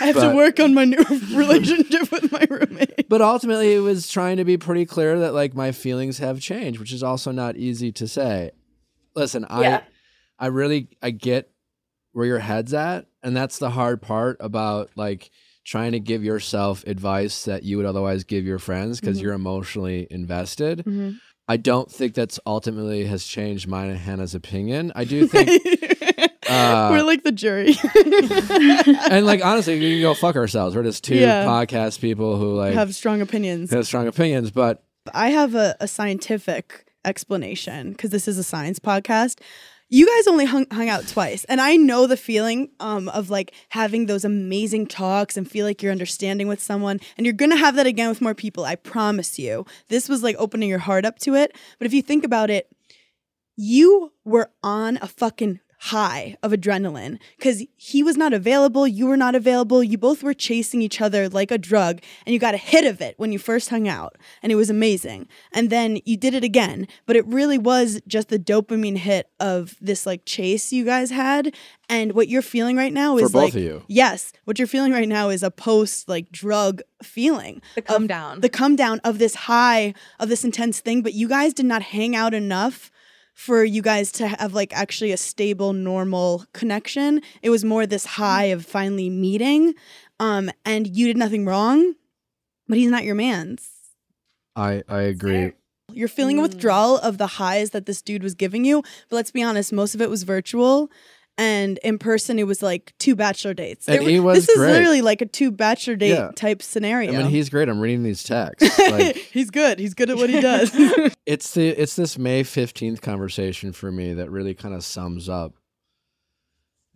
I 0.00 0.06
have 0.06 0.14
But- 0.16 0.30
to 0.30 0.36
work 0.36 0.58
on 0.60 0.74
my 0.74 0.84
new 0.84 0.98
relationship 1.34 2.10
with 2.10 2.32
my 2.32 2.46
roommate. 2.50 3.08
but 3.08 3.20
ultimately, 3.22 3.74
it 3.74 3.80
was 3.80 4.08
trying 4.08 4.38
to 4.38 4.44
be 4.44 4.56
pretty 4.56 4.86
clear 4.86 5.18
that 5.20 5.34
like 5.34 5.54
my 5.54 5.72
feelings 5.72 6.18
have 6.18 6.40
changed, 6.40 6.80
which 6.80 6.92
is 6.92 7.02
also 7.02 7.30
not 7.32 7.56
easy 7.56 7.92
to 7.92 8.08
say. 8.08 8.50
Listen, 9.14 9.44
I 9.50 9.62
Yeah. 9.62 9.82
I 10.38 10.46
really 10.46 10.88
I 11.02 11.10
get 11.10 11.50
where 12.12 12.26
your 12.26 12.38
head's 12.38 12.72
at, 12.74 13.06
and 13.22 13.36
that's 13.36 13.58
the 13.58 13.70
hard 13.70 14.00
part 14.02 14.38
about 14.40 14.90
like 14.96 15.30
trying 15.64 15.92
to 15.92 16.00
give 16.00 16.24
yourself 16.24 16.82
advice 16.86 17.44
that 17.44 17.62
you 17.62 17.76
would 17.76 17.86
otherwise 17.86 18.24
give 18.24 18.44
your 18.46 18.58
friends 18.58 18.98
because 18.98 19.18
Mhm. 19.18 19.22
you're 19.22 19.34
emotionally 19.34 20.06
invested. 20.10 20.78
Mhm. 20.86 21.18
I 21.50 21.56
don't 21.56 21.90
think 21.90 22.14
that's 22.14 22.38
ultimately 22.46 23.04
has 23.06 23.24
changed 23.24 23.66
mine 23.66 23.90
and 23.90 23.98
Hannah's 23.98 24.36
opinion. 24.36 24.92
I 24.94 25.02
do 25.04 25.26
think 25.26 25.50
Uh, 26.48 26.88
We're 26.90 27.02
like 27.02 27.22
the 27.22 27.30
jury. 27.32 27.74
and 29.10 29.24
like 29.26 29.44
honestly, 29.44 29.78
we 29.78 29.94
can 29.94 30.00
go 30.02 30.14
fuck 30.14 30.36
ourselves. 30.36 30.74
We're 30.74 30.82
just 30.82 31.04
two 31.04 31.14
Yeah. 31.16 31.44
podcast 31.44 32.00
people 32.00 32.36
who 32.38 32.54
like 32.54 32.74
have 32.74 32.94
strong 32.94 33.20
opinions. 33.20 33.70
have 33.70 33.86
strong 33.86 34.06
opinions, 34.08 34.50
but 34.50 34.82
I 35.14 35.30
have 35.30 35.54
a, 35.54 35.76
a 35.80 35.86
scientific 35.88 36.86
explanation 37.04 37.92
because 37.92 38.10
this 38.10 38.26
is 38.28 38.36
a 38.38 38.42
science 38.44 38.78
podcast. 38.78 39.40
You 39.92 40.06
guys 40.06 40.28
only 40.28 40.44
hung, 40.44 40.66
hung 40.70 40.88
out 40.88 41.08
twice, 41.08 41.42
and 41.44 41.60
I 41.60 41.74
know 41.74 42.06
the 42.06 42.16
feeling 42.16 42.70
um, 42.78 43.08
of 43.08 43.28
like 43.28 43.52
having 43.70 44.06
those 44.06 44.24
amazing 44.24 44.86
talks 44.86 45.36
and 45.36 45.50
feel 45.50 45.66
like 45.66 45.82
you're 45.82 45.90
understanding 45.90 46.46
with 46.46 46.62
someone, 46.62 47.00
and 47.16 47.26
you're 47.26 47.32
gonna 47.32 47.56
have 47.56 47.74
that 47.74 47.88
again 47.88 48.08
with 48.08 48.20
more 48.20 48.34
people. 48.34 48.64
I 48.64 48.76
promise 48.76 49.36
you. 49.36 49.66
This 49.88 50.08
was 50.08 50.22
like 50.22 50.36
opening 50.38 50.68
your 50.68 50.78
heart 50.78 51.04
up 51.04 51.18
to 51.20 51.34
it. 51.34 51.56
But 51.78 51.86
if 51.86 51.92
you 51.92 52.02
think 52.02 52.24
about 52.24 52.50
it, 52.50 52.70
you 53.56 54.12
were 54.24 54.52
on 54.62 54.96
a 55.02 55.08
fucking 55.08 55.58
high 55.84 56.36
of 56.42 56.52
adrenaline 56.52 57.18
because 57.38 57.64
he 57.76 58.02
was 58.02 58.16
not 58.16 58.34
available, 58.34 58.86
you 58.86 59.06
were 59.06 59.16
not 59.16 59.34
available. 59.34 59.82
You 59.82 59.96
both 59.96 60.22
were 60.22 60.34
chasing 60.34 60.82
each 60.82 61.00
other 61.00 61.28
like 61.28 61.50
a 61.50 61.56
drug, 61.56 62.02
and 62.26 62.34
you 62.34 62.38
got 62.38 62.52
a 62.54 62.58
hit 62.58 62.84
of 62.84 63.00
it 63.00 63.14
when 63.16 63.32
you 63.32 63.38
first 63.38 63.70
hung 63.70 63.88
out, 63.88 64.16
and 64.42 64.52
it 64.52 64.56
was 64.56 64.68
amazing. 64.68 65.26
And 65.52 65.70
then 65.70 65.98
you 66.04 66.18
did 66.18 66.34
it 66.34 66.44
again, 66.44 66.86
but 67.06 67.16
it 67.16 67.26
really 67.26 67.56
was 67.56 68.00
just 68.06 68.28
the 68.28 68.38
dopamine 68.38 68.98
hit 68.98 69.30
of 69.40 69.76
this 69.80 70.04
like 70.04 70.26
chase 70.26 70.70
you 70.72 70.84
guys 70.84 71.10
had. 71.10 71.54
And 71.88 72.12
what 72.12 72.28
you're 72.28 72.42
feeling 72.42 72.76
right 72.76 72.92
now 72.92 73.16
for 73.16 73.24
is 73.24 73.32
both 73.32 73.42
like, 73.42 73.54
of 73.54 73.60
you. 73.60 73.82
yes, 73.88 74.32
what 74.44 74.58
you're 74.58 74.68
feeling 74.68 74.92
right 74.92 75.08
now 75.08 75.30
is 75.30 75.42
a 75.42 75.50
post 75.50 76.08
like 76.08 76.30
drug 76.30 76.82
feeling 77.02 77.62
The 77.74 77.82
come 77.82 78.06
down. 78.06 78.42
the 78.42 78.50
come 78.50 78.76
down 78.76 79.00
of 79.02 79.18
this 79.18 79.34
high 79.34 79.94
of 80.20 80.28
this 80.28 80.44
intense 80.44 80.80
thing 80.80 81.00
but 81.00 81.14
you 81.14 81.26
guys 81.28 81.54
did 81.54 81.64
not 81.64 81.80
hang 81.80 82.14
out 82.14 82.34
enough 82.34 82.90
for 83.40 83.64
you 83.64 83.80
guys 83.80 84.12
to 84.12 84.28
have 84.28 84.52
like 84.52 84.70
actually 84.76 85.12
a 85.12 85.16
stable 85.16 85.72
normal 85.72 86.44
connection. 86.52 87.22
It 87.40 87.48
was 87.48 87.64
more 87.64 87.86
this 87.86 88.04
high 88.04 88.44
of 88.52 88.66
finally 88.66 89.08
meeting 89.08 89.74
um 90.18 90.50
and 90.66 90.86
you 90.94 91.06
did 91.06 91.16
nothing 91.16 91.46
wrong 91.46 91.94
but 92.68 92.76
he's 92.76 92.90
not 92.90 93.02
your 93.04 93.14
man's. 93.14 93.70
I 94.54 94.82
I 94.88 95.00
agree. 95.14 95.52
you're 95.90 96.06
feeling 96.18 96.38
a 96.38 96.42
withdrawal 96.42 96.98
of 96.98 97.16
the 97.16 97.26
highs 97.40 97.70
that 97.70 97.86
this 97.86 98.02
dude 98.02 98.22
was 98.22 98.34
giving 98.34 98.66
you 98.66 98.82
but 99.08 99.16
let's 99.16 99.30
be 99.30 99.42
honest 99.42 99.72
most 99.72 99.94
of 99.94 100.02
it 100.02 100.10
was 100.10 100.22
virtual 100.24 100.90
and 101.40 101.78
in 101.78 101.98
person 101.98 102.38
it 102.38 102.46
was 102.46 102.62
like 102.62 102.92
two 102.98 103.16
bachelor 103.16 103.54
dates 103.54 103.88
And 103.88 104.02
It 104.02 104.08
he 104.08 104.20
was 104.20 104.46
this 104.46 104.48
is 104.50 104.58
literally 104.58 105.00
like 105.00 105.22
a 105.22 105.26
two 105.26 105.50
bachelor 105.50 105.96
date 105.96 106.10
Yeah. 106.10 106.30
type 106.36 106.62
scenario 106.62 107.12
I 107.14 107.16
mean, 107.22 107.26
he's 107.30 107.48
great. 107.48 107.68
I'm 107.68 107.80
reading 107.80 108.02
these 108.02 108.22
texts. 108.22 108.78
Like, 108.78 109.16
he's 109.32 109.50
good 109.50 109.78
he's 109.78 109.94
good 109.94 110.10
at 110.10 110.16
what 110.16 110.28
he 110.30 110.40
does 110.52 110.70
it's 111.26 111.52
the 111.54 111.68
it's 111.70 111.96
this 111.96 112.18
May 112.18 112.42
fifteenth 112.42 113.00
conversation 113.00 113.72
for 113.72 113.90
me 113.90 114.14
that 114.14 114.30
really 114.30 114.54
kind 114.54 114.74
of 114.74 114.84
sums 114.84 115.28
up. 115.28 115.54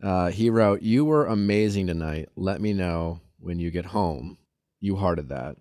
Uh, 0.02 0.30
he 0.30 0.50
wrote, 0.50 0.82
"You 0.82 1.04
were 1.04 1.24
amazing 1.26 1.86
tonight. 1.86 2.28
Let 2.36 2.60
me 2.60 2.72
know 2.74 3.20
when 3.38 3.58
you 3.58 3.70
get 3.70 3.86
home." 3.86 4.36
You 4.80 4.96
hearted 4.96 5.30
that, 5.30 5.56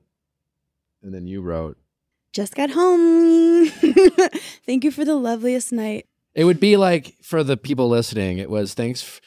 and 1.01 1.13
then 1.13 1.27
you 1.27 1.41
wrote, 1.41 1.77
just 2.33 2.55
got 2.55 2.71
home. 2.71 3.67
Thank 4.65 4.83
you 4.83 4.91
for 4.91 5.05
the 5.05 5.15
loveliest 5.15 5.71
night. 5.71 6.07
"It 6.35 6.45
would 6.45 6.59
be 6.59 6.77
like 6.77 7.15
for 7.21 7.43
the 7.43 7.57
people 7.57 7.89
listening. 7.89 8.37
It 8.37 8.49
was 8.49 8.73
thanks, 8.73 9.03
f- 9.03 9.21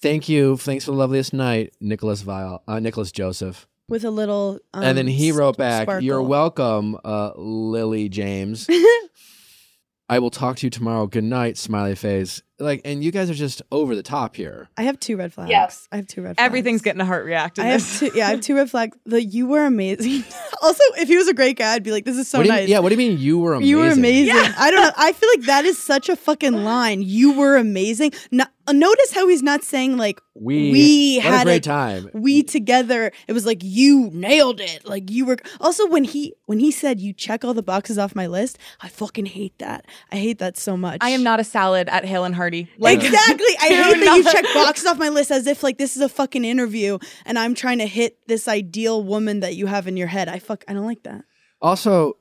thank 0.00 0.28
you, 0.28 0.56
thanks 0.56 0.84
for 0.84 0.92
the 0.92 0.96
loveliest 0.96 1.32
night, 1.32 1.74
Nicholas 1.80 2.22
Viall, 2.22 2.60
uh, 2.68 2.78
Nicholas 2.80 3.12
Joseph." 3.12 3.66
With 3.88 4.04
a 4.04 4.10
little. 4.10 4.58
Um, 4.72 4.82
and 4.84 4.96
then 4.98 5.06
he 5.06 5.32
wrote 5.32 5.56
back, 5.56 5.88
"You're 6.02 6.22
welcome, 6.22 6.96
uh, 7.04 7.32
Lily 7.36 8.08
James." 8.08 8.68
I 10.08 10.18
will 10.18 10.30
talk 10.30 10.56
to 10.58 10.66
you 10.66 10.70
tomorrow. 10.70 11.06
Good 11.06 11.24
night, 11.24 11.56
smiley 11.56 11.94
face. 11.94 12.42
Like, 12.62 12.82
and 12.84 13.02
you 13.02 13.10
guys 13.10 13.28
are 13.30 13.34
just 13.34 13.62
over 13.72 13.94
the 13.96 14.02
top 14.02 14.36
here. 14.36 14.68
I 14.76 14.82
have 14.84 14.98
two 15.00 15.16
red 15.16 15.32
flags. 15.32 15.50
Yes. 15.50 15.88
I 15.92 15.96
have 15.96 16.06
two 16.06 16.22
red 16.22 16.36
flags. 16.36 16.46
Everything's 16.46 16.82
getting 16.82 17.00
a 17.00 17.04
heart 17.04 17.24
react 17.24 17.58
in 17.58 17.64
I 17.66 17.68
have 17.70 17.80
this. 17.80 18.00
two, 18.00 18.10
yeah, 18.14 18.28
I 18.28 18.30
have 18.30 18.40
two 18.40 18.54
red 18.56 18.70
flags. 18.70 18.96
The 19.04 19.22
you 19.22 19.46
were 19.46 19.64
amazing. 19.64 20.24
also, 20.62 20.82
if 20.98 21.08
he 21.08 21.16
was 21.16 21.28
a 21.28 21.34
great 21.34 21.56
guy, 21.58 21.72
I'd 21.74 21.82
be 21.82 21.90
like, 21.92 22.04
this 22.04 22.16
is 22.16 22.28
so 22.28 22.38
what 22.38 22.44
do 22.44 22.48
you 22.48 22.52
nice. 22.54 22.60
mean, 22.62 22.68
yeah, 22.70 22.78
what 22.78 22.88
do 22.90 22.94
you 22.94 22.98
mean 23.10 23.18
you 23.18 23.38
were 23.38 23.54
amazing? 23.54 23.68
You 23.70 23.76
were 23.78 23.88
amazing. 23.90 24.34
Yeah. 24.36 24.54
I 24.56 24.70
don't 24.70 24.80
know. 24.82 24.92
I 24.96 25.12
feel 25.12 25.28
like 25.36 25.46
that 25.46 25.64
is 25.64 25.78
such 25.78 26.08
a 26.08 26.16
fucking 26.16 26.52
line. 26.64 27.02
You 27.02 27.32
were 27.38 27.56
amazing. 27.56 28.12
No, 28.30 28.44
notice 28.70 29.12
how 29.12 29.26
he's 29.28 29.42
not 29.42 29.64
saying 29.64 29.96
like 29.96 30.20
We, 30.34 30.70
We 30.72 31.16
what 31.18 31.24
had 31.26 31.40
a 31.42 31.44
great 31.44 31.66
a- 31.66 31.68
time. 31.68 32.10
we 32.14 32.42
together. 32.42 33.12
It 33.28 33.32
was 33.32 33.44
like 33.46 33.58
you 33.62 34.10
nailed 34.12 34.60
it. 34.60 34.86
Like 34.86 35.10
you 35.10 35.26
were. 35.26 35.36
Also, 35.60 35.86
when 35.88 36.04
he 36.04 36.34
when 36.46 36.58
he 36.60 36.70
said 36.70 37.00
you 37.00 37.12
check 37.12 37.44
all 37.44 37.54
the 37.54 37.62
boxes 37.62 37.98
off 37.98 38.14
my 38.14 38.26
list, 38.26 38.58
I 38.80 38.88
fucking 38.88 39.26
hate 39.26 39.58
that. 39.58 39.86
I 40.10 40.16
hate 40.16 40.38
that 40.38 40.56
so 40.56 40.76
much. 40.76 40.98
I 41.00 41.10
am 41.10 41.22
not 41.22 41.40
a 41.40 41.44
salad 41.44 41.88
at 41.88 42.04
Hale 42.04 42.24
and 42.24 42.34
Hearty. 42.52 42.70
Like 42.78 43.02
exactly. 43.02 43.46
I 43.60 43.68
hate 43.68 44.04
that 44.04 44.16
you 44.16 44.24
check 44.24 44.44
boxes 44.54 44.86
off 44.86 44.98
my 44.98 45.08
list 45.08 45.30
as 45.30 45.46
if 45.46 45.62
like 45.62 45.78
this 45.78 45.96
is 45.96 46.02
a 46.02 46.08
fucking 46.08 46.44
interview 46.44 46.98
and 47.24 47.38
I'm 47.38 47.54
trying 47.54 47.78
to 47.78 47.86
hit 47.86 48.18
this 48.26 48.48
ideal 48.48 49.02
woman 49.02 49.40
that 49.40 49.56
you 49.56 49.66
have 49.66 49.86
in 49.86 49.96
your 49.96 50.08
head. 50.08 50.28
I 50.28 50.38
fuck. 50.38 50.64
I 50.68 50.74
don't 50.74 50.86
like 50.86 51.02
that. 51.04 51.24
Also, 51.60 52.16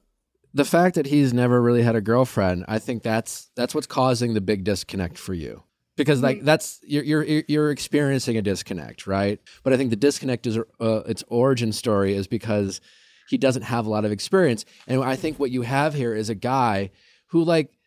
the 0.53 0.65
fact 0.65 0.95
that 0.95 1.07
he's 1.07 1.33
never 1.33 1.61
really 1.61 1.83
had 1.83 1.95
a 1.95 2.01
girlfriend, 2.01 2.65
I 2.67 2.79
think 2.79 3.03
that's 3.03 3.49
that's 3.55 3.75
what's 3.75 3.87
causing 3.87 4.33
the 4.33 4.41
big 4.41 4.63
disconnect 4.63 5.17
for 5.17 5.33
you. 5.33 5.63
Because 5.97 6.21
like 6.21 6.43
that's 6.43 6.79
you're 6.83 7.03
you're 7.03 7.43
you're 7.47 7.71
experiencing 7.71 8.37
a 8.37 8.41
disconnect, 8.41 9.05
right? 9.07 9.39
But 9.63 9.73
I 9.73 9.77
think 9.77 9.89
the 9.89 9.95
disconnect 9.97 10.47
is 10.47 10.57
uh, 10.57 11.01
its 11.05 11.23
origin 11.27 11.73
story 11.73 12.15
is 12.15 12.27
because 12.27 12.81
he 13.27 13.37
doesn't 13.37 13.63
have 13.63 13.85
a 13.85 13.89
lot 13.89 14.05
of 14.05 14.11
experience, 14.11 14.65
and 14.87 15.03
I 15.03 15.15
think 15.15 15.37
what 15.37 15.51
you 15.51 15.61
have 15.61 15.93
here 15.93 16.15
is 16.15 16.29
a 16.29 16.35
guy 16.35 16.91
who 17.27 17.43
like 17.43 17.77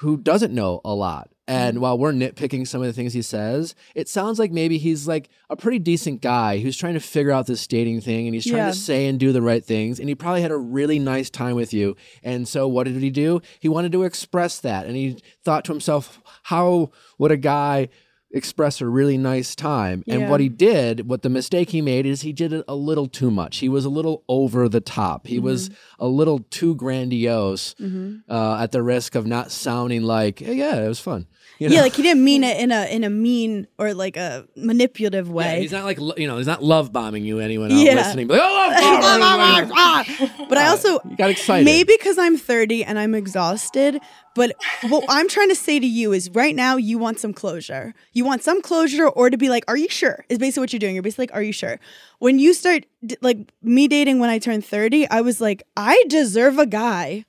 who 0.00 0.16
doesn't 0.16 0.54
know 0.54 0.80
a 0.84 0.94
lot. 0.94 1.30
And 1.50 1.80
while 1.80 1.98
we're 1.98 2.12
nitpicking 2.12 2.66
some 2.68 2.80
of 2.80 2.86
the 2.86 2.92
things 2.92 3.12
he 3.12 3.22
says, 3.22 3.74
it 3.94 4.08
sounds 4.08 4.38
like 4.38 4.52
maybe 4.52 4.78
he's 4.78 5.08
like 5.08 5.28
a 5.48 5.56
pretty 5.56 5.78
decent 5.78 6.20
guy 6.22 6.58
who's 6.58 6.76
trying 6.76 6.94
to 6.94 7.00
figure 7.00 7.32
out 7.32 7.46
this 7.46 7.66
dating 7.66 8.00
thing 8.02 8.26
and 8.26 8.34
he's 8.34 8.44
trying 8.46 8.58
Yeah. 8.58 8.70
to 8.70 8.76
say 8.76 9.06
and 9.08 9.18
do 9.18 9.32
the 9.32 9.42
right 9.42 9.64
things. 9.64 9.98
And 9.98 10.08
he 10.08 10.14
probably 10.14 10.42
had 10.42 10.52
a 10.52 10.56
really 10.56 10.98
nice 10.98 11.28
time 11.30 11.56
with 11.56 11.74
you. 11.74 11.96
And 12.22 12.46
so 12.46 12.68
what 12.68 12.84
did 12.86 12.96
he 13.02 13.10
do? 13.10 13.40
He 13.58 13.68
wanted 13.68 13.92
to 13.92 14.04
express 14.04 14.60
that. 14.60 14.86
And 14.86 14.94
he 14.96 15.18
thought 15.44 15.64
to 15.64 15.72
himself, 15.72 16.20
how 16.44 16.90
would 17.18 17.32
a 17.32 17.36
guy 17.36 17.88
express 18.32 18.80
a 18.80 18.86
really 18.86 19.18
nice 19.18 19.56
time. 19.56 20.04
And 20.06 20.30
what 20.30 20.38
he 20.38 20.48
did, 20.48 21.08
what 21.08 21.22
the 21.22 21.28
mistake 21.28 21.70
he 21.70 21.82
made 21.82 22.06
is 22.06 22.20
he 22.22 22.32
did 22.32 22.52
it 22.52 22.64
a 22.68 22.76
little 22.76 23.08
too 23.08 23.28
much. 23.28 23.56
He 23.56 23.68
was 23.68 23.84
a 23.84 23.88
little 23.88 24.22
over 24.28 24.68
the 24.68 24.80
top. 24.80 25.26
He 25.26 25.40
was 25.40 25.68
Mm-hmm. 25.68 26.04
a 26.04 26.06
little 26.06 26.38
too 26.38 26.76
grandiose 26.76 27.74
uh, 28.28 28.58
at 28.60 28.70
the 28.70 28.84
risk 28.84 29.16
of 29.16 29.26
not 29.26 29.50
sounding 29.50 30.04
like, 30.04 30.38
hey, 30.38 30.54
yeah, 30.54 30.76
it 30.84 30.86
was 30.86 31.00
fun. 31.00 31.26
You 31.60 31.68
Yeah, 31.68 31.82
like 31.82 31.94
he 31.94 32.02
didn't 32.02 32.24
mean 32.24 32.42
it 32.42 32.56
in 32.58 32.72
a 32.72 32.86
in 32.86 33.04
a 33.04 33.10
mean 33.10 33.66
or 33.78 33.92
like 33.92 34.16
a 34.16 34.46
manipulative 34.56 35.28
Yeah, 35.28 35.34
way. 35.34 35.60
he's 35.60 35.72
not 35.72 35.84
like 35.84 35.98
you 36.18 36.26
know, 36.26 36.38
he's 36.38 36.46
not 36.46 36.62
love 36.64 36.90
bombing 36.90 37.22
you. 37.22 37.38
Anyone 37.38 37.70
uh, 37.70 37.74
Yeah. 37.74 37.96
listening, 37.96 38.26
but 38.28 38.40
oh, 38.40 38.70
love 38.72 39.20
bombing. 39.20 40.46
but 40.48 40.56
I 40.56 40.68
also 40.68 41.00
you 41.04 41.16
got 41.16 41.28
excited. 41.28 41.66
maybe 41.66 41.92
because 41.98 42.16
I'm 42.16 42.38
30 42.38 42.82
and 42.84 42.98
I'm 42.98 43.14
exhausted. 43.14 44.00
But 44.34 44.56
what 44.80 45.04
I'm 45.10 45.28
trying 45.28 45.50
to 45.50 45.54
say 45.54 45.78
to 45.78 45.86
you 45.86 46.12
is 46.14 46.30
right 46.30 46.56
now 46.56 46.76
you 46.76 46.96
want 46.96 47.20
some 47.20 47.34
closure. 47.34 47.92
You 48.14 48.24
want 48.24 48.42
some 48.42 48.62
closure 48.62 49.08
or 49.08 49.28
to 49.28 49.36
be 49.36 49.50
like, 49.50 49.64
are 49.68 49.76
you 49.76 49.90
sure? 49.90 50.24
Is 50.30 50.38
basically 50.38 50.62
what 50.62 50.72
you're 50.72 50.80
doing. 50.80 50.94
You're 50.94 51.02
basically 51.02 51.24
like, 51.24 51.34
are 51.34 51.42
you 51.42 51.52
sure? 51.52 51.78
When 52.20 52.38
you 52.38 52.54
start 52.54 52.86
like 53.20 53.52
me 53.62 53.86
dating 53.86 54.18
when 54.18 54.30
I 54.30 54.38
turned 54.38 54.64
30, 54.64 55.10
I 55.10 55.20
was 55.20 55.42
like, 55.42 55.62
I 55.76 56.02
deserve 56.08 56.58
a 56.58 56.64
guy 56.64 57.26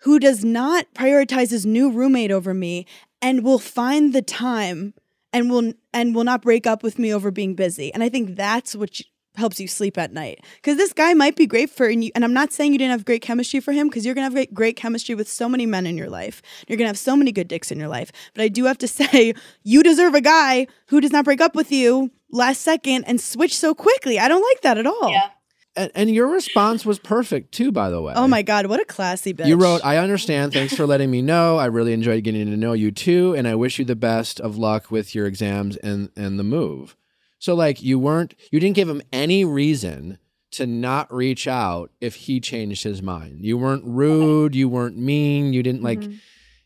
who 0.00 0.18
does 0.18 0.44
not 0.44 0.92
prioritize 0.94 1.50
his 1.50 1.64
new 1.64 1.90
roommate 1.90 2.32
over 2.32 2.52
me 2.52 2.84
and 3.22 3.44
will 3.44 3.58
find 3.58 4.12
the 4.12 4.22
time 4.22 4.92
and 5.32 5.50
will 5.50 5.72
and 5.94 6.14
will 6.14 6.24
not 6.24 6.42
break 6.42 6.66
up 6.66 6.82
with 6.82 6.98
me 6.98 7.14
over 7.14 7.30
being 7.30 7.54
busy. 7.54 7.92
And 7.94 8.02
I 8.02 8.08
think 8.08 8.36
that's 8.36 8.74
what 8.74 8.98
you, 8.98 9.06
helps 9.36 9.58
you 9.58 9.66
sleep 9.66 9.96
at 9.96 10.12
night. 10.12 10.44
Because 10.56 10.76
this 10.76 10.92
guy 10.92 11.14
might 11.14 11.36
be 11.36 11.46
great 11.46 11.70
for 11.70 11.86
and, 11.86 12.04
you, 12.04 12.10
and 12.14 12.24
I'm 12.24 12.34
not 12.34 12.52
saying 12.52 12.72
you 12.72 12.78
didn't 12.78 12.90
have 12.90 13.04
great 13.04 13.22
chemistry 13.22 13.60
for 13.60 13.72
him 13.72 13.88
because 13.88 14.04
you're 14.04 14.14
gonna 14.14 14.26
have 14.26 14.34
great, 14.34 14.52
great 14.52 14.76
chemistry 14.76 15.14
with 15.14 15.28
so 15.28 15.48
many 15.48 15.64
men 15.64 15.86
in 15.86 15.96
your 15.96 16.10
life. 16.10 16.42
You're 16.68 16.76
gonna 16.76 16.88
have 16.88 16.98
so 16.98 17.16
many 17.16 17.32
good 17.32 17.48
dicks 17.48 17.70
in 17.70 17.78
your 17.78 17.88
life. 17.88 18.12
But 18.34 18.42
I 18.42 18.48
do 18.48 18.64
have 18.64 18.78
to 18.78 18.88
say 19.00 19.34
you 19.62 19.82
deserve 19.82 20.14
a 20.14 20.20
guy 20.20 20.66
who 20.86 21.00
does 21.00 21.12
not 21.12 21.24
break 21.24 21.40
up 21.40 21.54
with 21.54 21.72
you 21.72 22.10
last 22.30 22.62
second 22.62 23.04
and 23.04 23.20
switch 23.20 23.56
so 23.56 23.74
quickly. 23.74 24.18
I 24.18 24.28
don't 24.28 24.42
like 24.42 24.62
that 24.62 24.78
at 24.78 24.86
all. 24.86 25.10
Yeah. 25.10 25.30
And, 25.76 25.90
and 25.94 26.10
your 26.10 26.28
response 26.28 26.84
was 26.84 26.98
perfect 26.98 27.52
too, 27.52 27.72
by 27.72 27.88
the 27.90 28.00
way. 28.02 28.12
Oh 28.16 28.28
my 28.28 28.42
god, 28.42 28.66
what 28.66 28.80
a 28.80 28.84
classy 28.84 29.32
bitch. 29.32 29.46
You 29.46 29.56
wrote, 29.56 29.80
I 29.84 29.96
understand. 29.98 30.52
Thanks 30.52 30.74
for 30.76 30.86
letting 30.86 31.10
me 31.10 31.22
know. 31.22 31.56
I 31.58 31.66
really 31.66 31.92
enjoyed 31.92 32.24
getting 32.24 32.46
to 32.50 32.56
know 32.56 32.72
you 32.72 32.90
too. 32.90 33.34
And 33.34 33.48
I 33.48 33.54
wish 33.54 33.78
you 33.78 33.84
the 33.84 33.96
best 33.96 34.40
of 34.40 34.56
luck 34.58 34.90
with 34.90 35.14
your 35.14 35.26
exams 35.26 35.76
and, 35.78 36.10
and 36.16 36.38
the 36.38 36.44
move. 36.44 36.96
So, 37.38 37.54
like, 37.54 37.82
you 37.82 37.98
weren't, 37.98 38.34
you 38.50 38.60
didn't 38.60 38.76
give 38.76 38.88
him 38.88 39.02
any 39.12 39.44
reason 39.44 40.18
to 40.52 40.66
not 40.66 41.12
reach 41.12 41.48
out 41.48 41.90
if 42.00 42.14
he 42.14 42.38
changed 42.38 42.84
his 42.84 43.02
mind. 43.02 43.44
You 43.44 43.56
weren't 43.58 43.84
rude. 43.86 44.54
You 44.54 44.68
weren't 44.68 44.98
mean. 44.98 45.52
You 45.54 45.62
didn't 45.62 45.82
like, 45.82 46.00
Mhm. 46.00 46.18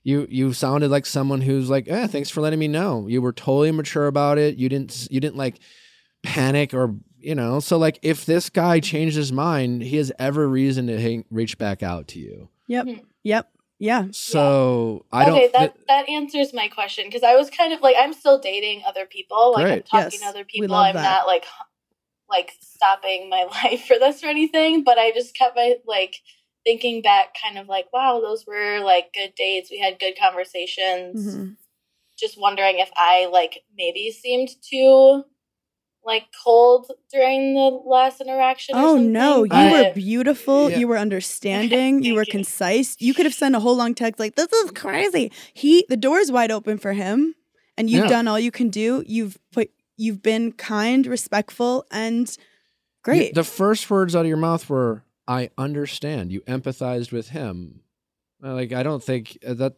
you, 0.03 0.27
you 0.29 0.53
sounded 0.53 0.91
like 0.91 1.07
someone 1.07 1.41
who's 1.41 1.71
like, 1.71 1.87
eh, 1.89 2.09
thanks 2.09 2.29
for 2.29 2.41
letting 2.41 2.59
me 2.59 2.67
know. 2.69 3.07
You 3.07 3.23
were 3.23 3.33
totally 3.33 3.71
mature 3.73 4.07
about 4.09 4.39
it. 4.39 4.57
You 4.57 4.69
didn't, 4.69 5.07
you 5.11 5.21
didn't 5.21 5.37
like 5.37 5.61
panic 6.23 6.75
or, 6.75 6.97
you 7.27 7.35
know, 7.35 7.59
so 7.59 7.77
like 7.77 7.99
if 8.03 8.25
this 8.25 8.49
guy 8.49 8.79
changed 8.79 9.17
his 9.17 9.33
mind, 9.33 9.83
he 9.83 9.97
has 9.97 10.13
every 10.17 10.47
reason 10.47 10.87
to 10.87 11.01
hang, 11.01 11.25
reach 11.29 11.59
back 11.59 11.83
out 11.83 12.07
to 12.09 12.21
you. 12.21 12.49
Yep. 12.69 12.87
Mhm. 12.87 13.05
Yep. 13.25 13.51
Yeah. 13.81 14.07
So 14.13 15.05
I 15.13 15.25
don't. 15.25 15.37
okay, 15.37 15.51
that 15.53 15.75
th- 15.75 15.87
that 15.89 16.09
answers 16.09 16.55
my 16.55 16.69
question 16.69 17.07
because 17.07 17.25
I 17.25 17.35
was 17.35 17.51
kind 17.51 17.73
of 17.73 17.81
like 17.81 17.97
I'm 17.99 18.13
still 18.13 18.39
dating 18.39 18.85
other 18.87 19.07
people, 19.07 19.53
like 19.55 19.67
I'm 19.67 19.83
talking 19.83 19.99
Yes, 20.13 20.21
to 20.21 20.27
other 20.27 20.45
people. 20.45 20.77
I'm 20.77 20.95
that. 20.95 21.03
not 21.03 21.27
like 21.27 21.45
like 22.31 22.53
stopping 22.61 23.29
my 23.29 23.43
life 23.65 23.85
for 23.87 23.99
this 23.99 24.23
or 24.23 24.29
anything, 24.29 24.85
but 24.85 24.97
I 24.97 25.11
just 25.11 25.35
kept 25.35 25.57
my 25.57 25.75
like 25.85 26.15
thinking 26.65 27.03
back, 27.03 27.35
kind 27.43 27.59
of 27.59 27.67
like, 27.67 27.93
wow, 27.93 28.21
those 28.21 28.47
were 28.47 28.79
like 28.85 29.13
good 29.13 29.35
dates. 29.35 29.69
We 29.69 29.81
had 29.81 29.99
good 29.99 30.15
conversations. 30.17 31.35
Mhm. 31.35 31.57
Just 32.17 32.41
wondering 32.41 32.79
if 32.79 32.91
I 32.97 33.27
like 33.33 33.65
maybe 33.77 34.13
seemed 34.13 34.51
too 34.63 35.25
like 36.07 36.25
cold 36.45 36.91
during 37.13 37.55
the 37.55 37.69
last 37.85 38.21
interaction. 38.21 38.77
or 38.77 38.79
Oh 38.81 38.95
something, 38.95 39.13
no, 39.13 39.43
you 39.45 39.51
I- 39.53 39.73
were 39.89 39.93
beautiful. 39.95 40.71
Yeah. 40.71 40.79
You 40.79 40.89
were 40.89 40.99
understanding. 41.07 42.03
you 42.05 42.15
were 42.15 42.25
concise. 42.25 42.97
You 43.01 43.13
could 43.15 43.27
have 43.27 43.35
sent 43.35 43.57
a 43.57 43.61
whole 43.61 43.77
long 43.77 43.95
text 43.95 44.21
like, 44.21 44.37
"This 44.37 44.53
is 44.53 44.71
crazy." 44.71 45.33
He, 45.53 45.85
the 45.89 45.97
door 45.97 46.19
is 46.19 46.31
wide 46.31 46.51
open 46.53 46.79
for 46.79 46.93
him, 46.93 47.35
and 47.77 47.91
you've 47.91 48.05
Yeah. 48.05 48.11
done 48.11 48.29
all 48.29 48.39
you 48.39 48.51
can 48.53 48.69
do. 48.71 49.03
You've 49.07 49.37
put, 49.53 49.71
you've 49.97 50.23
been 50.23 50.53
kind, 50.53 51.07
respectful, 51.07 51.85
and 51.91 52.35
great. 53.03 53.35
the 53.35 53.45
first 53.45 53.91
words 53.91 54.15
out 54.15 54.21
of 54.21 54.29
your 54.29 54.37
mouth 54.37 54.69
were, 54.71 55.03
"I 55.27 55.51
understand." 55.59 56.31
You 56.33 56.41
empathized 56.43 57.11
with 57.13 57.31
him. 57.31 57.81
Uh, 58.45 58.55
Like 58.55 58.73
I 58.73 58.83
don't 58.83 59.03
think 59.03 59.39
uh, 59.47 59.55
that 59.55 59.75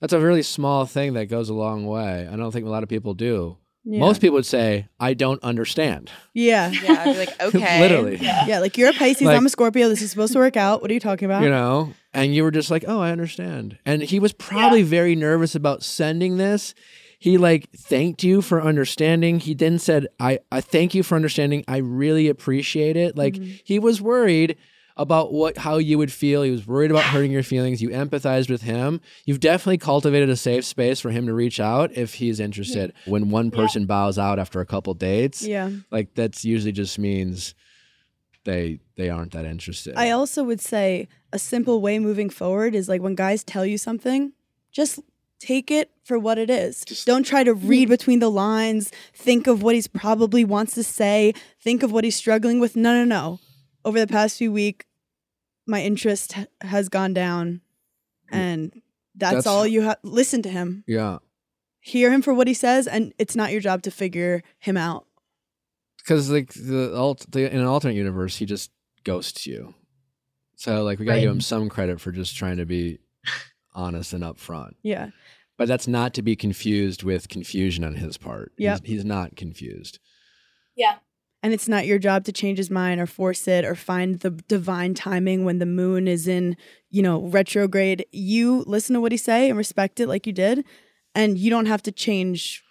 that's 0.00 0.12
a 0.14 0.20
really 0.20 0.42
small 0.42 0.86
thing 0.86 1.12
that 1.14 1.26
goes 1.26 1.48
a 1.50 1.54
long 1.54 1.84
way. 1.86 2.26
I 2.30 2.36
don't 2.36 2.52
think 2.52 2.64
a 2.66 2.70
lot 2.70 2.82
of 2.82 2.88
people 2.88 3.12
do. 3.14 3.58
Yeah. 3.84 3.98
Most 4.00 4.20
people 4.20 4.34
would 4.34 4.46
say, 4.46 4.88
"I 4.98 5.14
don't 5.14 5.42
understand." 5.42 6.10
yeah, 6.34 6.70
Yeah, 6.70 6.92
I'd 7.04 7.12
be 7.12 7.18
like, 7.18 7.42
okay. 7.54 7.80
Literally. 7.80 8.16
Yeah. 8.20 8.46
yeah. 8.46 8.58
Like 8.60 8.76
you're 8.78 8.90
a 8.90 8.92
Pisces, 8.92 9.22
Like- 9.22 9.36
I'm 9.36 9.46
a 9.46 9.48
Scorpio. 9.50 9.88
This 9.88 10.02
is 10.02 10.10
supposed 10.10 10.32
to 10.34 10.38
work 10.38 10.56
out. 10.56 10.82
What 10.82 10.90
are 10.90 10.94
you 10.94 11.00
talking 11.00 11.26
about? 11.26 11.42
you 11.42 11.50
know 11.50 11.92
and 12.12 12.34
you 12.34 12.42
were 12.42 12.50
just 12.50 12.72
like 12.72 12.84
oh 12.88 12.98
i 13.00 13.12
understand 13.12 13.78
and 13.86 14.02
he 14.02 14.18
was 14.18 14.32
probably 14.32 14.82
very 14.82 15.14
nervous 15.14 15.54
about 15.54 15.80
sending 15.84 16.38
this 16.38 16.74
he 17.20 17.38
like 17.38 17.70
thanked 17.70 18.24
you 18.24 18.42
for 18.42 18.60
understanding 18.60 19.38
he 19.38 19.54
then 19.54 19.78
said 19.78 20.08
i 20.18 20.40
i 20.50 20.60
thank 20.60 20.92
you 20.92 21.04
for 21.04 21.14
understanding 21.14 21.62
i 21.68 21.76
really 21.76 22.26
appreciate 22.28 22.96
it 22.96 23.16
like 23.16 23.34
Mhm. 23.34 23.60
he 23.62 23.78
was 23.78 24.02
worried 24.02 24.56
about 25.00 25.32
what 25.32 25.56
how 25.56 25.78
you 25.78 25.98
would 25.98 26.12
feel. 26.12 26.42
He 26.42 26.50
was 26.50 26.66
worried 26.66 26.90
about 26.90 27.04
hurting 27.04 27.32
your 27.32 27.42
feelings. 27.42 27.80
You 27.80 27.88
empathized 27.88 28.50
with 28.50 28.62
him. 28.62 29.00
You've 29.24 29.40
definitely 29.40 29.78
cultivated 29.78 30.28
a 30.28 30.36
safe 30.36 30.64
space 30.64 31.00
for 31.00 31.10
him 31.10 31.26
to 31.26 31.32
reach 31.32 31.58
out 31.58 31.90
if 31.96 32.14
he's 32.14 32.38
interested. 32.38 32.92
When 33.06 33.30
one 33.30 33.50
person 33.50 33.86
bows 33.86 34.18
out 34.18 34.38
after 34.38 34.60
a 34.60 34.66
couple 34.66 34.94
dates 34.94 35.42
yeah. 35.42 35.70
like 35.90 36.14
that's 36.14 36.44
usually 36.44 36.72
just 36.72 36.98
means 36.98 37.54
they 38.44 38.80
they 38.96 39.10
aren't 39.10 39.32
that 39.32 39.44
interested. 39.44 39.94
I 39.96 40.10
also 40.10 40.44
would 40.44 40.60
say 40.60 41.08
a 41.32 41.38
simple 41.38 41.80
way 41.80 41.98
moving 41.98 42.30
forward 42.30 42.74
is 42.74 42.88
like 42.88 43.00
when 43.00 43.14
guys 43.14 43.42
tell 43.42 43.66
you 43.66 43.78
something, 43.78 44.32
just 44.70 45.00
take 45.38 45.70
it 45.70 45.90
for 46.04 46.18
what 46.18 46.38
it 46.38 46.50
is. 46.50 46.82
Don't 47.04 47.24
try 47.24 47.42
to 47.44 47.54
read 47.54 47.88
between 47.96 48.18
the 48.18 48.30
lines, 48.30 48.90
think 49.14 49.46
of 49.46 49.62
what 49.62 49.74
he's 49.74 49.88
probably 49.88 50.44
wants 50.44 50.74
to 50.74 50.82
say, 50.82 51.32
think 51.60 51.82
of 51.82 51.92
what 51.92 52.04
he's 52.04 52.16
struggling 52.16 52.60
with. 52.60 52.76
No, 52.76 52.92
no, 52.92 53.04
no. 53.04 53.40
Over 53.84 53.98
the 53.98 54.06
past 54.06 54.36
few 54.36 54.52
weeks, 54.52 54.84
my 55.70 55.82
interest 55.82 56.34
has 56.60 56.88
gone 56.88 57.14
down 57.14 57.60
and 58.30 58.72
that's, 59.14 59.30
That's- 59.36 59.46
all 59.46 59.66
you 59.66 59.82
have 59.82 59.98
listen 60.02 60.42
to 60.42 60.48
him. 60.50 60.84
yeah 60.86 61.18
Hear 61.82 62.10
him 62.12 62.20
for 62.22 62.34
what 62.34 62.46
he 62.46 62.52
says 62.54 62.86
and 62.86 63.14
it's 63.18 63.34
not 63.36 63.52
your 63.52 63.60
job 63.62 63.82
to 63.82 63.90
figure 63.90 64.42
him 64.58 64.76
out. 64.76 65.06
because 65.98 66.30
like 66.30 66.52
the, 66.52 66.94
alt, 66.96 67.24
the 67.30 67.50
in 67.52 67.58
an 67.60 67.66
alternate 67.66 67.94
universe 67.94 68.36
he 68.36 68.44
just 68.46 68.70
ghosts 69.04 69.46
you 69.46 69.74
so 70.56 70.82
like 70.84 70.98
we 70.98 71.06
gotta 71.06 71.16
Right. 71.16 71.22
give 71.22 71.30
him 71.32 71.40
some 71.40 71.68
credit 71.70 72.00
for 72.00 72.12
just 72.12 72.36
trying 72.36 72.58
to 72.58 72.66
be 72.66 72.98
honest 73.74 74.12
and 74.12 74.22
upfront 74.24 74.72
Yeah. 74.82 75.10
but 75.56 75.68
that's 75.68 75.88
not 75.88 76.12
to 76.14 76.22
be 76.22 76.36
confused 76.36 77.02
with 77.02 77.28
confusion 77.28 77.82
on 77.84 77.94
his 77.94 78.18
part 78.18 78.52
yeah 78.58 78.76
he's, 78.82 78.90
he's 78.96 79.04
not 79.04 79.36
confused 79.36 79.98
Yeah. 80.76 80.96
And 81.42 81.52
it's 81.52 81.68
not 81.68 81.86
your 81.86 81.98
job 81.98 82.24
to 82.24 82.32
change 82.32 82.58
his 82.58 82.70
mind 82.70 83.00
or 83.00 83.06
force 83.06 83.48
it 83.48 83.64
or 83.64 83.74
find 83.74 84.20
the 84.20 84.30
divine 84.30 84.94
timing 84.94 85.44
when 85.44 85.58
the 85.58 85.66
moon 85.66 86.06
is 86.08 86.28
in 86.28 86.56
you 86.90 87.02
know 87.02 87.22
retrograde. 87.22 88.04
You 88.12 88.64
listen 88.66 88.94
to 88.94 89.00
what 89.00 89.12
he 89.12 89.18
say 89.18 89.48
and 89.48 89.56
respect 89.58 90.00
it 90.00 90.08
like 90.08 90.26
you 90.26 90.32
did 90.32 90.64
and 91.14 91.38
you 91.38 91.50
don't 91.50 91.66
have 91.66 91.82
to 91.84 91.92
change 91.92 92.62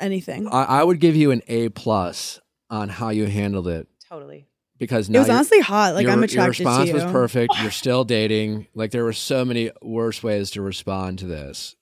anything. 0.00 0.48
I, 0.48 0.64
I 0.64 0.84
would 0.84 1.00
give 1.00 1.16
you 1.16 1.30
an 1.30 1.42
a 1.48 1.68
plus 1.70 2.40
on 2.68 2.88
how 2.88 3.10
you 3.10 3.26
handled 3.26 3.68
it. 3.68 3.86
Totally. 4.08 4.48
because 4.76 5.08
now 5.08 5.18
it 5.18 5.20
was 5.20 5.28
honestly 5.30 5.60
hot 5.60 5.94
like 5.94 6.02
your, 6.02 6.10
i'm 6.10 6.18
your 6.18 6.24
attracted 6.24 6.60
response 6.60 6.78
to 6.78 6.86
you 6.86 6.86
Your 6.86 6.94
response 6.96 7.04
was 7.04 7.12
perfect. 7.12 7.54
You're 7.62 7.70
still 7.84 8.02
dating. 8.04 8.66
Like 8.74 8.90
there 8.90 9.04
were 9.04 9.12
so 9.12 9.44
many 9.44 9.70
worse 9.82 10.20
ways 10.20 10.50
to 10.52 10.62
respond 10.62 11.20
to 11.20 11.26
this 11.26 11.76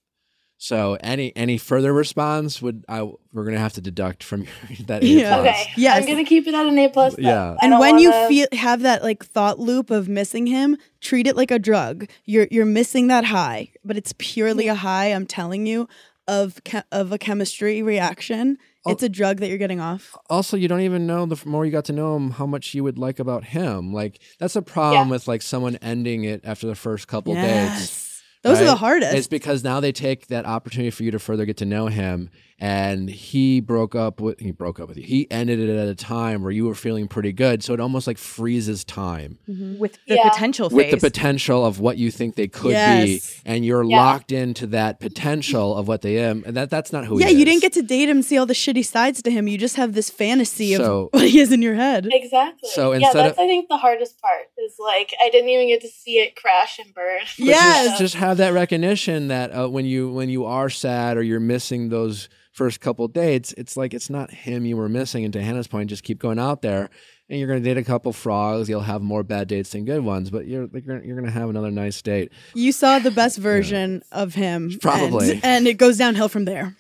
so 0.60 0.96
any 1.00 1.34
any 1.36 1.56
further 1.56 1.92
response 1.92 2.60
would 2.60 2.84
i 2.88 3.02
we're 3.32 3.44
gonna 3.44 3.58
have 3.58 3.72
to 3.74 3.80
deduct 3.80 4.22
from 4.24 4.42
your, 4.42 4.50
that 4.88 5.02
a 5.02 5.06
Yeah. 5.06 5.36
plus. 5.36 5.48
Okay. 5.48 5.70
Yes. 5.76 5.98
I'm 6.02 6.06
gonna 6.06 6.24
keep 6.24 6.46
it 6.48 6.54
at 6.54 6.66
an 6.66 6.76
A 6.78 6.88
plus. 6.88 7.14
then. 7.14 7.24
Yeah. 7.26 7.56
And 7.62 7.78
when 7.78 7.98
you 7.98 8.10
wanna- 8.10 8.28
feel 8.28 8.46
have 8.52 8.82
that 8.82 9.02
like 9.02 9.24
thought 9.24 9.58
loop 9.60 9.90
of 9.90 10.08
missing 10.08 10.46
him 10.46 10.76
treat 11.00 11.26
it 11.28 11.36
like 11.36 11.50
a 11.52 11.58
drug 11.58 12.06
you're 12.24 12.48
you're 12.50 12.66
missing 12.66 13.06
that 13.06 13.24
high 13.24 13.70
but 13.84 13.96
it's 13.96 14.12
purely 14.18 14.66
a 14.68 14.74
high 14.74 15.06
i'm 15.06 15.26
telling 15.26 15.64
you 15.66 15.88
of 16.26 16.62
che- 16.64 16.82
of 16.92 17.12
a 17.12 17.18
chemistry 17.18 17.82
reaction 17.82 18.58
Oh. 18.86 18.92
it's 18.92 19.02
a 19.02 19.08
drug 19.08 19.38
that 19.38 19.48
you're 19.48 19.58
getting 19.58 19.80
off 19.80 20.16
also 20.30 20.56
you 20.56 20.66
don't 20.68 20.80
even 20.82 21.06
know 21.06 21.26
the 21.26 21.40
more 21.46 21.66
you 21.66 21.72
got 21.72 21.84
to 21.86 21.92
know 21.92 22.14
him 22.16 22.30
how 22.32 22.46
much 22.46 22.74
you 22.74 22.82
would 22.84 22.96
like 22.96 23.18
about 23.18 23.44
him 23.44 23.92
like 23.92 24.20
that's 24.38 24.54
a 24.56 24.62
problem 24.62 25.08
Yeah. 25.08 25.10
with 25.12 25.26
like 25.28 25.42
someone 25.42 25.76
ending 25.82 26.24
it 26.24 26.40
after 26.44 26.66
the 26.66 26.74
first 26.76 27.06
couple 27.08 27.34
dates 27.34 28.07
Those 28.42 28.60
are 28.60 28.64
the 28.64 28.76
hardest. 28.76 29.14
it's 29.14 29.26
because 29.26 29.64
now 29.64 29.80
they 29.80 29.92
take 29.92 30.28
that 30.28 30.46
opportunity 30.46 30.90
for 30.90 31.02
you 31.02 31.10
to 31.10 31.18
further 31.18 31.44
get 31.44 31.56
to 31.58 31.64
know 31.64 31.86
him 31.88 32.30
and 32.60 33.08
he 33.08 33.60
broke 33.60 33.94
up 33.94 34.20
with 34.20 34.40
he 34.40 34.50
broke 34.50 34.80
up 34.80 34.88
with 34.88 34.96
you. 34.98 35.04
He 35.04 35.30
ended 35.30 35.60
it 35.60 35.68
at 35.68 35.86
a 35.88 35.94
time 35.94 36.42
where 36.42 36.50
you 36.50 36.66
were 36.66 36.74
feeling 36.74 37.06
pretty 37.06 37.32
good, 37.32 37.62
so 37.62 37.72
it 37.74 37.80
almost 37.80 38.06
like 38.06 38.18
freezes 38.18 38.84
time 38.84 39.38
with 39.46 39.98
the 40.08 40.16
Yeah. 40.16 40.28
potential 40.28 40.68
with 40.68 40.86
phase. 40.86 40.90
the 41.00 41.10
potential 41.10 41.64
of 41.64 41.78
what 41.80 41.98
you 41.98 42.10
think 42.10 42.34
they 42.34 42.48
could 42.48 42.72
Yes. 42.72 43.06
be, 43.06 43.20
and 43.46 43.64
you're 43.64 43.84
Yeah. 43.84 43.96
locked 44.04 44.32
into 44.32 44.66
that 44.68 44.98
potential 45.00 45.76
of 45.76 45.86
what 45.86 46.02
they 46.02 46.18
am, 46.18 46.42
and 46.46 46.56
that 46.56 46.68
that's 46.70 46.92
not 46.92 47.04
who. 47.06 47.20
yeah, 47.20 47.28
he 47.28 47.38
you 47.38 47.44
didn't 47.44 47.62
get 47.62 47.72
to 47.74 47.82
date 47.82 48.08
him 48.08 48.22
see 48.22 48.36
all 48.36 48.46
the 48.46 48.54
shitty 48.54 48.84
sides 48.84 49.22
to 49.22 49.30
him. 49.30 49.46
You 49.46 49.56
just 49.58 49.76
have 49.76 49.92
this 49.94 50.10
fantasy 50.10 50.74
So- 50.74 51.04
of 51.04 51.08
what 51.12 51.28
he 51.28 51.38
is 51.40 51.52
in 51.52 51.62
your 51.62 51.74
head. 51.74 52.08
Exactly. 52.10 52.68
So 52.72 52.92
yeah, 52.92 53.10
that's 53.12 53.38
of- 53.38 53.44
I 53.44 53.46
think 53.46 53.68
the 53.68 53.76
hardest 53.76 54.20
part 54.20 54.48
is 54.58 54.74
like 54.80 55.12
I 55.22 55.30
didn't 55.30 55.48
even 55.50 55.68
get 55.68 55.80
to 55.82 55.88
see 55.88 56.18
it 56.18 56.34
crash 56.34 56.78
and 56.78 56.92
burn. 56.92 57.20
Yes. 57.38 57.86
just, 57.90 57.98
just 58.00 58.14
have 58.16 58.36
that 58.38 58.52
recognition 58.52 59.28
that 59.28 59.50
uh, 59.56 59.68
when 59.68 59.84
you 59.86 60.10
when 60.10 60.28
you 60.28 60.44
are 60.44 60.68
sad 60.70 61.16
or 61.16 61.22
you're 61.22 61.38
missing 61.40 61.88
those 61.88 62.28
first 62.58 62.80
couple 62.80 63.08
dates, 63.08 63.54
it's 63.56 63.76
like 63.76 63.94
it's 63.94 64.10
not 64.10 64.30
him 64.30 64.66
you 64.66 64.76
were 64.76 64.88
missing. 64.88 65.24
And 65.24 65.32
to 65.32 65.42
Hannah's 65.42 65.68
point, 65.68 65.88
just 65.88 66.02
keep 66.02 66.18
going 66.18 66.38
out 66.38 66.60
there, 66.60 66.90
and 67.30 67.38
you're 67.38 67.48
going 67.48 67.62
to 67.62 67.68
date 67.68 67.78
a 67.78 67.84
couple 67.84 68.12
frogs. 68.12 68.68
You'll 68.68 68.80
have 68.82 69.00
more 69.00 69.22
bad 69.22 69.48
dates 69.48 69.70
than 69.70 69.84
good 69.84 70.04
ones, 70.04 70.30
but 70.30 70.46
you're 70.46 70.68
you're, 70.72 71.02
you're 71.02 71.16
going 71.16 71.24
to 71.26 71.30
have 71.32 71.48
another 71.48 71.70
nice 71.70 72.02
date. 72.02 72.32
You 72.54 72.72
saw 72.72 72.98
the 72.98 73.10
best 73.10 73.38
version 73.38 74.02
of 74.12 74.34
him. 74.34 74.76
Probably. 74.82 75.32
And, 75.32 75.44
and 75.44 75.66
it 75.68 75.78
goes 75.78 75.96
downhill 75.96 76.28
from 76.28 76.44
there. 76.44 76.76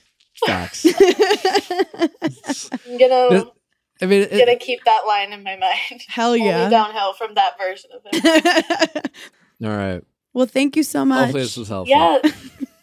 Facts. 0.46 0.84
I'm 2.82 2.98
gonna 2.98 3.46
I 4.00 4.06
mean, 4.06 4.22
it- 4.22 4.38
gonna 4.38 4.56
keep 4.56 4.84
that 4.84 5.06
line 5.06 5.32
in 5.32 5.42
my 5.42 5.56
mind. 5.56 6.02
Hell 6.08 6.32
Only 6.32 6.46
yeah. 6.46 6.68
downhill 6.68 7.14
from 7.14 7.34
that 7.34 7.58
version 7.58 7.90
of 7.92 8.02
him. 8.12 9.02
all 9.70 9.76
right. 9.76 10.02
well, 10.32 10.46
thank 10.46 10.76
you 10.76 10.82
so 10.82 11.04
much. 11.04 11.26
Hopefully, 11.26 11.42
this 11.42 11.56
was 11.56 11.68
helpful. 11.68 11.90
yeah, 11.90 12.18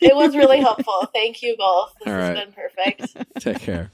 it 0.06 0.15
was 0.15 0.36
really 0.36 0.60
helpful. 0.60 1.07
Thank 1.14 1.41
you 1.41 1.56
both. 1.57 1.94
This 1.99 2.07
All 2.07 2.14
has 2.19 2.36
right. 2.36 2.45
been 2.45 2.53
perfect. 2.53 3.18
Take 3.40 3.60
care, 3.60 3.91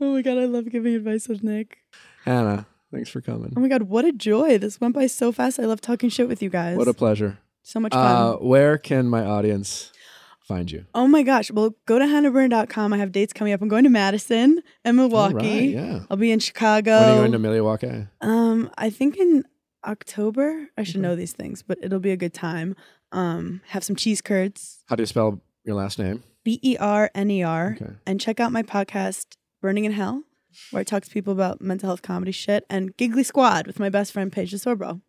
Oh 0.00 0.14
my 0.14 0.22
god, 0.22 0.38
I 0.38 0.44
love 0.44 0.70
giving 0.70 0.94
advice 0.94 1.28
with 1.28 1.42
Nick. 1.42 1.78
Hannah. 2.24 2.66
Thanks 2.92 3.08
for 3.10 3.20
coming. 3.20 3.52
Oh 3.56 3.60
my 3.60 3.68
god, 3.68 3.82
what 3.82 4.04
a 4.04 4.12
joy. 4.12 4.58
This 4.58 4.80
went 4.80 4.94
by 4.94 5.06
so 5.06 5.30
fast. 5.32 5.60
I 5.60 5.64
love 5.64 5.80
talking 5.80 6.10
shit 6.10 6.26
with 6.28 6.42
you 6.42 6.50
guys. 6.50 6.76
What 6.76 6.88
a 6.88 6.94
pleasure. 6.94 7.38
so 7.62 7.78
much 7.80 7.92
fun. 7.92 8.16
Uh, 8.16 8.32
where 8.38 8.78
can 8.78 9.06
my 9.08 9.24
audience 9.24 9.92
find 10.40 10.70
you? 10.70 10.84
oh 10.94 11.06
my 11.06 11.22
gosh. 11.22 11.50
Well, 11.52 11.76
go 11.86 11.98
to 12.00 12.04
hannahberner.com. 12.04 12.92
I 12.92 12.96
have 12.98 13.12
dates 13.12 13.32
coming 13.32 13.52
up. 13.52 13.62
I'm 13.62 13.68
going 13.68 13.84
to 13.84 13.90
Madison 13.90 14.62
and 14.84 14.96
Milwaukee. 14.96 15.36
All 15.76 15.82
right, 15.82 15.90
yeah. 15.92 16.00
I'll 16.10 16.16
be 16.16 16.32
in 16.32 16.40
Chicago. 16.40 16.90
When 16.98 17.02
are 17.08 17.12
you 17.12 17.18
going 17.20 17.32
to 17.32 17.38
Milwaukee? 17.38 18.06
Um, 18.20 18.70
I 18.76 18.90
think 18.90 19.16
in 19.18 19.44
October. 19.84 20.68
I 20.76 20.82
should 20.82 20.96
Okay. 20.96 21.02
know 21.02 21.16
these 21.16 21.32
things, 21.32 21.62
but 21.62 21.78
it'll 21.82 22.00
be 22.00 22.10
a 22.10 22.16
good 22.16 22.34
time. 22.34 22.74
Um, 23.12 23.60
have 23.68 23.84
some 23.84 23.96
cheese 23.96 24.20
curds. 24.20 24.84
How 24.88 24.96
do 24.96 25.02
you 25.02 25.06
spell 25.06 25.40
your 25.64 25.76
last 25.76 25.98
name? 25.98 26.22
B 26.44 26.58
E 26.62 26.76
R 26.78 27.10
N 27.14 27.30
E 27.30 27.42
R. 27.42 27.76
Okay. 27.80 27.92
And 28.06 28.20
check 28.20 28.40
out 28.40 28.52
my 28.52 28.62
podcast, 28.62 29.36
Berning 29.62 29.84
in 29.84 29.92
Hell, 29.92 30.22
where 30.70 30.80
I 30.80 30.84
talk 30.84 31.02
to 31.04 31.10
people 31.10 31.32
about 31.32 31.60
mental 31.60 31.88
health 31.88 32.02
comedy 32.02 32.32
shit, 32.32 32.64
and 32.70 32.96
Giggly 32.96 33.24
Squad 33.24 33.66
with 33.66 33.78
my 33.78 33.88
best 33.88 34.12
friend 34.12 34.32
Paige 34.32 34.52
DeSorbo. 34.52 35.00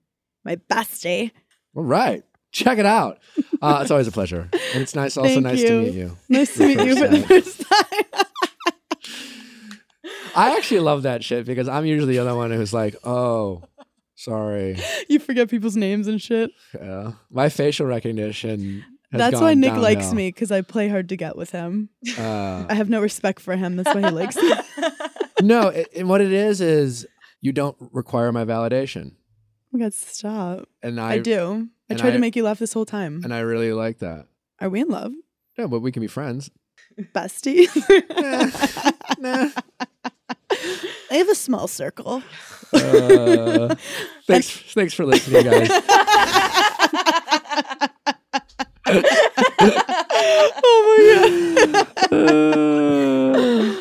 My 0.44 0.56
bestie. 0.56 1.32
All 1.76 1.84
right. 1.84 2.24
Check 2.52 2.80
it 2.80 2.86
out. 2.86 3.20
Uh, 3.62 3.80
it's 3.82 3.92
always 3.92 4.08
a 4.08 4.12
pleasure. 4.12 4.50
And 4.74 4.84
it's 4.84 4.94
nice, 4.94 5.16
also 5.16 5.30
Thank 5.30 5.44
nice 5.44 5.62
to 5.62 5.82
meet 5.84 5.94
you. 5.94 6.18
Nice 6.28 6.54
to 6.56 6.68
meet 6.68 6.80
you 6.86 6.96
for 6.98 7.08
the 7.08 7.22
first 7.22 7.62
time. 7.62 8.24
I 10.36 10.58
actually 10.58 10.80
love 10.82 11.04
that 11.04 11.24
shit 11.24 11.46
because 11.46 11.70
I'm 11.70 11.86
usually 11.86 12.14
the 12.14 12.20
other 12.20 12.36
one 12.36 12.52
who's 12.52 12.74
like, 12.74 12.96
oh, 13.06 13.64
sorry. 14.24 14.78
you 15.10 15.20
forget 15.20 15.50
people's 15.50 15.76
names 15.76 16.08
and 16.08 16.22
shit. 16.22 16.52
Yeah. 16.74 17.14
My 17.30 17.50
facial 17.50 17.86
recognition. 17.88 18.84
Has 19.12 19.20
That's 19.20 19.42
why 19.42 19.54
gone 19.54 19.60
Nick 19.60 19.74
likes 19.74 20.14
me 20.14 20.30
because 20.30 20.52
I 20.52 20.62
play 20.62 20.88
hard 20.88 21.10
to 21.10 21.18
get 21.18 21.36
with 21.36 21.52
him. 21.52 21.90
Uh, 22.18 22.66
I 22.70 22.74
have 22.74 22.90
no 22.90 23.02
respect 23.02 23.42
for 23.42 23.56
him. 23.58 23.76
That's 23.76 23.94
why 23.94 24.02
he 24.02 24.10
likes 24.16 24.38
me. 24.38 24.52
no, 25.42 25.68
it, 25.68 25.90
and 25.96 26.08
what 26.08 26.22
it 26.22 26.32
is 26.32 26.62
is 26.62 27.06
you 27.42 27.52
don't 27.52 27.76
require 27.92 28.32
my 28.32 28.46
validation, 28.46 29.14
Oh 29.74 29.78
my 29.78 29.80
god, 29.86 29.94
stop. 29.94 30.70
and 30.82 31.00
I, 31.00 31.14
I, 31.14 31.20
do. 31.20 31.68
I 31.90 31.94
and 31.94 32.00
tried 32.00 32.10
I- 32.10 32.14
to 32.14 32.20
make 32.20 32.36
you 32.38 32.44
laugh 32.44 32.60
this 32.60 32.72
whole 32.72 32.86
time. 32.86 33.22
and 33.24 33.34
I 33.34 33.40
really 33.40 33.74
like 33.74 34.00
that. 34.00 34.28
Are 34.60 34.70
we 34.70 34.80
in 34.80 34.88
love? 34.88 35.12
Yeah, 35.58 35.68
but 35.68 35.82
we 35.82 35.92
can 35.92 36.02
be 36.02 36.08
friends. 36.08 36.50
Bestie? 37.14 37.68
nah. 39.20 39.50
I 41.10 41.16
have 41.16 41.30
a 41.30 41.36
small 41.36 41.68
circle. 41.68 42.24
Uh, 42.74 43.76
thanks, 44.28 44.50
thanks 44.74 44.94
for 44.94 45.06
listening, 45.06 45.44
guys. 45.44 45.70
oh 50.54 50.84
my 50.88 50.98
god. 51.16 51.88
Uh, 52.12 53.76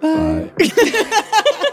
bye. 0.00 0.50
bye. 0.58 1.62